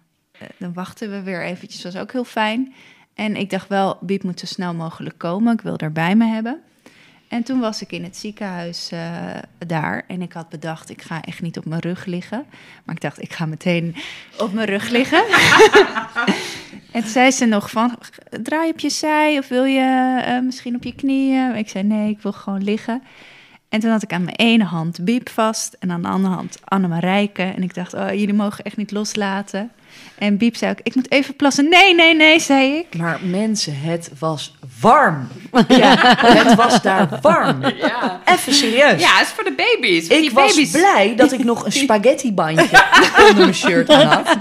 dan 0.58 0.72
wachten 0.72 1.10
we 1.10 1.22
weer 1.22 1.44
eventjes. 1.44 1.82
was 1.82 1.96
ook 1.96 2.12
heel 2.12 2.24
fijn. 2.24 2.74
En 3.14 3.36
ik 3.36 3.50
dacht 3.50 3.68
wel, 3.68 3.96
Biep 4.00 4.22
moet 4.22 4.40
zo 4.40 4.46
snel 4.46 4.74
mogelijk 4.74 5.18
komen. 5.18 5.52
Ik 5.52 5.60
wil 5.60 5.74
haar 5.76 5.92
bij 5.92 6.14
me 6.16 6.26
hebben. 6.26 6.60
En 7.28 7.42
toen 7.42 7.60
was 7.60 7.82
ik 7.82 7.92
in 7.92 8.02
het 8.04 8.16
ziekenhuis 8.16 8.90
eh, 8.92 9.36
daar. 9.66 10.04
En 10.06 10.22
ik 10.22 10.32
had 10.32 10.48
bedacht, 10.48 10.90
ik 10.90 11.02
ga 11.02 11.22
echt 11.22 11.42
niet 11.42 11.58
op 11.58 11.64
mijn 11.64 11.80
rug 11.80 12.04
liggen. 12.04 12.44
Maar 12.84 12.94
ik 12.94 13.00
dacht, 13.00 13.22
ik 13.22 13.32
ga 13.32 13.46
meteen 13.46 13.96
op 14.38 14.52
mijn 14.52 14.66
rug 14.66 14.88
liggen. 14.88 15.24
en 16.92 17.00
toen 17.00 17.10
zei 17.10 17.30
ze 17.30 17.44
nog 17.44 17.70
van, 17.70 17.98
draai 18.42 18.70
op 18.70 18.78
je 18.78 18.90
zij 18.90 19.38
of 19.38 19.48
wil 19.48 19.64
je 19.64 20.20
eh, 20.24 20.40
misschien 20.40 20.74
op 20.74 20.82
je 20.82 20.94
knieën? 20.94 21.54
Ik 21.54 21.68
zei, 21.68 21.84
nee, 21.84 22.10
ik 22.10 22.20
wil 22.20 22.32
gewoon 22.32 22.64
liggen. 22.64 23.02
En 23.68 23.80
toen 23.80 23.90
had 23.90 24.02
ik 24.02 24.12
aan 24.12 24.24
mijn 24.24 24.36
ene 24.36 24.64
hand 24.64 25.04
Biep 25.04 25.28
vast 25.28 25.76
en 25.78 25.90
aan 25.90 26.02
de 26.02 26.08
andere 26.08 26.34
hand 26.34 26.58
Annemarijke. 26.64 27.42
En 27.42 27.62
ik 27.62 27.74
dacht, 27.74 27.94
oh, 27.94 28.08
jullie 28.08 28.34
mogen 28.34 28.64
echt 28.64 28.76
niet 28.76 28.90
loslaten. 28.90 29.70
En 30.18 30.36
Biep 30.36 30.56
zei 30.56 30.70
ook, 30.70 30.78
ik 30.82 30.94
moet 30.94 31.10
even 31.10 31.36
plassen. 31.36 31.68
Nee, 31.68 31.94
nee, 31.94 32.14
nee, 32.14 32.40
zei 32.40 32.72
ik. 32.76 32.96
Maar 32.96 33.18
mensen, 33.22 33.80
het 33.80 34.10
was 34.18 34.54
warm. 34.80 35.28
Ja, 35.68 35.94
het 36.26 36.54
was 36.54 36.82
daar 36.82 37.18
warm. 37.22 37.62
Even 38.24 38.54
serieus. 38.54 39.00
Ja, 39.00 39.08
het 39.16 39.26
is 39.26 39.32
voor 39.34 39.44
de 39.44 39.52
baby's. 39.56 40.06
Voor 40.06 40.16
Ik 40.16 40.22
die 40.22 40.30
was 40.32 40.54
baby's. 40.54 40.70
blij 40.70 41.12
dat 41.16 41.32
ik 41.32 41.44
nog 41.44 41.64
een 41.64 41.72
spaghetti-bandje 41.82 42.82
onder 43.18 43.36
mijn 43.36 43.54
shirt 43.54 43.90
aan 43.90 44.06
had. 44.06 44.36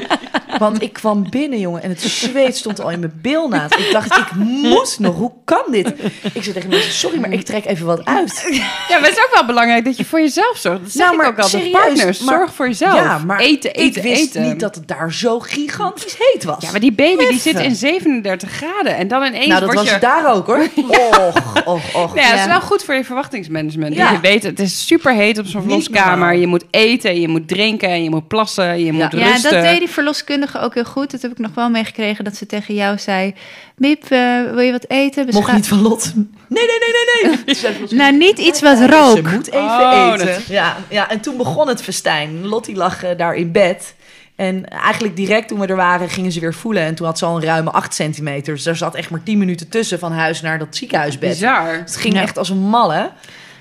Want 0.57 0.81
ik 0.81 0.93
kwam 0.93 1.29
binnen, 1.29 1.59
jongen, 1.59 1.83
en 1.83 1.89
het 1.89 2.01
zweet 2.01 2.57
stond 2.57 2.81
al 2.81 2.89
in 2.91 2.99
mijn 2.99 3.19
bilnaad. 3.21 3.77
Ik 3.79 3.91
dacht, 3.91 4.17
ik 4.17 4.31
moet 4.35 4.95
nog. 4.99 5.15
Hoe 5.15 5.31
kan 5.45 5.63
dit? 5.71 5.87
Ik 6.33 6.43
zei 6.43 6.53
tegen 6.53 6.69
mensen, 6.69 6.91
sorry, 6.93 7.19
maar 7.19 7.31
ik 7.31 7.45
trek 7.45 7.65
even 7.65 7.85
wat 7.85 8.05
uit. 8.05 8.47
Ja, 8.51 8.99
maar 8.99 9.09
het 9.09 9.17
is 9.17 9.23
ook 9.23 9.31
wel 9.33 9.45
belangrijk 9.45 9.85
dat 9.85 9.97
je 9.97 10.05
voor 10.05 10.19
jezelf 10.19 10.57
zorgt. 10.57 10.81
Dat 10.81 10.91
zeg 10.91 11.05
Nou, 11.11 11.21
ik 11.21 11.27
ook 11.27 11.39
altijd. 11.39 11.63
serieus, 11.63 11.71
Partners, 11.71 12.19
maar- 12.19 12.37
zorg 12.37 12.53
voor 12.53 12.67
jezelf. 12.67 12.93
Ja, 12.93 13.17
maar 13.17 13.39
eten, 13.39 13.73
eten, 13.73 14.01
ik 14.01 14.07
wist 14.09 14.21
eten. 14.35 14.41
niet 14.41 14.59
dat 14.59 14.75
het 14.75 14.87
daar 14.87 15.13
zo 15.13 15.39
gigantisch 15.47 16.15
heet 16.17 16.43
was. 16.43 16.63
Ja, 16.63 16.71
maar 16.71 16.79
die 16.79 16.91
baby 16.91 17.27
die 17.27 17.39
zit 17.39 17.59
in 17.59 17.75
37 17.75 18.51
graden. 18.51 18.95
En 18.95 19.07
dan 19.07 19.23
ineens 19.23 19.47
nou, 19.47 19.59
dat 19.59 19.73
word 19.73 19.75
was 19.85 19.93
je... 19.93 19.99
daar 19.99 20.33
ook, 20.35 20.45
hoor. 20.47 20.67
Och, 21.17 21.65
och, 21.65 21.95
och. 21.95 22.15
Ja, 22.15 22.21
het 22.21 22.39
is 22.39 22.45
wel 22.45 22.61
goed 22.61 22.83
voor 22.83 22.95
je 22.95 23.03
verwachtingsmanagement. 23.03 23.95
Ja. 23.95 24.03
Dat 24.11 24.21
je 24.21 24.27
weet, 24.27 24.43
het 24.43 24.59
is 24.59 24.87
super 24.87 25.13
heet 25.13 25.37
op 25.37 25.45
zo'n 25.45 25.61
verloskamer. 25.61 26.33
Je 26.35 26.47
moet 26.47 26.63
eten, 26.71 27.21
je 27.21 27.27
moet 27.27 27.47
drinken, 27.47 28.03
je 28.03 28.09
moet 28.09 28.27
plassen, 28.27 28.83
je 28.83 28.91
moet 28.91 29.11
Ja, 29.11 29.19
Ja, 29.19 29.31
rusten. 29.31 29.51
dat 29.51 29.61
deed 29.63 29.79
die 29.79 29.89
verloskundige 29.89 30.59
ook 30.59 30.73
heel 30.73 30.85
goed. 30.85 31.11
Dat 31.11 31.21
heb 31.21 31.31
ik 31.31 31.37
nog 31.37 31.51
wel 31.55 31.69
meegekregen 31.69 32.23
dat 32.23 32.35
ze 32.35 32.45
tegen 32.45 32.73
jou 32.73 32.97
zei... 32.97 33.33
Biep, 33.79 34.03
eh, 34.09 34.19
wil 34.43 34.59
je 34.59 34.71
wat 34.71 34.85
eten? 34.89 35.27
Mocht 35.31 35.53
niet 35.53 35.67
van 35.67 35.81
Lot. 35.81 36.11
Nee, 36.15 36.65
nee, 36.65 36.77
nee, 36.79 37.31
nee, 37.31 37.55
nee. 37.89 37.89
Nou, 37.99 38.17
niet 38.17 38.39
iets 38.39 38.61
wat 38.61 38.77
Ze 38.77 38.87
rook. 38.87 39.31
moet 39.31 39.47
even 39.51 39.65
Oh, 39.67 40.11
eten. 40.13 40.25
dat- 40.27 40.45
Ja, 40.47 40.75
ja, 40.89 41.09
en 41.09 41.19
toen 41.19 41.37
begon 41.37 41.67
het 41.67 41.81
festijn. 41.81 42.45
Lottie 42.47 42.75
lag 42.75 43.03
eh, 43.03 43.17
daar 43.17 43.35
in 43.35 43.51
bed. 43.51 43.95
En 44.38 44.65
eigenlijk 44.65 45.15
direct 45.15 45.47
toen 45.47 45.59
we 45.59 45.67
er 45.67 45.75
waren, 45.75 46.09
gingen 46.09 46.31
ze 46.31 46.39
weer 46.39 46.53
voelen. 46.53 46.83
En 46.83 46.95
toen 46.95 47.05
had 47.05 47.17
ze 47.17 47.25
al 47.25 47.35
een 47.35 47.43
ruime 47.43 47.71
8 47.71 47.93
centimeter. 47.93 48.53
Dus 48.53 48.65
er 48.65 48.75
zat 48.75 48.95
echt 48.95 49.09
maar 49.09 49.23
10 49.23 49.38
minuten 49.38 49.69
tussen 49.69 49.99
van 49.99 50.11
huis 50.11 50.41
naar 50.41 50.59
dat 50.59 50.75
ziekenhuisbed. 50.75 51.29
Bizar. 51.29 51.73
Het 51.73 51.95
ging 51.95 52.13
Ja. 52.13 52.21
echt 52.21 52.38
als 52.38 52.49
een 52.49 52.57
malle. 52.69 53.11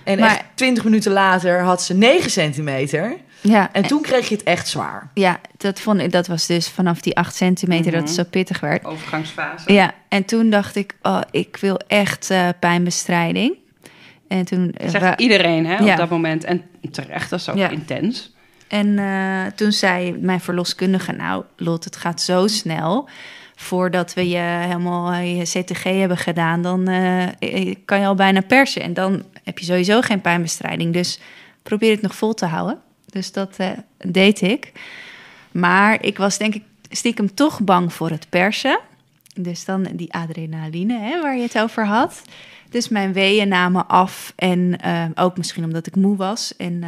En 0.04 0.18
Maar- 0.18 0.30
echt 0.30 0.44
20 0.54 0.84
minuten 0.84 1.12
later 1.12 1.60
had 1.60 1.82
ze 1.82 1.94
9 1.94 2.30
centimeter. 2.30 3.16
Ja, 3.40 3.68
En 3.72 3.82
toen 3.82 4.02
kreeg 4.02 4.28
je 4.28 4.34
het 4.34 4.44
echt 4.44 4.68
zwaar. 4.68 5.10
ja 5.14 5.40
dat, 5.56 5.80
vond 5.80 6.00
ik, 6.00 6.12
dat 6.12 6.26
was 6.26 6.46
dus 6.46 6.68
vanaf 6.68 7.00
die 7.00 7.16
8 7.16 7.34
centimeter 7.34 7.92
dat 7.92 8.00
het 8.00 8.10
zo 8.10 8.22
pittig 8.30 8.60
werd. 8.60 8.84
Overgangsfase. 8.84 9.72
Ja, 9.72 9.92
en 10.08 10.24
toen 10.24 10.50
dacht 10.50 10.76
ik, 10.76 10.94
oh, 11.02 11.20
ik 11.30 11.56
wil 11.60 11.80
echt 11.86 12.30
eh, 12.30 12.48
pijnbestrijding. 12.60 13.54
En 14.28 14.44
toen, 14.44 14.72
eh, 14.72 14.88
Zegt 14.88 15.20
iedereen 15.20 15.66
hè, 15.66 15.76
Ja. 15.84 15.92
op 15.92 15.96
dat 15.98 16.10
moment. 16.10 16.44
En 16.44 16.62
terecht, 16.90 17.30
dat 17.30 17.40
is 17.40 17.48
ook 17.48 17.56
Ja. 17.56 17.68
intens. 17.68 18.34
En 18.68 18.98
eh, 18.98 19.46
toen 19.46 19.72
zei 19.72 20.16
mijn 20.20 20.40
verloskundige, 20.40 21.12
nou 21.12 21.44
Lot, 21.56 21.84
het 21.84 21.96
gaat 21.96 22.20
zo 22.20 22.46
snel. 22.46 23.08
Voordat 23.54 24.14
we 24.14 24.28
je 24.28 24.38
helemaal 24.38 25.12
eh, 25.12 25.38
je 25.38 25.62
CTG 25.62 25.82
hebben 25.82 26.16
gedaan, 26.16 26.62
dan 26.62 26.88
eh, 26.88 27.74
kan 27.84 28.00
je 28.00 28.06
al 28.06 28.14
bijna 28.14 28.40
persen. 28.40 28.82
En 28.82 28.94
dan 28.94 29.22
heb 29.44 29.58
je 29.58 29.64
sowieso 29.64 30.00
geen 30.00 30.20
pijnbestrijding. 30.20 30.92
Dus 30.92 31.20
probeer 31.62 31.90
het 31.90 32.02
nog 32.02 32.16
vol 32.16 32.34
te 32.34 32.46
houden. 32.46 32.78
Dus 33.06 33.32
dat 33.32 33.56
deed 33.98 34.40
ik. 34.40 34.72
Maar 35.52 36.04
ik 36.04 36.18
was 36.18 36.38
denk 36.38 36.54
ik 36.54 36.62
stiekem 36.90 37.34
toch 37.34 37.60
bang 37.60 37.92
voor 37.92 38.10
het 38.10 38.26
persen. 38.28 38.80
Dus 39.34 39.64
dan 39.64 39.82
die 39.92 40.12
adrenaline 40.12 40.98
hè, 40.98 41.20
waar 41.20 41.36
je 41.36 41.42
het 41.42 41.58
over 41.58 41.86
had. 41.86 42.22
Dus 42.70 42.88
mijn 42.88 43.12
weeën 43.12 43.48
namen 43.48 43.86
af. 43.86 44.32
En 44.36 44.78
ook 45.14 45.36
misschien 45.36 45.64
omdat 45.64 45.86
ik 45.86 45.96
moe 45.96 46.16
was. 46.16 46.56
En, 46.56 46.84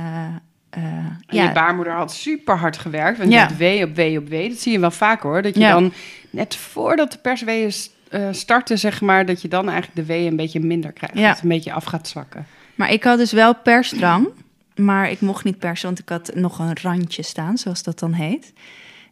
En 0.70 1.20
ja, 1.26 1.42
je 1.42 1.52
baarmoeder 1.52 1.92
had 1.92 2.12
super 2.12 2.56
hard 2.58 2.78
gewerkt. 2.78 3.18
Want 3.18 3.32
Ja. 3.32 3.48
wee 3.56 3.84
op 3.84 3.94
wee 3.94 4.18
op 4.18 4.28
wee. 4.28 4.48
Dat 4.48 4.58
zie 4.58 4.72
je 4.72 4.78
wel 4.78 4.90
vaak 4.90 5.22
hoor. 5.22 5.42
Dat 5.42 5.54
je 5.54 5.60
Ja. 5.60 5.72
dan 5.72 5.92
net 6.30 6.56
voordat 6.56 7.12
de 7.12 7.18
persweeën 7.18 7.72
eh, 8.08 8.28
starten, 8.30 8.78
zeg 8.78 9.00
maar, 9.00 9.26
dat 9.26 9.42
je 9.42 9.48
dan 9.48 9.68
eigenlijk 9.68 9.96
de 9.96 10.04
weeën 10.14 10.26
een 10.26 10.36
beetje 10.36 10.60
minder 10.60 10.92
krijgt. 10.92 11.16
Ja. 11.16 11.26
Dat 11.26 11.34
het 11.34 11.42
een 11.42 11.48
beetje 11.48 11.72
af 11.72 11.84
gaat 11.84 12.08
zwakken. 12.08 12.46
Maar 12.74 12.92
ik 12.92 13.04
had 13.04 13.18
dus 13.18 13.32
wel 13.32 13.54
persdrang. 13.54 14.28
Maar 14.74 15.10
ik 15.10 15.20
mocht 15.20 15.44
niet 15.44 15.58
persen, 15.58 15.86
want 15.86 15.98
ik 15.98 16.08
had 16.08 16.30
nog 16.34 16.58
een 16.58 16.76
randje 16.82 17.22
staan, 17.22 17.58
zoals 17.58 17.82
dat 17.82 17.98
dan 17.98 18.12
heet. 18.12 18.52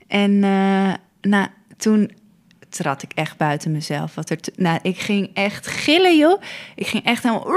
En 0.07 0.45
eh, 0.45 0.93
nou, 1.21 1.47
toen 1.77 2.11
trad 2.69 3.03
ik 3.03 3.13
echt 3.15 3.37
buiten 3.37 3.73
mezelf. 3.73 4.15
Wat 4.15 4.31
er 4.31 4.39
nou, 4.57 4.79
ik 4.83 4.99
ging 4.99 5.31
echt 5.35 5.67
gillen, 5.67 6.17
joh. 6.17 6.41
Ik 6.75 6.87
ging 6.87 7.05
echt 7.05 7.23
helemaal... 7.23 7.49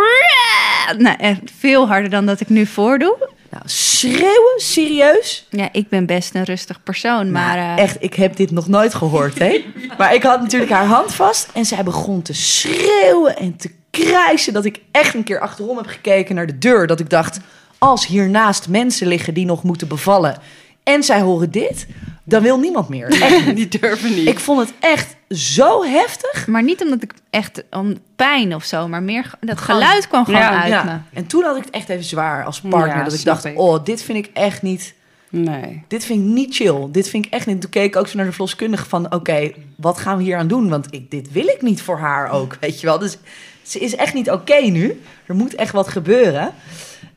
Nou, 0.97 1.18
echt 1.18 1.52
veel 1.58 1.88
harder 1.88 2.10
dan 2.10 2.26
dat 2.26 2.39
ik 2.39 2.50
nu 2.50 2.66
voordoe. 2.66 3.30
Nou, 3.52 3.64
schreeuwen? 3.66 4.54
Serieus? 4.56 5.47
Ja, 5.50 5.70
ik 5.72 5.89
ben 5.89 6.06
best 6.06 6.36
een 6.36 6.43
rustig 6.43 6.84
persoon, 6.84 7.32
maar... 7.32 7.58
Nou, 7.58 7.78
eh, 7.78 7.84
echt, 7.84 7.97
ik 8.00 8.14
heb 8.14 8.36
dit 8.36 8.52
nog 8.52 8.68
nooit 8.68 8.93
gehoord, 8.93 9.39
hè? 9.39 9.66
maar 9.97 10.14
ik 10.14 10.24
had 10.24 10.41
natuurlijk 10.41 10.72
haar 10.72 10.86
hand 10.86 11.14
vast 11.14 11.50
en 11.54 11.66
zij 11.66 11.84
begon 11.84 12.22
te 12.22 12.34
schreeuwen 12.34 13.38
en 13.38 13.56
te 13.56 13.72
krijsen 13.89 14.54
dat 14.54 14.66
ik 14.66 14.80
echt 14.91 15.14
een 15.14 15.24
keer 15.24 15.39
achterom 15.39 15.78
heb 15.78 15.88
gekeken 15.88 16.36
naar 16.36 16.47
de 16.47 16.58
deur. 16.58 16.88
Dat 16.88 17.00
ik 17.00 17.10
dacht, 17.10 17.39
als 17.78 18.08
hiernaast 18.08 18.68
mensen 18.68 19.08
liggen 19.08 19.34
die 19.34 19.45
nog 19.45 19.64
moeten 19.64 19.88
bevallen 19.88 20.38
en 20.84 21.04
zij 21.04 21.22
horen 21.22 21.52
dit, 21.52 21.88
dan 22.24 22.41
wil 22.41 22.60
niemand 22.60 22.89
meer. 22.89 23.08
Echt. 23.22 23.56
Die 23.56 23.68
durven 23.68 24.16
niet. 24.16 24.28
Ik 24.28 24.39
vond 24.39 24.60
het 24.60 24.74
echt 24.80 25.16
zo 25.30 25.84
heftig. 25.84 26.47
Maar 26.47 26.63
niet 26.63 26.82
omdat 26.82 27.03
ik 27.03 27.13
echt 27.30 27.63
om 27.71 27.97
pijn 28.15 28.55
of 28.55 28.63
zo, 28.63 28.88
maar 28.88 29.03
meer 29.03 29.32
dat 29.39 29.61
geluid 29.61 30.07
kwam 30.07 30.25
gewoon 30.25 30.39
Ja, 30.39 30.61
uit 30.61 30.86
me. 30.86 30.97
En 31.13 31.27
toen 31.27 31.43
had 31.43 31.57
ik 31.57 31.63
het 31.63 31.73
echt 31.73 31.89
even 31.89 32.03
zwaar 32.03 32.45
als 32.45 32.61
partner. 32.61 32.97
Ja, 32.97 33.03
dat 33.03 33.13
ik 33.13 33.23
dacht, 33.23 33.45
ik. 33.45 33.59
oh, 33.59 33.84
dit 33.84 34.01
vind 34.01 34.17
ik 34.17 34.30
echt 34.34 34.61
niet... 34.61 34.93
Nee. 35.30 35.84
Dit 35.88 36.05
vind 36.05 36.19
ik 36.19 36.25
niet 36.25 36.55
chill. 36.55 36.88
Dit 36.91 37.09
vind 37.09 37.25
ik 37.25 37.34
echt 37.34 37.45
niet. 37.45 37.61
Toen 37.61 37.69
keek 37.69 37.86
ik 37.86 37.95
ook 37.95 38.07
zo 38.07 38.17
naar 38.17 38.25
de 38.25 38.32
verloskundige 38.32 38.86
van... 38.86 39.13
oké, 39.13 39.51
wat 39.75 39.97
gaan 39.97 40.17
we 40.17 40.23
hier 40.23 40.38
aan 40.38 40.47
doen? 40.47 40.69
Want 40.69 40.88
ik, 40.89 41.11
dit 41.11 41.32
wil 41.32 41.47
ik 41.47 41.61
niet 41.61 41.82
voor 41.82 41.97
haar 41.97 42.32
ook, 42.32 42.57
weet 42.59 42.80
je 42.80 42.86
wel. 42.88 42.99
Dus 42.99 43.17
ze 43.61 43.80
is 43.80 43.95
echt 43.95 44.13
niet 44.13 44.32
oké 44.32 44.61
nu. 44.61 45.01
Er 45.25 45.36
moet 45.36 45.55
echt 45.55 45.71
wat 45.71 45.88
gebeuren. 45.88 46.53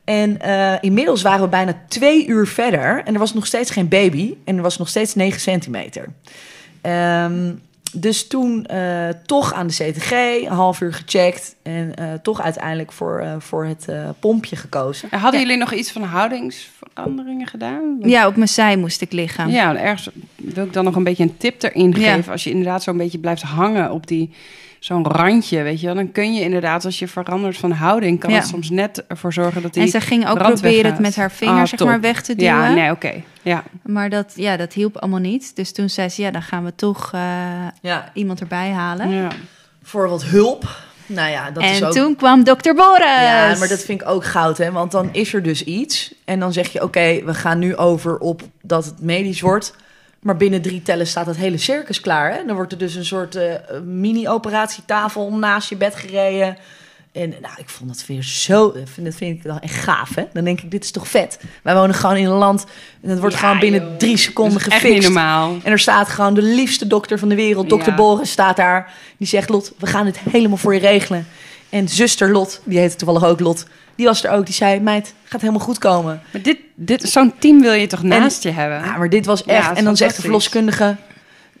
En 0.03 0.41
eh, 0.41 0.73
inmiddels 0.81 1.21
waren 1.21 1.41
we 1.41 1.47
bijna 1.47 1.81
twee 1.87 2.27
uur 2.27 2.47
verder... 2.47 3.03
en 3.05 3.13
er 3.13 3.19
was 3.19 3.33
nog 3.33 3.45
steeds 3.45 3.71
geen 3.71 3.87
baby... 3.87 4.33
en 4.45 4.55
er 4.55 4.61
was 4.61 4.77
nog 4.77 4.87
steeds 4.87 5.15
9 5.15 5.39
centimeter. 5.39 6.07
Ehm, 6.81 7.51
dus 7.93 8.27
toen 8.27 8.65
eh, 8.65 9.09
toch 9.25 9.53
aan 9.53 9.67
de 9.67 9.73
CTG, 9.73 10.11
een 10.11 10.47
half 10.47 10.81
uur 10.81 10.93
gecheckt 10.93 11.55
en 11.63 11.95
eh, 11.95 12.05
toch 12.21 12.41
uiteindelijk 12.41 12.91
voor, 12.91 13.19
eh, 13.19 13.35
voor 13.39 13.65
het 13.65 13.87
eh, 13.87 14.09
pompje 14.19 14.55
gekozen. 14.55 15.11
En 15.11 15.19
Hadden 15.19 15.39
Ja. 15.39 15.45
jullie 15.45 15.61
nog 15.61 15.73
iets 15.73 15.91
van 15.91 16.03
houdingsveranderingen 16.03 17.47
gedaan? 17.47 17.97
Ja, 18.01 18.27
op 18.27 18.35
mijn 18.35 18.47
zij 18.47 18.77
moest 18.77 19.01
ik 19.01 19.11
liggen. 19.11 19.49
Ja, 19.49 19.75
ergens 19.75 20.09
wil 20.35 20.65
ik 20.65 20.73
dan 20.73 20.83
nog 20.83 20.95
een 20.95 21.03
beetje 21.03 21.23
een 21.23 21.37
tip 21.37 21.63
erin 21.63 21.91
Ja. 21.97 22.13
geven. 22.15 22.31
Als 22.31 22.43
je 22.43 22.49
inderdaad 22.49 22.83
zo'n 22.83 22.97
beetje 22.97 23.17
blijft 23.19 23.41
hangen 23.41 23.91
op 23.91 24.07
die 24.07 24.31
zo'n 24.79 25.05
randje, 25.05 25.61
weet 25.61 25.79
je 25.79 25.85
wel, 25.85 25.95
dan 25.95 26.11
kun 26.11 26.33
je 26.33 26.41
inderdaad 26.41 26.85
als 26.85 26.99
je 26.99 27.07
verandert 27.07 27.57
van 27.57 27.71
houding, 27.71 28.19
kan 28.19 28.29
Ja. 28.31 28.35
het 28.37 28.47
soms 28.47 28.69
net 28.69 29.03
ervoor 29.07 29.33
zorgen 29.33 29.61
dat 29.61 29.73
die 29.73 29.83
En 29.83 29.89
ze 29.89 30.01
ging 30.01 30.27
ook 30.27 30.37
proberen 30.37 30.51
het 30.75 30.81
weggaat. 30.81 30.99
met 30.99 31.15
haar 31.15 31.31
vinger 31.31 31.61
Ah, 31.61 31.65
zeg 31.65 31.79
maar 31.79 32.01
weg 32.01 32.21
te 32.21 32.35
duwen. 32.35 32.53
Ja, 32.53 32.73
nee, 32.73 32.91
oké. 32.91 33.11
Ja. 33.43 33.63
Maar 33.83 34.09
dat, 34.09 34.33
ja, 34.35 34.57
dat 34.57 34.73
hielp 34.73 34.97
allemaal 34.97 35.19
niet. 35.19 35.55
Dus 35.55 35.71
toen 35.71 35.89
zei 35.89 36.09
ze, 36.09 36.21
ja, 36.21 36.31
dan 36.31 36.41
gaan 36.41 36.63
we 36.63 36.75
toch 36.75 37.11
eh, 37.13 37.21
Ja, 37.81 38.09
iemand 38.13 38.39
erbij 38.39 38.69
halen. 38.71 39.09
ja. 39.09 39.29
voor 39.83 40.09
wat 40.09 40.23
hulp. 40.23 40.81
Nou 41.05 41.29
ja, 41.29 41.51
dat 41.51 41.63
is 41.63 41.79
en 41.79 41.85
ook... 41.85 41.93
toen 41.93 42.15
kwam 42.15 42.43
dokter 42.43 42.75
Boris. 42.75 43.05
Ja, 43.05 43.55
maar 43.59 43.67
dat 43.67 43.83
vind 43.83 44.01
ik 44.01 44.07
ook 44.07 44.25
goud, 44.25 44.57
hè? 44.57 44.71
Want 44.71 44.91
dan 44.91 45.09
is 45.11 45.33
er 45.33 45.43
dus 45.43 45.63
iets. 45.63 46.13
En 46.25 46.39
dan 46.39 46.53
zeg 46.53 46.71
je, 46.71 46.83
oké, 46.83 47.23
we 47.25 47.33
gaan 47.33 47.59
nu 47.59 47.75
over 47.75 48.17
op 48.17 48.41
dat 48.61 48.85
het 48.85 49.01
medisch 49.01 49.41
wordt. 49.41 49.75
Maar 50.19 50.37
binnen 50.37 50.61
drie 50.61 50.81
tellen 50.81 51.07
staat 51.07 51.25
het 51.25 51.37
hele 51.37 51.57
circus 51.57 51.99
klaar, 52.01 52.33
hè? 52.33 52.45
Dan 52.45 52.55
wordt 52.55 52.71
er 52.71 52.77
dus 52.77 52.95
een 52.95 53.05
soort 53.05 53.35
eh, 53.35 53.53
mini-operatietafel 53.85 55.33
naast 55.33 55.69
je 55.69 55.75
bed 55.75 55.95
gereden. 55.95 56.57
En 57.13 57.29
nou, 57.29 57.53
ik 57.57 57.69
vond 57.69 57.89
dat 57.89 58.05
weer 58.07 58.23
zo... 58.23 58.71
vind- 58.93 59.05
Dat 59.05 59.15
vind 59.15 59.37
ik 59.37 59.43
dan 59.43 59.59
echt 59.59 59.75
gaaf, 59.75 60.15
hè? 60.15 60.23
Dan 60.33 60.43
denk 60.43 60.61
ik, 60.61 60.71
dit 60.71 60.83
is 60.83 60.91
toch 60.91 61.07
vet? 61.07 61.39
Wij 61.63 61.75
wonen 61.75 61.95
gewoon 61.95 62.15
in 62.15 62.25
een 62.25 62.31
land... 62.31 62.65
En 63.01 63.09
het 63.09 63.19
wordt 63.19 63.35
Ja, 63.35 63.41
gewoon 63.41 63.59
binnen 63.59 63.81
joh. 63.81 63.95
drie 63.97 64.17
seconden 64.17 64.61
gefixt. 64.61 65.03
normaal. 65.03 65.57
En 65.63 65.71
er 65.71 65.79
staat 65.79 66.09
gewoon 66.09 66.33
de 66.33 66.41
liefste 66.41 66.87
dokter 66.87 67.19
van 67.19 67.29
de 67.29 67.35
wereld, 67.35 67.69
dokter 67.69 67.89
Ja. 67.89 67.95
Boris, 67.97 68.31
staat 68.31 68.55
daar. 68.55 68.93
Die 69.17 69.27
zegt, 69.27 69.49
Lot, 69.49 69.73
we 69.77 69.87
gaan 69.87 70.05
het 70.05 70.19
helemaal 70.31 70.57
voor 70.57 70.73
je 70.73 70.79
regelen. 70.79 71.27
En 71.69 71.89
zuster 71.89 72.31
Lot, 72.31 72.61
die 72.63 72.79
heette 72.79 72.95
toevallig 72.95 73.23
ook 73.25 73.39
Lot, 73.39 73.65
die 73.95 74.05
was 74.05 74.23
er 74.23 74.31
ook. 74.31 74.45
Die 74.45 74.55
zei, 74.55 74.79
meid, 74.79 75.13
gaat 75.23 75.41
helemaal 75.41 75.61
goed 75.65 75.77
komen. 75.77 76.21
Maar 76.31 76.41
dit, 76.41 76.57
dit, 76.75 77.09
zo'n 77.09 77.33
team 77.39 77.61
wil 77.61 77.73
je 77.73 77.87
toch 77.87 78.03
naast 78.03 78.43
je 78.43 78.51
hebben? 78.51 78.79
Ja, 78.79 78.97
maar 78.97 79.09
dit 79.09 79.25
was 79.25 79.43
echt. 79.43 79.77
en 79.77 79.83
dan 79.83 79.97
zegt 79.97 80.15
de 80.15 80.21
verloskundige, 80.21 80.95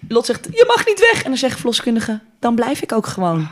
Lot 0.07 0.25
zegt, 0.25 0.47
je 0.51 0.63
mag 0.67 0.85
niet 0.85 0.99
weg. 1.11 1.23
En 1.23 1.29
dan 1.29 1.37
zegt 1.37 1.53
de 1.53 1.59
verloskundige, 1.59 2.19
dan 2.39 2.55
blijf 2.55 2.81
ik 2.81 2.91
ook 2.91 3.07
gewoon. 3.07 3.47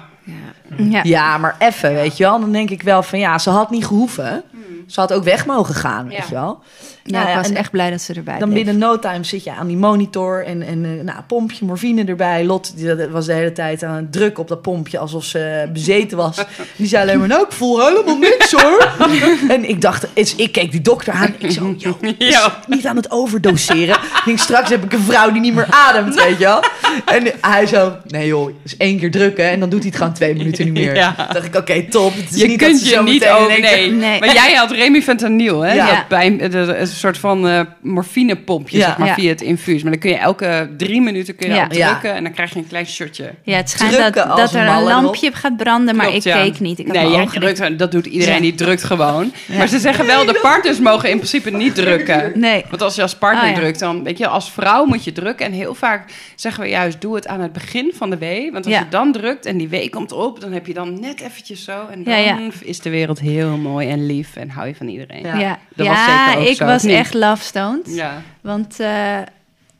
Ja. 0.77 0.99
Ja, 1.03 1.37
maar 1.37 1.55
even, 1.59 1.93
weet 1.93 2.17
je 2.17 2.23
wel. 2.23 2.39
Dan 2.39 2.51
denk 2.51 2.69
ik 2.69 2.81
wel 2.81 3.03
van, 3.03 3.19
ja, 3.19 3.37
ze 3.37 3.49
had 3.49 3.69
niet 3.69 3.85
gehoeven. 3.85 4.43
Ze 4.87 4.99
had 4.99 5.13
ook 5.13 5.23
weg 5.23 5.45
mogen 5.45 5.75
gaan, 5.75 6.07
weet 6.07 6.17
Ja. 6.17 6.23
je 6.27 6.33
wel. 6.33 6.59
Ja, 7.03 7.17
Nou 7.19 7.29
ik 7.29 7.35
was 7.35 7.49
en- 7.49 7.55
echt 7.55 7.71
blij 7.71 7.89
dat 7.89 8.01
ze 8.01 8.13
erbij 8.13 8.39
Dan 8.39 8.49
bleef. 8.49 8.63
binnen 8.63 8.81
no 8.81 8.99
time 8.99 9.23
zit 9.23 9.43
je 9.43 9.51
aan 9.51 9.67
die 9.67 9.77
monitor 9.77 10.45
en, 10.45 10.61
en 10.61 10.85
eh, 10.85 11.03
nou, 11.03 11.19
pompje 11.27 11.65
morfine 11.65 12.03
erbij. 12.03 12.45
Lot 12.45 12.77
die 12.77 12.95
dat 12.95 13.09
was 13.09 13.25
de 13.25 13.33
hele 13.33 13.51
tijd 13.51 13.83
aan 13.83 13.95
het 13.95 14.11
drukken 14.11 14.41
op 14.43 14.47
dat 14.49 14.61
pompje 14.61 14.97
alsof 14.97 15.23
ze 15.23 15.69
bezeten 15.73 16.17
was. 16.17 16.37
Die 16.75 16.87
zei 16.87 17.03
alleen 17.03 17.19
maar, 17.19 17.27
nou, 17.27 17.43
ik 17.43 17.51
voel 17.51 17.85
helemaal 17.87 18.17
niks 18.17 18.51
hoor. 18.51 18.87
en 19.55 19.69
ik 19.69 19.81
dacht, 19.81 20.07
is- 20.13 20.35
ik 20.35 20.51
keek 20.51 20.71
die 20.71 20.81
dokter 20.81 21.13
aan. 21.13 21.35
Ik 21.37 21.51
zo, 21.51 21.73
joh, 21.77 21.95
Ja. 22.17 22.59
niet 22.67 22.85
aan 22.87 22.95
het 22.95 23.11
overdoseren. 23.11 23.95
Ik 23.95 24.21
denk, 24.25 24.39
straks 24.39 24.69
heb 24.69 24.83
ik 24.83 24.93
een 24.93 25.03
vrouw 25.03 25.31
die 25.31 25.41
niet 25.41 25.53
meer 25.53 25.67
ademt, 25.69 26.15
weet 26.15 26.37
je 26.37 26.43
wel. 26.43 26.63
En 27.05 27.31
hij 27.41 27.65
zo, 27.65 27.95
nee 28.07 28.27
joh, 28.27 28.49
is 28.63 28.77
één 28.77 28.99
keer 28.99 29.11
drukken 29.11 29.49
en 29.49 29.59
dan 29.59 29.69
doet 29.69 29.79
hij 29.79 29.87
het 29.87 29.97
gewoon 29.97 30.13
twee 30.13 30.35
minuten 30.35 30.65
niet 30.65 30.73
meer. 30.73 30.95
Ja. 30.95 31.13
Toen 31.15 31.25
dacht 31.33 31.45
ik, 31.45 31.55
oké, 31.55 31.83
top. 31.89 32.13
Het 32.15 32.33
is 32.33 32.41
Je 32.41 32.47
niet 32.47 32.59
dat 32.59 32.67
kunt 32.69 32.79
ze 32.81 32.85
je 32.89 32.95
zo 32.95 33.03
niet 33.03 33.27
over... 33.27 33.59
Nee. 33.59 33.91
Nee. 33.91 34.19
Maar 34.19 34.33
jij 34.33 34.53
had 34.53 34.71
remifentanyl, 34.83 35.59
hè? 35.61 35.73
Ja. 35.73 36.05
Bij, 36.09 36.37
de- 36.37 36.49
de- 36.49 36.77
een 36.77 36.87
soort 36.87 37.17
van 37.17 37.47
eh 37.47 37.59
morfinepompje, 37.81 38.77
Ja. 38.77 38.85
zeg 38.85 38.97
maar, 38.97 39.07
Ja. 39.07 39.13
via 39.13 39.29
het 39.29 39.41
infuus. 39.41 39.81
Maar 39.81 39.91
dan 39.91 39.99
kun 40.01 40.09
je 40.09 40.15
elke 40.17 40.69
drie 40.77 41.01
minuten 41.01 41.35
kun 41.35 41.49
je 41.49 41.55
Ja. 41.55 41.63
op 41.63 41.71
drukken... 41.73 42.13
en 42.13 42.23
dan 42.23 42.33
krijg 42.33 42.53
je 42.53 42.59
een 42.59 42.67
klein 42.67 42.85
shotje. 42.87 43.31
Ja, 43.43 43.55
het 43.57 43.69
schijnt 43.69 43.91
dat, 43.97 44.01
Drukken 44.13 44.35
dat 44.35 44.53
er 44.53 44.67
een 44.67 44.83
lampje 44.83 45.31
gaat 45.33 45.57
branden, 45.57 45.95
maar 45.95 46.05
Klopt, 46.07 46.25
ik 46.25 46.33
ja. 46.33 46.41
keek 46.43 46.59
niet. 46.59 46.79
Ik 46.79 46.87
nee, 46.87 47.09
jij 47.09 47.25
drukt, 47.25 47.79
dat 47.79 47.91
doet 47.91 48.05
iedereen, 48.05 48.35
Ja. 48.35 48.41
die 48.41 48.55
drukt 48.55 48.83
gewoon. 48.83 49.31
Maar 49.57 49.67
ze 49.67 49.79
zeggen 49.79 50.05
wel, 50.05 50.25
de 50.25 50.39
partners 50.41 50.79
mogen 50.79 51.09
in 51.09 51.15
principe 51.15 51.49
niet 51.49 51.75
drukken. 51.75 52.31
Nee. 52.35 52.63
Want 52.69 52.81
als 52.81 52.95
je 52.95 53.01
als 53.01 53.15
partner 53.15 53.43
Oh, 53.43 53.49
ja. 53.49 53.55
drukt, 53.55 53.79
dan 53.79 54.03
weet 54.03 54.17
je, 54.17 54.27
als 54.27 54.51
vrouw 54.51 54.85
moet 54.85 55.03
je 55.03 55.11
drukken. 55.11 55.45
En 55.45 55.51
heel 55.51 55.73
vaak 55.75 56.11
zeggen 56.35 56.63
we 56.63 56.69
juist, 56.69 57.01
doe 57.01 57.15
het 57.15 57.27
aan 57.27 57.39
het 57.41 57.53
begin 57.53 57.91
van 57.95 58.09
de 58.09 58.17
wee. 58.17 58.51
Want 58.51 58.65
als 58.65 58.73
Ja. 58.73 58.79
je 58.79 58.85
dan 58.89 59.11
drukt 59.11 59.45
en 59.45 59.57
die 59.57 59.69
wee 59.69 59.89
komt 59.89 60.11
op, 60.11 60.39
dan 60.41 60.51
heb 60.51 60.67
je 60.67 60.73
dan 60.73 60.99
net 60.99 61.21
eventjes 61.21 61.63
zo. 61.63 61.71
En 61.91 62.03
dan 62.03 62.13
Ja, 62.13 62.19
ja. 62.19 62.37
is 62.63 62.79
de 62.79 62.89
wereld 62.89 63.19
heel 63.19 63.57
mooi 63.57 63.89
en 63.89 64.05
lief 64.05 64.35
en 64.35 64.49
hou 64.61 64.73
je 64.73 64.79
van 64.79 64.87
iedereen. 64.87 65.23
Ja. 65.23 65.39
Ja, 65.39 65.59
Dat 65.75 65.85
ja, 65.85 65.93
was 65.93 66.05
zeker 66.05 66.41
ook 66.41 66.47
ik 66.47 66.55
zo, 66.55 66.65
was 66.65 66.83
echt 66.83 67.13
love 67.13 67.43
stoned. 67.43 67.95
Ja. 67.95 68.21
Want 68.41 68.79
eh, 68.79 69.19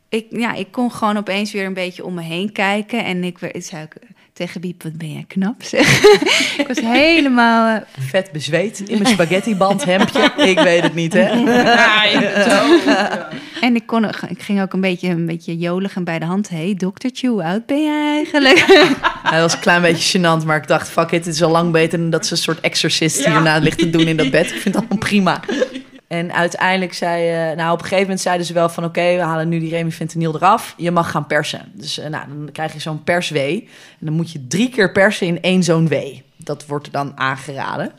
ik, 0.09 0.25
ja, 0.29 0.53
ik 0.53 0.71
kon 0.71 0.91
gewoon 0.91 1.17
opeens 1.17 1.51
weer 1.51 1.65
een 1.65 1.73
beetje 1.73 2.05
om 2.05 2.13
me 2.13 2.21
heen 2.21 2.51
kijken. 2.51 3.05
En 3.05 3.23
ik, 3.23 3.41
ik 3.41 3.63
zei 3.63 3.84
ook 3.84 3.93
tegen 4.42 4.62
Biep, 4.62 4.84
wat 4.84 4.98
ben 4.98 5.12
jij 5.12 5.26
knap 5.28 5.64
zeg. 5.64 6.02
ik 6.62 6.68
was 6.68 6.80
helemaal... 6.80 7.76
eh, 7.76 7.82
Vet 8.00 8.32
bezweet 8.32 8.80
in 8.80 9.02
mijn 9.02 9.14
spaghettiband 9.14 9.84
hempje. 9.86 10.32
Ik 10.38 10.60
weet 10.60 10.84
het 10.84 10.94
niet, 10.96 11.14
hè? 11.14 11.30
Ja, 11.30 12.06
en 13.62 13.76
ik, 13.76 13.86
kon, 13.86 14.06
ik 14.06 14.42
ging 14.42 14.62
ook 14.62 14.74
een 14.74 14.82
beetje, 14.82 15.10
een 15.10 15.26
beetje 15.26 15.58
jolig 15.58 15.96
en 15.96 16.04
bij 16.04 16.20
de 16.20 16.26
hand. 16.26 16.50
hey, 16.50 16.74
doktertje, 16.78 17.28
hoe 17.28 17.44
oud 17.44 17.66
ben 17.66 17.84
jij 17.84 18.12
eigenlijk? 18.16 18.60
Hij 19.32 19.42
was 19.42 19.54
een 19.54 19.60
klein 19.60 19.82
beetje 19.82 20.20
gênant, 20.20 20.46
maar 20.46 20.58
ik 20.58 20.68
dacht, 20.68 20.89
fuck 20.89 21.12
it, 21.12 21.26
het 21.26 21.36
is 21.36 21.44
al 21.44 21.52
lang 21.52 21.72
beter 21.72 22.00
dan 22.00 22.10
dat 22.10 22.26
ze 22.26 22.32
een 22.32 22.38
soort 22.38 22.60
exorcist 22.60 23.26
hierna 23.26 23.58
ligt 23.58 23.78
te 23.78 23.89
doen 23.89 24.08
in 24.08 24.18
dat 24.18 24.32
bed. 24.32 24.46
Ik 24.46 24.52
vind 24.62 24.64
het 24.64 24.76
allemaal 24.76 24.98
prima. 24.98 25.39
En 26.12 26.34
uiteindelijk 26.34 26.93
zei, 26.93 27.30
eh, 27.30 27.57
nou 27.57 27.72
op 27.72 27.78
een 27.78 27.84
gegeven 27.84 28.01
moment 28.01 28.22
zeiden 28.22 28.45
ze 28.45 28.53
wel 28.53 28.70
van, 28.70 28.84
oké, 28.84 29.16
we 29.16 29.22
halen 29.22 29.49
nu 29.49 29.59
die 29.59 29.70
remifentanil 29.70 30.36
eraf. 30.36 30.74
Je 30.78 30.91
mag 30.91 31.12
gaan 31.12 31.28
persen. 31.28 31.72
Dus 31.74 31.97
eh, 31.97 32.09
nou, 32.09 32.28
dan 32.28 32.49
krijg 32.51 32.74
je 32.74 32.80
zo'n 32.80 33.03
perswee. 33.03 33.70
En 33.99 34.05
dan 34.05 34.14
moet 34.14 34.32
je 34.32 34.47
drie 34.47 34.70
keer 34.70 34.91
persen 34.91 35.28
in 35.28 35.41
één 35.41 35.64
zo'n 35.64 35.88
wee. 35.88 36.24
Dat 36.38 36.66
wordt 36.66 36.86
er 36.86 36.91
dan 36.91 37.18
aangeraden. 37.18 37.91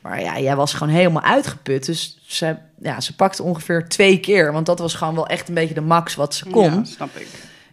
Maar 0.00 0.20
ja, 0.20 0.38
jij 0.38 0.56
was 0.56 0.74
gewoon 0.74 0.94
helemaal 0.94 1.22
uitgeput. 1.22 1.86
Dus 1.86 2.18
ze, 2.26 2.56
ja, 2.80 3.00
ze 3.00 3.14
pakte 3.14 3.42
ongeveer 3.42 3.88
twee 3.88 4.20
keer. 4.20 4.52
Want 4.52 4.66
dat 4.66 4.78
was 4.78 4.94
gewoon 4.94 5.14
wel 5.14 5.26
echt 5.26 5.48
een 5.48 5.54
beetje 5.54 5.74
de 5.74 5.80
max 5.80 6.14
wat 6.14 6.34
ze 6.34 6.48
kon. 6.48 6.72
Ja, 6.72 6.84
snap 6.84 7.16
ik. 7.16 7.28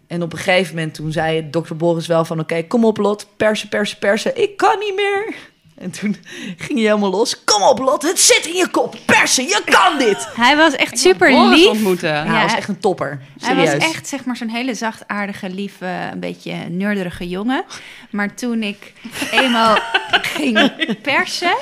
En 0.07 0.21
op 0.21 0.33
een 0.33 0.39
gegeven 0.39 0.75
moment 0.75 0.93
toen 0.93 1.11
zei 1.11 1.49
dokter 1.49 1.75
Boris 1.75 2.07
wel 2.07 2.25
van... 2.25 2.39
oké, 2.39 2.63
kom 2.63 2.85
op 2.85 2.97
Lot, 2.97 3.27
persen, 3.37 3.69
persen, 3.69 3.97
persen. 3.97 4.41
Ik 4.41 4.57
kan 4.57 4.79
niet 4.79 4.95
meer. 4.95 5.35
En 5.79 5.91
toen 5.91 6.15
ging 6.57 6.79
hij 6.79 6.87
helemaal 6.87 7.09
los. 7.09 7.43
Kom 7.43 7.61
op 7.61 7.79
Lot, 7.79 8.01
het 8.01 8.19
zit 8.19 8.45
in 8.45 8.55
je 8.55 8.67
kop. 8.67 8.95
Persen, 9.05 9.43
je 9.43 9.61
kan 9.65 9.97
dit. 9.97 10.27
Hij 10.35 10.55
was 10.55 10.73
echt 10.75 10.99
super 10.99 11.31
Boris 11.31 11.57
lief. 11.59 11.67
ontmoeten. 11.69 12.13
Ja, 12.13 12.23
hij 12.25 12.41
was 12.41 12.55
echt 12.55 12.67
een 12.67 12.79
topper. 12.79 13.21
Hij 13.39 13.55
Serieus. 13.55 13.73
was 13.73 13.83
echt 13.89 14.07
zeg 14.07 14.25
maar 14.25 14.37
zo'n 14.37 14.49
hele 14.49 14.73
zachtaardige, 14.73 15.49
lieve, 15.49 16.09
een 16.11 16.19
beetje 16.19 16.53
neurderige 16.53 17.27
jongen. 17.27 17.63
Maar 18.09 18.35
toen 18.35 18.63
ik 18.63 18.93
eenmaal 19.31 19.77
ging 20.35 20.71
persen, 21.01 21.55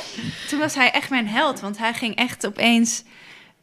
toen 0.50 0.60
was 0.60 0.76
hij 0.76 0.92
echt 0.92 1.10
mijn 1.10 1.28
held. 1.28 1.60
Want 1.60 1.78
hij 1.78 1.94
ging 1.94 2.16
echt 2.16 2.46
opeens... 2.48 3.04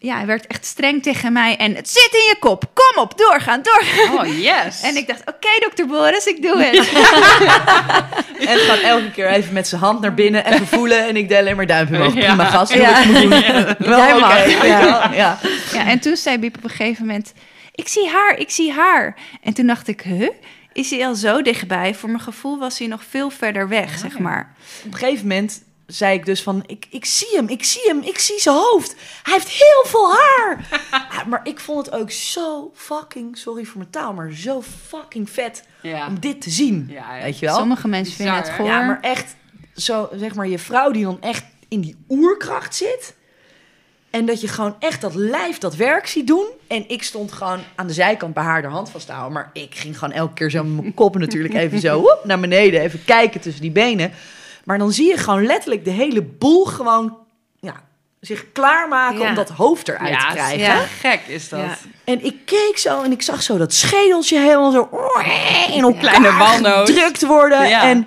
Ja, 0.05 0.17
hij 0.17 0.27
werd 0.27 0.47
echt 0.47 0.65
streng 0.65 1.03
tegen 1.03 1.33
mij. 1.33 1.57
En 1.57 1.75
het 1.75 1.89
zit 1.89 2.09
in 2.13 2.25
je 2.29 2.37
kop. 2.39 2.65
Kom 2.75 3.03
op, 3.03 3.19
doorgaan, 3.19 3.63
doorgaan. 3.63 4.27
Oh, 4.27 4.39
yes. 4.39 4.81
En 4.83 4.97
ik 4.97 5.07
dacht, 5.07 5.21
oké, 5.21 5.49
dokter 5.61 5.87
Boris, 5.87 6.25
ik 6.27 6.43
doe 6.43 6.63
het. 6.63 6.77
En 8.49 8.59
gewoon 8.59 8.79
elke 8.79 9.11
keer 9.11 9.29
even 9.29 9.53
met 9.53 9.69
zijn 9.69 9.81
hand 9.81 10.01
naar 10.01 10.15
binnen, 10.15 10.47
even 10.47 10.67
voelen. 10.67 11.09
En 11.09 11.17
ik 11.17 11.29
deed 11.29 11.39
alleen 11.39 11.57
maar 11.57 11.67
duimpje 11.67 11.97
omhoog. 11.97 12.15
Ja. 12.15 12.21
Prima 12.21 12.45
gast, 12.45 12.73
Ja. 12.73 13.05
moet 13.05 13.17
doen. 13.17 13.29
Wel 13.89 13.99
je 14.07 14.59
ja. 14.63 14.81
wel. 14.81 15.13
ja. 15.13 15.39
Ja, 15.73 15.87
en 15.87 15.99
toen 15.99 16.17
zei 16.17 16.39
Biep 16.39 16.57
op 16.57 16.65
een 16.65 16.71
gegeven 16.71 17.07
moment... 17.07 17.33
Ik 17.75 17.89
zie 17.89 18.09
haar, 18.09 18.37
ik 18.39 18.51
zie 18.51 18.73
haar. 18.73 19.17
En 19.43 19.55
toen 19.55 19.67
dacht 19.67 19.89
ik, 19.89 20.01
huh? 20.01 20.29
Is 20.73 20.91
hij 20.91 21.07
al 21.07 21.15
zo 21.15 21.43
dichtbij? 21.43 21.95
Voor 21.95 22.09
mijn 22.09 22.23
gevoel 22.23 22.59
was 22.59 22.79
hij 22.79 22.89
nog 22.89 23.03
veel 23.09 23.31
verder 23.31 23.69
weg, 23.69 23.99
zeg 23.99 24.19
maar. 24.19 24.55
Op 24.85 24.93
een 24.93 24.99
gegeven 24.99 25.27
moment 25.27 25.63
zei 25.87 26.18
ik 26.18 26.24
dus 26.26 26.43
van, 26.43 26.62
ik, 26.66 26.87
ik 26.91 27.05
zie 27.05 27.28
hem, 27.37 27.49
ik 27.49 27.64
zie 27.64 27.82
hem, 27.85 28.01
ik 28.03 28.18
zie 28.18 28.41
zijn 28.41 28.57
hoofd. 28.57 28.95
Hij 29.22 29.32
heeft 29.32 29.49
heel 29.49 29.85
veel 29.91 30.12
haar. 30.12 30.66
Ja, 30.91 31.24
maar 31.30 31.41
ik 31.45 31.61
vond 31.61 31.87
het 31.87 31.95
ook 31.95 32.11
zo 32.11 32.70
fucking, 32.74 33.39
sorry 33.39 33.64
voor 33.64 33.78
mijn 33.78 33.91
taal, 33.91 34.12
maar 34.12 34.32
zo 34.32 34.62
fucking 34.87 35.30
vet 35.30 35.64
Ja. 35.82 36.07
om 36.07 36.20
dit 36.20 36.41
te 36.41 36.51
zien. 36.51 36.87
Ja, 36.91 37.16
ja. 37.16 37.22
Weet 37.22 37.39
je 37.39 37.47
wel? 37.47 37.57
Sommige 37.57 37.89
mensen 37.89 38.14
vinden 38.14 38.35
het 38.35 38.51
goor. 38.51 38.66
Ja, 38.66 38.87
maar 38.87 38.99
echt, 39.01 39.35
zo 39.76 40.09
zeg 40.14 40.35
maar, 40.35 40.49
je 40.49 40.59
vrouw 40.59 40.91
die 40.91 41.05
dan 41.05 41.20
echt 41.20 41.45
in 41.68 41.80
die 41.80 41.97
oerkracht 42.09 42.74
zit. 42.74 43.14
En 44.11 44.26
dat 44.26 44.41
je 44.41 44.49
gewoon 44.49 44.76
echt 44.78 45.01
dat 45.01 45.14
lijf 45.14 45.59
dat 45.59 45.76
werk 45.76 46.07
ziet 46.07 46.26
doen. 46.26 46.47
En 46.66 46.89
ik 46.89 47.03
stond 47.03 47.32
gewoon 47.32 47.61
aan 47.74 47.86
de 47.86 47.93
zijkant 47.93 48.35
bij 48.35 48.43
haar 48.43 48.62
de 48.62 48.69
hand 48.69 48.90
vast 48.90 49.06
te 49.06 49.12
houden. 49.12 49.32
Maar 49.32 49.51
ik 49.52 49.74
ging 49.74 49.98
gewoon 49.98 50.15
elke 50.15 50.35
keer 50.35 50.51
zo 50.51 50.65
met 50.65 50.81
mijn 50.82 50.94
kop 50.94 51.19
natuurlijk 51.19 51.55
even 51.55 51.78
zo 51.81 52.01
woep, 52.01 52.20
naar 52.24 52.40
beneden. 52.40 52.81
Even 52.81 53.05
kijken 53.05 53.40
tussen 53.40 53.62
die 53.62 53.70
benen. 53.70 54.12
Maar 54.65 54.78
dan 54.78 54.93
zie 54.93 55.09
je 55.09 55.16
gewoon 55.16 55.47
letterlijk 55.47 55.85
de 55.85 55.91
hele 55.91 56.23
boel 56.23 56.65
gewoon 56.65 57.16
ja, 57.61 57.74
zich 58.20 58.45
klaarmaken 58.53 59.19
Ja. 59.20 59.28
om 59.28 59.35
dat 59.35 59.49
hoofd 59.49 59.89
eruit 59.89 60.20
te 60.20 60.27
krijgen. 60.32 60.59
ja. 60.59 60.77
Gek 61.01 61.20
is 61.27 61.49
dat. 61.49 61.61
Ja. 61.61 61.77
En 62.05 62.24
ik 62.24 62.36
keek 62.45 62.78
zo 62.78 63.03
en 63.03 63.12
ik 63.12 63.23
zag 63.23 63.43
zo 63.43 63.57
dat 63.59 63.73
schedeltje 63.74 64.39
helemaal 64.39 64.70
zo 64.73 64.89
in 65.73 65.82
elkaar 65.82 66.01
Kleine 66.01 66.32
walnoot. 66.32 66.89
gedrukt 66.89 67.27
worden. 67.27 67.69
Ja. 67.69 67.82
En 67.82 68.07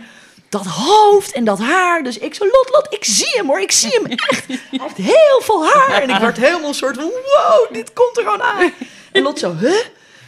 dat 0.50 0.66
hoofd 0.66 1.32
en 1.32 1.44
dat 1.44 1.60
haar. 1.60 2.04
Dus 2.04 2.18
ik 2.18 2.34
zo, 2.34 2.44
Lot, 2.46 2.70
Lot, 2.72 2.88
ik 2.94 3.06
zie 3.06 3.32
hem 3.38 3.48
hoor, 3.48 3.60
ik 3.62 3.72
zie 3.72 3.92
hem 3.92 4.06
echt. 4.06 4.48
Hij 4.48 4.60
heeft 4.70 4.98
heel 4.98 5.42
veel 5.42 5.66
haar. 5.68 6.02
En 6.02 6.10
ik 6.10 6.18
werd 6.18 6.38
helemaal 6.38 6.68
een 6.68 6.74
soort 6.74 6.96
van, 6.96 7.04
wow, 7.06 7.74
dit 7.74 7.94
komt 7.94 8.18
er 8.18 8.24
gewoon 8.24 8.42
aan. 8.44 8.72
En 9.12 9.22
Lot 9.24 9.40
zo, 9.40 9.56
huh? 9.60 9.76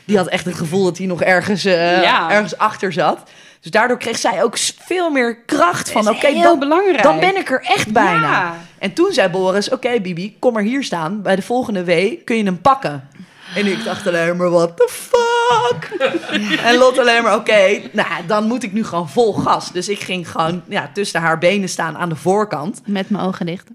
Die 0.06 0.18
had 0.18 0.28
echt 0.28 0.46
het 0.46 0.56
gevoel 0.56 0.84
dat 0.84 0.98
hij 0.98 1.08
nog 1.08 1.22
ergens, 1.22 1.66
eh, 1.66 2.02
Ja. 2.02 2.30
ergens 2.32 2.58
achter 2.58 2.94
zat. 2.94 3.30
Dus 3.62 3.72
daardoor 3.72 3.98
kreeg 3.98 4.18
zij 4.18 4.44
ook 4.44 4.58
veel 4.58 5.10
meer 5.10 5.38
kracht 5.46 5.92
van... 5.92 6.10
oké, 6.10 6.34
dan, 6.42 6.60
belangrijk. 6.60 7.04
dan 7.04 7.20
ben 7.20 7.36
ik 7.38 7.52
er 7.52 7.62
echt 7.62 7.92
bijna. 7.92 8.22
Ja. 8.22 8.56
En 8.80 8.94
toen 8.94 9.12
zei 9.14 9.30
Boris, 9.30 9.70
oké 9.70 10.00
Bibi, 10.00 10.36
kom 10.40 10.54
maar 10.54 10.64
hier 10.64 10.84
staan. 10.84 11.22
Bij 11.22 11.36
de 11.36 11.42
volgende 11.42 11.84
week 11.84 12.26
kun 12.26 12.38
je 12.38 12.44
hem 12.44 12.62
pakken. 12.62 13.08
En 13.56 13.66
ik 13.66 13.84
dacht 13.84 14.08
alleen 14.08 14.38
maar, 14.38 14.50
what 14.50 14.78
the 14.78 14.90
fuck? 14.92 15.90
En 16.66 16.76
Lot 16.78 16.98
alleen 16.98 17.24
maar, 17.24 17.36
oké, 17.36 17.82
nou, 17.92 18.08
dan 18.28 18.48
moet 18.48 18.64
ik 18.64 18.74
nu 18.74 18.84
gewoon 18.86 19.10
vol 19.10 19.34
gas. 19.34 19.72
Dus 19.72 19.90
ik 19.90 20.00
ging 20.00 20.32
gewoon 20.32 20.62
ja, 20.68 20.90
tussen 20.94 21.22
haar 21.22 21.38
benen 21.38 21.70
staan 21.70 21.98
aan 21.98 22.10
de 22.10 22.16
voorkant. 22.16 22.82
Met 22.86 23.10
mijn 23.10 23.24
ogen 23.24 23.46
dicht. 23.46 23.68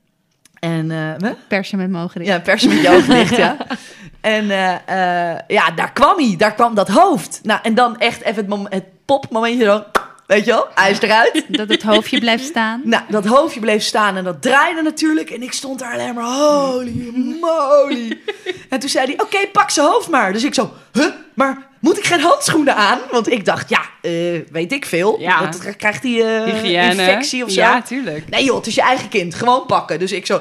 En, 0.59 0.90
hè? 0.90 1.31
Persen 1.48 1.78
met 1.78 1.90
mijn 1.90 2.05
ogen 2.05 2.20
dicht. 2.20 2.32
ja, 2.32 2.40
persen 2.40 2.69
met 2.69 2.81
je 2.82 2.89
ogen 2.90 3.15
dicht, 3.15 3.36
ja. 3.36 3.56
En 4.20 4.51
eh, 4.51 5.32
eh, 5.32 5.39
ja, 5.48 5.70
daar 5.70 5.93
kwam 5.93 6.16
hij, 6.19 6.35
daar 6.39 6.55
kwam 6.55 6.74
dat 6.74 6.89
hoofd. 6.89 7.40
Nou, 7.43 7.61
en 7.62 7.74
dan 7.74 7.98
echt 7.98 8.20
even 8.23 8.36
het, 8.36 8.48
mom- 8.48 8.66
het 8.69 8.85
popmomentje 9.05 9.64
zo, 9.64 9.85
weet 10.26 10.44
je 10.44 10.51
wel, 10.51 10.66
hij 10.74 10.90
is 10.90 11.01
eruit. 11.01 11.44
Dat 11.48 11.68
het 11.68 11.82
hoofdje 11.82 12.18
blijft 12.18 12.44
staan. 12.44 12.81
Nou, 12.94 13.02
dat 13.09 13.24
hoofdje 13.24 13.60
bleef 13.60 13.82
staan 13.82 14.16
en 14.16 14.24
dat 14.24 14.43
draaide 14.43 14.82
natuurlijk. 14.82 15.31
En 15.31 15.43
ik 15.43 15.52
stond 15.52 15.78
daar 15.78 15.93
alleen 15.93 16.14
maar, 16.14 16.24
holy 16.24 17.12
moly. 17.40 18.20
En 18.68 18.78
toen 18.78 18.89
zei 18.89 19.06
hij, 19.06 19.20
oké, 19.20 19.47
pak 19.52 19.70
zijn 19.70 19.86
hoofd 19.86 20.09
maar. 20.09 20.32
Dus 20.32 20.44
ik 20.44 20.55
zo, 20.55 20.72
huh, 20.93 21.06
maar 21.35 21.66
moet 21.81 21.98
ik 21.98 22.05
geen 22.05 22.20
handschoenen 22.20 22.76
aan? 22.76 22.98
Want 23.10 23.31
ik 23.31 23.44
dacht, 23.44 23.68
ja, 23.68 23.81
eh, 24.02 24.12
weet 24.51 24.72
ik 24.72 24.85
veel. 24.85 25.20
Ja. 25.20 25.40
Dat 25.40 25.76
krijgt 25.76 26.02
hij 26.02 26.44
eh, 26.44 26.90
infectie 26.90 27.44
of 27.44 27.51
zo. 27.51 27.60
Ja, 27.60 27.82
tuurlijk. 27.82 28.28
Nee 28.28 28.44
joh, 28.44 28.56
het 28.56 28.66
is 28.66 28.74
je 28.74 28.82
eigen 28.82 29.09
kind. 29.09 29.35
Gewoon 29.35 29.66
pakken. 29.66 29.98
Dus 29.98 30.12
ik 30.12 30.26
zo, 30.26 30.40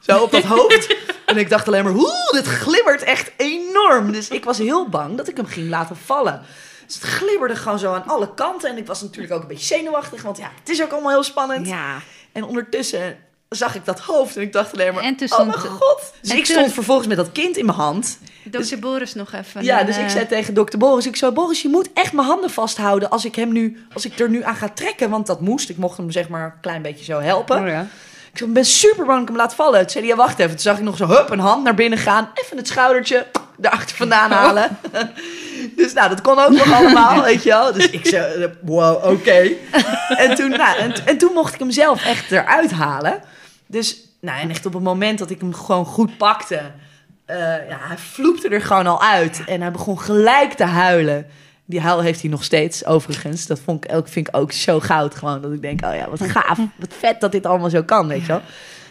zo 0.00 0.18
op 0.18 0.30
dat 0.30 0.42
hoofd. 0.42 0.94
En 1.26 1.36
ik 1.36 1.50
dacht 1.50 1.66
alleen 1.66 1.84
maar, 1.84 1.94
oeh, 1.94 2.30
dit 2.30 2.46
glibbert 2.46 3.02
echt 3.02 3.30
enorm. 3.36 4.12
Dus 4.12 4.28
ik 4.28 4.44
was 4.44 4.58
heel 4.58 4.88
bang 4.88 5.16
dat 5.16 5.28
ik 5.28 5.36
hem 5.36 5.46
ging 5.46 5.68
laten 5.68 5.96
vallen. 6.04 6.42
Dus 6.86 6.94
het 6.94 7.04
glibberde 7.04 7.56
gewoon 7.56 7.78
zo 7.78 7.92
aan 7.94 8.06
alle 8.06 8.34
kanten. 8.34 8.70
En 8.70 8.76
ik 8.76 8.86
was 8.86 9.02
natuurlijk 9.02 9.34
ook 9.34 9.42
een 9.42 9.48
beetje 9.48 9.74
zenuwachtig. 9.74 10.22
Want 10.22 10.38
ja, 10.38 10.50
het 10.60 10.68
is 10.68 10.82
ook 10.82 10.90
allemaal 10.92 11.10
heel 11.10 11.22
spannend. 11.22 11.66
Ja. 11.66 11.98
En 12.32 12.44
ondertussen 12.44 13.16
zag 13.48 13.74
ik 13.74 13.84
dat 13.84 14.00
hoofd. 14.00 14.36
En 14.36 14.42
ik 14.42 14.52
dacht 14.52 14.72
alleen 14.72 14.94
maar, 14.94 15.02
En 15.02 15.16
toen 15.16 15.32
oh 15.32 15.38
mijn 15.46 15.52
god. 15.58 16.12
Dus 16.20 16.30
en 16.30 16.36
ik 16.36 16.44
toen- 16.44 16.54
stond 16.56 16.72
vervolgens 16.72 17.06
met 17.08 17.16
dat 17.16 17.32
kind 17.32 17.56
in 17.56 17.64
mijn 17.66 17.78
hand. 17.78 18.18
Dokter 18.44 18.78
Boris 18.78 19.14
nog 19.14 19.32
even. 19.32 19.64
Ja, 19.64 19.82
dus 19.84 19.96
ik 19.96 20.04
eh, 20.04 20.10
zei 20.10 20.26
tegen 20.26 20.54
dokter 20.54 20.78
Boris, 20.78 21.06
ik 21.06 21.16
zei, 21.16 21.32
Boris, 21.32 21.62
je 21.62 21.68
moet 21.68 21.88
echt 21.94 22.12
mijn 22.12 22.26
handen 22.26 22.50
vasthouden 22.50 23.10
als 23.10 23.24
ik 23.24 23.34
hem 23.34 23.52
nu, 23.52 23.86
als 23.92 24.04
ik 24.04 24.18
er 24.18 24.30
nu 24.30 24.42
aan 24.42 24.56
ga 24.56 24.68
trekken, 24.68 25.10
want 25.10 25.26
dat 25.26 25.40
moest. 25.40 25.68
Ik 25.68 25.76
mocht 25.76 25.96
hem 25.96 26.10
zeg 26.10 26.28
maar 26.28 26.44
een 26.44 26.60
klein 26.60 26.82
beetje 26.82 27.04
zo 27.04 27.20
helpen. 27.20 27.60
Oh, 27.62 27.68
ja. 27.68 27.86
Ik 28.40 28.52
ben 28.52 28.64
super 28.64 29.04
bang 29.04 29.18
dat 29.18 29.20
ik 29.20 29.28
hem 29.28 29.36
laat 29.36 29.54
vallen. 29.54 29.80
Toen 29.80 29.90
zei 29.90 30.06
hij, 30.06 30.16
ja, 30.16 30.22
wacht 30.22 30.38
even. 30.38 30.50
Toen 30.50 30.60
zag 30.60 30.76
ik 30.76 30.84
nog 30.84 30.96
zo, 30.96 31.06
hup, 31.06 31.30
een 31.30 31.38
hand 31.38 31.64
naar 31.64 31.74
binnen 31.74 31.98
gaan, 31.98 32.30
even 32.34 32.56
het 32.56 32.68
schoudertje 32.68 33.26
erachter 33.60 33.96
vandaan 33.96 34.30
halen. 34.30 34.78
dus 35.76 35.92
nou, 35.92 36.08
dat 36.08 36.20
kon 36.20 36.38
ook 36.38 36.50
nog 36.50 36.72
allemaal, 36.72 37.22
weet 37.24 37.42
je 37.42 37.48
wel. 37.48 37.72
Dus 37.72 37.90
ik 37.90 38.06
zei, 38.06 38.52
wow, 38.60 39.12
oké. 39.12 39.50
en, 40.24 40.34
toen, 40.34 40.50
nou, 40.50 40.78
en, 40.78 41.06
en 41.06 41.18
toen 41.18 41.32
mocht 41.32 41.54
ik 41.54 41.60
hem 41.60 41.70
zelf 41.70 42.04
echt 42.04 42.32
eruit 42.32 42.70
halen. 42.70 43.22
Dus, 43.66 44.00
nou, 44.20 44.40
en 44.40 44.50
echt 44.50 44.66
op 44.66 44.72
het 44.72 44.82
moment 44.82 45.18
dat 45.18 45.30
ik 45.30 45.40
hem 45.40 45.54
gewoon 45.54 45.84
goed 45.84 46.16
pakte, 46.16 46.60
eh, 47.24 47.36
ja, 47.68 47.78
hij 47.80 47.98
vloepte 47.98 48.48
er 48.48 48.62
gewoon 48.62 48.86
al 48.86 49.02
uit. 49.02 49.42
En 49.46 49.60
hij 49.60 49.70
begon 49.70 50.00
gelijk 50.00 50.52
te 50.52 50.64
huilen. 50.64 51.26
Die 51.68 51.80
huil 51.80 52.00
heeft 52.00 52.20
hij 52.20 52.30
nog 52.30 52.44
steeds, 52.44 52.84
overigens. 52.84 53.46
Dat 53.46 53.60
vond 53.60 53.84
ik, 53.84 54.08
vind 54.08 54.28
ik 54.28 54.36
ook 54.36 54.52
zo 54.52 54.80
goud 54.80 55.14
gewoon. 55.14 55.40
Dat 55.42 55.52
ik 55.52 55.62
denk, 55.62 55.84
oh 55.84 55.94
ja, 55.94 56.10
wat 56.10 56.22
gaaf. 56.36 56.58
Wat 56.76 56.94
vet 56.98 57.20
dat 57.20 57.32
dit 57.32 57.46
allemaal 57.46 57.70
zo 57.70 57.82
kan, 57.82 58.08
weet 58.08 58.20
je 58.20 58.26
wel. 58.26 58.42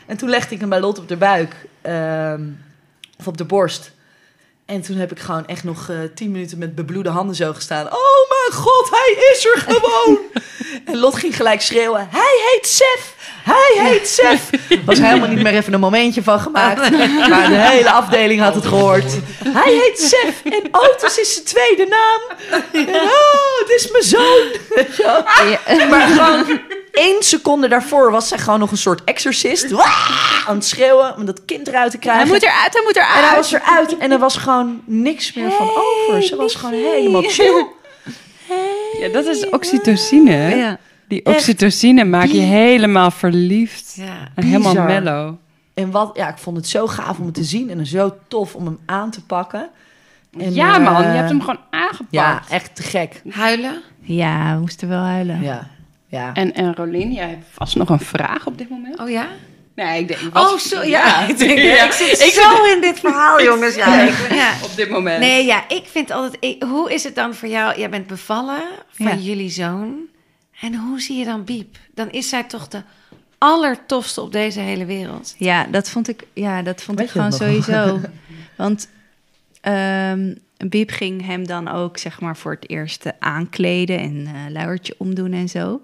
En 0.06 0.18
toen 0.18 0.30
legde 0.30 0.54
ik 0.54 0.60
hem 0.60 0.70
bij 0.70 0.80
Lot 0.80 1.00
op 1.00 1.08
de 1.08 1.18
buik. 1.18 1.56
ehm, 1.82 2.42
of 3.20 3.28
op 3.28 3.38
de 3.38 3.46
borst. 3.46 3.92
En 4.66 4.82
toen 4.82 4.98
heb 4.98 5.12
ik 5.12 5.20
gewoon 5.20 5.48
echt 5.48 5.64
nog 5.64 5.90
eh, 5.90 5.98
tien 6.16 6.32
minuten 6.32 6.58
met 6.58 6.76
bebloede 6.76 7.10
handen 7.10 7.36
zo 7.36 7.54
gestaan. 7.54 7.86
Oh 7.86 8.30
mijn 8.30 8.62
god, 8.64 8.90
hij 8.90 9.32
is 9.34 9.46
er 9.46 9.58
gewoon! 9.68 10.18
en 10.94 10.98
Lot 10.98 11.16
ging 11.16 11.36
gelijk 11.36 11.62
schreeuwen. 11.62 12.08
Hij 12.12 12.52
heet 12.52 12.68
Sef! 12.68 13.15
Hij 13.46 13.86
heet 13.86 14.08
Sef! 14.08 14.50
Was 14.86 15.00
helemaal 15.00 15.28
niet 15.28 15.42
meer 15.44 15.54
even 15.54 15.74
een 15.74 15.80
momentje 15.80 16.24
van 16.24 16.40
gemaakt. 16.40 16.92
Maar 17.30 17.48
de 17.50 17.56
hele 17.56 17.92
afdeling 17.92 18.42
had 18.42 18.56
het 18.56 18.66
gehoord. 18.66 19.14
Hij 19.48 19.74
heet 19.74 20.00
Sef 20.00 20.54
en 20.54 20.68
Otis 20.72 21.18
is 21.20 21.34
zijn 21.34 21.46
tweede 21.46 21.86
naam. 21.86 22.38
En, 22.72 22.96
oh, 22.96 23.60
het 23.60 23.70
is 23.76 23.92
mijn 23.92 24.04
zoon! 24.04 25.90
Maar 25.90 26.08
gewoon 26.08 26.60
één 26.92 27.24
seconde 27.24 27.68
daarvoor 27.68 28.12
was 28.12 28.28
zij 28.28 28.38
gewoon 28.38 28.60
nog 28.60 28.72
een 28.72 28.78
soort 28.78 29.04
exorcist. 29.04 29.74
Aan 30.48 30.56
het 30.56 30.66
schreeuwen 30.66 31.16
om 31.18 31.26
dat 31.26 31.46
kind 31.46 31.68
eruit 31.68 31.92
te 31.92 31.98
krijgen. 31.98 32.24
Hij 32.24 32.32
moet 32.34 32.44
eruit, 32.44 32.74
hij 32.74 32.82
moet 32.84 32.96
eruit. 32.96 33.16
En 33.18 33.28
hij 33.28 33.36
was 33.36 33.52
eruit 33.52 33.98
en 33.98 34.12
er 34.12 34.20
was 34.20 34.38
gewoon 34.38 34.82
niks 34.86 35.34
meer 35.34 35.52
van 35.52 35.70
over. 35.70 36.24
Ze 36.24 36.36
was 36.36 36.56
gewoon 36.56 36.74
helemaal 36.74 37.24
chill. 37.28 37.66
Ja, 39.00 39.08
dat 39.08 39.26
is 39.26 39.50
oxytocine. 39.50 40.32
hè? 40.32 40.56
Ja. 40.56 40.80
Die 41.08 41.26
oxytocine 41.26 42.04
maakt 42.04 42.32
je 42.32 42.40
helemaal 42.40 43.12
verliefd. 43.12 43.94
Ja. 43.96 44.18
En 44.36 44.44
helemaal 44.44 44.74
mellow. 44.86 45.34
En 45.74 45.92
wat, 45.92 46.12
ja, 46.14 46.30
ik 46.30 46.38
vond 46.38 46.58
het 46.58 46.68
zo 46.68 46.88
gaaf 46.88 47.20
om 47.20 47.26
het 47.26 47.34
te 47.34 47.44
zien 47.44 47.70
en 47.70 47.86
zo 47.86 48.16
tof 48.28 48.56
om 48.56 48.66
hem 48.66 48.80
aan 48.86 49.12
te 49.12 49.26
pakken. 49.26 49.70
En, 50.40 50.54
ja, 50.54 50.78
man. 50.78 51.02
Je 51.02 51.08
eh, 51.08 51.14
hebt 51.16 51.30
hem 51.30 51.40
gewoon 51.40 51.60
aangepakt. 51.70 52.08
Ja, 52.12 52.42
echt 52.50 52.76
te 52.76 52.84
gek. 52.84 53.22
Huilen? 53.30 53.82
Ja, 54.00 54.54
we 54.54 54.60
moesten 54.60 54.88
wel 54.90 55.00
huilen. 55.02 55.42
Ja, 55.42 55.68
ja. 56.08 56.34
En, 56.34 56.54
en 56.54 56.76
Rolien, 56.76 57.12
jij 57.12 57.28
hebt 57.30 57.46
vast 57.52 57.76
nog 57.76 57.90
een 57.90 58.00
vraag 58.00 58.46
op 58.48 58.58
dit 58.58 58.70
moment? 58.70 59.00
Oh 59.00 59.10
ja? 59.10 59.28
Nee, 59.76 60.00
ik 60.00 60.08
denk... 60.08 60.20
Oh, 60.38 60.58
zo, 60.58 60.84
ja. 60.84 61.20
Ik, 61.28 61.38
denk, 61.38 61.60
Ja. 61.60 61.86
ik 61.86 61.92
zit 61.92 62.18
zo 62.18 62.64
in 62.76 62.82
dit 62.82 63.00
verhaal, 63.00 63.42
jongens. 63.50 63.76
Ja, 63.76 64.02
ik, 64.02 64.14
ja. 64.30 64.54
Op 64.64 64.76
dit 64.76 64.90
moment. 64.90 65.20
Nee, 65.20 65.46
ja, 65.46 65.64
ik 65.70 65.84
vind 65.86 66.12
altijd... 66.12 66.38
ik- 66.40 66.64
hoe 66.64 66.94
is 66.94 67.04
het 67.04 67.16
dan 67.16 67.34
voor 67.34 67.50
jou? 67.50 67.80
Jij 67.80 67.90
bent 67.90 68.08
bevallen 68.08 68.62
van 68.90 69.06
Ja. 69.08 69.16
jullie 69.16 69.50
zoon. 69.50 69.94
En 70.62 70.76
hoe 70.76 71.02
zie 71.02 71.18
je 71.18 71.26
dan 71.26 71.44
Biep? 71.44 71.78
Dan 71.94 72.12
is 72.12 72.30
zij 72.30 72.44
toch 72.44 72.68
de 72.68 72.82
allertofste 73.38 74.22
op 74.22 74.32
deze 74.32 74.60
hele 74.60 74.86
wereld. 74.86 75.36
Ja, 75.38 75.64
dat 75.64 75.90
vond 75.90 76.08
ik, 76.10 76.24
ja, 76.34 76.62
dat 76.62 76.82
vond 76.82 76.98
Weet 76.98 77.08
ik 77.08 77.14
gewoon 77.14 77.34
sowieso. 77.34 78.00
Want 78.58 78.88
ehm 79.62 80.34
Biep 80.58 80.90
ging 80.90 81.26
hem 81.26 81.48
dan 81.48 81.68
ook 81.68 81.98
zeg 81.98 82.20
maar 82.22 82.38
voor 82.38 82.52
het 82.52 82.70
eerst 82.70 83.06
eh, 83.06 83.12
aankleden 83.20 84.00
en 84.00 84.28
eh 84.28 84.52
luiertje 84.52 84.96
omdoen 84.98 85.34
en 85.34 85.50
zo. 85.50 85.82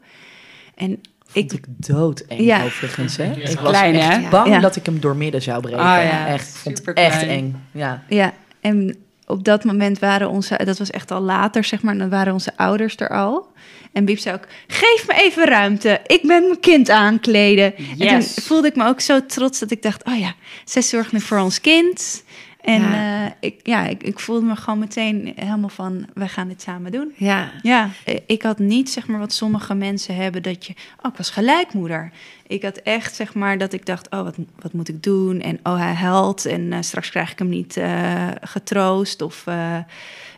En 0.75 0.99
Vond 1.25 1.53
ik 1.53 1.63
doodeng 1.67 2.41
Ja. 2.41 2.63
overigens. 2.63 3.17
Hè? 3.17 3.31
Ik 3.33 3.59
was 3.59 3.69
Klein, 3.71 3.95
echt 3.95 4.17
hè? 4.23 4.29
bang 4.29 4.47
Ja. 4.47 4.59
dat 4.59 4.75
ik 4.75 4.85
hem 4.85 4.99
doormidden 4.99 5.41
zou 5.41 5.61
breken. 5.61 5.79
Ah, 5.79 6.03
ja. 6.03 6.27
Echt, 6.27 6.47
ik 6.47 6.55
vond 6.55 6.77
het 6.77 6.77
Superklein. 6.77 7.11
echt 7.11 7.23
eng. 7.23 7.63
Ja. 7.71 8.03
ja, 8.07 8.33
en 8.61 8.95
op 9.25 9.43
dat 9.43 9.63
moment 9.63 9.99
waren 9.99 10.29
onze, 10.29 10.59
dat 10.65 10.77
was 10.77 10.89
echt 10.89 11.11
al 11.11 11.21
later 11.21 11.63
zeg 11.63 11.81
maar, 11.81 11.97
dan 11.97 12.09
waren 12.09 12.33
onze 12.33 12.57
ouders 12.57 12.97
er 12.97 13.09
al. 13.09 13.51
En 13.91 14.05
Biep 14.05 14.19
zei 14.19 14.35
ook, 14.35 14.47
geef 14.67 15.07
me 15.07 15.13
even 15.13 15.45
ruimte, 15.45 16.01
ik 16.05 16.21
ben 16.21 16.43
mijn 16.43 16.59
kind 16.59 16.89
aankleden. 16.89 17.75
En 17.75 18.07
toen 18.07 18.21
voelde 18.21 18.67
ik 18.67 18.75
me 18.75 18.85
ook 18.85 19.01
zo 19.01 19.25
trots 19.25 19.59
dat 19.59 19.71
ik 19.71 19.81
dacht, 19.81 20.03
oh 20.05 20.19
ja, 20.19 20.33
zij 20.65 20.81
zorgt 20.81 21.11
nu 21.11 21.19
voor 21.19 21.39
ons 21.39 21.61
kind. 21.61 22.23
En 22.61 22.81
Ja. 22.81 23.23
ja, 23.23 23.35
ik, 23.39 23.59
ja, 23.63 23.87
ik, 23.87 24.03
ik 24.03 24.19
voelde 24.19 24.45
me 24.45 24.55
gewoon 24.55 24.79
meteen 24.79 25.33
helemaal 25.35 25.69
van, 25.69 26.07
wij 26.13 26.27
gaan 26.27 26.47
dit 26.47 26.61
samen 26.61 26.91
doen. 26.91 27.13
Ja. 27.15 27.51
Ja, 27.61 27.89
eh, 28.05 28.15
ik 28.25 28.41
had 28.41 28.59
niet 28.59 28.89
zeg 28.89 29.07
maar 29.07 29.19
wat 29.19 29.33
sommige 29.33 29.73
mensen 29.73 30.15
hebben 30.15 30.43
dat 30.43 30.65
je, 30.65 30.73
oh, 31.01 31.11
ik 31.11 31.17
was 31.17 31.29
gelijkmoeder. 31.29 32.11
Ik 32.47 32.63
had 32.63 32.77
echt 32.77 33.15
zeg 33.15 33.33
maar 33.33 33.57
dat 33.57 33.73
ik 33.73 33.85
dacht, 33.85 34.09
oh, 34.09 34.21
wat, 34.21 34.35
wat 34.59 34.73
moet 34.73 34.89
ik 34.89 35.03
doen? 35.03 35.41
En 35.41 35.59
oh, 35.63 35.77
hij 35.77 35.93
huilt 35.93 36.45
en 36.45 36.73
eh, 36.73 36.81
straks 36.81 37.09
krijg 37.09 37.31
ik 37.31 37.39
hem 37.39 37.49
niet 37.49 37.77
eh, 37.77 38.27
getroost. 38.41 39.21
Of 39.21 39.47
eh, 39.47 39.77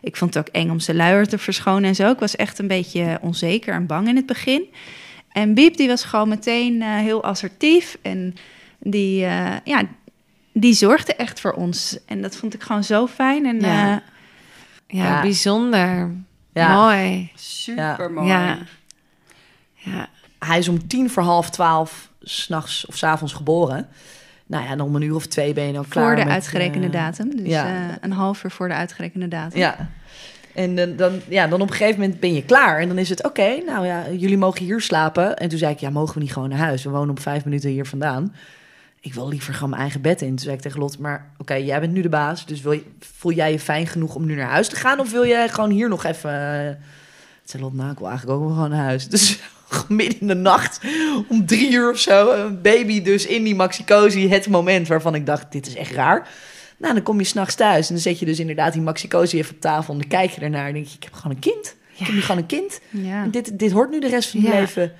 ik 0.04 0.16
vond 0.16 0.34
het 0.34 0.48
ook 0.48 0.54
eng 0.54 0.70
om 0.70 0.80
zijn 0.80 0.96
luier 0.96 1.28
te 1.28 1.38
verschonen 1.38 1.84
en 1.84 1.94
zo. 1.94 2.10
Ik 2.10 2.18
was 2.18 2.36
echt 2.36 2.58
een 2.58 2.68
beetje 2.68 3.18
onzeker 3.20 3.74
en 3.74 3.86
bang 3.86 4.08
in 4.08 4.16
het 4.16 4.26
begin. 4.26 4.64
En 5.32 5.54
Biep 5.54 5.76
die 5.76 5.88
was 5.88 6.04
gewoon 6.04 6.28
meteen 6.28 6.82
eh, 6.82 6.88
heel 6.96 7.24
assertief 7.24 7.98
en 8.02 8.34
die, 8.78 9.24
eh, 9.24 9.56
ja, 9.64 9.82
die 10.52 10.74
zorgde 10.74 11.14
echt 11.14 11.40
voor 11.40 11.52
ons. 11.52 11.98
En 12.06 12.22
dat 12.22 12.36
vond 12.36 12.54
ik 12.54 12.62
gewoon 12.62 12.84
zo 12.84 13.06
fijn. 13.06 13.46
En 13.46 13.60
Ja. 13.60 13.86
ja. 13.86 14.02
Ja, 14.86 15.04
Ja. 15.04 15.20
bijzonder. 15.20 16.10
Ja. 16.52 16.74
Mooi. 16.82 17.30
Super 17.34 18.12
mooi. 18.12 18.28
Ja. 18.28 18.58
Ja. 19.74 20.08
Hij 20.38 20.58
is 20.58 20.68
om 20.68 20.86
tien 20.86 21.10
voor 21.10 21.22
half 21.22 21.50
twaalf 21.50 22.10
s'nachts 22.20 22.86
of 22.86 22.96
s 22.96 23.02
avonds 23.02 23.32
geboren. 23.32 23.88
Nou 24.46 24.64
ja, 24.64 24.70
en 24.70 24.80
om 24.80 24.96
een 24.96 25.02
uur 25.02 25.14
of 25.14 25.26
twee 25.26 25.52
ben 25.52 25.66
je 25.66 25.72
dan 25.72 25.88
klaar 25.88 26.06
voor 26.06 26.16
de 26.16 26.24
met, 26.24 26.32
uitgerekende 26.32 26.86
eh, 26.86 26.92
datum. 26.92 27.36
Dus 27.36 27.48
ja. 27.48 27.66
eh, 27.66 27.96
een 28.00 28.12
half 28.12 28.44
uur 28.44 28.50
voor 28.50 28.68
de 28.68 28.74
uitgerekende 28.74 29.28
datum. 29.28 29.58
Ja. 29.58 29.88
En 30.54 30.74
dan, 30.74 30.96
dan, 30.96 31.20
ja, 31.28 31.46
dan 31.46 31.60
op 31.60 31.68
een 31.70 31.74
gegeven 31.74 32.00
moment 32.00 32.20
ben 32.20 32.34
je 32.34 32.44
klaar. 32.44 32.80
En 32.80 32.88
dan 32.88 32.98
is 32.98 33.08
het, 33.08 33.24
oké, 33.24 33.56
nou 33.66 33.86
ja, 33.86 34.10
jullie 34.10 34.38
mogen 34.38 34.64
hier 34.64 34.80
slapen. 34.80 35.36
En 35.36 35.48
toen 35.48 35.58
zei 35.58 35.72
ik, 35.72 35.78
ja, 35.78 35.90
mogen 35.90 36.14
we 36.14 36.20
niet 36.20 36.32
gewoon 36.32 36.48
naar 36.48 36.58
huis? 36.58 36.84
We 36.84 36.90
wonen 36.90 37.10
op 37.10 37.20
vijf 37.20 37.44
minuten 37.44 37.70
hier 37.70 37.86
vandaan. 37.86 38.34
Ik 39.00 39.14
wil 39.14 39.28
liever 39.28 39.54
gewoon 39.54 39.68
mijn 39.70 39.82
eigen 39.82 40.00
bed 40.00 40.22
in. 40.22 40.28
Toen 40.28 40.38
zei 40.38 40.54
ik 40.54 40.60
tegen 40.60 40.80
Lot, 40.80 40.98
maar 40.98 41.26
oké, 41.38 41.54
jij 41.54 41.80
bent 41.80 41.92
nu 41.92 42.02
de 42.02 42.08
baas. 42.08 42.46
Dus 42.46 42.60
wil 42.60 42.72
je, 42.72 42.84
voel 43.00 43.32
jij 43.32 43.52
je 43.52 43.58
fijn 43.58 43.86
genoeg 43.86 44.14
om 44.14 44.26
nu 44.26 44.34
naar 44.34 44.50
huis 44.50 44.68
te 44.68 44.76
gaan? 44.76 45.00
Of 45.00 45.10
wil 45.10 45.26
jij 45.26 45.48
gewoon 45.48 45.70
hier 45.70 45.88
nog 45.88 46.04
even... 46.04 46.30
eh, 46.30 46.66
Toen 46.68 46.78
zei 47.44 47.62
Lot, 47.62 47.74
nou, 47.74 47.90
ik 47.90 47.98
wil 47.98 48.08
eigenlijk 48.08 48.38
ook 48.38 48.44
wel 48.46 48.54
gewoon 48.54 48.70
naar 48.70 48.84
huis. 48.84 49.08
Dus 49.08 49.38
midden 49.88 50.20
in 50.20 50.26
de 50.26 50.34
nacht, 50.34 50.80
om 51.28 51.46
drie 51.46 51.72
uur 51.72 51.90
of 51.90 51.98
zo... 51.98 52.30
een 52.30 52.62
baby 52.62 53.02
dus 53.02 53.26
in 53.26 53.42
die 53.44 53.54
maxi-cosi, 53.54 54.28
het 54.28 54.48
moment 54.48 54.88
waarvan 54.88 55.14
ik 55.14 55.26
dacht, 55.26 55.52
dit 55.52 55.66
is 55.66 55.74
echt 55.74 55.92
raar. 55.92 56.28
Nou, 56.78 56.94
dan 56.94 57.02
kom 57.02 57.18
je 57.18 57.24
s'nachts 57.24 57.54
thuis 57.54 57.88
en 57.88 57.94
dan 57.94 58.02
zet 58.02 58.18
je 58.18 58.26
dus 58.26 58.38
inderdaad 58.38 58.72
die 58.72 58.82
Maxicosi 58.82 59.38
even 59.38 59.54
op 59.54 59.60
tafel 59.60 59.92
en 59.94 59.98
dan 60.00 60.08
kijk 60.08 60.30
je 60.30 60.40
ernaar 60.40 60.66
en 60.66 60.72
denk 60.72 60.86
je, 60.86 60.96
ik 60.96 61.02
heb 61.04 61.12
gewoon 61.12 61.32
een 61.32 61.42
kind. 61.42 61.76
Ik 61.96 62.06
heb 62.06 62.14
nu 62.14 62.20
gewoon 62.20 62.36
een 62.40 62.46
kind. 62.46 62.80
Ja. 62.90 63.22
En 63.22 63.30
dit, 63.30 63.58
dit 63.58 63.72
hoort 63.72 63.90
nu 63.90 64.00
de 64.00 64.08
rest 64.08 64.30
van 64.30 64.40
je 64.40 64.46
Ja. 64.46 64.52
leven. 64.60 64.92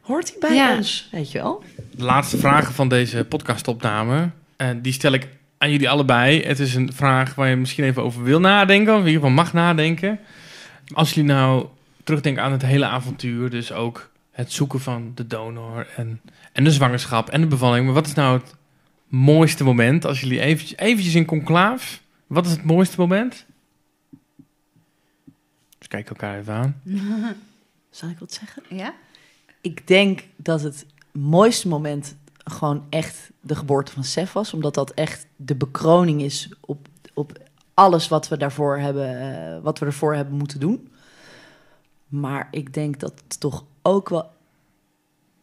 Hoort 0.00 0.28
hij 0.28 0.36
bij 0.40 0.54
Ja. 0.56 0.76
ons, 0.76 1.08
weet 1.12 1.32
je 1.32 1.38
wel? 1.38 1.62
De 1.96 2.04
laatste 2.04 2.36
vragen 2.38 2.74
van 2.74 2.88
deze 2.88 3.24
podcastopname, 3.24 4.30
eh, 4.56 4.68
die 4.82 4.92
stel 4.92 5.12
ik 5.12 5.28
aan 5.58 5.70
jullie 5.70 5.88
allebei. 5.90 6.42
Het 6.42 6.58
is 6.58 6.74
een 6.74 6.92
vraag 6.94 7.34
waar 7.34 7.48
je 7.48 7.56
misschien 7.56 7.84
even 7.84 8.02
over 8.02 8.22
wil 8.22 8.40
nadenken, 8.40 8.92
of 8.94 9.00
in 9.00 9.06
ieder 9.06 9.20
geval 9.20 9.36
mag 9.36 9.52
nadenken. 9.52 10.18
Als 10.94 11.12
jullie 11.12 11.30
nou 11.32 11.66
terugdenken 12.06 12.42
aan 12.42 12.52
het 12.52 12.62
hele 12.62 12.86
avontuur, 12.86 13.50
dus 13.50 13.72
ook 13.72 14.10
het 14.30 14.52
zoeken 14.52 14.80
van 14.80 15.12
de 15.14 15.26
donor 15.26 15.86
en, 15.96 16.20
en 16.52 16.64
de 16.64 16.70
zwangerschap 16.70 17.28
en 17.28 17.40
de 17.40 17.46
bevalling. 17.46 17.84
Maar 17.84 17.94
wat 17.94 18.06
is 18.06 18.14
nou 18.14 18.38
het 18.38 18.54
mooiste 19.08 19.64
moment 19.64 20.04
als 20.04 20.20
jullie 20.20 20.40
eventjes, 20.40 20.78
eventjes 20.78 21.14
in 21.14 21.24
conclaaf, 21.24 22.02
wat 22.26 22.46
is 22.46 22.52
het 22.52 22.64
mooiste 22.64 23.00
moment? 23.00 23.46
Dus 25.78 25.88
kijk 25.88 26.08
elkaar 26.08 26.38
even 26.38 26.54
aan. 26.54 26.80
Zal 27.90 28.08
ik 28.08 28.18
wat 28.18 28.32
zeggen? 28.32 28.62
Ja? 28.68 28.94
Ik 29.60 29.86
denk 29.86 30.24
dat 30.36 30.62
het 30.62 30.86
mooiste 31.12 31.68
moment 31.68 32.16
gewoon 32.44 32.84
echt 32.90 33.30
de 33.40 33.54
geboorte 33.54 33.92
van 33.92 34.04
Sef 34.04 34.32
was. 34.32 34.54
Omdat 34.54 34.74
dat 34.74 34.90
echt 34.90 35.26
de 35.36 35.54
bekroning 35.54 36.22
is 36.22 36.48
op, 36.60 36.88
op 37.14 37.38
alles 37.74 38.08
wat 38.08 38.28
we 38.28 38.36
daarvoor 38.36 38.78
hebben, 38.78 39.20
eh, 39.20 39.62
wat 39.62 39.78
we 39.78 39.86
ervoor 39.86 40.14
hebben 40.14 40.36
moeten 40.36 40.60
doen. 40.60 40.90
Maar 42.08 42.48
ik 42.50 42.74
denk 42.74 43.00
dat 43.00 43.22
het 43.28 43.40
toch 43.40 43.64
ook 43.82 44.08
wel 44.08 44.30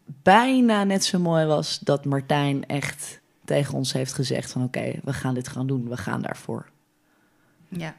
bijna 0.06 0.84
net 0.84 1.06
zo 1.06 1.20
mooi 1.20 1.46
was 1.46 1.80
dat 1.80 2.06
Martijn 2.06 2.66
echt 2.66 3.22
tegen 3.46 3.74
ons 3.74 3.94
heeft 3.94 4.14
gezegd 4.14 4.52
van 4.52 4.64
oké, 4.64 4.94
we 5.04 5.14
gaan 5.14 5.34
dit 5.34 5.48
gaan 5.48 5.68
doen, 5.68 5.90
we 5.90 5.98
gaan 5.98 6.22
daarvoor. 6.22 6.70
Ja. 7.68 7.96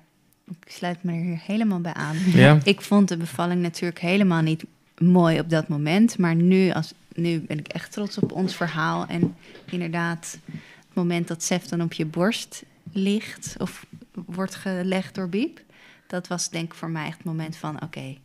Ik 0.47 0.71
sluit 0.71 1.03
me 1.03 1.13
er 1.13 1.21
hier 1.21 1.41
helemaal 1.43 1.81
bij 1.81 1.95
aan. 1.95 2.17
Ja? 2.33 2.59
Ik 2.65 2.81
vond 2.81 3.09
de 3.09 3.17
bevalling 3.17 3.63
natuurlijk 3.63 4.01
helemaal 4.01 4.43
niet 4.43 4.65
mooi 4.99 5.41
op 5.41 5.51
dat 5.51 5.69
moment. 5.69 6.19
Maar 6.19 6.35
nu, 6.35 6.71
als, 6.71 6.95
nu 7.15 7.41
ben 7.41 7.59
ik 7.59 7.69
echt 7.69 7.93
trots 7.93 8.19
op 8.19 8.33
ons 8.33 8.57
verhaal. 8.57 9.07
En 9.07 9.37
inderdaad, 9.65 10.39
het 10.45 10.95
moment 10.95 11.29
dat 11.29 11.43
Sef 11.43 11.67
dan 11.67 11.83
op 11.83 11.93
je 11.93 12.07
borst 12.07 12.65
ligt... 12.93 13.55
of 13.59 13.87
wordt 14.13 14.55
gelegd 14.55 15.15
door 15.15 15.29
Biep... 15.29 15.61
dat 16.07 16.29
was 16.29 16.51
denk 16.51 16.65
ik 16.65 16.75
voor 16.75 16.91
mij 16.91 17.07
echt 17.07 17.17
het 17.17 17.27
moment 17.27 17.57
van... 17.57 17.83
oké, 17.83 18.17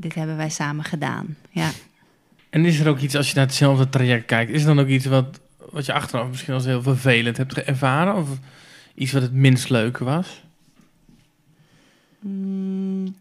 dit 0.00 0.14
hebben 0.14 0.36
wij 0.36 0.50
samen 0.50 0.84
gedaan. 0.84 1.36
Ja. 1.50 1.70
En 2.50 2.64
is 2.64 2.80
er 2.80 2.88
ook 2.88 2.98
iets, 2.98 3.16
als 3.16 3.28
je 3.28 3.34
naar 3.34 3.46
hetzelfde 3.46 3.88
traject 3.88 4.24
kijkt, 4.24 4.50
is 4.50 4.60
er 4.60 4.66
dan 4.66 4.80
ook 4.80 4.88
iets 4.88 5.06
wat, 5.06 5.40
wat 5.70 5.86
je 5.86 5.92
achteraf 5.92 6.28
misschien 6.28 6.54
als 6.54 6.64
heel 6.64 6.82
vervelend 6.82 7.36
hebt 7.36 7.62
ervaren? 7.62 8.14
Of 8.14 8.28
iets 8.94 9.12
wat 9.12 9.22
het 9.22 9.32
minst 9.32 9.70
leuke 9.70 10.04
was? 10.04 10.42
Mm, 12.18 13.16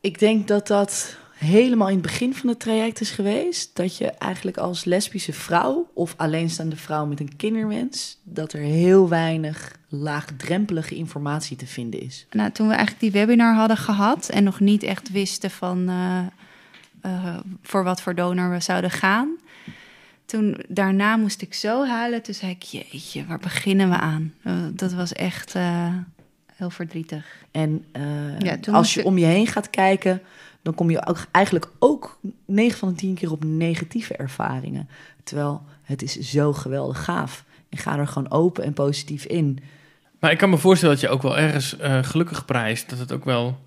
ik 0.00 0.18
denk 0.18 0.48
dat 0.48 0.66
dat 0.66 1.16
helemaal 1.38 1.88
in 1.88 1.92
het 1.92 2.02
begin 2.02 2.34
van 2.34 2.48
het 2.48 2.60
traject 2.60 3.00
is 3.00 3.10
geweest. 3.10 3.76
Dat 3.76 3.96
je 3.96 4.06
eigenlijk 4.10 4.56
als 4.56 4.84
lesbische 4.84 5.32
vrouw 5.32 5.90
of 5.94 6.14
alleenstaande 6.16 6.76
vrouw 6.76 7.06
met 7.06 7.20
een 7.20 7.36
kinderwens... 7.36 8.18
dat 8.22 8.52
er 8.52 8.60
heel 8.60 9.08
weinig 9.08 9.76
laagdrempelige 9.88 10.94
informatie 10.94 11.56
te 11.56 11.66
vinden 11.66 12.00
is. 12.00 12.26
Nou, 12.30 12.50
toen 12.50 12.66
we 12.66 12.72
eigenlijk 12.74 13.00
die 13.02 13.10
webinar 13.20 13.54
hadden 13.54 13.76
gehad 13.76 14.28
en 14.28 14.44
nog 14.44 14.60
niet 14.60 14.82
echt 14.82 15.10
wisten 15.10 15.50
van 15.50 15.88
eh, 15.88 16.18
eh, 17.00 17.36
voor 17.62 17.84
wat 17.84 18.00
voor 18.02 18.14
donor 18.14 18.50
we 18.50 18.60
zouden 18.60 18.90
gaan. 18.90 19.36
Toen 20.26 20.56
daarna 20.68 21.16
moest 21.16 21.42
ik 21.42 21.54
zo 21.54 21.86
huilen. 21.86 22.22
Toen 22.22 22.34
zei 22.34 22.50
ik, 22.50 22.62
jeetje, 22.62 23.26
waar 23.26 23.38
beginnen 23.38 23.88
we 23.90 23.96
aan? 23.96 24.34
Eh, 24.42 24.52
dat 24.72 24.92
was 24.92 25.12
echt 25.12 25.54
heel 26.54 26.70
verdrietig. 26.70 27.26
En 27.50 27.84
Ja, 28.38 28.58
als 28.72 28.94
je 28.94 29.00
ik- 29.00 29.06
om 29.06 29.18
je 29.18 29.26
heen 29.26 29.46
gaat 29.46 29.70
kijken... 29.70 30.22
dan 30.68 30.76
kom 30.76 30.90
je 30.90 31.06
ook 31.06 31.26
eigenlijk 31.30 31.68
ook 31.78 32.18
9 32.46 32.78
van 32.78 32.88
de 32.88 32.94
10 32.94 33.14
keer 33.14 33.30
op 33.32 33.44
negatieve 33.44 34.16
ervaringen. 34.16 34.88
Terwijl 35.24 35.62
het 35.82 36.02
is 36.02 36.18
zo 36.18 36.52
geweldig 36.52 37.04
gaaf. 37.04 37.44
En 37.68 37.78
ga 37.78 37.98
er 37.98 38.06
gewoon 38.06 38.30
open 38.30 38.64
en 38.64 38.72
positief 38.72 39.24
in. 39.24 39.58
Maar 40.18 40.30
ik 40.32 40.38
kan 40.38 40.50
me 40.50 40.56
voorstellen 40.58 40.94
dat 40.94 41.04
je 41.04 41.10
ook 41.10 41.22
wel 41.22 41.38
ergens 41.38 41.76
eh, 41.76 42.02
gelukkig 42.02 42.44
prijst 42.44 42.90
dat 42.90 42.98
het 42.98 43.12
ook 43.12 43.24
wel 43.24 43.58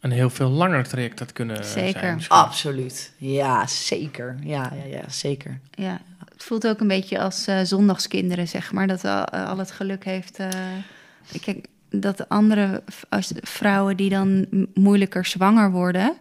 een 0.00 0.10
heel 0.10 0.30
veel 0.30 0.48
langer 0.50 0.88
traject 0.88 1.18
had 1.18 1.32
kunnen 1.32 1.64
Zeker. 1.64 2.00
zijn. 2.00 2.14
misschien. 2.14 2.36
Absoluut. 2.36 3.12
Ja, 3.16 3.66
zeker. 3.66 4.36
Ja, 4.42 4.72
ja, 4.84 4.96
ja 4.96 5.08
zeker. 5.08 5.60
Ja, 5.70 6.00
het 6.32 6.42
voelt 6.44 6.66
ook 6.66 6.80
een 6.80 6.88
beetje 6.88 7.20
als 7.20 7.46
eh, 7.46 7.60
zondagskinderen, 7.62 8.48
zeg 8.48 8.72
maar. 8.72 8.86
Dat 8.86 9.04
al, 9.04 9.24
eh, 9.24 9.48
al 9.48 9.58
het 9.58 9.70
geluk 9.70 10.04
heeft. 10.04 10.38
eh, 10.38 10.48
kijk, 11.42 11.66
dat 11.90 12.16
de 12.16 12.28
andere 12.28 12.82
als 13.08 13.32
vrouwen 13.40 13.96
die 13.96 14.10
dan 14.10 14.46
moeilijker 14.74 15.24
zwanger 15.26 15.70
worden... 15.70 16.12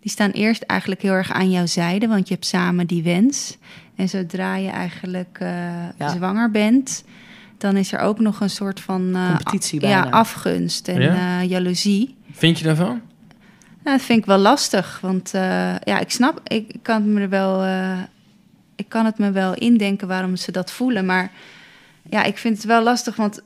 die 0.00 0.10
staan 0.10 0.30
eerst 0.30 0.62
eigenlijk 0.62 1.02
heel 1.02 1.12
erg 1.12 1.32
aan 1.32 1.50
jouw 1.50 1.66
zijde... 1.66 2.06
want 2.08 2.28
je 2.28 2.34
hebt 2.34 2.46
samen 2.46 2.86
die 2.86 3.02
wens. 3.02 3.56
En 3.96 4.08
zodra 4.08 4.56
je 4.56 4.68
eigenlijk 4.68 5.38
eh, 5.40 5.48
Ja. 5.98 6.08
zwanger 6.08 6.50
bent... 6.50 7.04
dan 7.58 7.76
is 7.76 7.92
er 7.92 7.98
ook 8.00 8.18
nog 8.18 8.40
een 8.40 8.50
soort 8.50 8.80
van... 8.80 9.14
eh, 9.14 9.26
Competitie 9.26 9.86
ja, 9.86 10.02
afgunst 10.02 10.88
en 10.88 11.00
Ja? 11.02 11.40
eh, 11.40 11.48
jaloezie. 11.50 12.16
Vind 12.32 12.58
je 12.58 12.64
daarvan? 12.64 13.00
Nou, 13.84 13.96
dat 13.96 14.06
vind 14.06 14.18
ik 14.18 14.26
wel 14.26 14.38
lastig, 14.38 14.98
want 15.02 15.34
eh, 15.34 15.74
ja, 15.84 15.98
ik 15.98 16.10
snap, 16.10 16.40
ik 16.44 16.74
kan 16.82 16.94
het 17.02 17.04
me 17.10 17.20
er 17.20 17.28
wel, 17.28 17.62
eh, 17.62 17.98
ik 18.76 18.88
kan 18.88 19.04
het 19.04 19.18
me 19.18 19.30
wel 19.30 19.54
indenken 19.54 20.08
waarom 20.08 20.36
ze 20.36 20.52
dat 20.52 20.70
voelen, 20.72 21.06
maar 21.06 21.30
ja, 22.10 22.22
ik 22.24 22.38
vind 22.38 22.56
het 22.56 22.66
wel 22.66 22.82
lastig, 22.82 23.16
want 23.16 23.42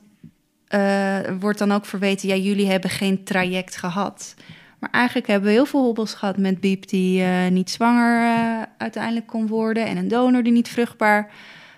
eh, 0.67 1.27
er 1.27 1.39
wordt 1.39 1.59
dan 1.59 1.71
ook 1.71 1.85
verweten, 1.85 2.27
ja, 2.27 2.35
jullie 2.35 2.67
hebben 2.69 2.89
geen 2.89 3.23
traject 3.23 3.75
gehad. 3.77 4.35
Maar 4.79 4.89
eigenlijk 4.93 5.27
hebben 5.27 5.49
we 5.49 5.55
heel 5.55 5.65
veel 5.65 5.83
hobbels 5.83 6.13
gehad 6.13 6.37
met 6.37 6.59
Biep 6.59 6.87
die 6.87 7.23
eh, 7.23 7.47
niet 7.47 7.69
zwanger 7.69 8.21
eh, 8.21 8.61
uiteindelijk 8.77 9.27
kon 9.27 9.47
worden 9.47 9.85
en 9.85 9.97
een 9.97 10.07
donor 10.07 10.43
die 10.43 10.51
niet 10.51 10.69
vruchtbaar 10.69 11.31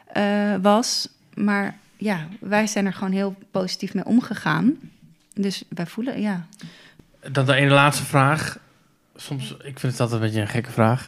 eh, 0.07 0.55
was. 0.61 1.09
Maar 1.33 1.77
ja, 1.97 2.27
wij 2.39 2.67
zijn 2.67 2.85
er 2.85 2.93
gewoon 2.93 3.11
heel 3.11 3.35
positief 3.51 3.93
mee 3.93 4.05
omgegaan. 4.05 4.75
Dus 5.33 5.63
wij 5.69 5.85
voelen, 5.85 6.21
ja, 6.21 6.45
Dan 7.31 7.45
de 7.45 7.53
ene 7.53 7.69
laatste 7.69 8.05
vraag. 8.05 8.59
Soms, 9.15 9.51
ik 9.51 9.79
vind 9.79 9.91
het 9.91 10.01
altijd 10.01 10.21
een 10.21 10.25
beetje 10.27 10.41
een 10.41 10.47
gekke 10.47 10.71
vraag. 10.71 11.07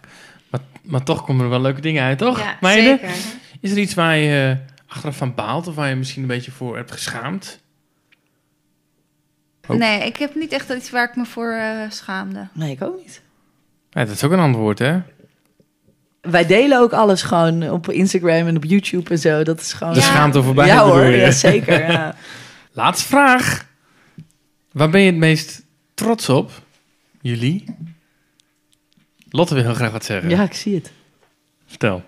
Maar, 0.49 0.61
maar 0.84 1.03
toch 1.03 1.26
komen 1.26 1.43
er 1.43 1.49
wel 1.49 1.61
leuke 1.61 1.81
dingen 1.81 2.03
uit, 2.03 2.18
toch? 2.18 2.39
Ja, 2.39 2.57
Meiden? 2.61 2.99
zeker. 2.99 3.15
Is 3.60 3.72
er 3.72 3.77
iets 3.77 3.93
waar 3.93 4.18
je 4.18 4.57
achteraf 4.88 5.18
van 5.18 5.35
baalt 5.35 5.68
of 5.68 5.76
waar 5.76 5.89
je 5.89 5.95
misschien 5.95 6.22
een 6.22 6.27
beetje 6.27 6.51
voor 6.51 6.76
hebt 6.76 6.91
geschaamd? 6.91 7.60
Ook. 9.69 9.77
Nee, 9.77 10.05
ik 10.05 10.17
heb 10.17 10.35
niet 10.35 10.51
echt 10.51 10.69
iets 10.69 10.89
waar 10.89 11.09
ik 11.09 11.15
me 11.15 11.25
voor 11.25 11.51
eh, 11.51 11.89
schaamde. 11.89 12.47
Nee, 12.53 12.71
ik 12.71 12.81
ook 12.81 12.97
niet. 12.97 13.21
Ja, 13.89 14.05
dat 14.05 14.15
is 14.15 14.23
ook 14.23 14.31
een 14.31 14.39
antwoord, 14.39 14.79
hè? 14.79 14.99
Wij 16.21 16.45
delen 16.45 16.79
ook 16.79 16.93
alles 16.93 17.21
gewoon 17.21 17.69
op 17.69 17.89
Instagram 17.89 18.47
en 18.47 18.55
op 18.55 18.63
YouTube 18.63 19.09
en 19.09 19.19
zo. 19.19 19.43
Dat 19.43 19.59
is 19.59 19.73
gewoon... 19.73 19.93
De 19.93 20.01
schaamte 20.01 20.43
voorbij. 20.43 20.67
ja 20.67 20.83
hoor, 20.83 21.05
ja, 21.05 21.31
zeker. 21.31 21.91
Ja. 21.91 22.15
Laatste 22.71 23.07
vraag. 23.07 23.65
Waar 24.71 24.89
ben 24.89 25.01
je 25.01 25.05
het 25.05 25.15
meest 25.19 25.61
trots 25.93 26.29
op? 26.29 26.51
Jullie? 27.21 27.63
Lotte 29.29 29.53
wil 29.53 29.63
heel 29.63 29.73
graag 29.73 29.91
wat 29.91 30.05
zeggen. 30.05 30.29
ja, 30.29 30.43
ik 30.43 30.53
zie 30.53 30.75
het. 30.75 30.91
Vertel. 31.67 32.03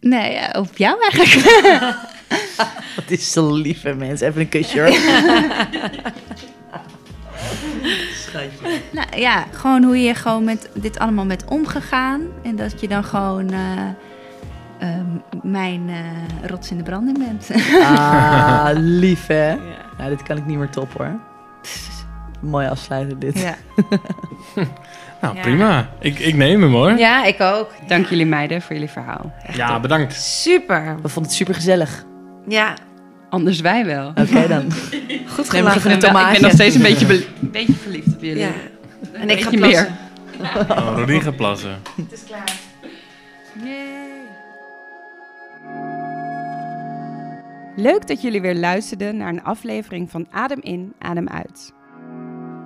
Nee, 0.00 0.32
ja, 0.32 0.50
op 0.56 0.76
jou 0.76 1.02
eigenlijk. 1.02 1.56
Wat 2.96 3.04
is 3.10 3.32
zo 3.32 3.54
lief, 3.54 3.82
hè, 3.82 3.94
mensen. 3.94 4.26
Even 4.28 4.40
een 4.40 4.48
kusje, 4.48 4.80
hoor. 4.80 4.92
Schatje. 8.12 8.80
nou 8.90 9.16
ja, 9.16 9.44
gewoon 9.52 9.82
hoe 9.82 9.98
je 10.02 10.14
gewoon 10.14 10.44
met 10.44 10.70
dit 10.74 10.98
allemaal 10.98 11.26
bent 11.26 11.44
omgegaan. 11.44 12.20
En 12.42 12.56
dat 12.56 12.80
je 12.80 12.88
dan 12.88 13.04
gewoon 13.04 13.50
eh, 13.50 13.58
ehm, 14.78 15.06
mijn 15.42 15.88
eh, 15.88 16.48
rots 16.48 16.70
in 16.70 16.76
de 16.76 16.82
branding 16.82 17.18
bent. 17.18 17.50
Ah, 17.82 18.68
lief, 19.02 19.26
hè? 19.26 19.54
Nou, 19.98 20.10
dit 20.10 20.22
kan 20.22 20.36
ik 20.36 20.46
niet 20.46 20.58
meer 20.58 20.70
top, 20.70 20.92
hoor. 20.98 21.20
Mooi 22.40 22.66
afsluiten, 22.68 23.18
dit. 23.18 23.38
ja. 23.40 23.54
Nou, 25.20 25.34
Ja. 25.36 25.40
prima. 25.42 25.88
Ik, 26.00 26.18
ik 26.18 26.34
neem 26.34 26.62
hem 26.62 26.72
hoor. 26.72 26.92
Ja, 26.92 27.24
ik 27.24 27.40
ook. 27.40 27.70
Dank 27.86 28.06
jullie 28.06 28.26
meiden 28.26 28.62
voor 28.62 28.72
jullie 28.74 28.90
verhaal. 28.90 29.32
Ja, 29.52 29.80
bedankt. 29.80 30.14
Super. 30.14 30.96
We 31.02 31.08
vonden 31.08 31.22
het 31.22 31.32
super 31.32 31.54
gezellig. 31.54 32.04
Ja, 32.48 32.74
Anders 33.28 33.60
wij 33.60 33.84
wel. 33.84 34.08
Oké, 34.08 34.48
dan. 34.48 34.72
goed 35.34 35.50
gelachen. 35.50 35.90
Ik 35.90 36.00
ben 36.00 36.40
nog 36.42 36.50
steeds 36.52 36.74
een 36.74 36.82
beetje, 36.82 37.14
een 37.42 37.50
beetje 37.50 37.72
verliefd 37.72 38.14
op 38.14 38.22
jullie. 38.22 38.38
Ja. 38.38 38.50
En 39.12 39.30
ik 39.30 39.40
ga 39.40 39.50
Beetje 39.50 39.66
meer. 39.66 39.90
plassen. 40.36 41.16
Oh, 41.16 41.22
gaat 41.22 41.36
plassen. 41.36 41.78
Het 41.96 42.12
is 42.12 42.24
klaar. 42.24 42.56
Leuk 47.76 48.06
dat 48.06 48.22
jullie 48.22 48.40
weer 48.40 48.54
luisterden 48.56 49.16
naar 49.16 49.28
een 49.28 49.42
aflevering 49.42 50.10
van 50.10 50.26
Adem 50.30 50.60
in, 50.60 50.92
Adem 50.98 51.28
uit. 51.28 51.72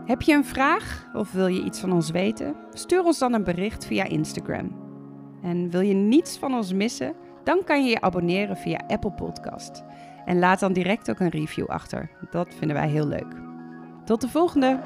Heb 0.06 0.22
je 0.22 0.34
een 0.34 0.44
vraag 0.44 1.06
of 1.12 1.32
wil 1.32 1.46
je 1.46 1.62
iets 1.64 1.80
van 1.80 1.92
ons 1.92 2.10
weten? 2.10 2.54
Stuur 2.72 3.02
ons 3.02 3.18
dan 3.18 3.32
een 3.32 3.44
bericht 3.44 3.86
via 3.86 4.04
Instagram. 4.04 4.76
En 5.42 5.70
wil 5.70 5.80
je 5.80 5.94
niets 5.94 6.38
van 6.38 6.54
ons 6.54 6.72
missen? 6.72 7.14
Dan 7.44 7.64
kan 7.64 7.84
je 7.84 7.90
je 7.90 8.00
abonneren 8.00 8.56
via 8.56 8.80
Apple 8.88 9.12
Podcast. 9.12 9.84
En 10.24 10.38
laat 10.38 10.60
dan 10.60 10.72
direct 10.72 11.10
ook 11.10 11.20
een 11.20 11.28
review 11.28 11.66
achter. 11.66 12.10
Dat 12.30 12.54
vinden 12.58 12.76
wij 12.76 12.88
heel 12.88 13.06
leuk. 13.06 13.34
Tot 14.04 14.20
de 14.20 14.28
volgende! 14.28 14.80